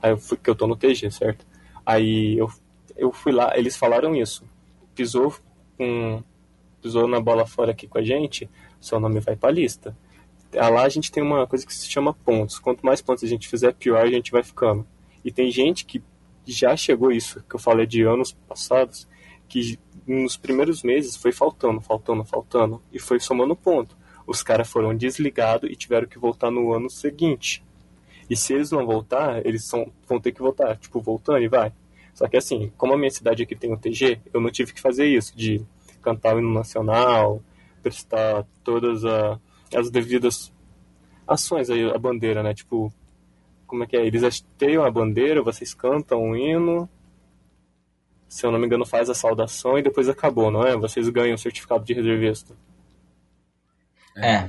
aí 0.00 0.12
eu 0.12 0.18
fui, 0.18 0.36
que 0.36 0.48
eu 0.48 0.54
tô 0.54 0.66
no 0.66 0.76
TG, 0.76 1.10
certo? 1.10 1.44
Aí 1.84 2.38
eu 2.38 2.48
eu 2.96 3.12
fui 3.12 3.32
lá, 3.32 3.56
eles 3.56 3.76
falaram 3.76 4.14
isso. 4.14 4.44
Pisou 4.94 5.34
com 5.76 6.22
pisou 6.80 7.06
na 7.06 7.20
bola 7.20 7.46
fora 7.46 7.70
aqui 7.70 7.86
com 7.86 7.98
a 7.98 8.02
gente, 8.02 8.50
seu 8.80 8.98
nome 8.98 9.20
vai 9.20 9.36
para 9.36 9.50
a 9.50 9.52
lista. 9.52 9.96
Lá 10.52 10.82
a 10.82 10.88
gente 10.88 11.10
tem 11.10 11.22
uma 11.22 11.46
coisa 11.46 11.66
que 11.66 11.74
se 11.74 11.90
chama 11.90 12.12
pontos. 12.12 12.58
Quanto 12.58 12.84
mais 12.84 13.00
pontos 13.00 13.24
a 13.24 13.26
gente 13.26 13.48
fizer, 13.48 13.72
pior 13.72 14.04
a 14.04 14.10
gente 14.10 14.30
vai 14.30 14.42
ficando. 14.42 14.86
E 15.24 15.30
tem 15.30 15.50
gente 15.50 15.84
que 15.84 16.02
já 16.44 16.76
chegou 16.76 17.12
isso, 17.12 17.42
que 17.48 17.54
eu 17.54 17.60
falei 17.60 17.86
de 17.86 18.02
anos 18.02 18.32
passados, 18.48 19.08
que 19.48 19.78
nos 20.06 20.36
primeiros 20.36 20.82
meses 20.82 21.16
foi 21.16 21.32
faltando, 21.32 21.80
faltando, 21.80 22.24
faltando, 22.24 22.82
e 22.92 22.98
foi 22.98 23.20
somando 23.20 23.54
ponto. 23.54 23.96
Os 24.26 24.42
caras 24.42 24.68
foram 24.68 24.96
desligados 24.96 25.70
e 25.70 25.76
tiveram 25.76 26.06
que 26.06 26.18
voltar 26.18 26.50
no 26.50 26.72
ano 26.72 26.90
seguinte. 26.90 27.64
E 28.28 28.36
se 28.36 28.54
eles 28.54 28.70
não 28.70 28.86
voltar, 28.86 29.44
eles 29.46 29.64
são, 29.64 29.92
vão 30.08 30.20
ter 30.20 30.32
que 30.32 30.40
voltar, 30.40 30.76
tipo, 30.76 31.00
voltando 31.00 31.42
e 31.42 31.48
vai. 31.48 31.72
Só 32.14 32.28
que 32.28 32.36
assim, 32.36 32.72
como 32.76 32.94
a 32.94 32.98
minha 32.98 33.10
cidade 33.10 33.42
aqui 33.42 33.54
tem 33.54 33.72
o 33.72 33.76
TG, 33.76 34.20
eu 34.32 34.40
não 34.40 34.50
tive 34.50 34.72
que 34.72 34.80
fazer 34.80 35.06
isso, 35.06 35.36
de 35.36 35.64
cantar 36.00 36.36
o 36.36 36.38
hino 36.38 36.52
nacional, 36.52 37.42
prestar 37.82 38.46
todas 38.62 39.04
a, 39.04 39.40
as 39.74 39.90
devidas 39.90 40.52
ações 41.26 41.70
aí, 41.70 41.90
a 41.90 41.98
bandeira, 41.98 42.42
né? 42.42 42.54
Tipo, 42.54 42.92
como 43.66 43.84
é 43.84 43.86
que 43.86 43.96
é? 43.96 44.06
Eles 44.06 44.22
hasteiam 44.22 44.84
a 44.84 44.90
bandeira, 44.90 45.42
vocês 45.42 45.72
cantam 45.74 46.30
o 46.30 46.36
hino, 46.36 46.88
se 48.28 48.46
eu 48.46 48.50
não 48.50 48.58
me 48.58 48.66
engano, 48.66 48.86
faz 48.86 49.10
a 49.10 49.14
saudação 49.14 49.78
e 49.78 49.82
depois 49.82 50.08
acabou, 50.08 50.50
não 50.50 50.62
é? 50.62 50.74
Vocês 50.74 51.08
ganham 51.10 51.34
o 51.34 51.38
certificado 51.38 51.84
de 51.84 51.92
reservista. 51.92 52.54
É. 54.16 54.46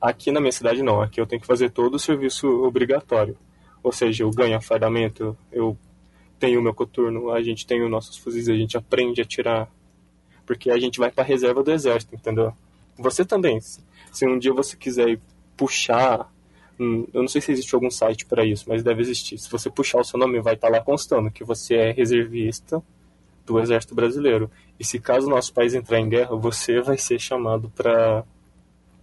Aqui 0.00 0.30
na 0.30 0.38
minha 0.38 0.52
cidade 0.52 0.82
não, 0.82 1.00
aqui 1.00 1.20
eu 1.20 1.26
tenho 1.26 1.40
que 1.40 1.46
fazer 1.46 1.70
todo 1.70 1.94
o 1.94 1.98
serviço 1.98 2.46
obrigatório. 2.62 3.38
Ou 3.82 3.90
seja, 3.90 4.22
eu 4.22 4.30
ganho 4.30 4.56
afardamento, 4.56 5.36
eu 5.50 5.78
tenho 6.38 6.60
o 6.60 6.62
meu 6.62 6.74
coturno, 6.74 7.30
a 7.30 7.42
gente 7.42 7.66
tem 7.66 7.82
os 7.82 7.90
nossos 7.90 8.16
fuzis, 8.18 8.50
a 8.50 8.54
gente 8.54 8.76
aprende 8.76 9.22
a 9.22 9.24
tirar. 9.24 9.68
Porque 10.44 10.70
a 10.70 10.78
gente 10.78 10.98
vai 10.98 11.10
para 11.10 11.24
a 11.24 11.26
reserva 11.26 11.62
do 11.62 11.72
exército, 11.72 12.14
entendeu? 12.14 12.52
Você 12.98 13.24
também. 13.24 13.58
Se 14.12 14.26
um 14.26 14.38
dia 14.38 14.52
você 14.52 14.76
quiser 14.76 15.20
puxar. 15.56 16.32
Eu 16.78 17.22
não 17.22 17.28
sei 17.28 17.40
se 17.40 17.50
existe 17.50 17.74
algum 17.74 17.90
site 17.90 18.24
para 18.24 18.44
isso, 18.44 18.64
mas 18.68 18.82
deve 18.82 19.00
existir. 19.00 19.36
Se 19.38 19.50
você 19.50 19.68
puxar 19.68 20.00
o 20.00 20.04
seu 20.04 20.18
nome, 20.18 20.40
vai 20.40 20.54
estar 20.54 20.68
tá 20.68 20.76
lá 20.76 20.82
constando 20.82 21.30
que 21.30 21.42
você 21.42 21.74
é 21.74 21.90
reservista 21.90 22.82
do 23.44 23.58
Exército 23.58 23.94
Brasileiro. 23.94 24.48
E 24.78 24.84
se 24.84 25.00
caso 25.00 25.28
nosso 25.28 25.52
país 25.52 25.74
entrar 25.74 25.98
em 25.98 26.08
guerra, 26.08 26.36
você 26.36 26.80
vai 26.80 26.96
ser 26.96 27.18
chamado 27.18 27.68
para 27.70 28.24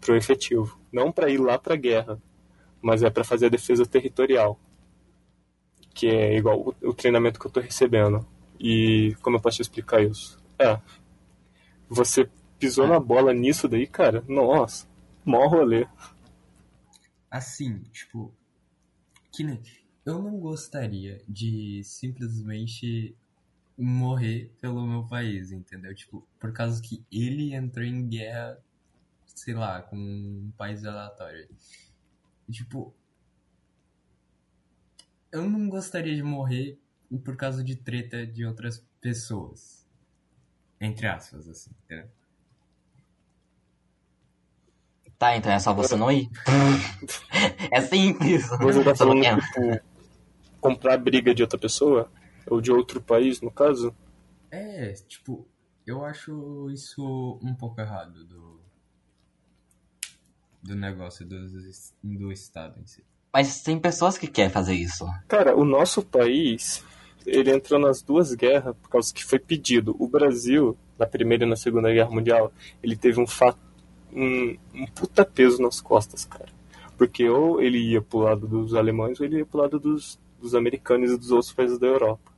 o 0.07 0.15
efetivo. 0.15 0.79
Não 0.91 1.11
para 1.11 1.29
ir 1.29 1.37
lá 1.37 1.59
para 1.59 1.75
guerra, 1.75 2.17
mas 2.81 3.03
é 3.03 3.09
para 3.09 3.25
fazer 3.25 3.47
a 3.47 3.49
defesa 3.49 3.85
territorial 3.85 4.57
que 5.95 6.07
é 6.07 6.37
igual 6.37 6.59
o, 6.59 6.89
o 6.89 6.93
treinamento 6.93 7.39
que 7.39 7.47
eu 7.47 7.49
estou 7.49 7.63
recebendo. 7.63 8.27
E 8.59 9.15
como 9.21 9.37
eu 9.37 9.41
posso 9.41 9.55
te 9.57 9.61
explicar 9.61 10.03
isso? 10.03 10.37
É, 10.59 10.77
você 11.89 12.29
pisou 12.59 12.85
na 12.85 12.99
bola 12.99 13.33
nisso 13.33 13.67
daí, 13.67 13.87
cara, 13.87 14.23
nossa, 14.27 14.85
mó 15.27 15.47
rolê. 15.47 15.87
Assim, 17.29 17.79
tipo, 17.91 18.33
que 19.31 19.43
nem, 19.43 19.61
eu 20.05 20.21
não 20.21 20.39
gostaria 20.39 21.21
de 21.27 21.81
simplesmente 21.83 23.15
morrer 23.77 24.51
pelo 24.61 24.85
meu 24.87 25.05
país, 25.05 25.51
entendeu? 25.51 25.93
Tipo, 25.93 26.25
por 26.39 26.53
causa 26.53 26.81
que 26.81 27.03
ele 27.11 27.53
entrou 27.53 27.83
em 27.83 28.07
guerra, 28.07 28.57
sei 29.25 29.53
lá, 29.53 29.81
com 29.81 29.97
um 29.97 30.53
país 30.55 30.85
aleatório. 30.85 31.49
Tipo, 32.49 32.93
eu 35.31 35.49
não 35.49 35.67
gostaria 35.67 36.15
de 36.15 36.23
morrer 36.23 36.79
por 37.23 37.35
causa 37.35 37.63
de 37.63 37.75
treta 37.75 38.25
de 38.25 38.45
outras 38.45 38.85
pessoas. 39.01 39.85
Entre 40.79 41.07
aspas, 41.07 41.49
assim, 41.49 41.71
entendeu? 41.83 42.09
Tá, 45.17 45.37
então 45.37 45.51
é 45.51 45.59
só 45.59 45.73
você 45.73 45.95
não 45.95 46.11
ir. 46.11 46.29
é 47.71 47.81
simples. 47.81 48.47
Você 48.59 48.83
tá 48.83 48.95
falando, 48.95 49.21
tipo, 49.21 49.81
comprar 50.59 50.97
briga 50.97 51.33
de 51.33 51.41
outra 51.41 51.57
pessoa? 51.57 52.11
Ou 52.47 52.61
de 52.61 52.71
outro 52.71 53.01
país, 53.01 53.41
no 53.41 53.49
caso? 53.49 53.95
É, 54.51 54.93
tipo, 55.07 55.47
eu 55.85 56.03
acho 56.03 56.69
isso 56.69 57.39
um 57.41 57.53
pouco 57.53 57.79
errado 57.79 58.23
do, 58.25 58.59
do 60.61 60.75
negócio 60.75 61.25
do, 61.25 61.47
do 62.03 62.31
Estado 62.31 62.79
em 62.79 62.85
si. 62.85 63.03
Mas 63.33 63.61
tem 63.61 63.77
pessoas 63.77 64.17
que 64.17 64.27
querem 64.27 64.49
fazer 64.49 64.73
isso. 64.73 65.05
Cara, 65.27 65.55
o 65.55 65.65
nosso 65.65 66.01
país, 66.01 66.83
ele 67.25 67.51
entrou 67.53 67.79
nas 67.79 68.01
duas 68.01 68.33
guerras 68.33 68.75
por 68.81 68.89
causa 68.89 69.13
que 69.13 69.25
foi 69.25 69.37
pedido. 69.37 69.95
O 69.99 70.07
Brasil, 70.07 70.77
na 70.97 71.05
Primeira 71.05 71.43
e 71.43 71.49
na 71.49 71.57
Segunda 71.57 71.91
Guerra 71.91 72.09
Mundial, 72.09 72.51
ele 72.81 72.95
teve 72.95 73.19
um, 73.19 73.27
fato, 73.27 73.59
um, 74.15 74.57
um 74.73 74.85
puta 74.87 75.25
peso 75.25 75.61
nas 75.61 75.81
costas, 75.81 76.25
cara. 76.25 76.49
Porque 76.97 77.27
ou 77.27 77.61
ele 77.61 77.77
ia 77.77 78.01
pro 78.01 78.19
lado 78.19 78.47
dos 78.47 78.73
alemães 78.73 79.19
ou 79.19 79.25
ele 79.25 79.39
ia 79.39 79.45
pro 79.45 79.59
lado 79.59 79.79
dos, 79.79 80.17
dos 80.39 80.55
americanos 80.55 81.11
e 81.11 81.17
dos 81.17 81.31
outros 81.31 81.51
países 81.51 81.77
da 81.77 81.87
Europa. 81.87 82.33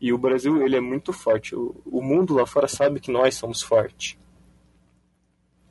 E 0.00 0.12
o 0.12 0.18
Brasil, 0.18 0.64
ele 0.64 0.76
é 0.76 0.80
muito 0.80 1.12
forte. 1.12 1.54
O, 1.54 1.74
o 1.84 2.02
mundo 2.02 2.34
lá 2.34 2.46
fora 2.46 2.68
sabe 2.68 3.00
que 3.00 3.10
nós 3.10 3.34
somos 3.34 3.62
fortes. 3.62 4.18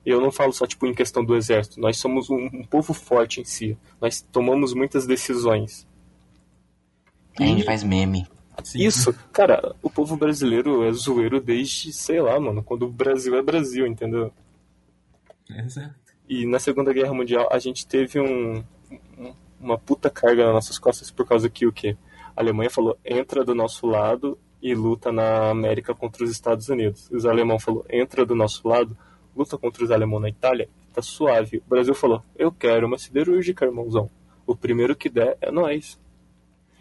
Eu 0.06 0.20
não 0.20 0.32
falo 0.32 0.52
só 0.52 0.66
tipo 0.66 0.86
em 0.88 0.96
questão 0.96 1.24
do 1.24 1.36
exército. 1.36 1.80
Nós 1.80 1.98
somos 1.98 2.30
um, 2.30 2.46
um 2.54 2.64
povo 2.64 2.94
forte 2.94 3.40
em 3.40 3.46
si. 3.46 3.78
Nós 4.00 4.22
tomamos 4.22 4.74
muitas 4.74 5.06
decisões. 5.06 5.88
A 7.40 7.44
gente 7.44 7.64
faz 7.64 7.84
meme. 7.84 8.28
Sim. 8.64 8.84
Isso, 8.84 9.14
cara, 9.32 9.76
o 9.82 9.90
povo 9.90 10.16
brasileiro 10.16 10.84
é 10.84 10.92
zoeiro 10.92 11.40
desde, 11.40 11.92
sei 11.92 12.22
lá, 12.22 12.40
mano, 12.40 12.64
quando 12.64 12.84
o 12.84 12.92
Brasil 12.92 13.36
é 13.36 13.42
Brasil, 13.42 13.88
entendeu? 13.88 14.32
Exato. 15.50 15.96
E 16.30 16.46
na 16.46 16.60
Segunda 16.60 16.94
Guerra 16.94 17.14
Mundial 17.14 17.50
a 17.52 17.60
gente 17.60 17.86
teve 17.88 18.20
um, 18.20 18.64
uma 19.60 19.78
puta 19.78 20.10
carga 20.10 20.46
nas 20.46 20.54
nossas 20.54 20.80
costas 20.80 21.12
por 21.12 21.28
causa 21.28 21.50
que 21.50 21.66
o 21.66 21.74
quê? 21.74 21.98
A 22.36 22.42
Alemanha 22.42 22.70
falou, 22.70 22.98
entra 23.04 23.44
do 23.44 23.54
nosso 23.54 23.86
lado 23.88 24.38
e 24.62 24.74
luta 24.74 25.12
na 25.12 25.50
América 25.50 25.94
contra 25.94 26.24
os 26.24 26.32
Estados 26.32 26.70
Unidos. 26.70 27.10
Os 27.12 27.26
alemães 27.26 27.64
falou, 27.64 27.86
entra 27.90 28.26
do 28.26 28.36
nosso 28.36 28.68
lado 28.68 28.96
luta 29.36 29.58
contra 29.58 29.84
os 29.84 29.92
alemães 29.92 30.22
na 30.22 30.30
Itália, 30.30 30.70
tá 30.94 31.02
suave. 31.02 31.58
O 31.58 31.70
Brasil 31.70 31.96
falou: 31.96 32.24
eu 32.38 32.52
quero 32.52 32.88
uma 32.88 32.98
siderúrgica, 32.98 33.66
irmãozão. 33.66 34.10
O 34.46 34.56
primeiro 34.56 34.96
que 34.96 35.10
der 35.10 35.38
é 35.42 35.52
nós. 35.52 36.00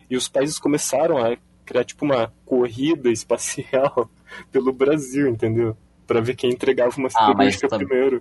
E 0.08 0.16
os 0.16 0.28
países 0.28 0.58
começaram 0.58 1.18
a 1.18 1.36
criar 1.70 1.84
tipo 1.84 2.04
uma 2.04 2.32
corrida 2.44 3.12
espacial 3.12 4.10
pelo 4.50 4.72
Brasil, 4.72 5.28
entendeu? 5.28 5.76
Para 6.04 6.20
ver 6.20 6.34
quem 6.34 6.50
entregava 6.50 6.96
uma 6.96 7.08
siderúrgica 7.08 7.68
ah, 7.70 7.78
primeiro. 7.78 8.20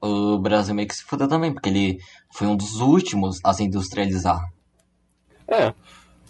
O 0.00 0.38
Brasil 0.38 0.72
meio 0.72 0.86
que 0.86 0.94
se 0.94 1.02
fudeu 1.02 1.26
também, 1.26 1.52
porque 1.52 1.68
ele 1.68 1.98
foi 2.30 2.46
um 2.46 2.56
dos 2.56 2.80
últimos 2.80 3.40
a 3.44 3.52
se 3.52 3.64
industrializar. 3.64 4.40
É, 5.48 5.74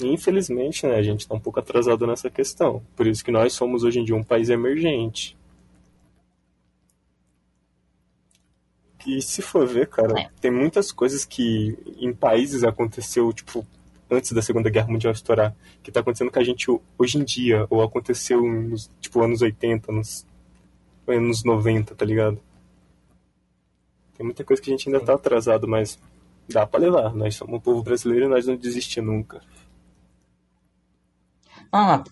infelizmente, 0.00 0.86
né, 0.86 0.94
a 0.94 1.02
gente 1.02 1.28
tá 1.28 1.34
um 1.34 1.40
pouco 1.40 1.60
atrasado 1.60 2.06
nessa 2.06 2.30
questão. 2.30 2.82
Por 2.96 3.06
isso 3.06 3.22
que 3.22 3.30
nós 3.30 3.52
somos 3.52 3.84
hoje 3.84 4.00
em 4.00 4.04
dia 4.04 4.16
um 4.16 4.24
país 4.24 4.48
emergente. 4.48 5.36
E 9.06 9.20
se 9.20 9.42
for 9.42 9.66
ver, 9.66 9.88
cara, 9.88 10.18
é. 10.18 10.30
tem 10.40 10.50
muitas 10.50 10.90
coisas 10.90 11.26
que 11.26 11.76
em 11.98 12.14
países 12.14 12.64
aconteceu, 12.64 13.30
tipo, 13.30 13.66
antes 14.10 14.32
da 14.32 14.42
Segunda 14.42 14.70
Guerra 14.70 14.88
Mundial 14.88 15.12
estourar, 15.12 15.54
que 15.82 15.92
tá 15.92 16.00
acontecendo 16.00 16.30
com 16.30 16.38
a 16.38 16.44
gente 16.44 16.66
hoje 16.98 17.18
em 17.18 17.24
dia, 17.24 17.66
ou 17.68 17.82
aconteceu 17.82 18.42
nos, 18.42 18.90
tipo, 19.00 19.22
anos 19.22 19.42
80, 19.42 19.92
nos 19.92 20.26
anos 21.06 21.44
90, 21.44 21.94
tá 21.94 22.04
ligado? 22.04 22.40
Tem 24.16 24.24
muita 24.24 24.44
coisa 24.44 24.60
que 24.60 24.70
a 24.70 24.76
gente 24.76 24.88
ainda 24.88 25.04
tá 25.04 25.14
atrasado, 25.14 25.68
mas 25.68 25.98
dá 26.48 26.66
pra 26.66 26.80
levar. 26.80 27.14
Nós 27.14 27.36
somos 27.36 27.54
um 27.54 27.60
povo 27.60 27.82
brasileiro 27.82 28.26
e 28.26 28.28
nós 28.28 28.46
não 28.46 28.56
desistimos 28.56 29.14
nunca. 29.14 29.40
Ah, 31.70 32.02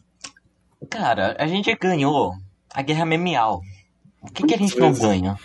cara, 0.88 1.34
a 1.38 1.46
gente 1.46 1.74
ganhou 1.74 2.34
a 2.72 2.82
guerra 2.82 3.06
memeal. 3.06 3.62
O 4.20 4.30
que, 4.30 4.46
que 4.46 4.54
a 4.54 4.58
gente 4.58 4.78
não 4.78 4.92
ganha? 4.92 5.38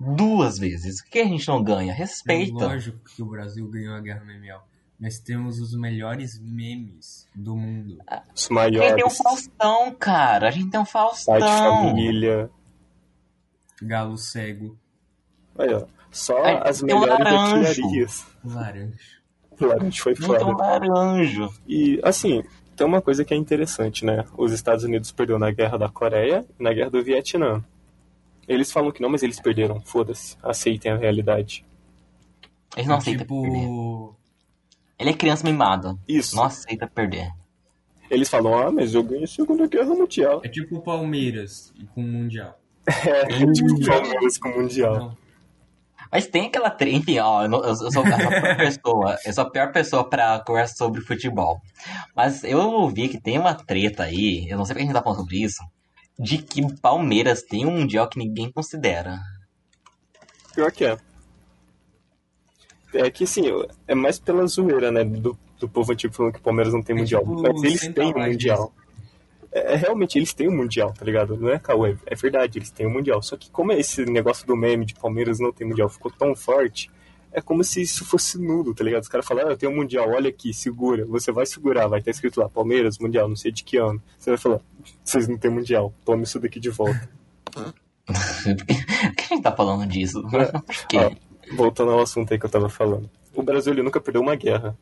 Duas 0.00 0.58
vezes. 0.58 1.00
O 1.00 1.04
que 1.04 1.18
a 1.18 1.24
gente 1.24 1.46
não 1.46 1.62
ganha? 1.62 1.92
Respeita. 1.92 2.66
Lógico 2.66 2.98
que 3.04 3.22
o 3.22 3.26
Brasil 3.26 3.68
ganhou 3.68 3.94
a 3.94 4.00
guerra 4.00 4.24
memeal. 4.24 4.66
Nós 4.98 5.18
temos 5.18 5.58
os 5.60 5.74
melhores 5.74 6.38
memes 6.40 7.26
do 7.34 7.56
mundo. 7.56 7.98
Os 7.98 8.06
A 8.08 8.16
gente 8.16 8.46
tem 8.48 8.52
um 8.52 8.54
maiores. 8.54 9.18
Faustão, 9.18 9.94
cara. 9.98 10.48
A 10.48 10.50
gente 10.50 10.70
tem 10.70 10.80
um 10.80 10.84
Pai 10.84 10.84
de 10.84 10.90
Faustão. 10.92 11.38
família. 11.88 12.50
Galo 13.82 14.16
cego, 14.16 14.78
Aí, 15.58 15.72
ó. 15.72 15.84
Só 16.10 16.42
Aí, 16.44 16.60
as 16.64 16.82
um 16.82 16.86
melhores 16.86 17.08
laranjo. 17.18 17.68
artilharias. 17.68 18.26
laranja. 18.44 18.98
O 19.60 19.66
laranja 19.66 20.02
foi 20.02 20.12
A 20.12 20.14
gente 20.14 20.26
tem 20.26 20.36
um 20.36 20.38
foda. 20.40 20.56
laranjo. 20.56 21.54
E, 21.66 22.00
assim, 22.02 22.42
tem 22.76 22.86
uma 22.86 23.02
coisa 23.02 23.24
que 23.24 23.34
é 23.34 23.36
interessante, 23.36 24.04
né? 24.04 24.24
Os 24.38 24.52
Estados 24.52 24.84
Unidos 24.84 25.10
perdeu 25.12 25.38
na 25.38 25.50
guerra 25.50 25.76
da 25.76 25.88
Coreia 25.88 26.46
e 26.58 26.62
na 26.62 26.72
guerra 26.72 26.90
do 26.90 27.02
Vietnã. 27.02 27.64
Eles 28.48 28.70
falam 28.72 28.90
que 28.92 29.00
não, 29.02 29.08
mas 29.08 29.22
eles 29.22 29.40
perderam. 29.40 29.80
Foda-se. 29.80 30.36
Aceitem 30.42 30.92
a 30.92 30.96
realidade. 30.96 31.64
Ele 32.76 32.88
não 32.88 32.96
aceita 32.96 33.24
perder. 33.24 33.50
tipo, 33.60 34.16
Ele 34.98 35.10
é 35.10 35.14
criança 35.14 35.44
mimada. 35.44 35.96
Isso. 36.08 36.36
Não 36.36 36.44
aceita 36.44 36.86
perder. 36.86 37.30
Eles 38.10 38.28
falam, 38.28 38.56
ah, 38.56 38.70
mas 38.70 38.94
eu 38.94 39.02
ganhei 39.02 39.24
a 39.24 39.26
Segunda 39.28 39.66
Guerra 39.66 39.94
Mundial. 39.94 40.40
é 40.44 40.48
tipo 40.48 40.76
o 40.76 40.80
Palmeiras 40.82 41.72
com 41.94 42.00
o 42.00 42.04
Mundial. 42.04 42.58
É, 42.86 43.24
tipo 43.52 43.72
o 43.74 43.86
Palmeiras 43.86 44.38
com 44.38 44.48
o 44.50 44.58
Mundial. 44.62 44.96
Não, 44.98 45.16
Mas 46.12 46.26
tem 46.26 46.46
aquela 46.46 46.70
treta, 46.70 46.96
enfim, 46.96 47.18
ó, 47.18 47.42
eu, 47.44 47.48
não- 47.48 47.64
eu 47.64 47.74
sou 47.74 48.02
a 48.02 48.04
pior 48.04 48.56
pessoa, 48.58 49.18
eu 49.24 49.32
sou 49.32 49.42
a 49.44 49.50
pior 49.50 49.72
pessoa 49.72 50.08
pra 50.08 50.38
conversar 50.46 50.76
sobre 50.76 51.00
futebol. 51.00 51.60
Mas 52.14 52.44
eu 52.44 52.58
ouvi 52.60 53.08
que 53.08 53.20
tem 53.20 53.38
uma 53.38 53.54
treta 53.54 54.04
aí, 54.04 54.46
eu 54.48 54.58
não 54.58 54.64
sei 54.64 54.74
porque 54.74 54.82
a 54.82 54.86
gente 54.86 54.94
tá 54.94 55.02
falando 55.02 55.18
sobre 55.20 55.42
isso, 55.42 55.62
de 56.18 56.38
que 56.38 56.62
Palmeiras 56.80 57.42
tem 57.42 57.66
um 57.66 57.72
mundial 57.78 58.06
que 58.08 58.18
ninguém 58.18 58.52
considera. 58.52 59.18
Pior 60.54 60.70
que 60.70 60.84
é. 60.84 60.96
É 62.94 63.10
que, 63.10 63.24
assim, 63.24 63.44
é 63.86 63.94
mais 63.94 64.18
pela 64.18 64.46
zoeira, 64.46 64.90
né? 64.90 65.04
Do, 65.04 65.36
do 65.58 65.68
povo 65.68 65.92
antigo 65.92 66.14
falando 66.14 66.32
que 66.32 66.38
o 66.38 66.42
Palmeiras 66.42 66.72
não 66.72 66.82
tem 66.82 66.96
É 66.96 66.98
Mundial. 66.98 67.22
tipo 67.22 67.42
mas 67.42 67.62
eles 67.62 67.62
têm 67.62 67.70
um 67.72 67.78
centralmente. 67.78 68.30
Mundial. 68.30 68.72
É, 69.52 69.74
é, 69.74 69.76
realmente, 69.76 70.18
eles 70.18 70.32
têm 70.34 70.48
um 70.48 70.56
Mundial, 70.56 70.92
tá 70.92 71.04
ligado? 71.04 71.36
Não 71.36 71.48
é 71.48 71.58
Cauê, 71.58 71.96
é 72.06 72.14
verdade, 72.14 72.58
eles 72.58 72.70
têm 72.70 72.86
um 72.86 72.90
Mundial. 72.92 73.22
Só 73.22 73.36
que 73.36 73.50
como 73.50 73.72
esse 73.72 74.04
negócio 74.04 74.46
do 74.46 74.56
meme 74.56 74.84
de 74.84 74.94
Palmeiras 74.94 75.38
não 75.38 75.52
tem 75.52 75.66
Mundial 75.66 75.88
ficou 75.88 76.10
tão 76.10 76.34
forte, 76.34 76.90
é 77.32 77.40
como 77.40 77.62
se 77.64 77.82
isso 77.82 78.04
fosse 78.04 78.38
nulo, 78.38 78.74
tá 78.74 78.84
ligado? 78.84 79.02
Os 79.02 79.08
caras 79.08 79.26
falam, 79.26 79.46
ah, 79.46 79.50
eu 79.50 79.56
tenho 79.56 79.72
um 79.72 79.76
Mundial, 79.76 80.08
olha 80.10 80.28
aqui, 80.28 80.52
segura. 80.52 81.04
Você 81.06 81.32
vai 81.32 81.46
segurar, 81.46 81.86
vai 81.88 81.98
estar 82.00 82.10
escrito 82.10 82.40
lá, 82.40 82.48
Palmeiras, 82.48 82.98
Mundial, 82.98 83.28
não 83.28 83.36
sei 83.36 83.50
de 83.52 83.64
que 83.64 83.76
ano. 83.76 84.00
Você 84.18 84.30
vai 84.30 84.38
falar, 84.38 84.60
vocês 85.04 85.26
não 85.28 85.36
têm 85.38 85.50
Mundial, 85.50 85.92
tome 86.04 86.24
isso 86.24 86.38
daqui 86.40 86.60
de 86.60 86.70
volta. 86.70 87.08
Por 88.06 89.14
que 89.16 89.24
a 89.24 89.34
gente 89.34 89.42
tá 89.42 89.52
falando 89.52 89.86
disso? 89.86 90.22
Por 90.28 90.86
quê? 90.88 90.98
Ó, 90.98 91.10
voltando 91.52 91.92
ao 91.92 92.00
assunto 92.00 92.32
aí 92.32 92.38
que 92.38 92.46
eu 92.46 92.50
tava 92.50 92.68
falando. 92.68 93.08
O 93.34 93.42
Brasil 93.42 93.72
ele 93.72 93.82
nunca 93.82 94.00
perdeu 94.00 94.22
uma 94.22 94.34
guerra. 94.34 94.76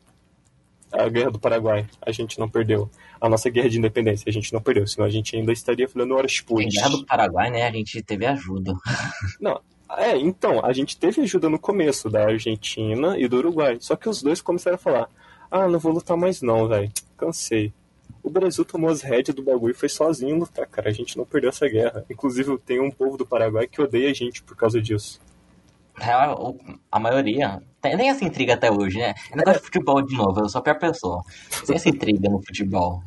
A 0.91 1.09
guerra 1.09 1.31
do 1.31 1.39
Paraguai, 1.39 1.87
a 2.01 2.11
gente 2.11 2.39
não 2.39 2.47
perdeu. 2.47 2.89
A 3.19 3.27
nossa 3.27 3.49
guerra 3.49 3.69
de 3.69 3.79
independência, 3.79 4.29
a 4.29 4.31
gente 4.31 4.53
não 4.53 4.61
perdeu. 4.61 4.85
Senão 4.85 5.07
a 5.07 5.09
gente 5.09 5.35
ainda 5.35 5.51
estaria 5.51 5.89
falando 5.89 6.13
horas 6.13 6.35
depois. 6.35 6.71
Guerra 6.71 6.89
do 6.89 7.05
Paraguai, 7.05 7.49
né, 7.49 7.67
a 7.67 7.71
gente 7.71 8.01
teve 8.03 8.25
ajuda. 8.25 8.73
Não, 9.41 9.59
é, 9.97 10.17
então, 10.17 10.63
a 10.63 10.73
gente 10.73 10.97
teve 10.97 11.21
ajuda 11.21 11.49
no 11.49 11.59
começo 11.59 12.09
da 12.09 12.25
Argentina 12.25 13.17
e 13.17 13.27
do 13.27 13.37
Uruguai. 13.37 13.77
Só 13.79 13.95
que 13.95 14.09
os 14.09 14.21
dois 14.21 14.41
começaram 14.41 14.75
a 14.75 14.79
falar: 14.79 15.09
ah, 15.51 15.67
não 15.67 15.79
vou 15.79 15.91
lutar 15.91 16.17
mais 16.17 16.41
não, 16.41 16.67
velho. 16.67 16.91
Cansei. 17.17 17.73
O 18.23 18.29
Brasil 18.29 18.63
tomou 18.63 18.89
as 18.89 19.01
rédeas 19.01 19.35
do 19.35 19.43
bagulho 19.43 19.71
e 19.71 19.75
foi 19.75 19.89
sozinho 19.89 20.39
lutar, 20.39 20.65
cara. 20.67 20.89
A 20.89 20.93
gente 20.93 21.17
não 21.17 21.25
perdeu 21.25 21.49
essa 21.49 21.67
guerra. 21.67 22.05
Inclusive, 22.09 22.57
tem 22.59 22.79
um 22.79 22.89
povo 22.89 23.17
do 23.17 23.25
Paraguai 23.25 23.67
que 23.67 23.81
odeia 23.81 24.09
a 24.09 24.13
gente 24.13 24.41
por 24.41 24.55
causa 24.55 24.81
disso. 24.81 25.19
A 26.91 26.99
maioria. 26.99 27.61
Tem 27.81 27.95
nem 27.95 28.09
essa 28.09 28.23
intriga 28.23 28.53
até 28.53 28.71
hoje, 28.71 28.97
né? 28.97 29.13
É 29.31 29.35
negócio 29.35 29.59
de 29.59 29.65
futebol 29.65 30.01
de 30.01 30.15
novo, 30.15 30.41
eu 30.41 30.49
sou 30.49 30.59
a 30.59 30.63
pior 30.63 30.79
pessoa. 30.79 31.21
Tem 31.65 31.75
essa 31.75 31.89
intriga 31.89 32.29
no 32.29 32.41
futebol. 32.41 33.03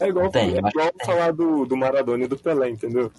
É 0.00 0.08
igual, 0.08 0.30
Tem, 0.30 0.54
é 0.54 0.60
eu 0.60 0.68
igual 0.68 0.90
falar 1.04 1.32
do, 1.32 1.64
do 1.64 1.76
Maradona 1.76 2.24
e 2.24 2.28
do 2.28 2.36
Pelé, 2.36 2.70
entendeu? 2.70 3.12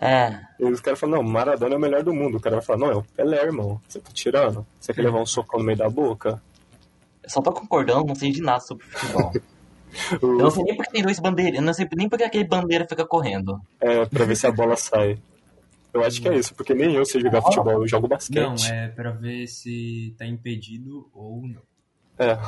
É. 0.00 0.40
E 0.58 0.64
os 0.64 0.80
caras 0.80 0.98
falam, 0.98 1.22
não, 1.22 1.30
Maradona 1.30 1.74
é 1.74 1.78
o 1.78 1.80
melhor 1.80 2.02
do 2.02 2.12
mundo. 2.12 2.36
O 2.36 2.40
cara 2.40 2.56
vai 2.56 2.64
falar, 2.64 2.78
não, 2.80 2.90
é 2.90 2.96
o 2.96 3.04
Pelé, 3.04 3.42
irmão. 3.42 3.80
Você 3.88 4.00
tá 4.00 4.10
tirando? 4.12 4.66
Você 4.80 4.92
quer 4.92 5.02
levar 5.02 5.20
um 5.20 5.26
socão 5.26 5.60
no 5.60 5.66
meio 5.66 5.78
da 5.78 5.88
boca? 5.88 6.42
Eu 7.22 7.30
só 7.30 7.40
tô 7.40 7.52
concordando, 7.52 8.06
não 8.06 8.14
sei 8.14 8.32
de 8.32 8.42
nada 8.42 8.60
sobre 8.60 8.84
futebol. 8.84 9.32
Eu 10.20 10.38
não 10.38 10.50
sei 10.50 10.64
nem 10.64 10.74
porque 10.74 10.90
tem 10.90 11.02
dois 11.02 11.18
bandeiras, 11.18 11.56
eu 11.58 11.62
não 11.62 11.74
sei 11.74 11.86
nem 11.94 12.08
porque 12.08 12.24
aquele 12.24 12.44
bandeira 12.44 12.86
fica 12.88 13.04
correndo. 13.04 13.60
É, 13.78 14.06
pra 14.06 14.24
ver 14.24 14.36
se 14.36 14.46
a 14.46 14.50
bola 14.50 14.74
sai. 14.74 15.18
Eu 15.94 16.02
acho 16.04 16.22
que 16.22 16.28
é 16.28 16.36
isso, 16.36 16.54
porque 16.54 16.74
nem 16.74 16.94
eu 16.94 17.04
sei 17.04 17.20
jogar 17.20 17.42
futebol, 17.42 17.72
eu 17.74 17.86
jogo 17.88 18.04
não, 18.08 18.16
basquete. 18.16 18.70
é 18.72 18.88
pra 18.88 19.10
ver 19.10 19.46
se 19.46 20.14
tá 20.18 20.24
impedido 20.26 21.08
ou 21.12 21.42
não. 21.46 21.62
É. 22.18 22.38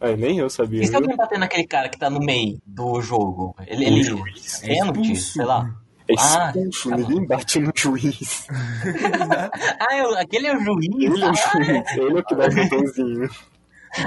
É, 0.00 0.16
nem 0.16 0.38
eu 0.38 0.48
sabia. 0.50 0.82
E 0.82 0.86
se 0.86 0.94
alguém 0.94 1.16
bater 1.16 1.38
naquele 1.38 1.66
cara 1.66 1.88
que 1.88 1.98
tá 1.98 2.08
no 2.10 2.20
meio 2.20 2.60
do 2.66 3.00
jogo? 3.00 3.56
Ele, 3.66 3.84
O 3.84 3.88
ele 3.88 4.02
juiz. 4.04 4.62
É 4.62 4.66
pênalti, 4.68 5.16
sei 5.16 5.44
lá. 5.44 5.74
É 6.08 6.14
Ah, 6.18 6.52
expulso, 6.54 6.88
tá 6.90 6.96
bom. 6.96 7.02
ninguém 7.08 7.26
bate 7.26 7.58
no 7.60 7.72
juiz. 7.74 8.46
Ah, 9.80 9.96
eu- 9.98 10.16
aquele 10.18 10.46
é 10.46 10.56
o 10.56 10.60
juiz. 10.60 10.88
Ele 10.94 11.22
é 11.22 11.26
o 11.26 11.30
Ah, 11.30 11.32
juiz, 11.34 11.96
ele 11.96 12.16
é 12.16 12.20
o 12.20 12.24
que 12.24 12.34
dá 12.34 12.46
o 12.46 12.48
botãozinho. 12.54 13.30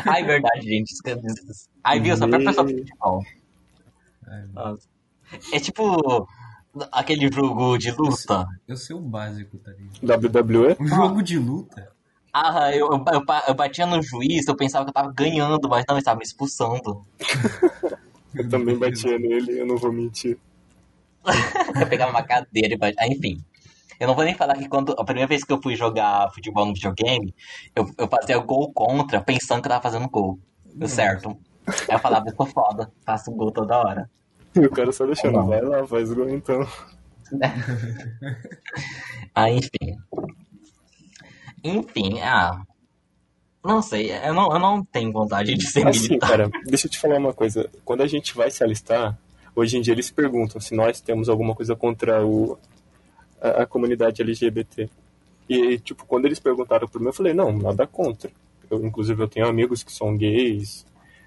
Ai, 0.05 0.23
verdade, 0.23 0.61
gente. 0.61 0.91
esquece. 0.93 1.67
Ai, 1.83 1.99
viu? 1.99 2.15
Só 2.15 2.27
pra 2.27 2.39
pessoa 2.39 2.65
de 2.67 2.77
futebol. 2.77 3.23
É. 4.27 5.55
É 5.57 5.59
tipo 5.59 6.27
aquele 6.91 7.31
jogo 7.31 7.77
de 7.77 7.91
luta. 7.91 8.45
eu 8.68 8.77
sei 8.77 8.95
o 8.95 8.99
básico, 8.99 9.57
tá 9.57 9.72
ligado? 9.72 10.27
WWE? 10.27 10.77
Um 10.80 10.88
jogo 10.88 11.22
de 11.22 11.38
luta? 11.38 11.91
Ah, 12.34 12.73
eu, 12.73 12.88
eu, 12.88 13.06
eu, 13.14 13.23
eu 13.48 13.53
batia 13.53 13.85
no 13.85 14.02
juiz, 14.02 14.48
eu 14.48 14.56
pensava 14.56 14.85
que 14.85 14.89
eu 14.89 14.93
tava 14.93 15.11
ganhando, 15.11 15.68
mas 15.68 15.84
não, 15.88 15.98
ele 15.98 16.03
tava 16.03 16.18
me 16.18 16.23
expulsando. 16.23 17.06
Eu 18.34 18.48
também 18.48 18.77
batia 18.77 19.19
nele, 19.19 19.60
eu 19.60 19.65
não 19.65 19.76
vou 19.76 19.91
mentir. 19.91 20.38
Eu 21.77 21.88
pegava 21.88 22.11
uma 22.11 22.23
cadeira 22.23 22.73
e 22.73 22.77
batia. 22.77 22.95
Ah, 22.98 23.07
enfim. 23.07 23.43
Eu 23.99 24.07
não 24.07 24.15
vou 24.15 24.23
nem 24.23 24.34
falar 24.34 24.56
que 24.56 24.68
quando 24.68 24.95
a 24.98 25.03
primeira 25.03 25.27
vez 25.27 25.43
que 25.43 25.53
eu 25.53 25.61
fui 25.61 25.76
jogar 25.76 26.31
futebol 26.34 26.65
no 26.65 26.73
videogame, 26.73 27.35
eu, 27.76 27.88
eu 27.99 28.07
fazia 28.07 28.39
gol 28.39 28.72
contra, 28.73 29.22
pensando 29.22 29.61
que 29.61 29.68
eu 29.68 29.69
tava 29.69 29.84
fazendo 29.84 30.10
gol. 30.10 30.39
Deu 30.73 30.88
certo. 30.88 31.38
Aí 31.68 31.95
eu 31.95 31.99
falava, 31.99 32.26
eu 32.27 32.35
sou 32.35 32.48
foda, 32.48 32.91
faço 33.06 33.31
gol 33.31 33.52
toda 33.52 33.77
hora. 33.77 34.10
E 34.55 34.59
o 34.65 34.69
cara 34.71 34.91
só 34.91 35.05
deixando, 35.05 35.33
Não. 35.33 35.47
vai 35.47 35.61
lá, 35.61 35.85
faz 35.87 36.11
gol 36.13 36.29
então. 36.29 36.67
Ah, 39.33 39.49
enfim. 39.49 39.97
Enfim, 41.63 42.19
ah. 42.21 42.61
Não 43.63 43.81
sei, 43.81 44.11
eu 44.11 44.33
não, 44.33 44.51
eu 44.51 44.59
não 44.59 44.83
tenho 44.83 45.11
vontade 45.11 45.53
de 45.53 45.67
ser 45.67 45.87
Assim, 45.87 46.01
militar. 46.09 46.29
cara, 46.29 46.49
deixa 46.65 46.87
eu 46.87 46.91
te 46.91 46.99
falar 46.99 47.17
uma 47.17 47.33
coisa. 47.33 47.69
Quando 47.85 48.01
a 48.01 48.07
gente 48.07 48.35
vai 48.35 48.49
se 48.49 48.63
alistar, 48.63 49.17
hoje 49.55 49.77
em 49.77 49.81
dia 49.81 49.93
eles 49.93 50.09
perguntam 50.09 50.59
se 50.59 50.73
nós 50.75 50.99
temos 50.99 51.29
alguma 51.29 51.53
coisa 51.55 51.75
contra 51.75 52.25
o, 52.25 52.57
a, 53.39 53.61
a 53.61 53.65
comunidade 53.67 54.21
LGBT. 54.21 54.89
E, 55.47 55.77
tipo, 55.79 56.05
quando 56.05 56.25
eles 56.25 56.39
perguntaram 56.39 56.87
pra 56.87 56.99
mim, 56.99 57.07
eu 57.07 57.13
falei, 57.13 57.33
não, 57.33 57.51
nada 57.55 57.85
contra. 57.85 58.31
Eu, 58.69 58.83
inclusive, 58.85 59.21
eu 59.21 59.27
tenho 59.27 59.47
amigos 59.47 59.83
que 59.83 59.91
são 59.91 60.17
gays, 60.17 60.85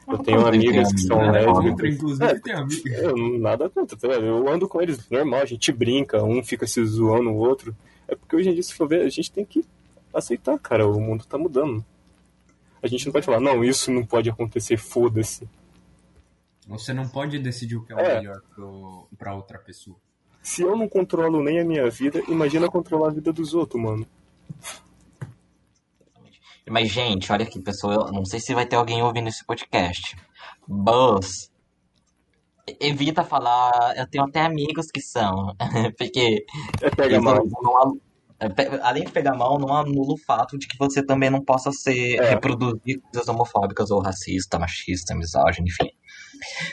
eu 0.09 0.19
tenho 0.19 0.47
amigas 0.47 0.93
que 0.93 1.01
são 1.01 1.19
né? 1.19 1.33
lésbicas. 1.47 1.95
Inclusive, 1.95 2.25
É, 2.25 2.39
tem 2.39 2.55
amigo. 2.55 2.89
Eu 2.89 3.39
nada 3.39 3.69
contra, 3.71 3.97
tá 3.97 4.09
ligado? 4.09 4.27
Eu 4.27 4.49
ando 4.49 4.69
com 4.69 4.81
eles 4.83 5.09
normal, 5.11 5.41
a 5.41 5.45
gente 5.47 5.71
brinca, 5.73 6.23
um 6.23 6.43
fica 6.43 6.67
se 6.67 6.85
zoando 6.85 7.31
o 7.31 7.37
outro. 7.37 7.75
É 8.07 8.15
porque 8.15 8.37
hoje 8.37 8.51
em 8.51 8.55
dia, 8.55 8.63
se 8.63 8.75
for 8.75 8.87
ver, 8.89 9.03
a 9.03 9.09
gente 9.09 9.33
tem 9.33 9.45
que 9.45 9.65
aceitar, 10.13 10.59
cara, 10.59 10.87
o 10.87 11.01
mundo 11.01 11.25
tá 11.25 11.39
mudando. 11.39 11.85
A 12.83 12.87
gente 12.87 13.07
não 13.07 13.13
pode 13.13 13.25
falar, 13.25 13.41
não, 13.41 13.65
isso 13.65 13.91
não 13.91 14.05
pode 14.05 14.29
acontecer, 14.29 14.77
foda-se. 14.77 15.49
Você 16.69 16.93
não 16.93 17.09
pode 17.09 17.39
decidir 17.39 17.77
o 17.77 17.83
que 17.85 17.93
é 17.93 17.97
o 17.97 17.99
É. 17.99 18.19
melhor 18.19 18.41
pro, 18.55 19.07
pra 19.19 19.35
outra 19.35 19.59
pessoa. 19.59 19.97
Se 20.43 20.63
eu 20.63 20.77
não 20.77 20.87
controlo 20.89 21.43
nem 21.43 21.59
a 21.61 21.65
minha 21.65 21.89
vida, 21.91 22.23
imagina 22.29 22.69
controlar 22.69 23.09
a 23.09 23.13
vida 23.13 23.33
dos 23.33 23.55
outros, 23.55 23.83
mano. 23.83 24.07
Mas, 26.69 26.91
gente, 26.91 27.31
olha 27.31 27.45
aqui, 27.45 27.61
pessoal, 27.61 28.07
eu 28.07 28.13
não 28.13 28.25
sei 28.25 28.41
se 28.41 28.55
vai 28.55 28.67
ter 28.67 28.77
alguém 28.77 29.03
ouvindo 29.03 29.29
esse 29.29 29.45
podcast. 29.45 30.17
Buzz, 30.67 31.51
evita 32.81 33.23
falar, 33.23 33.95
eu 33.97 34.09
tenho 34.09 34.25
até 34.25 34.41
amigos 34.41 34.87
que 34.91 35.01
são, 35.01 35.55
porque 35.99 36.45
É 36.83 36.91
pega 36.91 37.15
eles 37.17 37.23
mal. 37.23 37.37
não, 37.37 37.73
não- 37.73 37.99
Além 38.83 39.05
de 39.05 39.13
pegar 39.13 39.35
mal, 39.35 39.59
não 39.59 39.73
anula 39.75 40.15
o 40.15 40.19
fato 40.19 40.59
de 40.59 40.67
que 40.67 40.77
você 40.77 41.03
também 41.05 41.31
não 41.31 41.43
possa 41.43 41.71
ser 41.71 42.17
É. 42.21 42.31
reproduzir 42.31 43.01
coisas 43.01 43.29
homofóbicas 43.29 43.91
ou 43.91 44.01
racista, 44.03 44.59
machista, 44.59 45.15
misógino, 45.15 45.67
enfim. 45.69 45.89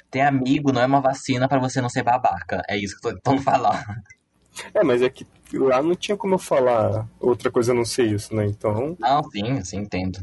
Ter 0.09 0.21
amigo 0.21 0.71
não 0.73 0.81
é 0.81 0.85
uma 0.85 0.99
vacina 0.99 1.47
pra 1.47 1.59
você 1.59 1.79
não 1.79 1.87
ser 1.89 2.03
babaca. 2.03 2.61
É 2.67 2.75
isso 2.77 2.99
que 2.99 3.07
eu 3.07 3.13
tô 3.13 3.31
tentando 3.31 3.41
falar. 3.43 3.85
É, 4.73 4.83
mas 4.83 5.01
é 5.01 5.09
que 5.09 5.25
lá 5.53 5.81
não 5.81 5.95
tinha 5.95 6.17
como 6.17 6.35
eu 6.35 6.39
falar 6.39 7.07
outra 7.19 7.51
coisa 7.51 7.71
a 7.71 7.75
não 7.75 7.85
ser 7.85 8.05
isso, 8.05 8.35
né? 8.35 8.45
Então, 8.45 8.95
Não, 8.99 9.23
sim, 9.31 9.63
sim, 9.63 9.77
entendo. 9.77 10.19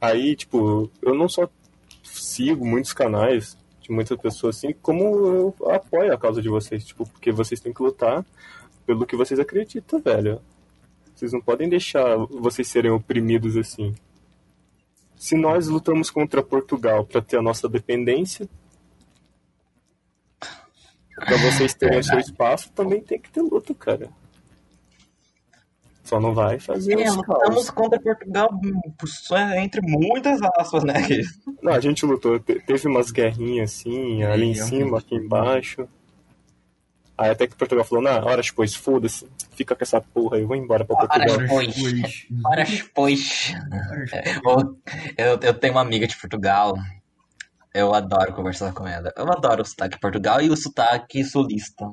aí, 0.00 0.34
tipo, 0.36 0.90
eu 1.02 1.14
não 1.14 1.28
só 1.28 1.48
sigo 2.02 2.66
muitos 2.66 2.92
canais 2.92 3.56
de 3.80 3.90
muitas 3.92 4.18
pessoas 4.18 4.56
assim, 4.56 4.74
como 4.82 5.02
eu 5.04 5.54
apoio 5.70 6.12
a 6.12 6.18
causa 6.18 6.40
de 6.42 6.48
vocês, 6.48 6.84
tipo, 6.84 7.06
porque 7.08 7.32
vocês 7.32 7.60
têm 7.60 7.72
que 7.72 7.82
lutar 7.82 8.24
pelo 8.86 9.06
que 9.06 9.16
vocês 9.16 9.38
acreditam, 9.38 10.00
velho. 10.00 10.40
Vocês 11.14 11.32
não 11.32 11.40
podem 11.40 11.68
deixar 11.68 12.16
vocês 12.16 12.66
serem 12.68 12.90
oprimidos 12.90 13.56
assim. 13.56 13.94
Se 15.16 15.36
nós 15.36 15.68
lutamos 15.68 16.10
contra 16.10 16.42
Portugal 16.42 17.04
para 17.04 17.20
ter 17.20 17.36
a 17.36 17.42
nossa 17.42 17.68
dependência, 17.68 18.48
para 21.24 21.36
vocês 21.36 21.74
terem 21.74 21.98
o 22.00 22.04
seu 22.04 22.18
espaço, 22.18 22.70
também 22.72 23.00
tem 23.00 23.18
que 23.20 23.30
ter 23.30 23.42
luta, 23.42 23.74
cara. 23.74 24.08
Só 26.02 26.18
não 26.18 26.34
vai 26.34 26.58
fazer 26.58 26.98
É, 26.98 27.08
os 27.08 27.16
lutamos 27.16 27.70
contra 27.70 28.00
Portugal 28.00 28.50
entre 29.56 29.80
muitas 29.82 30.40
aspas, 30.56 30.82
né? 30.82 30.94
Não, 31.62 31.72
a 31.72 31.78
gente 31.80 32.04
lutou. 32.04 32.40
Te- 32.40 32.58
Teve 32.60 32.88
umas 32.88 33.10
guerrinhas 33.12 33.70
assim, 33.72 34.22
ali 34.24 34.46
em 34.46 34.54
cima, 34.54 34.98
aqui 34.98 35.14
embaixo. 35.14 35.88
Aí 37.16 37.30
até 37.30 37.46
que 37.46 37.54
Portugal 37.54 37.84
falou, 37.84 38.02
na 38.02 38.18
hora, 38.24 38.40
pois, 38.56 38.74
foda-se, 38.74 39.28
fica 39.52 39.76
com 39.76 39.84
essa 39.84 40.00
porra 40.00 40.36
aí, 40.38 40.42
eu 40.42 40.48
vou 40.48 40.56
embora 40.56 40.84
pra 40.86 40.96
Portugal. 40.96 41.36
pois. 41.48 41.76
Pois. 41.76 42.26
Para 42.42 42.64
pois. 42.94 43.52
Ô, 44.44 44.74
Eu, 45.18 45.38
eu 45.42 45.54
tenho 45.54 45.74
uma 45.74 45.82
amiga 45.82 46.06
de 46.08 46.16
Portugal. 46.16 46.74
Eu 47.74 47.94
adoro 47.94 48.32
conversar 48.34 48.72
com 48.72 48.86
ela. 48.86 49.12
Eu 49.16 49.30
adoro 49.30 49.62
o 49.62 49.64
sotaque 49.64 49.98
Portugal 50.00 50.40
e 50.42 50.50
o 50.50 50.56
sotaque 50.56 51.24
sulista. 51.24 51.88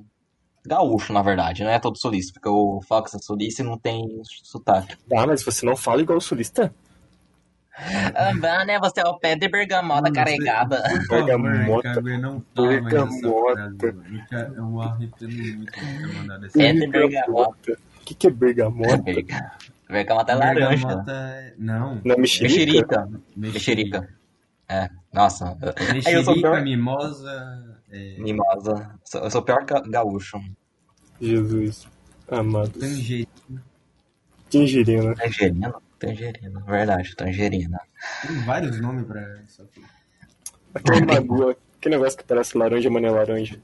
Gaúcho, 0.66 1.14
na 1.14 1.22
verdade, 1.22 1.64
não 1.64 1.72
é 1.72 1.80
todo 1.80 1.98
sulista, 1.98 2.34
porque 2.34 2.50
o 2.50 2.82
Fox 2.82 3.14
é 3.14 3.20
sulista 3.20 3.62
e 3.62 3.66
não 3.66 3.78
tem 3.78 4.04
sotaque. 4.44 4.98
Ah, 5.16 5.26
mas 5.26 5.44
você 5.44 5.66
não 5.66 5.78
fala 5.78 6.02
igual 6.02 6.18
o 6.18 6.22
sulista? 6.22 6.74
Ah, 7.80 8.66
né? 8.66 8.80
Você 8.80 9.02
é 9.02 9.08
o 9.08 9.20
pé 9.20 9.36
de 9.36 9.48
bergamota 9.48 10.12
carregada. 10.12 10.82
Favor, 11.08 11.26
Bergamota. 11.28 12.02
Bergamota. 12.02 13.76
Eu 14.56 14.82
arrependo 14.82 14.98
muito 14.98 15.28
de 15.28 15.66
ter 15.72 16.14
mandado 16.18 16.46
essa 16.48 16.60
É 16.60 16.74
de 16.74 16.88
bergamota. 16.88 17.78
O 18.02 18.04
que, 18.04 18.16
que 18.16 18.26
é 18.26 18.30
bergamota? 18.32 18.98
Berga- 19.04 19.52
Bergamota 19.88 20.32
é 20.32 20.36
laranja. 20.36 20.88
Bergamota 20.88 21.12
é- 21.12 21.54
Não. 21.60 22.02
Não 22.04 22.16
é 22.16 22.18
mexerica? 22.18 23.08
Mexerica. 23.36 23.36
Mexerica. 23.36 24.10
É, 24.70 24.90
nossa. 25.14 25.58
Aí 26.06 26.14
eu 26.14 26.24
sou 26.24 26.34
Mexerica, 26.36 26.42
pior. 26.42 26.62
mimosa. 26.62 27.82
É, 27.90 28.18
Mimosa. 28.20 29.00
Eu 29.16 29.32
sou 29.32 29.42
o 29.42 29.44
pior 29.44 29.64
ga- 29.66 29.82
gaúcho. 29.88 30.38
Jesus. 31.22 31.88
Amado. 32.30 32.72
tangerina. 32.80 33.28
Tangerina. 34.52 35.16
Tangerina? 35.16 35.74
Tangerina, 36.00 36.60
verdade, 36.62 37.16
tangerina. 37.16 37.80
Tem 38.28 38.36
vários 38.46 38.80
nomes 38.80 39.06
pra 39.08 39.42
isso 39.42 39.64
aqui. 39.64 39.84
Aquele 40.76 41.06
magoa, 41.06 41.58
que 41.82 41.90
negócio 41.90 42.18
que 42.20 42.24
parece 42.26 42.56
laranja, 42.58 42.90
mas 42.90 43.02
não 43.02 43.10
é 43.10 43.12
laranja. 43.14 43.60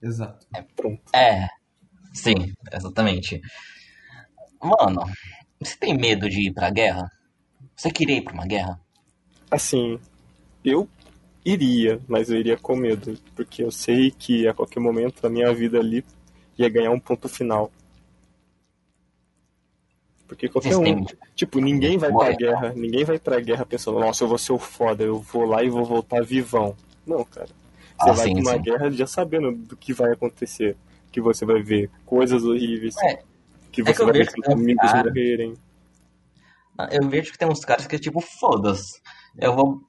Exato. 0.00 0.46
Pronto. 0.76 1.02
É, 1.14 1.48
sim, 2.14 2.54
exatamente. 2.72 3.40
Mano, 4.62 5.02
você 5.58 5.76
tem 5.76 5.96
medo 5.96 6.28
de 6.28 6.48
ir 6.48 6.52
pra 6.52 6.70
guerra? 6.70 7.10
Você 7.74 7.90
queria 7.90 8.18
ir 8.18 8.22
pra 8.22 8.34
uma 8.34 8.46
guerra? 8.46 8.80
Assim, 9.50 9.98
eu 10.64 10.88
iria, 11.44 12.00
mas 12.06 12.30
eu 12.30 12.38
iria 12.38 12.56
com 12.56 12.76
medo, 12.76 13.18
porque 13.34 13.62
eu 13.64 13.70
sei 13.70 14.10
que 14.10 14.46
a 14.46 14.54
qualquer 14.54 14.80
momento 14.80 15.26
a 15.26 15.30
minha 15.30 15.52
vida 15.54 15.78
ali 15.78 16.04
ia 16.58 16.68
ganhar 16.68 16.90
um 16.90 17.00
ponto 17.00 17.28
final. 17.28 17.70
Porque 20.28 20.48
qualquer 20.48 20.76
um, 20.76 21.04
tipo, 21.34 21.58
ninguém 21.60 21.98
vai 21.98 22.12
pra 22.12 22.32
guerra, 22.32 22.72
ninguém 22.76 23.04
vai 23.04 23.18
pra 23.18 23.40
guerra 23.40 23.66
pensando, 23.66 23.98
nossa, 23.98 24.22
eu 24.22 24.28
vou 24.28 24.38
ser 24.38 24.52
o 24.52 24.58
foda, 24.58 25.02
eu 25.02 25.18
vou 25.18 25.44
lá 25.44 25.64
e 25.64 25.68
vou 25.68 25.84
voltar 25.84 26.22
vivão. 26.22 26.76
Não, 27.04 27.24
cara. 27.24 27.48
Você 27.98 28.10
Ah, 28.10 28.12
vai 28.12 28.26
sim, 28.26 28.32
pra 28.34 28.42
uma 28.42 28.52
sim. 28.52 28.62
guerra 28.62 28.90
já 28.92 29.06
sabendo 29.06 29.50
do 29.52 29.76
que 29.76 29.92
vai 29.92 30.12
acontecer, 30.12 30.76
que 31.10 31.20
você 31.20 31.44
vai 31.44 31.60
ver 31.62 31.90
coisas 32.06 32.44
horríveis, 32.44 32.96
É, 33.02 33.22
que 33.72 33.80
é 33.80 33.84
você 33.86 33.94
que 33.94 34.02
eu 34.02 34.06
vai 34.06 34.14
ver 34.14 34.30
seus 34.30 34.46
que 34.46 34.52
amigos 34.52 34.82
cara- 34.92 35.08
morrerem. 35.08 35.54
Eu 36.92 37.08
vejo 37.10 37.32
que 37.32 37.36
tem 37.38 37.48
uns 37.48 37.64
caras 37.64 37.86
que 37.86 37.96
é 37.96 37.98
tipo, 37.98 38.20
foda-se. 38.20 39.02
Eu 39.38 39.54
vou. 39.54 39.80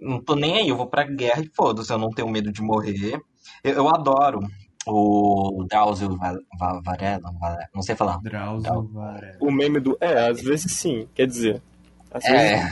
Não 0.00 0.20
tô 0.22 0.34
nem 0.34 0.58
aí, 0.58 0.68
eu 0.68 0.76
vou 0.76 0.86
pra 0.86 1.04
guerra 1.04 1.40
e 1.42 1.50
foda-se, 1.54 1.92
eu 1.92 1.98
não 1.98 2.10
tenho 2.10 2.28
medo 2.28 2.52
de 2.52 2.62
morrer. 2.62 3.20
Eu, 3.62 3.72
eu 3.74 3.88
adoro 3.88 4.40
o 4.86 5.64
Drauzio 5.68 6.16
Va- 6.16 6.38
Va- 6.58 6.80
Varela, 6.84 7.30
não 7.74 7.82
sei 7.82 7.94
falar. 7.96 8.18
Drauzio 8.22 8.88
Varela. 8.92 9.38
O 9.40 9.50
meme 9.50 9.80
do. 9.80 9.96
É, 10.00 10.28
às 10.28 10.40
vezes 10.42 10.72
sim, 10.72 11.08
quer 11.14 11.26
dizer. 11.26 11.62
Às 12.10 12.24
vezes 12.24 12.50
É, 12.52 12.70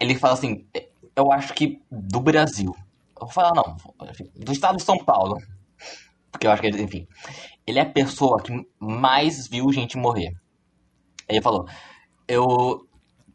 ele 0.00 0.14
fala 0.14 0.34
assim, 0.34 0.66
eu 1.14 1.32
acho 1.32 1.52
que 1.54 1.80
do 1.90 2.20
Brasil. 2.20 2.74
Eu 3.20 3.26
vou 3.26 3.30
falar, 3.30 3.54
não, 3.54 3.76
do 4.36 4.52
estado 4.52 4.76
de 4.76 4.82
São 4.82 4.98
Paulo. 4.98 5.38
Porque 6.30 6.46
eu 6.46 6.50
acho 6.50 6.60
que 6.60 6.68
ele, 6.68 6.82
enfim, 6.82 7.06
ele 7.66 7.78
é 7.78 7.82
a 7.82 7.90
pessoa 7.90 8.42
que 8.42 8.52
mais 8.78 9.48
viu 9.48 9.72
gente 9.72 9.96
morrer. 9.96 10.34
Ele 11.28 11.40
falou, 11.42 11.66
eu, 12.28 12.85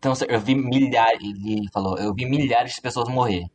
então, 0.01 0.13
eu 0.27 0.39
vi 0.39 0.55
milhares, 0.55 1.21
ele 1.21 1.69
falou, 1.71 1.95
eu 1.99 2.11
vi 2.11 2.25
milhares 2.25 2.73
de 2.73 2.81
pessoas 2.81 3.07
morrer. 3.07 3.45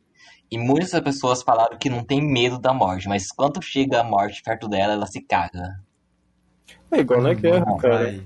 E 0.49 0.57
muitas 0.57 0.97
pessoas 1.01 1.43
falaram 1.43 1.77
que 1.77 1.89
não 1.89 2.05
tem 2.05 2.21
medo 2.21 2.57
da 2.57 2.73
morte, 2.73 3.09
mas 3.09 3.27
quando 3.33 3.61
chega 3.61 3.99
a 3.99 4.03
morte 4.05 4.41
perto 4.41 4.69
dela, 4.69 4.93
ela 4.93 5.05
se 5.05 5.19
caga. 5.21 5.77
É 6.89 6.99
igual 6.99 7.21
na 7.21 7.33
guerra, 7.33 7.65
meu 7.65 7.75
cara. 7.75 7.97
pai, 7.97 8.23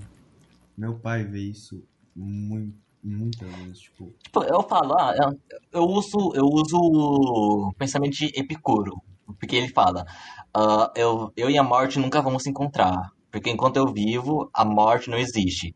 meu 0.78 1.00
pai 1.00 1.24
vê 1.24 1.40
isso 1.40 1.84
muito, 2.16 2.78
muitas 3.04 3.50
vezes, 3.56 3.80
tipo, 3.80 4.14
Tipo, 4.24 4.44
eu 4.44 4.62
falo, 4.62 4.94
ah, 5.00 5.16
eu, 5.18 5.82
eu 5.82 5.84
uso, 5.88 6.32
eu 6.36 6.46
uso 6.46 6.78
o 6.78 7.74
pensamento 7.76 8.14
de 8.14 8.26
Epicuro, 8.40 9.02
porque 9.40 9.56
ele 9.56 9.70
fala, 9.70 10.06
ah, 10.54 10.92
eu, 10.96 11.34
eu 11.36 11.50
e 11.50 11.58
a 11.58 11.64
morte 11.64 11.98
nunca 11.98 12.22
vamos 12.22 12.44
se 12.44 12.52
encontrar, 12.52 13.10
porque 13.32 13.50
enquanto 13.50 13.78
eu 13.78 13.92
vivo, 13.92 14.48
a 14.54 14.64
morte 14.64 15.10
não 15.10 15.18
existe. 15.18 15.74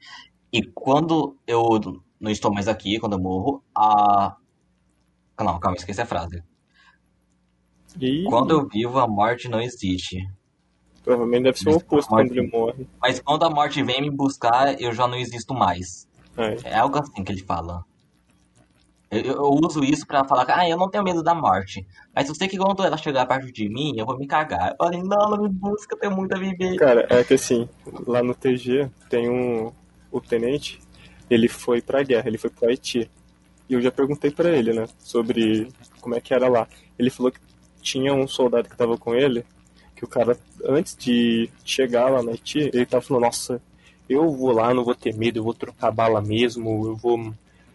E 0.53 0.61
quando 0.61 1.35
eu 1.47 1.59
não 2.19 2.31
estou 2.31 2.53
mais 2.53 2.67
aqui, 2.67 2.99
quando 2.99 3.13
eu 3.13 3.19
morro, 3.19 3.63
a... 3.75 4.35
Não, 5.39 5.59
calma, 5.59 5.75
esqueci 5.77 6.01
a 6.01 6.05
frase. 6.05 6.41
E 7.99 8.23
Quando 8.25 8.51
eu 8.51 8.67
vivo, 8.67 8.99
a 8.99 9.07
morte 9.07 9.47
não 9.47 9.61
existe. 9.61 10.17
provavelmente 11.03 11.43
deve 11.43 11.59
ser 11.59 11.69
o 11.69 11.75
oposto 11.77 12.09
Morte. 12.11 12.29
quando 12.29 12.37
ele 12.37 12.49
morre. 12.51 12.87
Mas 13.01 13.19
quando 13.19 13.43
a 13.43 13.49
morte 13.49 13.81
vem 13.83 14.01
me 14.01 14.09
buscar, 14.09 14.79
eu 14.81 14.91
já 14.93 15.07
não 15.07 15.17
existo 15.17 15.53
mais. 15.53 16.07
É. 16.37 16.69
É 16.71 16.75
algo 16.77 16.97
assim 16.97 17.23
que 17.23 17.31
ele 17.31 17.41
fala. 17.43 17.83
Eu, 19.09 19.21
eu- 19.21 19.33
eu 19.35 19.49
uso 19.63 19.81
isso 19.83 20.05
pra 20.05 20.25
falar 20.25 20.45
que, 20.45 20.51
ah, 20.51 20.67
eu 20.67 20.77
não 20.77 20.89
tenho 20.89 21.03
medo 21.03 21.23
da 21.23 21.33
morte. 21.33 21.85
Mas 22.13 22.27
eu 22.27 22.35
sei 22.35 22.47
que 22.49 22.57
quando 22.57 22.83
ela 22.83 22.97
chegar 22.97 23.25
perto 23.25 23.49
de 23.51 23.69
mim, 23.69 23.93
eu 23.97 24.05
vou 24.05 24.17
me 24.17 24.27
cagar. 24.27 24.71
Eu 24.71 24.75
falei, 24.77 25.01
não, 25.01 25.29
não 25.29 25.43
me 25.43 25.47
busca, 25.49 25.95
eu 25.95 25.99
tenho 25.99 26.13
muito 26.15 26.33
a 26.35 26.39
viver. 26.39 26.75
Cara, 26.77 27.07
é 27.09 27.23
que 27.23 27.35
assim, 27.35 27.69
lá 28.07 28.21
no 28.23 28.33
TG 28.35 28.89
tem 29.09 29.29
um. 29.29 29.71
O 30.11 30.19
tenente, 30.21 30.79
ele 31.29 31.47
foi 31.47 31.81
pra 31.81 32.03
guerra, 32.03 32.27
ele 32.27 32.37
foi 32.37 32.49
pro 32.49 32.67
Haiti. 32.67 33.09
E 33.67 33.73
eu 33.73 33.81
já 33.81 33.91
perguntei 33.91 34.31
pra 34.31 34.49
ele, 34.49 34.73
né, 34.73 34.87
sobre 34.99 35.67
como 35.99 36.15
é 36.15 36.21
que 36.21 36.33
era 36.33 36.47
lá. 36.47 36.67
Ele 36.97 37.09
falou 37.09 37.31
que 37.31 37.39
tinha 37.81 38.13
um 38.13 38.27
soldado 38.27 38.69
que 38.69 38.77
tava 38.77 38.97
com 38.97 39.15
ele, 39.15 39.45
que 39.95 40.03
o 40.03 40.07
cara, 40.07 40.37
antes 40.65 40.95
de 40.95 41.49
chegar 41.63 42.09
lá 42.09 42.21
no 42.21 42.31
Haiti, 42.31 42.69
ele 42.73 42.85
tava 42.85 43.01
falando, 43.01 43.23
nossa, 43.23 43.61
eu 44.09 44.29
vou 44.29 44.51
lá, 44.51 44.73
não 44.73 44.83
vou 44.83 44.95
ter 44.95 45.15
medo, 45.15 45.39
eu 45.39 45.43
vou 45.43 45.53
trocar 45.53 45.91
bala 45.91 46.21
mesmo, 46.21 46.85
eu 46.85 46.95
vou. 46.95 47.33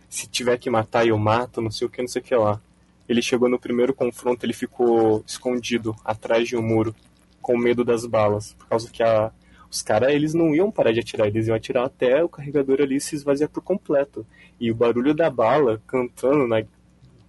Se 0.08 0.26
tiver 0.26 0.58
que 0.58 0.70
matar, 0.70 1.06
eu 1.06 1.18
mato, 1.18 1.60
não 1.60 1.70
sei 1.70 1.86
o 1.86 1.90
que, 1.90 2.00
não 2.00 2.08
sei 2.08 2.20
o 2.20 2.24
que 2.24 2.34
lá. 2.34 2.60
Ele 3.08 3.22
chegou 3.22 3.48
no 3.48 3.58
primeiro 3.58 3.94
confronto, 3.94 4.44
ele 4.44 4.52
ficou 4.52 5.24
escondido 5.26 5.96
atrás 6.04 6.48
de 6.48 6.56
um 6.56 6.62
muro, 6.62 6.94
com 7.42 7.56
medo 7.56 7.84
das 7.84 8.06
balas, 8.06 8.54
por 8.54 8.66
causa 8.68 8.90
que 8.90 9.02
a, 9.02 9.32
os 9.70 9.82
caras 9.82 10.12
eles 10.12 10.34
não 10.34 10.54
iam 10.54 10.70
parar 10.70 10.92
de 10.92 11.00
atirar, 11.00 11.28
eles 11.28 11.46
iam 11.48 11.56
atirar 11.56 11.84
até 11.86 12.22
o 12.24 12.28
carregador 12.28 12.80
ali 12.80 13.00
se 13.00 13.14
esvaziar 13.14 13.48
por 13.50 13.62
completo. 13.62 14.26
E 14.60 14.70
o 14.70 14.74
barulho 14.74 15.14
da 15.14 15.30
bala 15.30 15.80
cantando 15.86 16.46
na, 16.48 16.62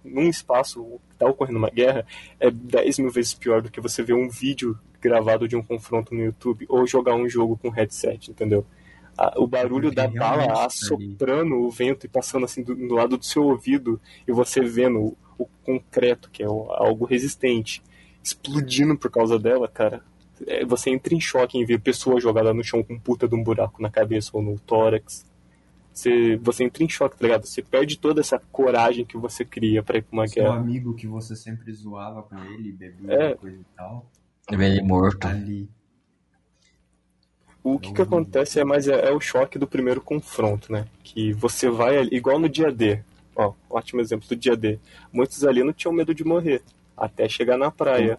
num 0.04 0.28
espaço 0.28 0.82
que 1.10 1.16
tá 1.16 1.26
ocorrendo 1.26 1.58
uma 1.58 1.70
guerra 1.70 2.06
é 2.40 2.50
10 2.50 2.98
mil 2.98 3.10
vezes 3.10 3.34
pior 3.34 3.62
do 3.62 3.70
que 3.70 3.80
você 3.80 4.02
ver 4.02 4.14
um 4.14 4.28
vídeo 4.28 4.78
gravado 5.00 5.48
de 5.48 5.56
um 5.56 5.62
confronto 5.62 6.14
no 6.14 6.22
YouTube 6.24 6.66
ou 6.68 6.86
jogar 6.86 7.14
um 7.14 7.28
jogo 7.28 7.56
com 7.56 7.70
headset, 7.70 8.30
entendeu? 8.30 8.66
O 9.36 9.46
barulho 9.46 9.88
Porque 9.88 9.94
da 9.94 10.08
bala 10.08 10.64
assoprando 10.64 11.56
o 11.56 11.70
vento 11.70 12.06
e 12.06 12.08
passando 12.08 12.44
assim 12.44 12.62
do, 12.62 12.74
do 12.74 12.94
lado 12.94 13.16
do 13.16 13.24
seu 13.24 13.44
ouvido 13.44 14.00
e 14.26 14.32
você 14.32 14.60
vendo 14.62 14.98
o, 15.00 15.16
o 15.38 15.46
concreto, 15.64 16.30
que 16.30 16.42
é 16.42 16.48
o- 16.48 16.70
algo 16.72 17.04
resistente, 17.04 17.82
explodindo 18.22 18.96
por 18.96 19.10
causa 19.10 19.38
dela, 19.38 19.68
cara. 19.68 20.02
É, 20.46 20.64
você 20.64 20.90
entra 20.90 21.14
em 21.14 21.20
choque 21.20 21.58
em 21.58 21.64
ver 21.64 21.80
pessoa 21.80 22.20
jogada 22.20 22.52
no 22.54 22.62
chão 22.64 22.82
com 22.82 22.98
puta 22.98 23.26
de 23.28 23.34
um 23.34 23.42
buraco 23.42 23.80
na 23.82 23.90
cabeça 23.90 24.30
ou 24.34 24.42
no 24.42 24.58
tórax. 24.58 25.24
Você, 25.92 26.36
você 26.36 26.64
entra 26.64 26.82
em 26.82 26.88
choque, 26.88 27.18
tá 27.18 27.24
ligado? 27.26 27.44
Você 27.46 27.60
perde 27.62 27.98
toda 27.98 28.20
essa 28.20 28.38
coragem 28.50 29.04
que 29.04 29.16
você 29.18 29.44
cria 29.44 29.82
pra 29.82 29.98
ir 29.98 30.02
pra 30.02 30.12
uma 30.12 30.26
Seu 30.26 30.42
guerra. 30.42 30.56
amigo 30.56 30.94
que 30.94 31.06
você 31.06 31.36
sempre 31.36 31.70
zoava 31.72 32.22
com 32.22 32.38
ele, 32.38 32.72
bebia 32.72 33.12
É. 33.12 33.34
coisa 33.34 33.56
e 33.58 33.64
tal. 33.76 34.10
Ele 34.50 34.80
morto. 34.82 35.26
Ali. 35.26 35.68
O 37.64 37.78
que 37.78 37.92
que 37.92 38.02
acontece 38.02 38.58
é 38.58 38.64
mais 38.64 38.88
é, 38.88 39.08
é 39.08 39.12
o 39.12 39.20
choque 39.20 39.58
do 39.58 39.68
primeiro 39.68 40.00
confronto, 40.00 40.72
né? 40.72 40.86
Que 41.04 41.32
você 41.32 41.70
vai 41.70 41.96
ali, 41.96 42.08
igual 42.16 42.38
no 42.38 42.48
dia 42.48 42.72
D. 42.72 43.00
Ó, 43.36 43.52
ótimo 43.70 44.00
exemplo 44.00 44.26
do 44.28 44.34
dia 44.34 44.56
D. 44.56 44.78
Muitos 45.12 45.44
ali 45.44 45.62
não 45.62 45.72
tinham 45.72 45.92
medo 45.94 46.12
de 46.14 46.24
morrer, 46.24 46.62
até 46.96 47.28
chegar 47.28 47.56
na 47.56 47.70
praia. 47.70 48.18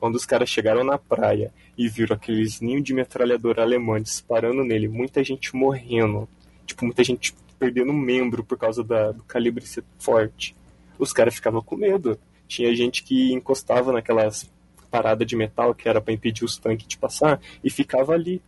Quando 0.00 0.14
os 0.14 0.24
caras 0.24 0.48
chegaram 0.48 0.82
na 0.82 0.96
praia 0.96 1.52
e 1.76 1.86
viram 1.86 2.16
aqueles 2.16 2.58
ninhos 2.60 2.82
de 2.82 2.94
metralhadora 2.94 3.62
alemã 3.62 4.00
disparando 4.00 4.64
nele, 4.64 4.88
muita 4.88 5.22
gente 5.22 5.54
morrendo. 5.54 6.26
Tipo, 6.64 6.86
muita 6.86 7.04
gente 7.04 7.34
perdendo 7.58 7.92
membro 7.92 8.42
por 8.42 8.56
causa 8.56 8.82
da- 8.82 9.12
do 9.12 9.22
calibre 9.24 9.66
ser 9.66 9.84
forte. 9.98 10.56
Os 10.98 11.12
caras 11.12 11.34
ficavam 11.34 11.62
com 11.62 11.76
medo. 11.76 12.18
Tinha 12.48 12.74
gente 12.74 13.02
que 13.04 13.32
encostava 13.34 13.92
naquelas 13.92 14.50
paradas 14.90 15.26
de 15.26 15.36
metal 15.36 15.74
que 15.74 15.86
era 15.86 16.00
pra 16.00 16.14
impedir 16.14 16.44
os 16.44 16.56
tanques 16.56 16.86
de 16.88 16.96
passar 16.96 17.38
e 17.62 17.68
ficava 17.70 18.14
ali. 18.14 18.40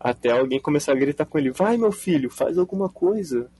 Até 0.00 0.30
alguém 0.30 0.58
começar 0.58 0.92
a 0.92 0.96
gritar 0.96 1.26
com 1.26 1.38
ele: 1.38 1.50
Vai, 1.50 1.76
meu 1.76 1.92
filho, 1.92 2.30
faz 2.30 2.56
alguma 2.56 2.88
coisa. 2.88 3.50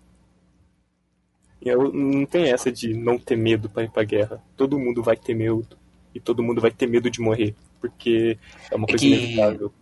E 1.60 1.68
eu, 1.68 1.92
não 1.92 2.24
tem 2.26 2.50
essa 2.50 2.72
de 2.72 2.92
não 2.94 3.18
ter 3.18 3.36
medo 3.36 3.68
pra 3.68 3.84
ir 3.84 3.90
pra 3.90 4.02
guerra. 4.02 4.42
Todo 4.56 4.78
mundo 4.78 5.02
vai 5.02 5.16
ter 5.16 5.34
medo. 5.34 5.76
E 6.14 6.20
todo 6.20 6.42
mundo 6.42 6.60
vai 6.60 6.70
ter 6.70 6.86
medo 6.86 7.10
de 7.10 7.20
morrer. 7.20 7.54
Porque 7.80 8.38
é 8.70 8.76
uma 8.76 8.84
É 8.84 8.88
coisa 8.88 9.04
que- 9.04 9.14
inevitável. 9.14 9.72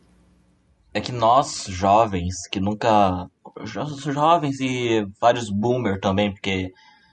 É 0.93 1.01
que 1.01 1.12
nós, 1.12 1.66
jovens, 1.69 2.35
que 2.51 2.59
nunca. 2.61 3.28
jo- 3.65 4.12
Jovens 4.12 4.59
e 4.61 5.07
vários 5.20 5.48
boomer 5.51 6.01
também, 6.01 6.32
porque 6.32 6.73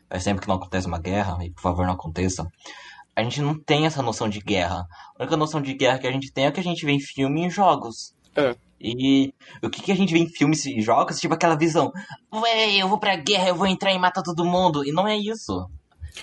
é 0.10 0.20
sempre 0.20 0.42
que 0.42 0.48
não 0.48 0.56
acontece 0.56 0.88
uma 0.88 1.00
guerra, 1.00 1.38
e 1.44 1.52
por 1.52 1.62
favor 1.62 1.86
não 1.86 1.94
aconteça. 1.94 2.48
A 3.16 3.22
gente 3.24 3.42
não 3.42 3.54
tem 3.58 3.86
essa 3.86 4.02
noção 4.02 4.30
de 4.30 4.40
guerra. 4.40 4.88
A 5.18 5.24
única 5.24 5.36
noção 5.38 5.62
de 5.62 5.74
guerra 5.74 6.00
que 6.00 6.08
a 6.08 6.12
gente 6.12 6.32
tem 6.32 6.46
é 6.46 6.52
que 6.52 6.60
a 6.60 6.64
gente 6.64 6.86
vê 6.86 6.92
em 6.92 7.00
filme 7.00 7.42
e 7.42 7.46
em 7.46 7.50
jogos. 7.50 8.14
É. 8.36 8.56
E 8.80 9.34
o 9.64 9.70
que, 9.70 9.82
que 9.82 9.92
a 9.92 9.96
gente 9.96 10.14
vê 10.14 10.20
em 10.20 10.28
filmes 10.30 10.64
e 10.68 10.80
jogos, 10.82 11.20
tipo 11.20 11.34
aquela 11.34 11.56
visão, 11.58 11.92
ué, 12.32 12.76
eu 12.78 12.88
vou 12.88 13.00
pra 13.00 13.16
guerra, 13.16 13.50
eu 13.50 13.56
vou 13.56 13.66
entrar 13.68 13.92
e 13.92 13.98
matar 14.00 14.22
todo 14.22 14.46
mundo. 14.46 14.86
E 14.86 14.92
não 14.92 15.08
é 15.08 15.18
isso. 15.18 15.68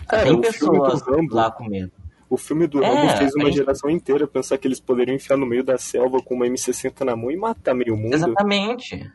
Cara, 0.09 0.23
tem 0.25 0.41
pessoas 0.41 1.03
lá 1.31 1.51
com 1.51 1.65
medo. 1.69 1.93
O 2.29 2.37
filme 2.37 2.67
do 2.67 2.83
É, 2.83 2.87
Rambo 2.89 3.17
fez 3.19 3.35
uma 3.35 3.45
a 3.45 3.47
gente- 3.49 3.57
geração 3.59 3.91
inteira 3.91 4.27
pensar 4.27 4.57
que 4.59 4.67
eles 4.67 4.81
poderiam 4.81 5.15
enfiar 5.15 5.37
no 5.37 5.47
meio 5.47 5.63
da 5.63 5.77
selva 5.79 6.21
com 6.23 6.35
uma 6.35 6.47
M60 6.47 7.05
na 7.05 7.15
mão 7.15 7.31
e 7.31 7.37
matar 7.37 7.75
meio 7.75 7.97
mundo. 7.97 8.15
Exatamente. 8.15 9.11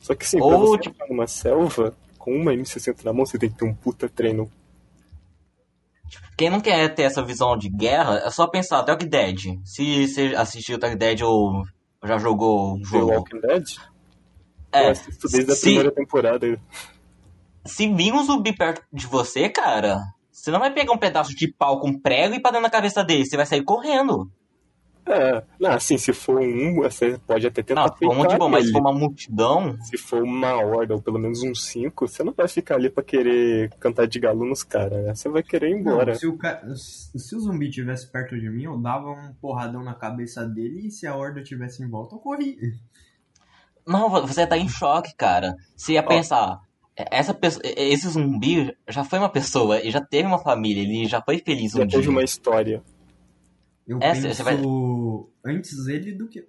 Só 0.00 0.14
que 0.14 0.26
sim, 0.26 0.40
Ou, 0.40 0.48
pra 0.50 0.58
você 0.58 0.78
tipo- 0.82 1.06
numa 1.08 1.26
selva 1.26 1.96
com 2.18 2.34
uma 2.34 2.52
M60 2.54 3.04
na 3.04 3.12
mão, 3.12 3.26
você 3.26 3.38
tem 3.38 3.50
que 3.50 3.56
ter 3.58 3.64
um 3.64 3.74
puta 3.74 4.08
treino. 4.08 4.50
Quem 6.36 6.50
não 6.50 6.60
quer 6.60 6.94
ter 6.94 7.02
essa 7.02 7.22
visão 7.22 7.56
de 7.56 7.68
guerra, 7.68 8.18
é 8.24 8.30
só 8.30 8.46
pensar 8.46 8.82
The 8.84 8.92
Walking 8.92 9.08
Dead. 9.08 9.38
Se 9.64 10.06
você 10.06 10.34
assistiu 10.36 10.78
The 10.78 10.86
Walking 10.86 10.98
Dead 10.98 11.20
ou 11.22 11.64
já 12.04 12.16
jogou 12.18 12.74
o 12.74 12.78
The 12.78 12.84
jogo. 12.84 13.12
Walking 13.12 13.40
Dead? 13.40 13.64
É, 14.72 14.86
eu 14.86 14.90
assisto 14.90 15.28
desde 15.28 15.50
a 15.50 15.54
se- 15.54 15.62
primeira 15.62 15.90
temporada. 15.90 16.60
se 17.66 17.92
vir 17.92 18.12
um 18.12 18.22
zumbi 18.24 18.54
perto 18.56 18.82
de 18.92 19.06
você, 19.06 19.48
cara, 19.48 19.98
você 20.38 20.50
não 20.50 20.60
vai 20.60 20.72
pegar 20.72 20.92
um 20.92 20.98
pedaço 20.98 21.34
de 21.34 21.48
pau 21.52 21.80
com 21.80 21.98
prego 21.98 22.34
e 22.34 22.36
ir 22.38 22.40
pra 22.40 22.50
dentro 22.50 22.64
da 22.64 22.70
cabeça 22.70 23.04
dele, 23.04 23.26
você 23.26 23.36
vai 23.36 23.46
sair 23.46 23.62
correndo. 23.62 24.30
É, 25.06 25.42
não, 25.58 25.70
assim, 25.70 25.96
se 25.96 26.12
for 26.12 26.38
um, 26.38 26.82
você 26.82 27.18
pode 27.26 27.46
até 27.46 27.62
tentar 27.62 27.86
Não, 27.86 27.96
for 27.96 28.12
um 28.12 28.14
monte 28.14 28.32
de 28.32 28.38
bom, 28.38 28.48
mas 28.48 28.66
se 28.66 28.72
for 28.72 28.80
uma 28.80 28.92
multidão, 28.92 29.78
Se 29.80 29.96
for 29.96 30.22
uma 30.22 30.54
horda, 30.56 30.94
ou 30.94 31.00
pelo 31.00 31.18
menos 31.18 31.42
uns 31.42 31.64
cinco, 31.64 32.06
você 32.06 32.22
não 32.22 32.32
vai 32.34 32.46
ficar 32.46 32.74
ali 32.74 32.90
pra 32.90 33.02
querer 33.02 33.70
cantar 33.80 34.06
de 34.06 34.20
galo 34.20 34.44
nos 34.44 34.62
caras, 34.62 35.02
né? 35.02 35.14
Você 35.14 35.30
vai 35.30 35.42
querer 35.42 35.70
ir 35.70 35.80
embora. 35.80 36.12
Não, 36.12 36.18
se, 36.18 36.26
o 36.26 36.36
ca... 36.36 36.62
se 36.74 37.34
o 37.34 37.40
zumbi 37.40 37.70
tivesse 37.70 38.06
perto 38.12 38.38
de 38.38 38.50
mim, 38.50 38.64
eu 38.64 38.76
dava 38.76 39.10
um 39.10 39.32
porradão 39.40 39.82
na 39.82 39.94
cabeça 39.94 40.44
dele 40.44 40.88
e 40.88 40.90
se 40.90 41.06
a 41.06 41.16
horda 41.16 41.42
tivesse 41.42 41.82
em 41.82 41.88
volta, 41.88 42.14
eu 42.14 42.18
corri. 42.18 42.58
não, 43.86 44.10
você 44.10 44.46
tá 44.46 44.58
em 44.58 44.68
choque, 44.68 45.14
cara. 45.16 45.56
Você 45.74 45.94
ia 45.94 46.04
Ó. 46.04 46.06
pensar, 46.06 46.60
essa 47.10 47.32
pessoa, 47.32 47.62
esse 47.64 48.08
zumbi 48.08 48.74
já 48.88 49.04
foi 49.04 49.18
uma 49.18 49.28
pessoa 49.28 49.80
e 49.80 49.90
já 49.90 50.00
teve 50.00 50.26
uma 50.26 50.38
família, 50.38 50.82
ele 50.82 51.06
já 51.06 51.22
foi 51.22 51.38
feliz 51.38 51.74
um 51.74 51.78
Já 51.78 51.84
dia. 51.84 51.98
teve 51.98 52.08
uma 52.10 52.22
história. 52.24 52.82
Eu 53.86 53.98
É, 54.02 54.12
penso 54.12 54.28
você 54.28 54.42
vai- 54.42 54.58
antes 55.44 55.86
ele 55.86 56.12
do 56.12 56.26
que. 56.28 56.44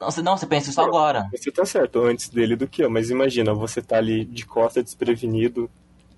Não, 0.00 0.10
você, 0.10 0.22
não, 0.22 0.36
você 0.36 0.46
pensa 0.46 0.70
isso 0.70 0.80
agora. 0.80 1.28
Você 1.34 1.50
tá 1.50 1.64
certo, 1.64 2.00
antes 2.02 2.28
dele 2.28 2.54
do 2.54 2.68
que 2.68 2.84
eu, 2.84 2.90
mas 2.90 3.10
imagina, 3.10 3.52
você 3.52 3.82
tá 3.82 3.96
ali 3.98 4.24
de 4.24 4.46
costa, 4.46 4.80
desprevenido, 4.82 5.68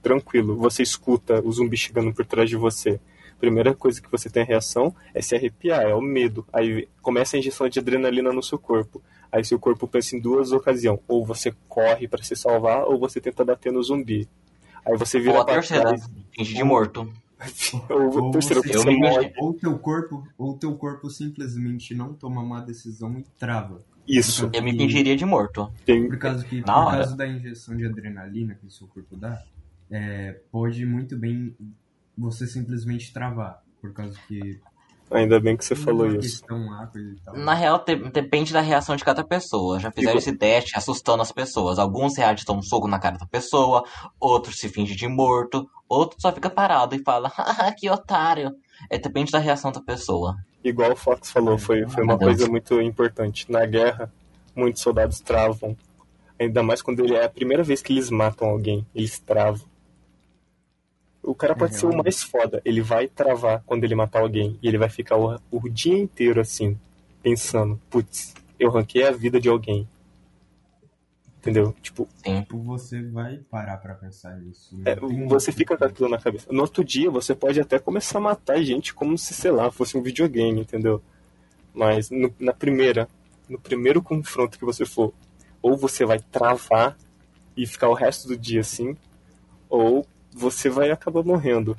tranquilo, 0.02 0.56
você 0.56 0.82
escuta 0.82 1.40
o 1.42 1.50
zumbi 1.50 1.76
chegando 1.76 2.12
por 2.12 2.26
trás 2.26 2.50
de 2.50 2.56
você. 2.56 3.00
Primeira 3.38 3.72
coisa 3.74 4.02
que 4.02 4.10
você 4.10 4.28
tem 4.28 4.42
a 4.42 4.46
reação 4.46 4.94
é 5.14 5.22
se 5.22 5.34
arrepiar, 5.34 5.80
é 5.82 5.94
o 5.94 6.00
medo. 6.02 6.46
Aí 6.52 6.86
começa 7.00 7.36
a 7.36 7.38
injeção 7.38 7.68
de 7.70 7.78
adrenalina 7.78 8.30
no 8.32 8.42
seu 8.42 8.58
corpo. 8.58 9.02
Aí 9.32 9.44
seu 9.44 9.58
corpo 9.58 9.86
pensa 9.86 10.16
em 10.16 10.20
duas 10.20 10.52
ocasiões, 10.52 10.98
ou 11.06 11.24
você 11.24 11.54
corre 11.68 12.08
pra 12.08 12.22
se 12.22 12.34
salvar, 12.34 12.84
ou 12.84 12.98
você 12.98 13.20
tenta 13.20 13.44
bater 13.44 13.72
no 13.72 13.82
zumbi. 13.82 14.28
Aí 14.84 14.96
você 14.96 15.20
vira 15.20 15.34
Ou 15.34 15.40
a 15.42 15.44
terceira, 15.44 15.84
trás, 15.84 16.10
finge 16.32 16.54
de 16.54 16.64
morto. 16.64 17.12
ou 17.88 18.28
a 18.28 18.32
terceira, 18.32 18.60
você, 18.62 18.72
você 18.72 18.90
morre. 18.90 19.32
ou 19.38 19.54
teu 19.54 19.78
corpo, 19.78 20.24
ou 20.36 20.58
teu 20.58 20.74
corpo 20.76 21.08
simplesmente 21.08 21.94
não 21.94 22.12
toma 22.12 22.40
uma 22.42 22.60
decisão 22.60 23.18
e 23.18 23.24
trava. 23.38 23.82
Isso, 24.06 24.50
Eu 24.52 24.62
me 24.62 24.72
fingiria 24.76 25.16
de 25.16 25.24
morto. 25.24 25.72
tem, 25.86 26.08
Por 26.08 26.18
causa 26.18 26.44
que, 26.44 26.60
Na 26.62 26.74
por 26.74 26.80
hora. 26.86 26.96
causa 26.98 27.16
da 27.16 27.26
injeção 27.28 27.76
de 27.76 27.86
adrenalina 27.86 28.54
que 28.56 28.66
o 28.66 28.70
seu 28.70 28.88
corpo 28.88 29.16
dá, 29.16 29.40
é, 29.90 30.40
pode 30.50 30.84
muito 30.84 31.16
bem 31.16 31.54
você 32.18 32.46
simplesmente 32.46 33.12
travar. 33.12 33.62
Por 33.80 33.92
causa 33.92 34.18
que 34.26 34.60
ainda 35.10 35.40
bem 35.40 35.56
que 35.56 35.64
você 35.64 35.74
falou 35.74 36.06
isso. 36.06 36.44
Na 37.34 37.54
real, 37.54 37.78
te- 37.80 37.96
depende 38.10 38.52
da 38.52 38.60
reação 38.60 38.94
de 38.96 39.04
cada 39.04 39.24
pessoa. 39.24 39.78
Já 39.80 39.90
fizeram 39.90 40.18
esse 40.18 40.36
teste 40.36 40.76
assustando 40.76 41.22
as 41.22 41.32
pessoas. 41.32 41.78
Alguns 41.78 42.16
reagem 42.16 42.44
dão 42.46 42.58
um 42.58 42.62
soco 42.62 42.86
na 42.88 42.98
cara 42.98 43.18
da 43.18 43.26
pessoa, 43.26 43.84
outros 44.18 44.58
se 44.58 44.68
fingem 44.68 44.96
de 44.96 45.08
morto, 45.08 45.68
outros 45.88 46.20
só 46.22 46.32
fica 46.32 46.48
parado 46.48 46.94
e 46.94 47.02
fala, 47.02 47.32
ah, 47.36 47.72
que 47.76 47.90
otário. 47.90 48.54
É, 48.88 48.98
depende 48.98 49.30
da 49.32 49.38
reação 49.38 49.70
da 49.72 49.80
pessoa. 49.80 50.36
Igual 50.64 50.92
o 50.92 50.96
Fox 50.96 51.30
falou, 51.30 51.58
foi, 51.58 51.86
foi 51.88 52.02
uma 52.04 52.16
coisa 52.18 52.48
muito 52.48 52.80
importante. 52.80 53.50
Na 53.50 53.64
guerra, 53.66 54.12
muitos 54.54 54.82
soldados 54.82 55.20
travam. 55.20 55.76
Ainda 56.38 56.62
mais 56.62 56.80
quando 56.80 57.00
ele 57.04 57.14
é 57.14 57.24
a 57.24 57.28
primeira 57.28 57.62
vez 57.62 57.82
que 57.82 57.92
eles 57.92 58.08
matam 58.10 58.48
alguém, 58.48 58.86
eles 58.94 59.18
travam. 59.18 59.68
O 61.22 61.34
cara 61.34 61.54
pode 61.54 61.74
É, 61.74 61.78
ser 61.78 61.86
o 61.86 61.90
realmente. 61.90 62.04
mais 62.04 62.22
foda, 62.22 62.62
ele 62.64 62.80
vai 62.80 63.06
travar 63.06 63.62
quando 63.66 63.84
ele 63.84 63.94
matar 63.94 64.20
alguém. 64.22 64.58
E 64.62 64.68
ele 64.68 64.78
vai 64.78 64.88
ficar 64.88 65.16
o, 65.16 65.38
o 65.50 65.68
dia 65.68 65.96
inteiro 65.96 66.40
assim, 66.40 66.78
pensando: 67.22 67.80
putz, 67.90 68.34
eu 68.58 68.70
ranquei 68.70 69.04
a 69.06 69.10
vida 69.10 69.40
de 69.40 69.48
alguém. 69.48 69.86
Entendeu? 71.38 71.74
Tipo, 71.80 72.06
Tipo, 72.22 72.58
você 72.62 73.02
vai 73.02 73.38
parar 73.38 73.78
pra 73.78 73.94
pensar 73.94 74.36
nisso. 74.38 74.76
Não 74.76 74.90
é, 74.92 74.94
você 75.26 75.50
fica 75.50 75.76
com 75.76 75.84
aquilo 75.84 76.08
na 76.08 76.18
cabeça. 76.18 76.52
No 76.52 76.60
outro 76.60 76.84
dia, 76.84 77.10
você 77.10 77.34
pode 77.34 77.58
até 77.58 77.78
começar 77.78 78.18
a 78.18 78.20
matar 78.20 78.62
gente 78.62 78.92
como 78.92 79.16
se, 79.16 79.32
sei 79.32 79.50
lá, 79.50 79.70
fosse 79.70 79.96
um 79.96 80.02
videogame, 80.02 80.60
entendeu? 80.60 81.02
Mas 81.72 82.10
no- 82.10 82.34
na 82.38 82.52
primeira, 82.52 83.08
no 83.48 83.58
primeiro 83.58 84.02
confronto 84.02 84.58
que 84.58 84.64
você 84.66 84.84
for, 84.84 85.14
ou 85.62 85.78
você 85.78 86.04
vai 86.04 86.18
travar 86.20 86.96
e 87.56 87.66
ficar 87.66 87.88
o 87.88 87.94
resto 87.94 88.28
do 88.28 88.36
dia 88.36 88.60
assim, 88.60 88.94
ou 89.68 90.06
você 90.32 90.68
vai 90.70 90.90
acabar 90.90 91.22
morrendo. 91.24 91.76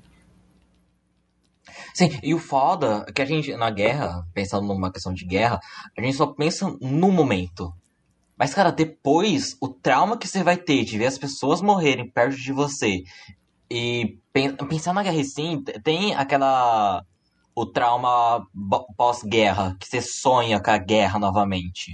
Sim, 1.93 2.09
e 2.23 2.33
o 2.33 2.39
foda 2.39 3.05
é 3.07 3.11
que 3.11 3.21
a 3.21 3.25
gente, 3.25 3.53
na 3.55 3.69
guerra, 3.69 4.25
pensando 4.33 4.67
numa 4.67 4.91
questão 4.91 5.13
de 5.13 5.25
guerra, 5.25 5.59
a 5.97 6.01
gente 6.01 6.15
só 6.15 6.27
pensa 6.27 6.67
no 6.81 7.11
momento. 7.11 7.73
Mas, 8.37 8.53
cara, 8.53 8.71
depois, 8.71 9.57
o 9.61 9.69
trauma 9.69 10.17
que 10.17 10.27
você 10.27 10.43
vai 10.43 10.57
ter 10.57 10.85
de 10.85 10.97
ver 10.97 11.07
as 11.07 11.17
pessoas 11.17 11.61
morrerem 11.61 12.09
perto 12.11 12.37
de 12.37 12.53
você 12.53 13.03
e 13.71 14.17
pen- 14.33 14.55
pensar 14.69 14.93
na 14.93 15.03
guerra 15.03 15.23
sim, 15.23 15.63
tem 15.83 16.15
aquela. 16.15 17.03
o 17.55 17.65
trauma 17.65 18.45
pós-guerra, 18.97 19.75
que 19.79 19.87
você 19.87 20.01
sonha 20.01 20.61
com 20.61 20.71
a 20.71 20.77
guerra 20.77 21.19
novamente. 21.19 21.93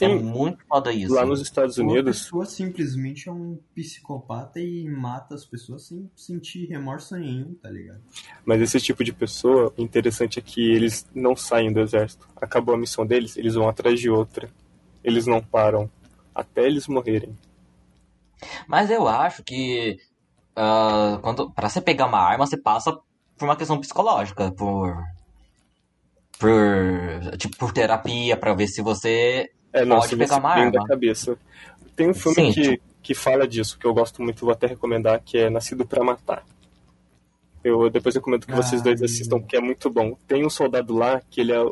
É 0.00 0.08
Sim, 0.08 0.20
muito 0.20 0.64
foda 0.68 0.92
isso. 0.92 1.12
lá 1.12 1.26
nos 1.26 1.40
Estados 1.40 1.76
Ou 1.78 1.84
a 1.84 1.88
Unidos, 1.88 2.22
pessoa 2.22 2.46
simplesmente 2.46 3.28
é 3.28 3.32
um 3.32 3.58
psicopata 3.74 4.60
e 4.60 4.88
mata 4.88 5.34
as 5.34 5.44
pessoas 5.44 5.88
sem 5.88 6.08
sentir 6.14 6.66
remorso 6.66 7.16
nenhum, 7.16 7.54
tá 7.54 7.68
ligado? 7.68 8.00
mas 8.44 8.60
esse 8.62 8.80
tipo 8.80 9.02
de 9.02 9.12
pessoa, 9.12 9.72
o 9.76 9.82
interessante 9.82 10.38
é 10.38 10.42
que 10.42 10.60
eles 10.70 11.06
não 11.14 11.34
saem 11.34 11.72
do 11.72 11.80
exército. 11.80 12.28
Acabou 12.36 12.74
a 12.74 12.78
missão 12.78 13.04
deles, 13.04 13.36
eles 13.36 13.54
vão 13.54 13.68
atrás 13.68 13.98
de 13.98 14.08
outra. 14.08 14.48
Eles 15.02 15.26
não 15.26 15.42
param 15.42 15.90
até 16.34 16.64
eles 16.66 16.86
morrerem. 16.86 17.36
Mas 18.68 18.90
eu 18.90 19.08
acho 19.08 19.42
que 19.42 19.98
ah, 20.54 21.18
quando 21.22 21.50
para 21.50 21.68
você 21.68 21.80
pegar 21.80 22.06
uma 22.06 22.18
arma, 22.18 22.46
você 22.46 22.56
passa 22.56 22.92
por 22.92 23.44
uma 23.44 23.56
questão 23.56 23.78
psicológica, 23.80 24.52
por 24.52 24.96
por, 26.38 27.36
tipo, 27.36 27.56
por 27.58 27.72
terapia, 27.72 28.36
pra 28.36 28.54
ver 28.54 28.66
se 28.66 28.80
você 28.80 29.50
É, 29.72 29.84
não, 29.84 29.96
pode 29.96 30.08
se 30.08 30.16
pegar 30.16 30.34
você 30.34 30.40
uma 30.40 30.50
arma. 30.50 30.70
da 30.72 30.84
cabeça. 30.86 31.38
Tem 31.96 32.08
um 32.10 32.14
filme 32.14 32.34
Sim, 32.34 32.52
que, 32.52 32.62
tipo- 32.72 32.84
que 33.02 33.14
fala 33.14 33.46
disso, 33.46 33.78
que 33.78 33.86
eu 33.86 33.94
gosto 33.94 34.22
muito, 34.22 34.44
vou 34.44 34.52
até 34.52 34.66
recomendar, 34.66 35.20
que 35.24 35.38
é 35.38 35.48
Nascido 35.50 35.86
pra 35.86 36.04
Matar. 36.04 36.44
Eu 37.62 37.90
depois 37.90 38.14
recomendo 38.14 38.46
que 38.46 38.52
vocês 38.54 38.80
Ah, 38.80 38.84
dois 38.84 39.00
eu- 39.00 39.04
assistam, 39.04 39.38
porque 39.38 39.56
é 39.56 39.60
muito 39.60 39.90
bom. 39.90 40.16
Tem 40.26 40.44
um 40.44 40.50
soldado 40.50 40.94
lá 40.94 41.20
que 41.30 41.40
ele 41.40 41.52
é. 41.52 41.62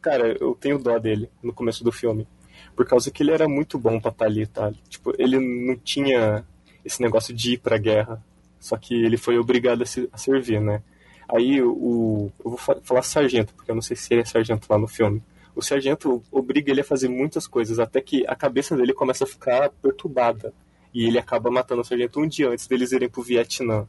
Cara, 0.00 0.36
eu 0.40 0.54
tenho 0.60 0.78
dó 0.78 0.98
dele 0.98 1.28
no 1.42 1.52
começo 1.52 1.84
do 1.84 1.92
filme. 1.92 2.26
Por 2.74 2.86
causa 2.86 3.10
que 3.10 3.22
ele 3.22 3.32
era 3.32 3.48
muito 3.48 3.78
bom 3.78 4.00
pra 4.00 4.10
estar 4.10 4.24
ali, 4.26 4.46
tá? 4.46 4.72
Tipo, 4.88 5.12
ele 5.18 5.38
não 5.38 5.76
tinha 5.76 6.44
esse 6.84 7.00
negócio 7.02 7.34
de 7.34 7.54
ir 7.54 7.58
pra 7.58 7.78
guerra. 7.78 8.22
Só 8.60 8.76
que 8.76 8.94
ele 8.94 9.16
foi 9.16 9.38
obrigado 9.38 9.82
a, 9.82 9.86
se- 9.86 10.08
a 10.12 10.18
servir, 10.18 10.60
né? 10.60 10.82
Aí 11.28 11.62
o. 11.62 12.30
Eu 12.44 12.50
vou 12.50 12.56
fa- 12.58 12.78
falar 12.82 13.02
sargento, 13.02 13.54
porque 13.54 13.70
eu 13.70 13.74
não 13.74 13.82
sei 13.82 13.96
se 13.96 14.12
ele 14.12 14.22
é 14.22 14.24
sargento 14.24 14.66
lá 14.68 14.78
no 14.78 14.88
filme. 14.88 15.22
O 15.58 15.62
sargento 15.62 16.22
obriga 16.30 16.70
ele 16.70 16.82
a 16.82 16.84
fazer 16.84 17.08
muitas 17.08 17.48
coisas, 17.48 17.80
até 17.80 18.00
que 18.00 18.24
a 18.28 18.36
cabeça 18.36 18.76
dele 18.76 18.94
começa 18.94 19.24
a 19.24 19.26
ficar 19.26 19.70
perturbada. 19.82 20.54
E 20.94 21.04
ele 21.04 21.18
acaba 21.18 21.50
matando 21.50 21.80
o 21.80 21.84
sargento 21.84 22.20
um 22.20 22.28
dia 22.28 22.48
antes 22.48 22.68
deles 22.68 22.92
irem 22.92 23.08
pro 23.08 23.24
Vietnã. 23.24 23.84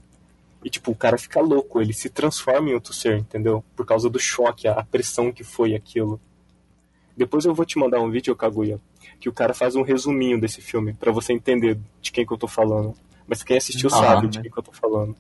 E, 0.66 0.70
tipo, 0.72 0.90
o 0.90 0.96
cara 0.96 1.16
fica 1.16 1.40
louco, 1.40 1.80
ele 1.80 1.94
se 1.94 2.10
transforma 2.10 2.72
em 2.72 2.74
outro 2.74 2.92
ser, 2.92 3.20
entendeu? 3.20 3.64
Por 3.76 3.86
causa 3.86 4.10
do 4.10 4.18
choque, 4.18 4.68
a 4.68 4.84
pressão 4.84 5.32
que 5.32 5.44
foi 5.44 5.76
aquilo. 5.76 6.20
Depois 7.16 7.46
eu 7.46 7.54
vou 7.54 7.68
te 7.68 7.78
mandar 7.78 8.00
um 8.00 8.10
vídeo, 8.10 8.36
Kaguya, 8.36 8.80
que 9.20 9.30
o 9.30 9.34
cara 9.34 9.54
faz 9.54 9.76
um 9.76 9.84
resuminho 9.84 10.42
desse 10.42 10.62
filme, 10.62 10.94
pra 10.96 11.12
você 11.12 11.34
entender 11.34 11.80
de 12.02 12.12
quem 12.12 12.26
que 12.26 12.34
eu 12.34 12.38
tô 12.38 12.48
falando. 12.48 12.96
Mas 13.28 13.44
quem 13.44 13.58
assistiu 13.58 13.92
Aham. 13.92 14.02
sabe 14.02 14.28
de 14.28 14.42
quem 14.42 14.50
que 14.50 14.58
eu 14.58 14.64
tô 14.64 14.72
falando. 14.72 15.16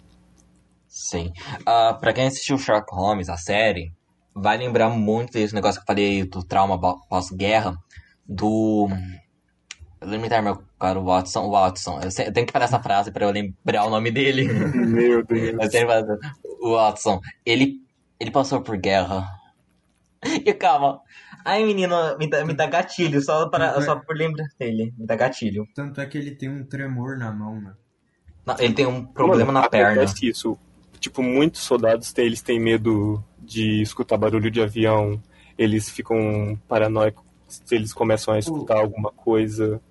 Sim. 0.88 1.32
Ah, 1.64 1.94
pra 1.94 2.12
quem 2.12 2.26
assistiu 2.26 2.58
Sherlock 2.58 2.92
Holmes, 2.92 3.30
a 3.30 3.38
série, 3.38 3.94
vai 4.41 4.57
lembrar 4.57 4.90
muito 4.90 5.34
desse 5.34 5.53
negócio 5.53 5.80
que 5.80 5.84
eu 5.84 5.95
falei 5.95 6.24
do 6.24 6.44
trauma 6.44 6.80
pós-guerra, 7.07 7.78
do. 8.28 8.88
Eu 10.02 10.07
lembro 10.07 10.44
meu 10.44 10.64
cara, 10.80 10.99
o 10.99 11.06
Watson. 11.06 11.49
Watson. 11.49 11.99
Eu, 12.02 12.34
tenho 12.34 12.48
que 12.48 12.53
falar 12.53 12.66
essa 12.66 12.80
frase 12.80 13.11
pra 13.11 13.26
eu 13.26 13.32
lembrar 13.32 13.86
o 13.86 13.90
nome 13.90 14.11
dele. 14.11 14.48
Meu 14.74 15.26
Deus. 15.26 15.57
Eu 15.60 15.70
sempre 15.70 15.88
falo, 15.88 16.18
o 16.61 16.72
Watson. 16.72 17.20
Ele, 17.45 17.82
ele 18.20 18.32
passou 18.32 18.61
por 18.61 18.78
guerra. 18.78 19.28
E 20.45 20.53
calma. 20.53 21.02
Ai, 21.45 21.64
menino, 21.64 21.95
me 22.18 22.30
dá, 22.30 22.44
me 22.44 22.53
dá 22.53 22.68
gatilho, 22.68 23.22
só, 23.22 23.48
para, 23.48 23.82
só 23.82 23.95
por 23.95 24.18
lembrar 24.18 24.48
dele. 24.60 24.94
Me 24.98 25.06
dá 25.06 25.16
gatilho. 25.16 25.66
Tanto 25.74 26.02
é 26.02 26.06
que 26.06 26.18
ele 26.18 26.32
tem 26.32 26.49
um 26.49 26.66
tremor 26.66 27.18
na 27.18 27.32
mão, 27.32 27.61
né? 27.61 27.74
Não, 28.45 28.56
ele 28.60 28.74
tem 28.74 28.86
um 28.86 29.06
problema 29.06 29.53
Mano, 29.53 29.61
na 29.61 29.70
perna. 29.70 30.03
Isso. 30.22 30.60
Tipo, 31.00 31.24
muitos 31.24 31.62
soldados 31.62 32.12
têm, 32.12 32.26
eles 32.26 32.42
têm 32.42 32.60
medo 32.60 33.24
de 33.40 33.82
escutar 33.82 34.18
barulho 34.18 34.52
de 34.52 34.62
avião. 34.62 35.22
Eles 35.58 35.90
ficam 35.90 36.60
paranoicos 36.68 37.24
se 37.48 37.76
eles 37.76 37.94
começam 37.94 38.34
a 38.34 38.40
escutar 38.40 38.78
alguma 38.78 39.12
coisa. 39.12 39.82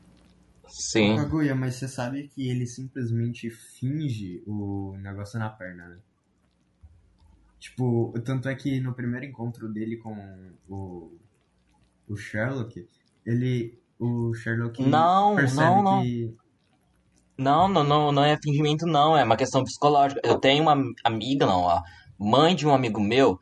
Sim. 0.69 1.17
Kaguya, 1.17 1.55
mas 1.55 1.75
você 1.75 1.89
sabe 1.89 2.29
que 2.29 2.49
ele 2.49 2.67
simplesmente 2.67 3.51
finge 3.51 4.43
o 4.47 4.97
negócio 4.99 5.39
na 5.39 5.49
perna, 5.49 5.89
né? 5.89 5.99
Tipo, 7.59 8.15
tanto 8.25 8.49
é 8.49 8.55
que 8.55 8.79
no 8.81 8.95
primeiro 8.95 9.27
encontro 9.27 9.69
dele 9.69 9.97
com 9.97 10.15
o, 10.69 11.13
o 12.09 12.17
Sherlock, 12.17 12.87
ele. 13.27 13.79
O 13.99 14.33
Sherlock 14.33 14.81
Não, 14.81 15.35
percebe 15.35 15.61
não, 15.61 15.83
não. 15.83 16.03
que. 16.03 16.37
Não, 17.39 17.69
não, 17.69 17.85
não, 17.85 18.11
não 18.11 18.25
é 18.25 18.37
fingimento, 18.43 18.85
não. 18.85 19.17
É 19.17 19.23
uma 19.23 19.37
questão 19.37 19.63
psicológica. 19.63 20.21
Eu 20.25 20.39
tenho 20.39 20.63
uma 20.63 20.77
amiga, 21.05 21.47
não, 21.47 21.69
a 21.69 21.83
mãe 22.19 22.55
de 22.57 22.67
um 22.67 22.75
amigo 22.75 23.01
meu, 23.01 23.39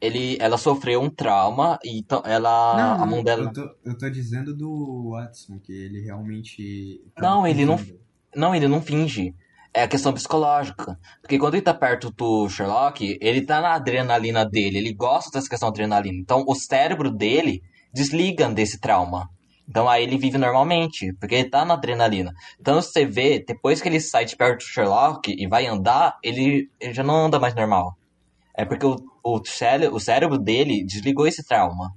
ele, 0.00 0.38
ela 0.40 0.56
sofreu 0.56 1.02
um 1.02 1.10
trauma 1.10 1.78
e 1.84 1.98
então 1.98 2.22
ela, 2.24 2.96
Não, 2.96 3.02
a 3.02 3.06
mão 3.06 3.22
dela. 3.22 3.44
eu, 3.44 3.52
tô, 3.52 3.70
eu 3.84 3.98
tô 3.98 4.08
dizendo 4.08 4.56
do 4.56 5.10
Watson, 5.10 5.58
que 5.58 5.72
ele 5.72 6.00
realmente. 6.00 7.02
Não, 7.18 7.46
ele 7.46 7.64
não-. 7.64 7.80
Não, 8.34 8.54
ele 8.54 8.68
não 8.68 8.80
finge. 8.80 9.34
É 9.74 9.82
a 9.82 9.88
questão 9.88 10.12
psicológica. 10.12 10.98
Porque 11.20 11.38
quando 11.38 11.54
ele 11.54 11.62
tá 11.62 11.74
perto 11.74 12.10
do 12.10 12.48
Sherlock, 12.48 13.18
ele 13.20 13.42
tá 13.42 13.60
na 13.60 13.74
adrenalina 13.74 14.44
dele, 14.44 14.78
ele 14.78 14.92
gosta 14.92 15.30
dessa 15.30 15.48
questão 15.48 15.70
de 15.70 15.80
adrenalina. 15.80 16.18
Então 16.18 16.44
o 16.46 16.54
cérebro 16.54 17.10
dele 17.10 17.62
desliga 17.92 18.48
desse 18.48 18.80
trauma. 18.80 19.28
Então 19.70 19.88
aí 19.88 20.02
ele 20.02 20.18
vive 20.18 20.36
normalmente, 20.36 21.12
porque 21.20 21.36
ele 21.36 21.48
tá 21.48 21.64
na 21.64 21.74
adrenalina. 21.74 22.32
Então 22.60 22.74
você 22.82 23.06
vê, 23.06 23.38
depois 23.46 23.80
que 23.80 23.88
ele 23.88 24.00
sai 24.00 24.24
de 24.24 24.36
perto 24.36 24.58
do 24.58 24.64
Sherlock 24.64 25.32
e 25.32 25.46
vai 25.46 25.68
andar, 25.68 26.18
ele, 26.24 26.68
ele 26.80 26.92
já 26.92 27.04
não 27.04 27.26
anda 27.26 27.38
mais 27.38 27.54
normal. 27.54 27.96
É 28.52 28.64
porque 28.64 28.84
o, 28.84 28.96
o, 29.22 29.40
cére- 29.46 29.86
o 29.86 30.00
cérebro 30.00 30.36
dele 30.36 30.84
desligou 30.84 31.24
esse 31.24 31.46
trauma. 31.46 31.94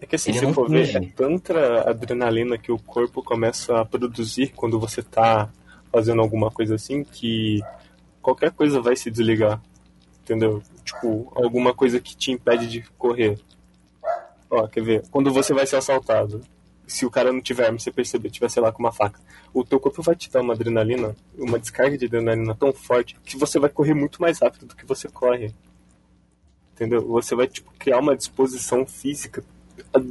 É 0.00 0.06
que 0.06 0.16
assim, 0.16 0.30
Ele 0.30 0.38
se 0.38 0.44
não 0.46 0.54
for 0.54 0.70
ver, 0.70 0.96
é 0.96 1.00
tanta 1.14 1.88
adrenalina 1.88 2.56
que 2.56 2.72
o 2.72 2.78
corpo 2.78 3.22
começa 3.22 3.78
a 3.78 3.84
produzir 3.84 4.54
quando 4.56 4.80
você 4.80 5.02
tá 5.02 5.50
fazendo 5.92 6.22
alguma 6.22 6.50
coisa 6.50 6.76
assim 6.76 7.04
que 7.04 7.60
qualquer 8.22 8.52
coisa 8.52 8.80
vai 8.80 8.96
se 8.96 9.10
desligar. 9.10 9.60
Entendeu? 10.22 10.62
Tipo, 10.82 11.30
alguma 11.34 11.74
coisa 11.74 12.00
que 12.00 12.16
te 12.16 12.32
impede 12.32 12.66
de 12.66 12.82
correr. 12.96 13.38
Ó, 14.48 14.66
quer 14.66 14.82
ver? 14.82 15.02
Quando 15.10 15.30
você 15.30 15.52
vai 15.52 15.66
ser 15.66 15.76
assaltado, 15.76 16.40
se 16.90 17.06
o 17.06 17.10
cara 17.10 17.32
não 17.32 17.40
tiver 17.40 17.66
arma, 17.66 17.78
você 17.78 17.90
perceber, 17.90 18.30
tiver, 18.30 18.48
sei 18.48 18.62
lá, 18.62 18.72
com 18.72 18.82
uma 18.82 18.92
faca, 18.92 19.20
o 19.54 19.64
teu 19.64 19.78
corpo 19.78 20.02
vai 20.02 20.16
te 20.16 20.30
dar 20.30 20.40
uma 20.42 20.54
adrenalina, 20.54 21.14
uma 21.38 21.58
descarga 21.58 21.96
de 21.96 22.06
adrenalina 22.06 22.54
tão 22.54 22.72
forte 22.72 23.16
que 23.24 23.36
você 23.36 23.58
vai 23.58 23.70
correr 23.70 23.94
muito 23.94 24.20
mais 24.20 24.40
rápido 24.40 24.66
do 24.66 24.76
que 24.76 24.84
você 24.84 25.08
corre. 25.08 25.54
Entendeu? 26.74 27.06
Você 27.08 27.34
vai, 27.34 27.46
tipo, 27.46 27.70
criar 27.78 27.98
uma 27.98 28.16
disposição 28.16 28.86
física 28.86 29.44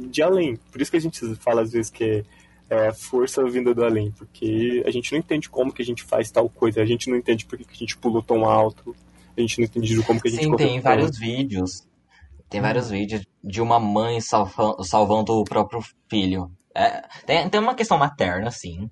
de 0.08 0.22
além. 0.22 0.56
Por 0.70 0.80
isso 0.80 0.90
que 0.90 0.96
a 0.96 1.00
gente 1.00 1.34
fala 1.36 1.62
às 1.62 1.72
vezes 1.72 1.90
que 1.90 2.24
é 2.68 2.92
força 2.92 3.44
vinda 3.44 3.74
do 3.74 3.84
além, 3.84 4.12
porque 4.12 4.82
a 4.86 4.90
gente 4.90 5.10
não 5.10 5.18
entende 5.18 5.50
como 5.50 5.72
que 5.72 5.82
a 5.82 5.84
gente 5.84 6.04
faz 6.04 6.30
tal 6.30 6.48
coisa, 6.48 6.80
a 6.80 6.86
gente 6.86 7.10
não 7.10 7.16
entende 7.16 7.44
por 7.44 7.58
que 7.58 7.66
a 7.68 7.76
gente 7.76 7.96
pulou 7.96 8.22
tão 8.22 8.44
alto, 8.44 8.94
a 9.36 9.40
gente 9.40 9.58
não 9.58 9.64
entende 9.64 10.02
como 10.04 10.20
que 10.20 10.28
a 10.28 10.30
gente 10.30 10.44
Sim, 10.44 10.56
tem 10.56 10.80
vários 10.80 11.18
vídeos. 11.18 11.84
Tem 12.48 12.60
vários 12.60 12.90
vídeos 12.90 13.26
de 13.42 13.60
uma 13.60 13.78
mãe 13.80 14.20
salva- 14.20 14.76
salvando 14.84 15.32
o 15.32 15.44
próprio 15.44 15.80
filho. 16.08 16.50
É, 16.74 17.02
tem, 17.26 17.48
tem 17.48 17.60
uma 17.60 17.74
questão 17.74 17.98
materna, 17.98 18.50
sim, 18.50 18.90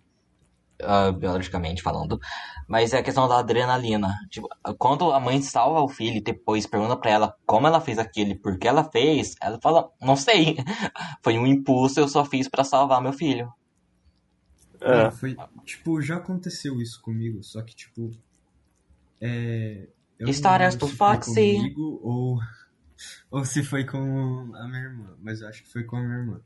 ah, 0.81 1.11
biologicamente 1.11 1.83
falando, 1.83 2.21
mas 2.69 2.93
é 2.93 2.99
a 2.99 3.03
questão 3.03 3.27
da 3.27 3.39
adrenalina. 3.39 4.15
Tipo, 4.31 4.49
quando 4.79 5.11
a 5.11 5.19
mãe 5.19 5.43
salva 5.43 5.81
o 5.81 5.89
filho 5.89 6.19
e 6.19 6.23
depois 6.23 6.67
pergunta 6.67 6.97
pra 6.97 7.11
ela 7.11 7.37
como 7.45 7.67
ela 7.67 7.81
fez 7.81 7.99
aquilo 7.99 8.31
e 8.31 8.39
por 8.39 8.57
que 8.59 8.69
ela 8.69 8.85
fez, 8.85 9.35
ela 9.43 9.59
fala, 9.61 9.91
não 10.01 10.15
sei. 10.15 10.57
Foi 11.23 11.37
um 11.37 11.47
impulso, 11.47 11.99
eu 11.99 12.09
só 12.09 12.25
fiz 12.25 12.49
pra 12.49 12.63
salvar 12.63 13.03
meu 13.03 13.13
filho. 13.13 13.53
É, 14.81 15.05
Não, 15.05 15.11
foi, 15.11 15.37
tipo, 15.65 16.01
já 16.01 16.19
aconteceu 16.19 16.81
isso 16.81 17.03
comigo, 17.03 17.43
só 17.43 17.61
que, 17.63 17.75
tipo, 17.75 18.13
é... 19.21 19.89
Histórias 20.21 20.77
do 20.77 20.87
Foxy. 20.87 21.57
comigo 21.57 22.01
ou, 22.01 22.39
ou 23.29 23.45
se 23.45 23.65
foi 23.65 23.85
com 23.85 23.99
a 24.55 24.69
minha 24.69 24.83
irmã, 24.83 25.17
mas 25.21 25.41
eu 25.41 25.49
acho 25.49 25.65
que 25.65 25.69
foi 25.69 25.83
com 25.83 25.97
a 25.97 26.01
minha 26.01 26.19
irmã. 26.19 26.41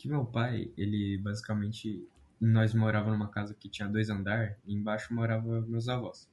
Que 0.00 0.08
meu 0.08 0.24
pai, 0.24 0.72
ele 0.78 1.18
basicamente, 1.18 2.08
nós 2.40 2.72
morávamos 2.72 3.18
numa 3.18 3.30
casa 3.30 3.52
que 3.52 3.68
tinha 3.68 3.86
dois 3.86 4.08
andares, 4.08 4.56
e 4.64 4.72
embaixo 4.72 5.12
morava 5.12 5.60
meus 5.60 5.90
avós. 5.90 6.26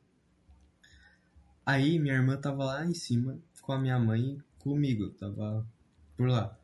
Aí 1.66 2.00
minha 2.00 2.14
irmã 2.14 2.38
tava 2.38 2.64
lá 2.64 2.86
em 2.86 2.94
cima 2.94 3.38
com 3.62 3.74
a 3.74 3.78
minha 3.78 4.00
mãe 4.00 4.42
comigo, 4.58 5.10
tava 5.10 5.68
por 6.16 6.30
lá. 6.30 6.58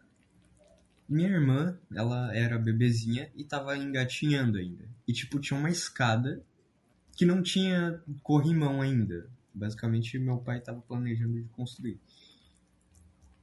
Minha 1.09 1.27
irmã, 1.27 1.77
ela 1.93 2.34
era 2.34 2.57
bebezinha 2.57 3.30
e 3.35 3.43
tava 3.43 3.75
engatinhando 3.77 4.57
ainda. 4.57 4.88
E, 5.05 5.11
tipo, 5.11 5.41
tinha 5.41 5.59
uma 5.59 5.69
escada 5.69 6.41
que 7.17 7.25
não 7.25 7.43
tinha 7.43 8.01
corrimão 8.21 8.81
ainda. 8.81 9.30
Basicamente, 9.53 10.17
meu 10.17 10.38
pai 10.38 10.61
tava 10.61 10.80
planejando 10.80 11.34
de 11.34 11.49
construir. 11.49 11.99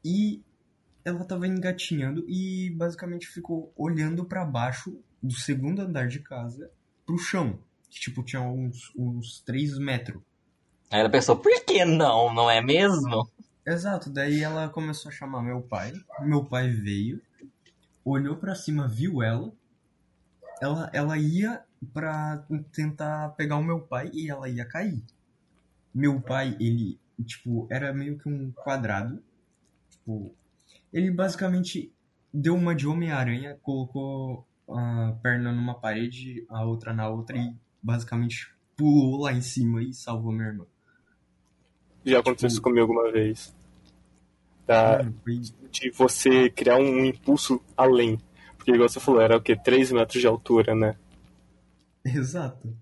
E 0.02 0.42
ela 1.04 1.24
tava 1.24 1.46
engatinhando 1.46 2.24
e 2.28 2.70
basicamente 2.70 3.26
ficou 3.26 3.72
olhando 3.76 4.24
pra 4.24 4.44
baixo 4.44 4.98
do 5.22 5.34
segundo 5.34 5.80
andar 5.80 6.08
de 6.08 6.20
casa 6.20 6.70
pro 7.06 7.18
chão. 7.18 7.58
Que, 7.88 8.00
tipo, 8.00 8.22
tinha 8.22 8.42
uns, 8.42 8.92
uns 8.96 9.40
3 9.42 9.78
metros. 9.78 10.22
Aí 10.90 11.00
ela 11.00 11.10
pensou, 11.10 11.36
por 11.36 11.52
que 11.64 11.84
não? 11.84 12.32
Não 12.32 12.50
é 12.50 12.60
mesmo? 12.60 13.28
Exato, 13.66 14.10
daí 14.10 14.42
ela 14.42 14.68
começou 14.68 15.10
a 15.10 15.14
chamar 15.14 15.42
meu 15.42 15.62
pai. 15.62 15.92
Meu 16.20 16.44
pai 16.44 16.70
veio, 16.70 17.20
olhou 18.04 18.36
pra 18.36 18.54
cima, 18.54 18.88
viu 18.88 19.22
ela. 19.22 19.52
Ela, 20.60 20.90
ela 20.92 21.18
ia 21.18 21.62
pra 21.92 22.44
tentar 22.72 23.30
pegar 23.30 23.56
o 23.56 23.64
meu 23.64 23.80
pai 23.80 24.10
e 24.12 24.30
ela 24.30 24.48
ia 24.48 24.64
cair. 24.64 25.02
Meu 25.94 26.20
pai, 26.20 26.56
ele, 26.60 26.98
tipo, 27.24 27.66
era 27.70 27.92
meio 27.92 28.18
que 28.18 28.28
um 28.28 28.52
quadrado. 28.52 29.22
Tipo, 29.90 30.34
ele 30.92 31.10
basicamente 31.10 31.92
deu 32.32 32.54
uma 32.54 32.74
de 32.74 32.86
Homem-Aranha, 32.86 33.58
colocou 33.62 34.46
a 34.68 35.16
perna 35.22 35.52
numa 35.52 35.74
parede, 35.74 36.44
a 36.48 36.64
outra 36.64 36.92
na 36.92 37.08
outra 37.08 37.36
e 37.36 37.54
basicamente 37.82 38.52
pulou 38.76 39.22
lá 39.22 39.32
em 39.32 39.40
cima 39.42 39.82
e 39.82 39.92
salvou 39.92 40.32
minha 40.32 40.48
irmã. 40.48 40.66
já 42.04 42.18
aconteceu 42.20 42.48
isso 42.48 42.62
comigo 42.62 42.92
uma 42.92 43.10
vez. 43.10 43.54
Da, 44.66 45.04
foi- 45.24 45.40
de 45.72 45.90
você 45.90 46.48
criar 46.50 46.76
um 46.78 47.04
impulso 47.04 47.60
além. 47.76 48.18
Porque, 48.56 48.72
igual 48.72 48.88
você 48.88 49.00
falou, 49.00 49.20
era 49.20 49.36
o 49.36 49.42
quê? 49.42 49.56
3 49.56 49.90
metros 49.90 50.20
de 50.20 50.26
altura, 50.26 50.74
né? 50.74 50.96
Exato. 52.04 52.76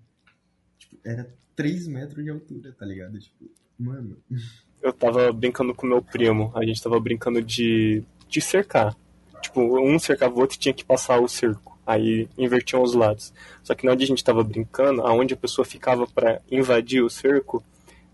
Tipo, 0.77 0.97
era 1.05 1.33
3 1.55 1.87
metros 1.87 2.23
de 2.23 2.29
altura, 2.29 2.73
tá 2.73 2.85
ligado? 2.85 3.19
Tipo, 3.19 3.49
mano. 3.77 4.17
Eu 4.81 4.93
tava 4.93 5.31
brincando 5.31 5.73
com 5.73 5.85
meu 5.85 6.01
primo, 6.01 6.51
a 6.55 6.63
gente 6.65 6.81
tava 6.81 6.99
brincando 6.99 7.41
de, 7.41 8.03
de 8.27 8.41
cercar. 8.41 8.95
Tipo, 9.41 9.61
um 9.79 9.97
cercava 9.99 10.35
o 10.35 10.39
outro 10.39 10.55
e 10.55 10.59
tinha 10.59 10.73
que 10.73 10.85
passar 10.85 11.19
o 11.19 11.27
cerco. 11.27 11.77
Aí 11.85 12.29
invertiam 12.37 12.83
os 12.83 12.93
lados. 12.93 13.33
Só 13.63 13.73
que 13.73 13.85
na 13.85 13.93
onde 13.93 14.03
a 14.03 14.07
gente 14.07 14.23
tava 14.23 14.43
brincando, 14.43 15.01
aonde 15.01 15.33
a 15.33 15.37
pessoa 15.37 15.65
ficava 15.65 16.05
pra 16.05 16.39
invadir 16.51 17.03
o 17.03 17.09
cerco, 17.09 17.63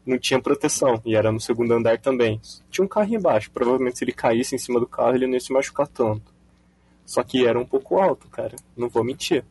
não 0.06 0.18
tinha 0.18 0.42
proteção. 0.42 1.02
E 1.06 1.16
era 1.16 1.32
no 1.32 1.42
segundo 1.42 1.74
andar 1.74 2.00
também. 2.00 2.40
Tinha 2.70 2.86
um 2.86 2.88
carro 2.88 3.14
embaixo. 3.14 3.52
Provavelmente 3.52 3.98
se 3.98 4.04
ele 4.04 4.14
caísse 4.14 4.56
em 4.56 4.60
cima 4.60 4.80
do 4.80 4.88
carro, 4.88 5.16
ele 5.16 5.28
não 5.28 5.34
ia 5.34 5.40
se 5.40 5.52
machucar 5.52 5.88
tanto. 5.88 6.34
Só 7.06 7.22
que 7.22 7.46
era 7.46 7.60
um 7.60 7.66
pouco 7.66 8.00
alto, 8.00 8.28
cara. 8.30 8.56
Não 8.78 8.88
vou 8.88 9.04
mentir. 9.04 9.44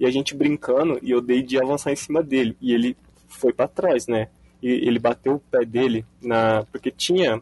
E 0.00 0.06
a 0.06 0.10
gente 0.10 0.34
brincando, 0.34 0.98
e 1.02 1.10
eu 1.10 1.20
dei 1.20 1.42
de 1.42 1.58
avançar 1.58 1.92
em 1.92 1.96
cima 1.96 2.22
dele. 2.22 2.56
E 2.60 2.72
ele 2.72 2.96
foi 3.28 3.52
pra 3.52 3.68
trás, 3.68 4.06
né? 4.06 4.28
E 4.62 4.68
ele 4.68 4.98
bateu 4.98 5.34
o 5.34 5.40
pé 5.40 5.64
dele 5.64 6.04
na. 6.20 6.64
Porque 6.72 6.90
tinha 6.90 7.40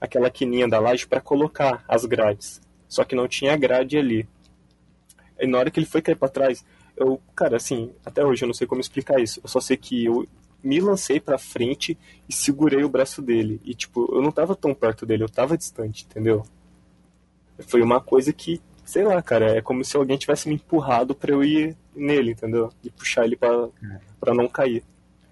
aquela 0.00 0.30
quininha 0.30 0.68
da 0.68 0.78
laje 0.78 1.06
pra 1.06 1.20
colocar 1.20 1.84
as 1.88 2.04
grades. 2.04 2.60
Só 2.88 3.04
que 3.04 3.14
não 3.14 3.28
tinha 3.28 3.56
grade 3.56 3.98
ali. 3.98 4.28
E 5.38 5.46
na 5.46 5.58
hora 5.58 5.70
que 5.70 5.78
ele 5.78 5.86
foi 5.86 6.00
cair 6.00 6.16
pra 6.16 6.28
trás, 6.28 6.64
eu, 6.96 7.20
cara, 7.34 7.56
assim, 7.56 7.92
até 8.04 8.24
hoje 8.24 8.44
eu 8.44 8.46
não 8.46 8.54
sei 8.54 8.66
como 8.66 8.80
explicar 8.80 9.20
isso. 9.20 9.40
Eu 9.42 9.48
só 9.48 9.60
sei 9.60 9.76
que 9.76 10.06
eu 10.06 10.26
me 10.62 10.80
lancei 10.80 11.20
pra 11.20 11.38
frente 11.38 11.96
e 12.28 12.34
segurei 12.34 12.82
o 12.82 12.88
braço 12.88 13.20
dele. 13.20 13.60
E, 13.64 13.74
tipo, 13.74 14.08
eu 14.12 14.22
não 14.22 14.32
tava 14.32 14.56
tão 14.56 14.74
perto 14.74 15.04
dele, 15.04 15.22
eu 15.22 15.28
tava 15.28 15.56
distante, 15.56 16.06
entendeu? 16.08 16.42
Foi 17.60 17.82
uma 17.82 18.00
coisa 18.00 18.32
que, 18.32 18.60
sei 18.84 19.04
lá, 19.04 19.20
cara, 19.22 19.58
é 19.58 19.60
como 19.60 19.84
se 19.84 19.96
alguém 19.96 20.16
tivesse 20.16 20.48
me 20.48 20.54
empurrado 20.54 21.14
pra 21.14 21.32
eu 21.32 21.44
ir 21.44 21.76
nele, 21.94 22.32
entendeu? 22.32 22.72
E 22.82 22.90
puxar 22.90 23.24
ele 23.24 23.36
pra, 23.36 23.68
pra 24.18 24.34
não 24.34 24.48
cair. 24.48 24.82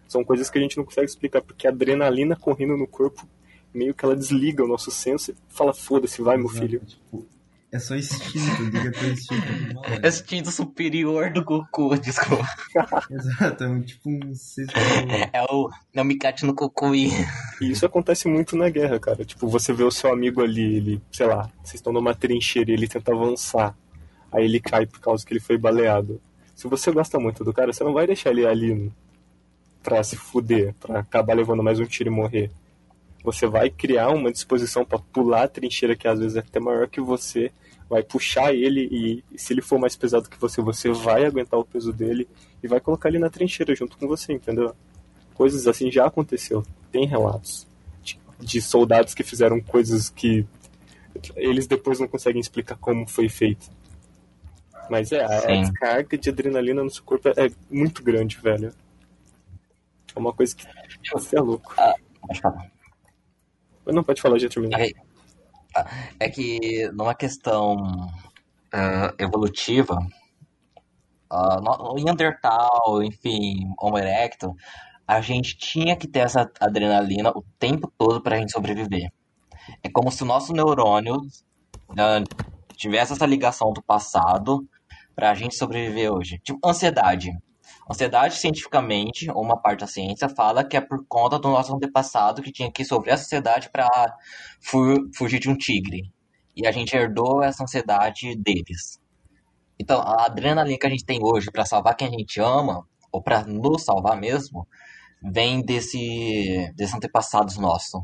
São 0.09 0.25
coisas 0.25 0.49
que 0.51 0.59
a 0.59 0.61
gente 0.61 0.77
não 0.77 0.85
consegue 0.85 1.07
explicar, 1.07 1.43
porque 1.43 1.67
a 1.67 1.71
adrenalina 1.71 2.37
correndo 2.37 2.77
no 2.77 2.87
corpo, 2.87 3.27
meio 3.73 3.95
que 3.95 4.05
ela 4.05 4.17
desliga 4.17 4.65
o 4.65 4.69
nosso 4.69 4.91
senso 4.91 5.33
e 5.33 5.35
fala, 5.49 5.75
foda-se, 5.75 6.23
vai, 6.23 6.37
meu 6.37 6.49
filho. 6.49 6.81
Tipo, 6.87 7.27
é 7.75 7.79
só 7.81 7.97
instinto, 7.97 8.63
liga 8.63 8.93
teu 8.93 9.11
instinto 9.11 9.49
animal. 9.49 9.83
né? 9.91 10.09
Instinto 10.09 10.51
superior 10.53 11.33
do 11.33 11.43
Goku, 11.43 11.99
desculpa. 11.99 12.47
Exato, 13.11 13.65
é 13.65 13.69
um, 13.69 13.83
tipo 13.83 14.09
um 14.09 14.33
sexto. 14.33 14.73
É 15.33 15.43
o. 15.51 15.69
Não 15.93 16.05
me 16.05 16.17
cate 16.17 16.47
no 16.47 16.55
Kokui. 16.55 17.11
E 17.61 17.71
isso 17.73 17.85
acontece 17.85 18.29
muito 18.29 18.57
na 18.57 18.69
guerra, 18.69 19.01
cara. 19.01 19.25
Tipo, 19.25 19.49
você 19.49 19.73
vê 19.73 19.83
o 19.83 19.91
seu 19.91 20.13
amigo 20.13 20.41
ali, 20.41 20.77
ele, 20.77 21.03
sei 21.11 21.27
lá, 21.27 21.51
vocês 21.65 21.75
estão 21.75 21.93
numa 21.93 22.15
trincheira 22.15 22.71
e 22.71 22.75
ele 22.75 22.87
tenta 22.87 23.13
avançar. 23.13 23.77
Aí 24.31 24.45
ele 24.45 24.61
cai 24.61 24.87
por 24.87 25.01
causa 25.01 25.27
que 25.27 25.33
ele 25.33 25.41
foi 25.41 25.59
baleado. 25.59 26.21
Se 26.55 26.69
você 26.69 26.93
gosta 26.93 27.19
muito 27.19 27.43
do 27.43 27.53
cara, 27.53 27.73
você 27.73 27.83
não 27.83 27.93
vai 27.93 28.07
deixar 28.07 28.31
ele 28.31 28.47
ali 28.47 28.93
pra 29.85 30.03
se 30.03 30.17
fuder, 30.17 30.75
pra 30.81 31.01
acabar 31.01 31.37
levando 31.37 31.63
mais 31.63 31.79
um 31.79 31.85
tiro 31.85 32.09
e 32.09 32.13
morrer. 32.13 32.51
Você 33.23 33.47
vai 33.47 33.69
criar 33.69 34.09
uma 34.09 34.33
disposição 34.33 34.83
pra 34.83 34.99
pular 34.99 35.45
a 35.45 35.49
trincheira 35.49 35.95
que 35.95 36.09
às 36.09 36.19
vezes 36.19 36.37
é 36.37 36.41
até 36.41 36.59
maior 36.59 36.89
que 36.89 37.03
você, 37.03 37.53
vai 37.89 38.03
puxar 38.03 38.55
ele 38.55 39.23
e 39.31 39.39
se 39.39 39.53
ele 39.53 39.61
for 39.61 39.79
mais 39.79 39.95
pesado 39.95 40.29
que 40.29 40.41
você, 40.41 40.63
você 40.63 40.91
vai 40.91 41.27
aguentar 41.27 41.61
o 41.61 41.65
peso 41.65 41.93
dele 41.93 42.27
e 42.63 42.67
vai 42.67 42.81
colocar 42.81 43.11
ele 43.11 43.19
na 43.19 43.29
trincheira 43.29 43.75
junto 43.75 43.99
com 43.99 44.09
você, 44.09 44.33
entendeu? 44.33 44.75
Coisas 45.35 45.67
assim 45.67 45.91
já 45.91 46.07
aconteceu. 46.07 46.65
Tem 46.91 47.07
relatos 47.07 47.67
de, 48.03 48.19
de 48.41 48.63
soldados 48.63 49.13
que 49.13 49.23
fizeram 49.23 49.61
coisas 49.61 50.09
que 50.09 50.47
eles 51.37 51.67
depois 51.67 52.01
não 52.01 52.09
conseguem 52.09 52.41
explicar 52.41 52.77
como 52.77 53.07
foi 53.07 53.29
feito. 53.29 53.71
Mas 54.89 55.13
é, 55.13 55.25
a 55.25 55.41
Sim. 55.41 55.61
descarga 55.61 56.17
de 56.17 56.31
adrenalina 56.31 56.83
no 56.83 56.91
seu 56.91 57.05
corpo 57.05 57.29
é 57.29 57.51
muito 57.71 58.03
grande, 58.03 58.39
velho. 58.39 58.73
É 60.15 60.19
uma 60.19 60.33
coisa 60.33 60.55
que 60.55 60.65
você 61.13 61.37
é 61.37 61.41
louco. 61.41 61.75
Pode 62.21 62.41
falar. 62.41 62.71
Não 63.87 64.03
pode 64.05 64.21
falar, 64.23 64.39
já 64.39 64.49
terminou. 64.49 64.79
Ok. 64.79 64.95
É 66.21 66.29
que 66.31 66.89
numa 66.93 67.15
questão 67.15 67.77
ah, 68.73 69.13
evolutiva, 69.19 69.99
ah, 71.29 71.61
no- 71.61 71.95
Neandertal, 71.95 73.03
enfim, 73.03 73.73
Homo 73.81 73.99
erectus, 73.99 74.53
a 75.07 75.21
gente 75.21 75.57
tinha 75.57 75.97
que 75.97 76.07
ter 76.09 76.21
essa 76.21 76.51
adrenalina 76.61 77.31
o 77.31 77.43
tempo 77.59 77.93
todo 77.99 78.23
pra 78.23 78.39
gente 78.39 78.53
sobreviver. 78.53 79.11
É 79.83 79.89
como 79.91 80.11
se 80.11 80.23
o 80.23 80.27
nosso 80.27 80.53
neurônio 80.53 81.21
ah, 81.99 82.23
tivesse 82.77 83.13
essa 83.13 83.27
ligação 83.27 83.73
do 83.73 83.83
passado 83.83 84.67
pra 85.15 85.35
gente 85.35 85.57
sobreviver 85.57 86.13
hoje. 86.13 86.39
Tipo, 86.43 86.59
ansiedade. 86.65 87.31
Ansiedade, 87.91 88.37
cientificamente, 88.37 89.31
uma 89.31 89.61
parte 89.61 89.81
da 89.81 89.87
ciência 89.87 90.29
fala 90.29 90.65
que 90.65 90.77
é 90.77 90.81
por 90.81 91.05
conta 91.07 91.39
do 91.39 91.49
nosso 91.51 91.75
antepassado 91.75 92.41
que 92.41 92.51
tinha 92.51 92.73
que 92.73 92.85
sofrer 92.85 93.13
a 93.13 93.17
sociedade 93.19 93.69
para 93.71 93.89
fu- 94.61 95.11
fugir 95.15 95.39
de 95.39 95.51
um 95.51 95.57
tigre. 95.57 96.11
E 96.57 96.67
a 96.67 96.73
gente 96.73 96.97
herdou 96.97 97.43
essa 97.43 97.63
ansiedade 97.63 98.35
deles. 98.37 98.99
Então, 99.79 100.01
a 100.01 100.25
adrenalina 100.27 100.79
que 100.79 100.87
a 100.87 100.91
gente 100.91 101.05
tem 101.05 101.19
hoje 101.23 101.51
para 101.51 101.67
salvar 101.67 101.97
quem 101.97 102.09
a 102.09 102.11
gente 102.11 102.41
ama, 102.41 102.87
ou 103.13 103.21
para 103.21 103.45
nos 103.45 103.85
salvar 103.85 104.17
mesmo, 104.17 104.67
vem 105.23 105.61
desse, 105.61 106.73
desses 106.75 106.95
antepassados 106.95 107.59
nossos. 107.59 108.01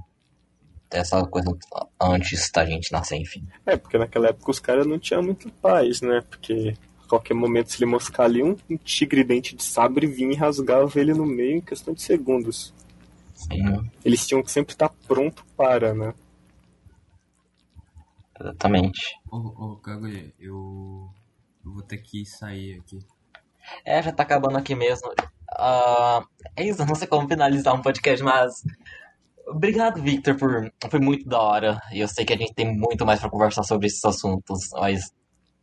Dessa 0.91 1.25
coisa 1.25 1.57
antes 2.01 2.51
da 2.51 2.67
gente 2.67 2.91
nascer, 2.91 3.17
enfim. 3.17 3.47
É, 3.65 3.77
porque 3.77 3.97
naquela 3.97 4.29
época 4.29 4.51
os 4.51 4.59
caras 4.59 4.87
não 4.87 4.99
tinham 4.99 5.23
muito 5.23 5.51
paz, 5.53 6.01
né? 6.01 6.21
Porque 6.29 6.75
qualquer 7.11 7.35
momento, 7.35 7.71
se 7.71 7.79
ele 7.79 7.91
moscar 7.91 8.25
ali, 8.25 8.43
um, 8.43 8.57
um 8.71 8.77
tigre 8.77 9.23
dente 9.23 9.55
de 9.55 9.63
sabre 9.63 10.07
vinha 10.07 10.33
e 10.33 10.37
rasgava 10.37 10.99
ele 10.99 11.13
no 11.13 11.27
meio 11.27 11.57
em 11.59 11.61
questão 11.61 11.93
de 11.93 12.03
segundos. 12.03 12.73
Sim, 13.35 13.91
Eles 14.05 14.27
tinham 14.27 14.43
que 14.43 14.51
sempre 14.51 14.73
estar 14.73 14.89
pronto 15.07 15.45
para, 15.57 15.95
né? 15.95 16.15
exatamente. 18.41 19.15
Ô, 19.31 19.37
ô 19.37 19.77
Kaguya, 19.77 20.33
eu, 20.39 21.11
eu 21.65 21.73
vou 21.73 21.83
ter 21.83 21.99
que 21.99 22.25
sair 22.25 22.81
aqui. 22.81 22.99
É, 23.85 24.03
já 24.03 24.13
tá 24.13 24.23
acabando 24.23 24.57
aqui 24.57 24.75
mesmo. 24.75 25.13
Ah, 25.51 26.23
é 26.57 26.65
isso, 26.65 26.85
não 26.87 26.95
sei 26.95 27.07
como 27.07 27.29
finalizar 27.29 27.75
um 27.75 27.83
podcast, 27.83 28.23
mas. 28.25 28.55
Obrigado, 29.47 30.03
Victor, 30.03 30.37
por. 30.37 30.73
Foi 30.91 31.01
muito 31.01 31.29
da 31.29 31.41
hora. 31.41 31.81
E 31.93 32.01
eu 32.01 32.09
sei 32.09 32.25
que 32.25 32.33
a 32.33 32.37
gente 32.37 32.55
tem 32.55 32.75
muito 32.75 33.05
mais 33.05 33.21
pra 33.21 33.31
conversar 33.31 33.63
sobre 33.63 33.87
esses 33.87 34.05
assuntos, 34.05 34.69
mas 34.73 35.13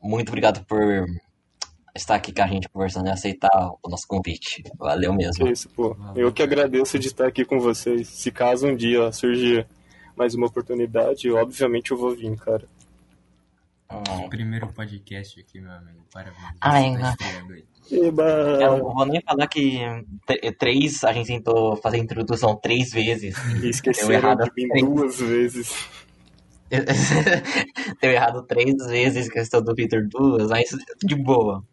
muito 0.02 0.30
obrigado 0.30 0.64
por 0.66 1.06
estar 1.98 2.16
aqui 2.16 2.32
com 2.32 2.42
a 2.42 2.48
gente 2.48 2.70
conversando 2.70 3.08
e 3.08 3.12
aceitar 3.12 3.72
o 3.84 3.90
nosso 3.90 4.08
convite. 4.08 4.64
Valeu 4.78 5.14
mesmo. 5.14 5.46
Que 5.46 5.52
isso, 5.52 5.70
pô. 5.70 5.96
Eu 6.16 6.32
que 6.32 6.42
agradeço 6.42 6.98
de 6.98 7.08
estar 7.08 7.28
aqui 7.28 7.44
com 7.44 7.60
vocês. 7.60 8.08
Se 8.08 8.32
caso 8.32 8.68
um 8.68 8.76
dia 8.76 9.12
surgir 9.12 9.68
mais 10.16 10.34
uma 10.34 10.48
oportunidade, 10.48 11.30
obviamente 11.32 11.92
eu 11.92 11.98
vou 11.98 12.16
vir, 12.16 12.36
cara. 12.38 12.66
Hum, 13.92 14.30
Primeiro 14.30 14.68
podcast 14.68 15.40
aqui, 15.40 15.60
meu 15.62 15.72
amigo. 15.72 16.06
Parabéns. 16.12 16.38
Ai, 16.60 16.92
Você 16.92 17.00
tá. 17.00 17.16
Eba! 17.90 18.24
Eu 18.62 18.78
não 18.80 18.94
vou 18.94 19.06
nem 19.06 19.22
falar 19.22 19.48
que 19.48 19.80
três, 20.60 21.04
a 21.06 21.14
gente 21.14 21.28
tentou 21.28 21.78
fazer 21.78 21.98
a 21.98 22.00
introdução 22.02 22.56
três 22.56 22.92
vezes. 22.92 23.36
E 23.64 24.12
errado 24.12 24.44
de 24.44 24.52
mim 24.56 24.68
três. 24.70 24.86
duas 24.86 25.20
vezes. 25.20 25.72
Deu 28.02 28.12
errado 28.12 28.44
três 28.44 28.76
vezes, 28.88 29.30
questão 29.30 29.62
do 29.62 29.74
Victor 29.76 30.08
duas, 30.08 30.50
mas 30.50 30.70
de 31.04 31.16
boa. 31.16 31.64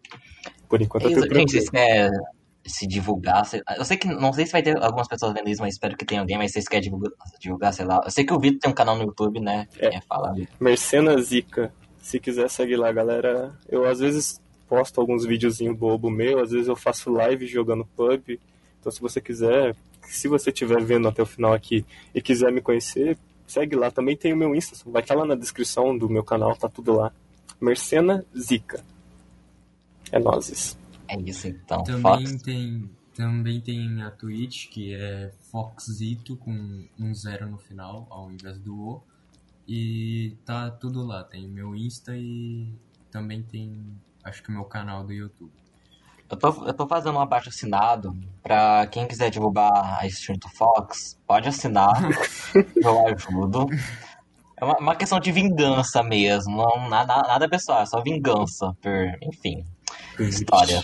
Por 0.69 0.81
enquanto 0.81 1.05
É 1.05 1.07
eu 1.07 1.11
isso, 1.19 1.35
gente, 1.35 1.51
vocês 1.53 1.65
tranquilo. 1.71 2.11
querem 2.11 2.21
se 2.67 2.87
divulgar? 2.87 3.45
sei- 3.45 3.63
Eu 3.77 3.85
sei 3.85 3.97
que 3.97 4.09
não 4.09 4.33
sei 4.33 4.47
se 4.47 4.53
vai 4.53 4.63
ter 4.63 4.77
algumas 4.83 5.07
pessoas 5.09 5.33
vendo 5.35 5.49
isso, 5.51 5.61
mas 5.61 5.75
espero 5.75 5.97
que 5.97 6.05
tenha 6.05 6.21
alguém, 6.21 6.39
mas 6.39 6.53
vocês 6.53 6.67
querem 6.67 6.85
divulgar, 6.85 7.13
divulgar, 7.41 7.73
sei 7.75 7.85
lá. 7.85 8.01
Eu 8.05 8.11
sei 8.11 8.25
que 8.25 8.33
o 8.33 8.39
Vitor 8.41 8.59
tem 8.61 8.71
um 8.71 8.75
canal 8.75 8.97
no 8.97 9.03
YouTube, 9.05 9.41
né? 9.41 9.67
É. 9.79 10.01
Falar, 10.03 10.33
Vitor? 10.33 10.55
Mercena 10.61 11.21
Zica. 11.21 11.73
Se 11.99 12.19
quiser, 12.21 12.49
segue 12.51 12.77
lá, 12.77 12.91
galera. 12.93 13.55
Eu 13.69 13.87
às 13.87 13.99
vezes 13.99 14.41
posto 14.69 15.01
alguns 15.01 15.25
videozinhos 15.27 15.77
bobo 15.77 16.11
meu, 16.11 16.41
às 16.41 16.51
vezes 16.51 16.69
eu 16.69 16.77
faço 16.77 17.11
live 17.11 17.47
jogando 17.47 17.85
pub. 17.97 18.39
Então 18.81 18.91
se 18.93 19.01
você 19.01 19.21
quiser, 19.21 19.75
se 20.03 20.29
você 20.29 20.51
estiver 20.51 20.83
vendo 20.83 21.07
até 21.09 21.23
o 21.23 21.27
final 21.27 21.53
aqui 21.53 21.85
e 22.15 22.21
quiser 22.21 22.51
me 22.53 22.61
conhecer, 22.61 23.17
segue 23.47 23.77
lá. 23.77 23.91
Também 23.91 24.17
tem 24.17 24.33
o 24.33 24.37
meu 24.37 24.55
Insta, 24.55 24.77
vai 24.91 25.03
estar 25.03 25.15
lá 25.15 25.25
na 25.25 25.35
descrição 25.35 25.97
do 25.97 26.09
meu 26.09 26.25
canal, 26.25 26.57
tá 26.57 26.69
tudo 26.69 26.93
lá. 26.93 27.13
Mercena 27.61 28.25
Zica. 28.37 28.85
É 30.11 30.19
nozes. 30.19 30.77
É 31.09 31.21
isso 31.21 31.49
então. 31.49 31.83
Também 31.85 32.27
Fox. 32.27 32.43
tem, 32.43 32.91
também 33.15 33.61
tem 33.61 34.03
a 34.03 34.11
Twitch, 34.11 34.69
que 34.69 34.95
é 34.95 35.33
Foxito 35.51 36.37
com 36.37 36.85
um 36.99 37.15
zero 37.15 37.49
no 37.49 37.59
final, 37.59 38.07
ao 38.11 38.31
invés 38.31 38.59
do 38.59 38.75
O. 38.75 39.03
E 39.67 40.37
tá 40.45 40.71
tudo 40.71 41.05
lá. 41.05 41.25
Tem 41.25 41.49
meu 41.49 41.75
Insta 41.75 42.17
e 42.17 42.69
também 43.11 43.43
tem, 43.43 43.83
acho 44.23 44.43
que 44.43 44.51
o 44.51 44.53
meu 44.53 44.65
canal 44.65 45.05
do 45.05 45.13
YouTube. 45.13 45.53
Eu 46.31 46.37
tô, 46.37 46.67
eu 46.67 46.75
tô 46.75 46.87
fazendo 46.87 47.17
um 47.17 47.21
abaixo 47.21 47.49
assinado 47.49 48.17
pra 48.43 48.87
quem 48.87 49.07
quiser 49.07 49.31
divulgar 49.31 50.01
a 50.01 50.07
Instinto 50.07 50.49
Fox, 50.49 51.19
pode 51.27 51.49
assinar, 51.49 51.93
eu 52.77 53.07
ajudo. 53.09 53.67
É 54.57 54.65
uma, 54.65 54.79
uma 54.79 54.97
questão 54.97 55.21
de 55.21 55.31
vingança 55.31 56.03
mesmo. 56.03 56.57
Não, 56.57 56.89
nada, 56.89 57.23
nada 57.23 57.49
pessoal, 57.49 57.83
é 57.83 57.87
só 57.87 58.01
vingança. 58.03 58.75
Por, 58.81 59.19
enfim, 59.23 59.65
história. 60.19 60.83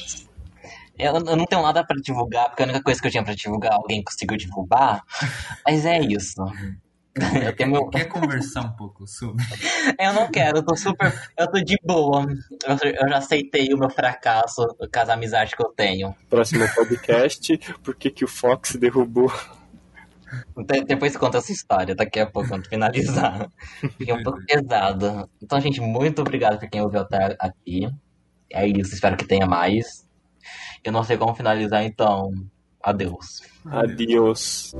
Eu, 0.98 1.14
eu 1.14 1.36
não 1.36 1.46
tenho 1.46 1.62
nada 1.62 1.82
pra 1.84 1.96
divulgar, 1.96 2.48
porque 2.48 2.62
a 2.62 2.66
única 2.66 2.82
coisa 2.82 3.00
que 3.00 3.06
eu 3.06 3.10
tinha 3.10 3.24
pra 3.24 3.34
divulgar, 3.34 3.72
alguém 3.72 4.04
conseguiu 4.04 4.36
divulgar. 4.36 5.02
Mas 5.64 5.86
é 5.86 5.98
isso. 6.00 6.42
Eu, 7.14 7.56
tenho 7.56 7.70
meu... 7.70 7.88
Quer 7.88 8.04
conversar 8.04 8.60
um 8.62 8.72
pouco 8.76 9.06
sobre? 9.06 9.44
eu 9.98 10.12
não 10.12 10.30
quero, 10.30 10.58
eu 10.58 10.62
tô 10.62 10.76
super. 10.76 11.12
Eu 11.36 11.50
tô 11.50 11.60
de 11.60 11.76
boa. 11.84 12.24
Eu, 12.24 12.90
eu 12.92 13.08
já 13.08 13.18
aceitei 13.18 13.72
o 13.74 13.78
meu 13.78 13.90
fracasso 13.90 14.66
com 14.78 15.00
as 15.00 15.08
amizades 15.08 15.54
que 15.54 15.62
eu 15.62 15.70
tenho. 15.72 16.14
Próximo 16.28 16.66
podcast, 16.74 17.58
por 17.82 17.94
que, 17.96 18.10
que 18.10 18.24
o 18.24 18.28
Fox 18.28 18.76
derrubou 18.76 19.32
De- 20.56 20.84
Depois 20.84 21.16
conta 21.16 21.38
essa 21.38 21.50
história, 21.50 21.94
daqui 21.94 22.20
a 22.20 22.26
pouco, 22.26 22.48
quando 22.48 22.68
finalizar. 22.68 23.48
Fiquei 23.98 24.14
um 24.14 24.22
pouco 24.22 24.40
pesado. 24.46 25.28
Então, 25.42 25.60
gente, 25.60 25.80
muito 25.80 26.20
obrigado 26.22 26.60
por 26.60 26.68
quem 26.70 26.80
ouviu 26.80 27.00
até 27.00 27.36
aqui. 27.40 27.90
É 28.52 28.66
isso, 28.66 28.94
espero 28.94 29.16
que 29.16 29.26
tenha 29.26 29.46
mais. 29.46 30.08
Eu 30.84 30.92
não 30.92 31.02
sei 31.02 31.16
como 31.16 31.34
finalizar, 31.34 31.84
então. 31.84 32.30
Adeus. 32.82 33.42
Adiós. 33.66 34.72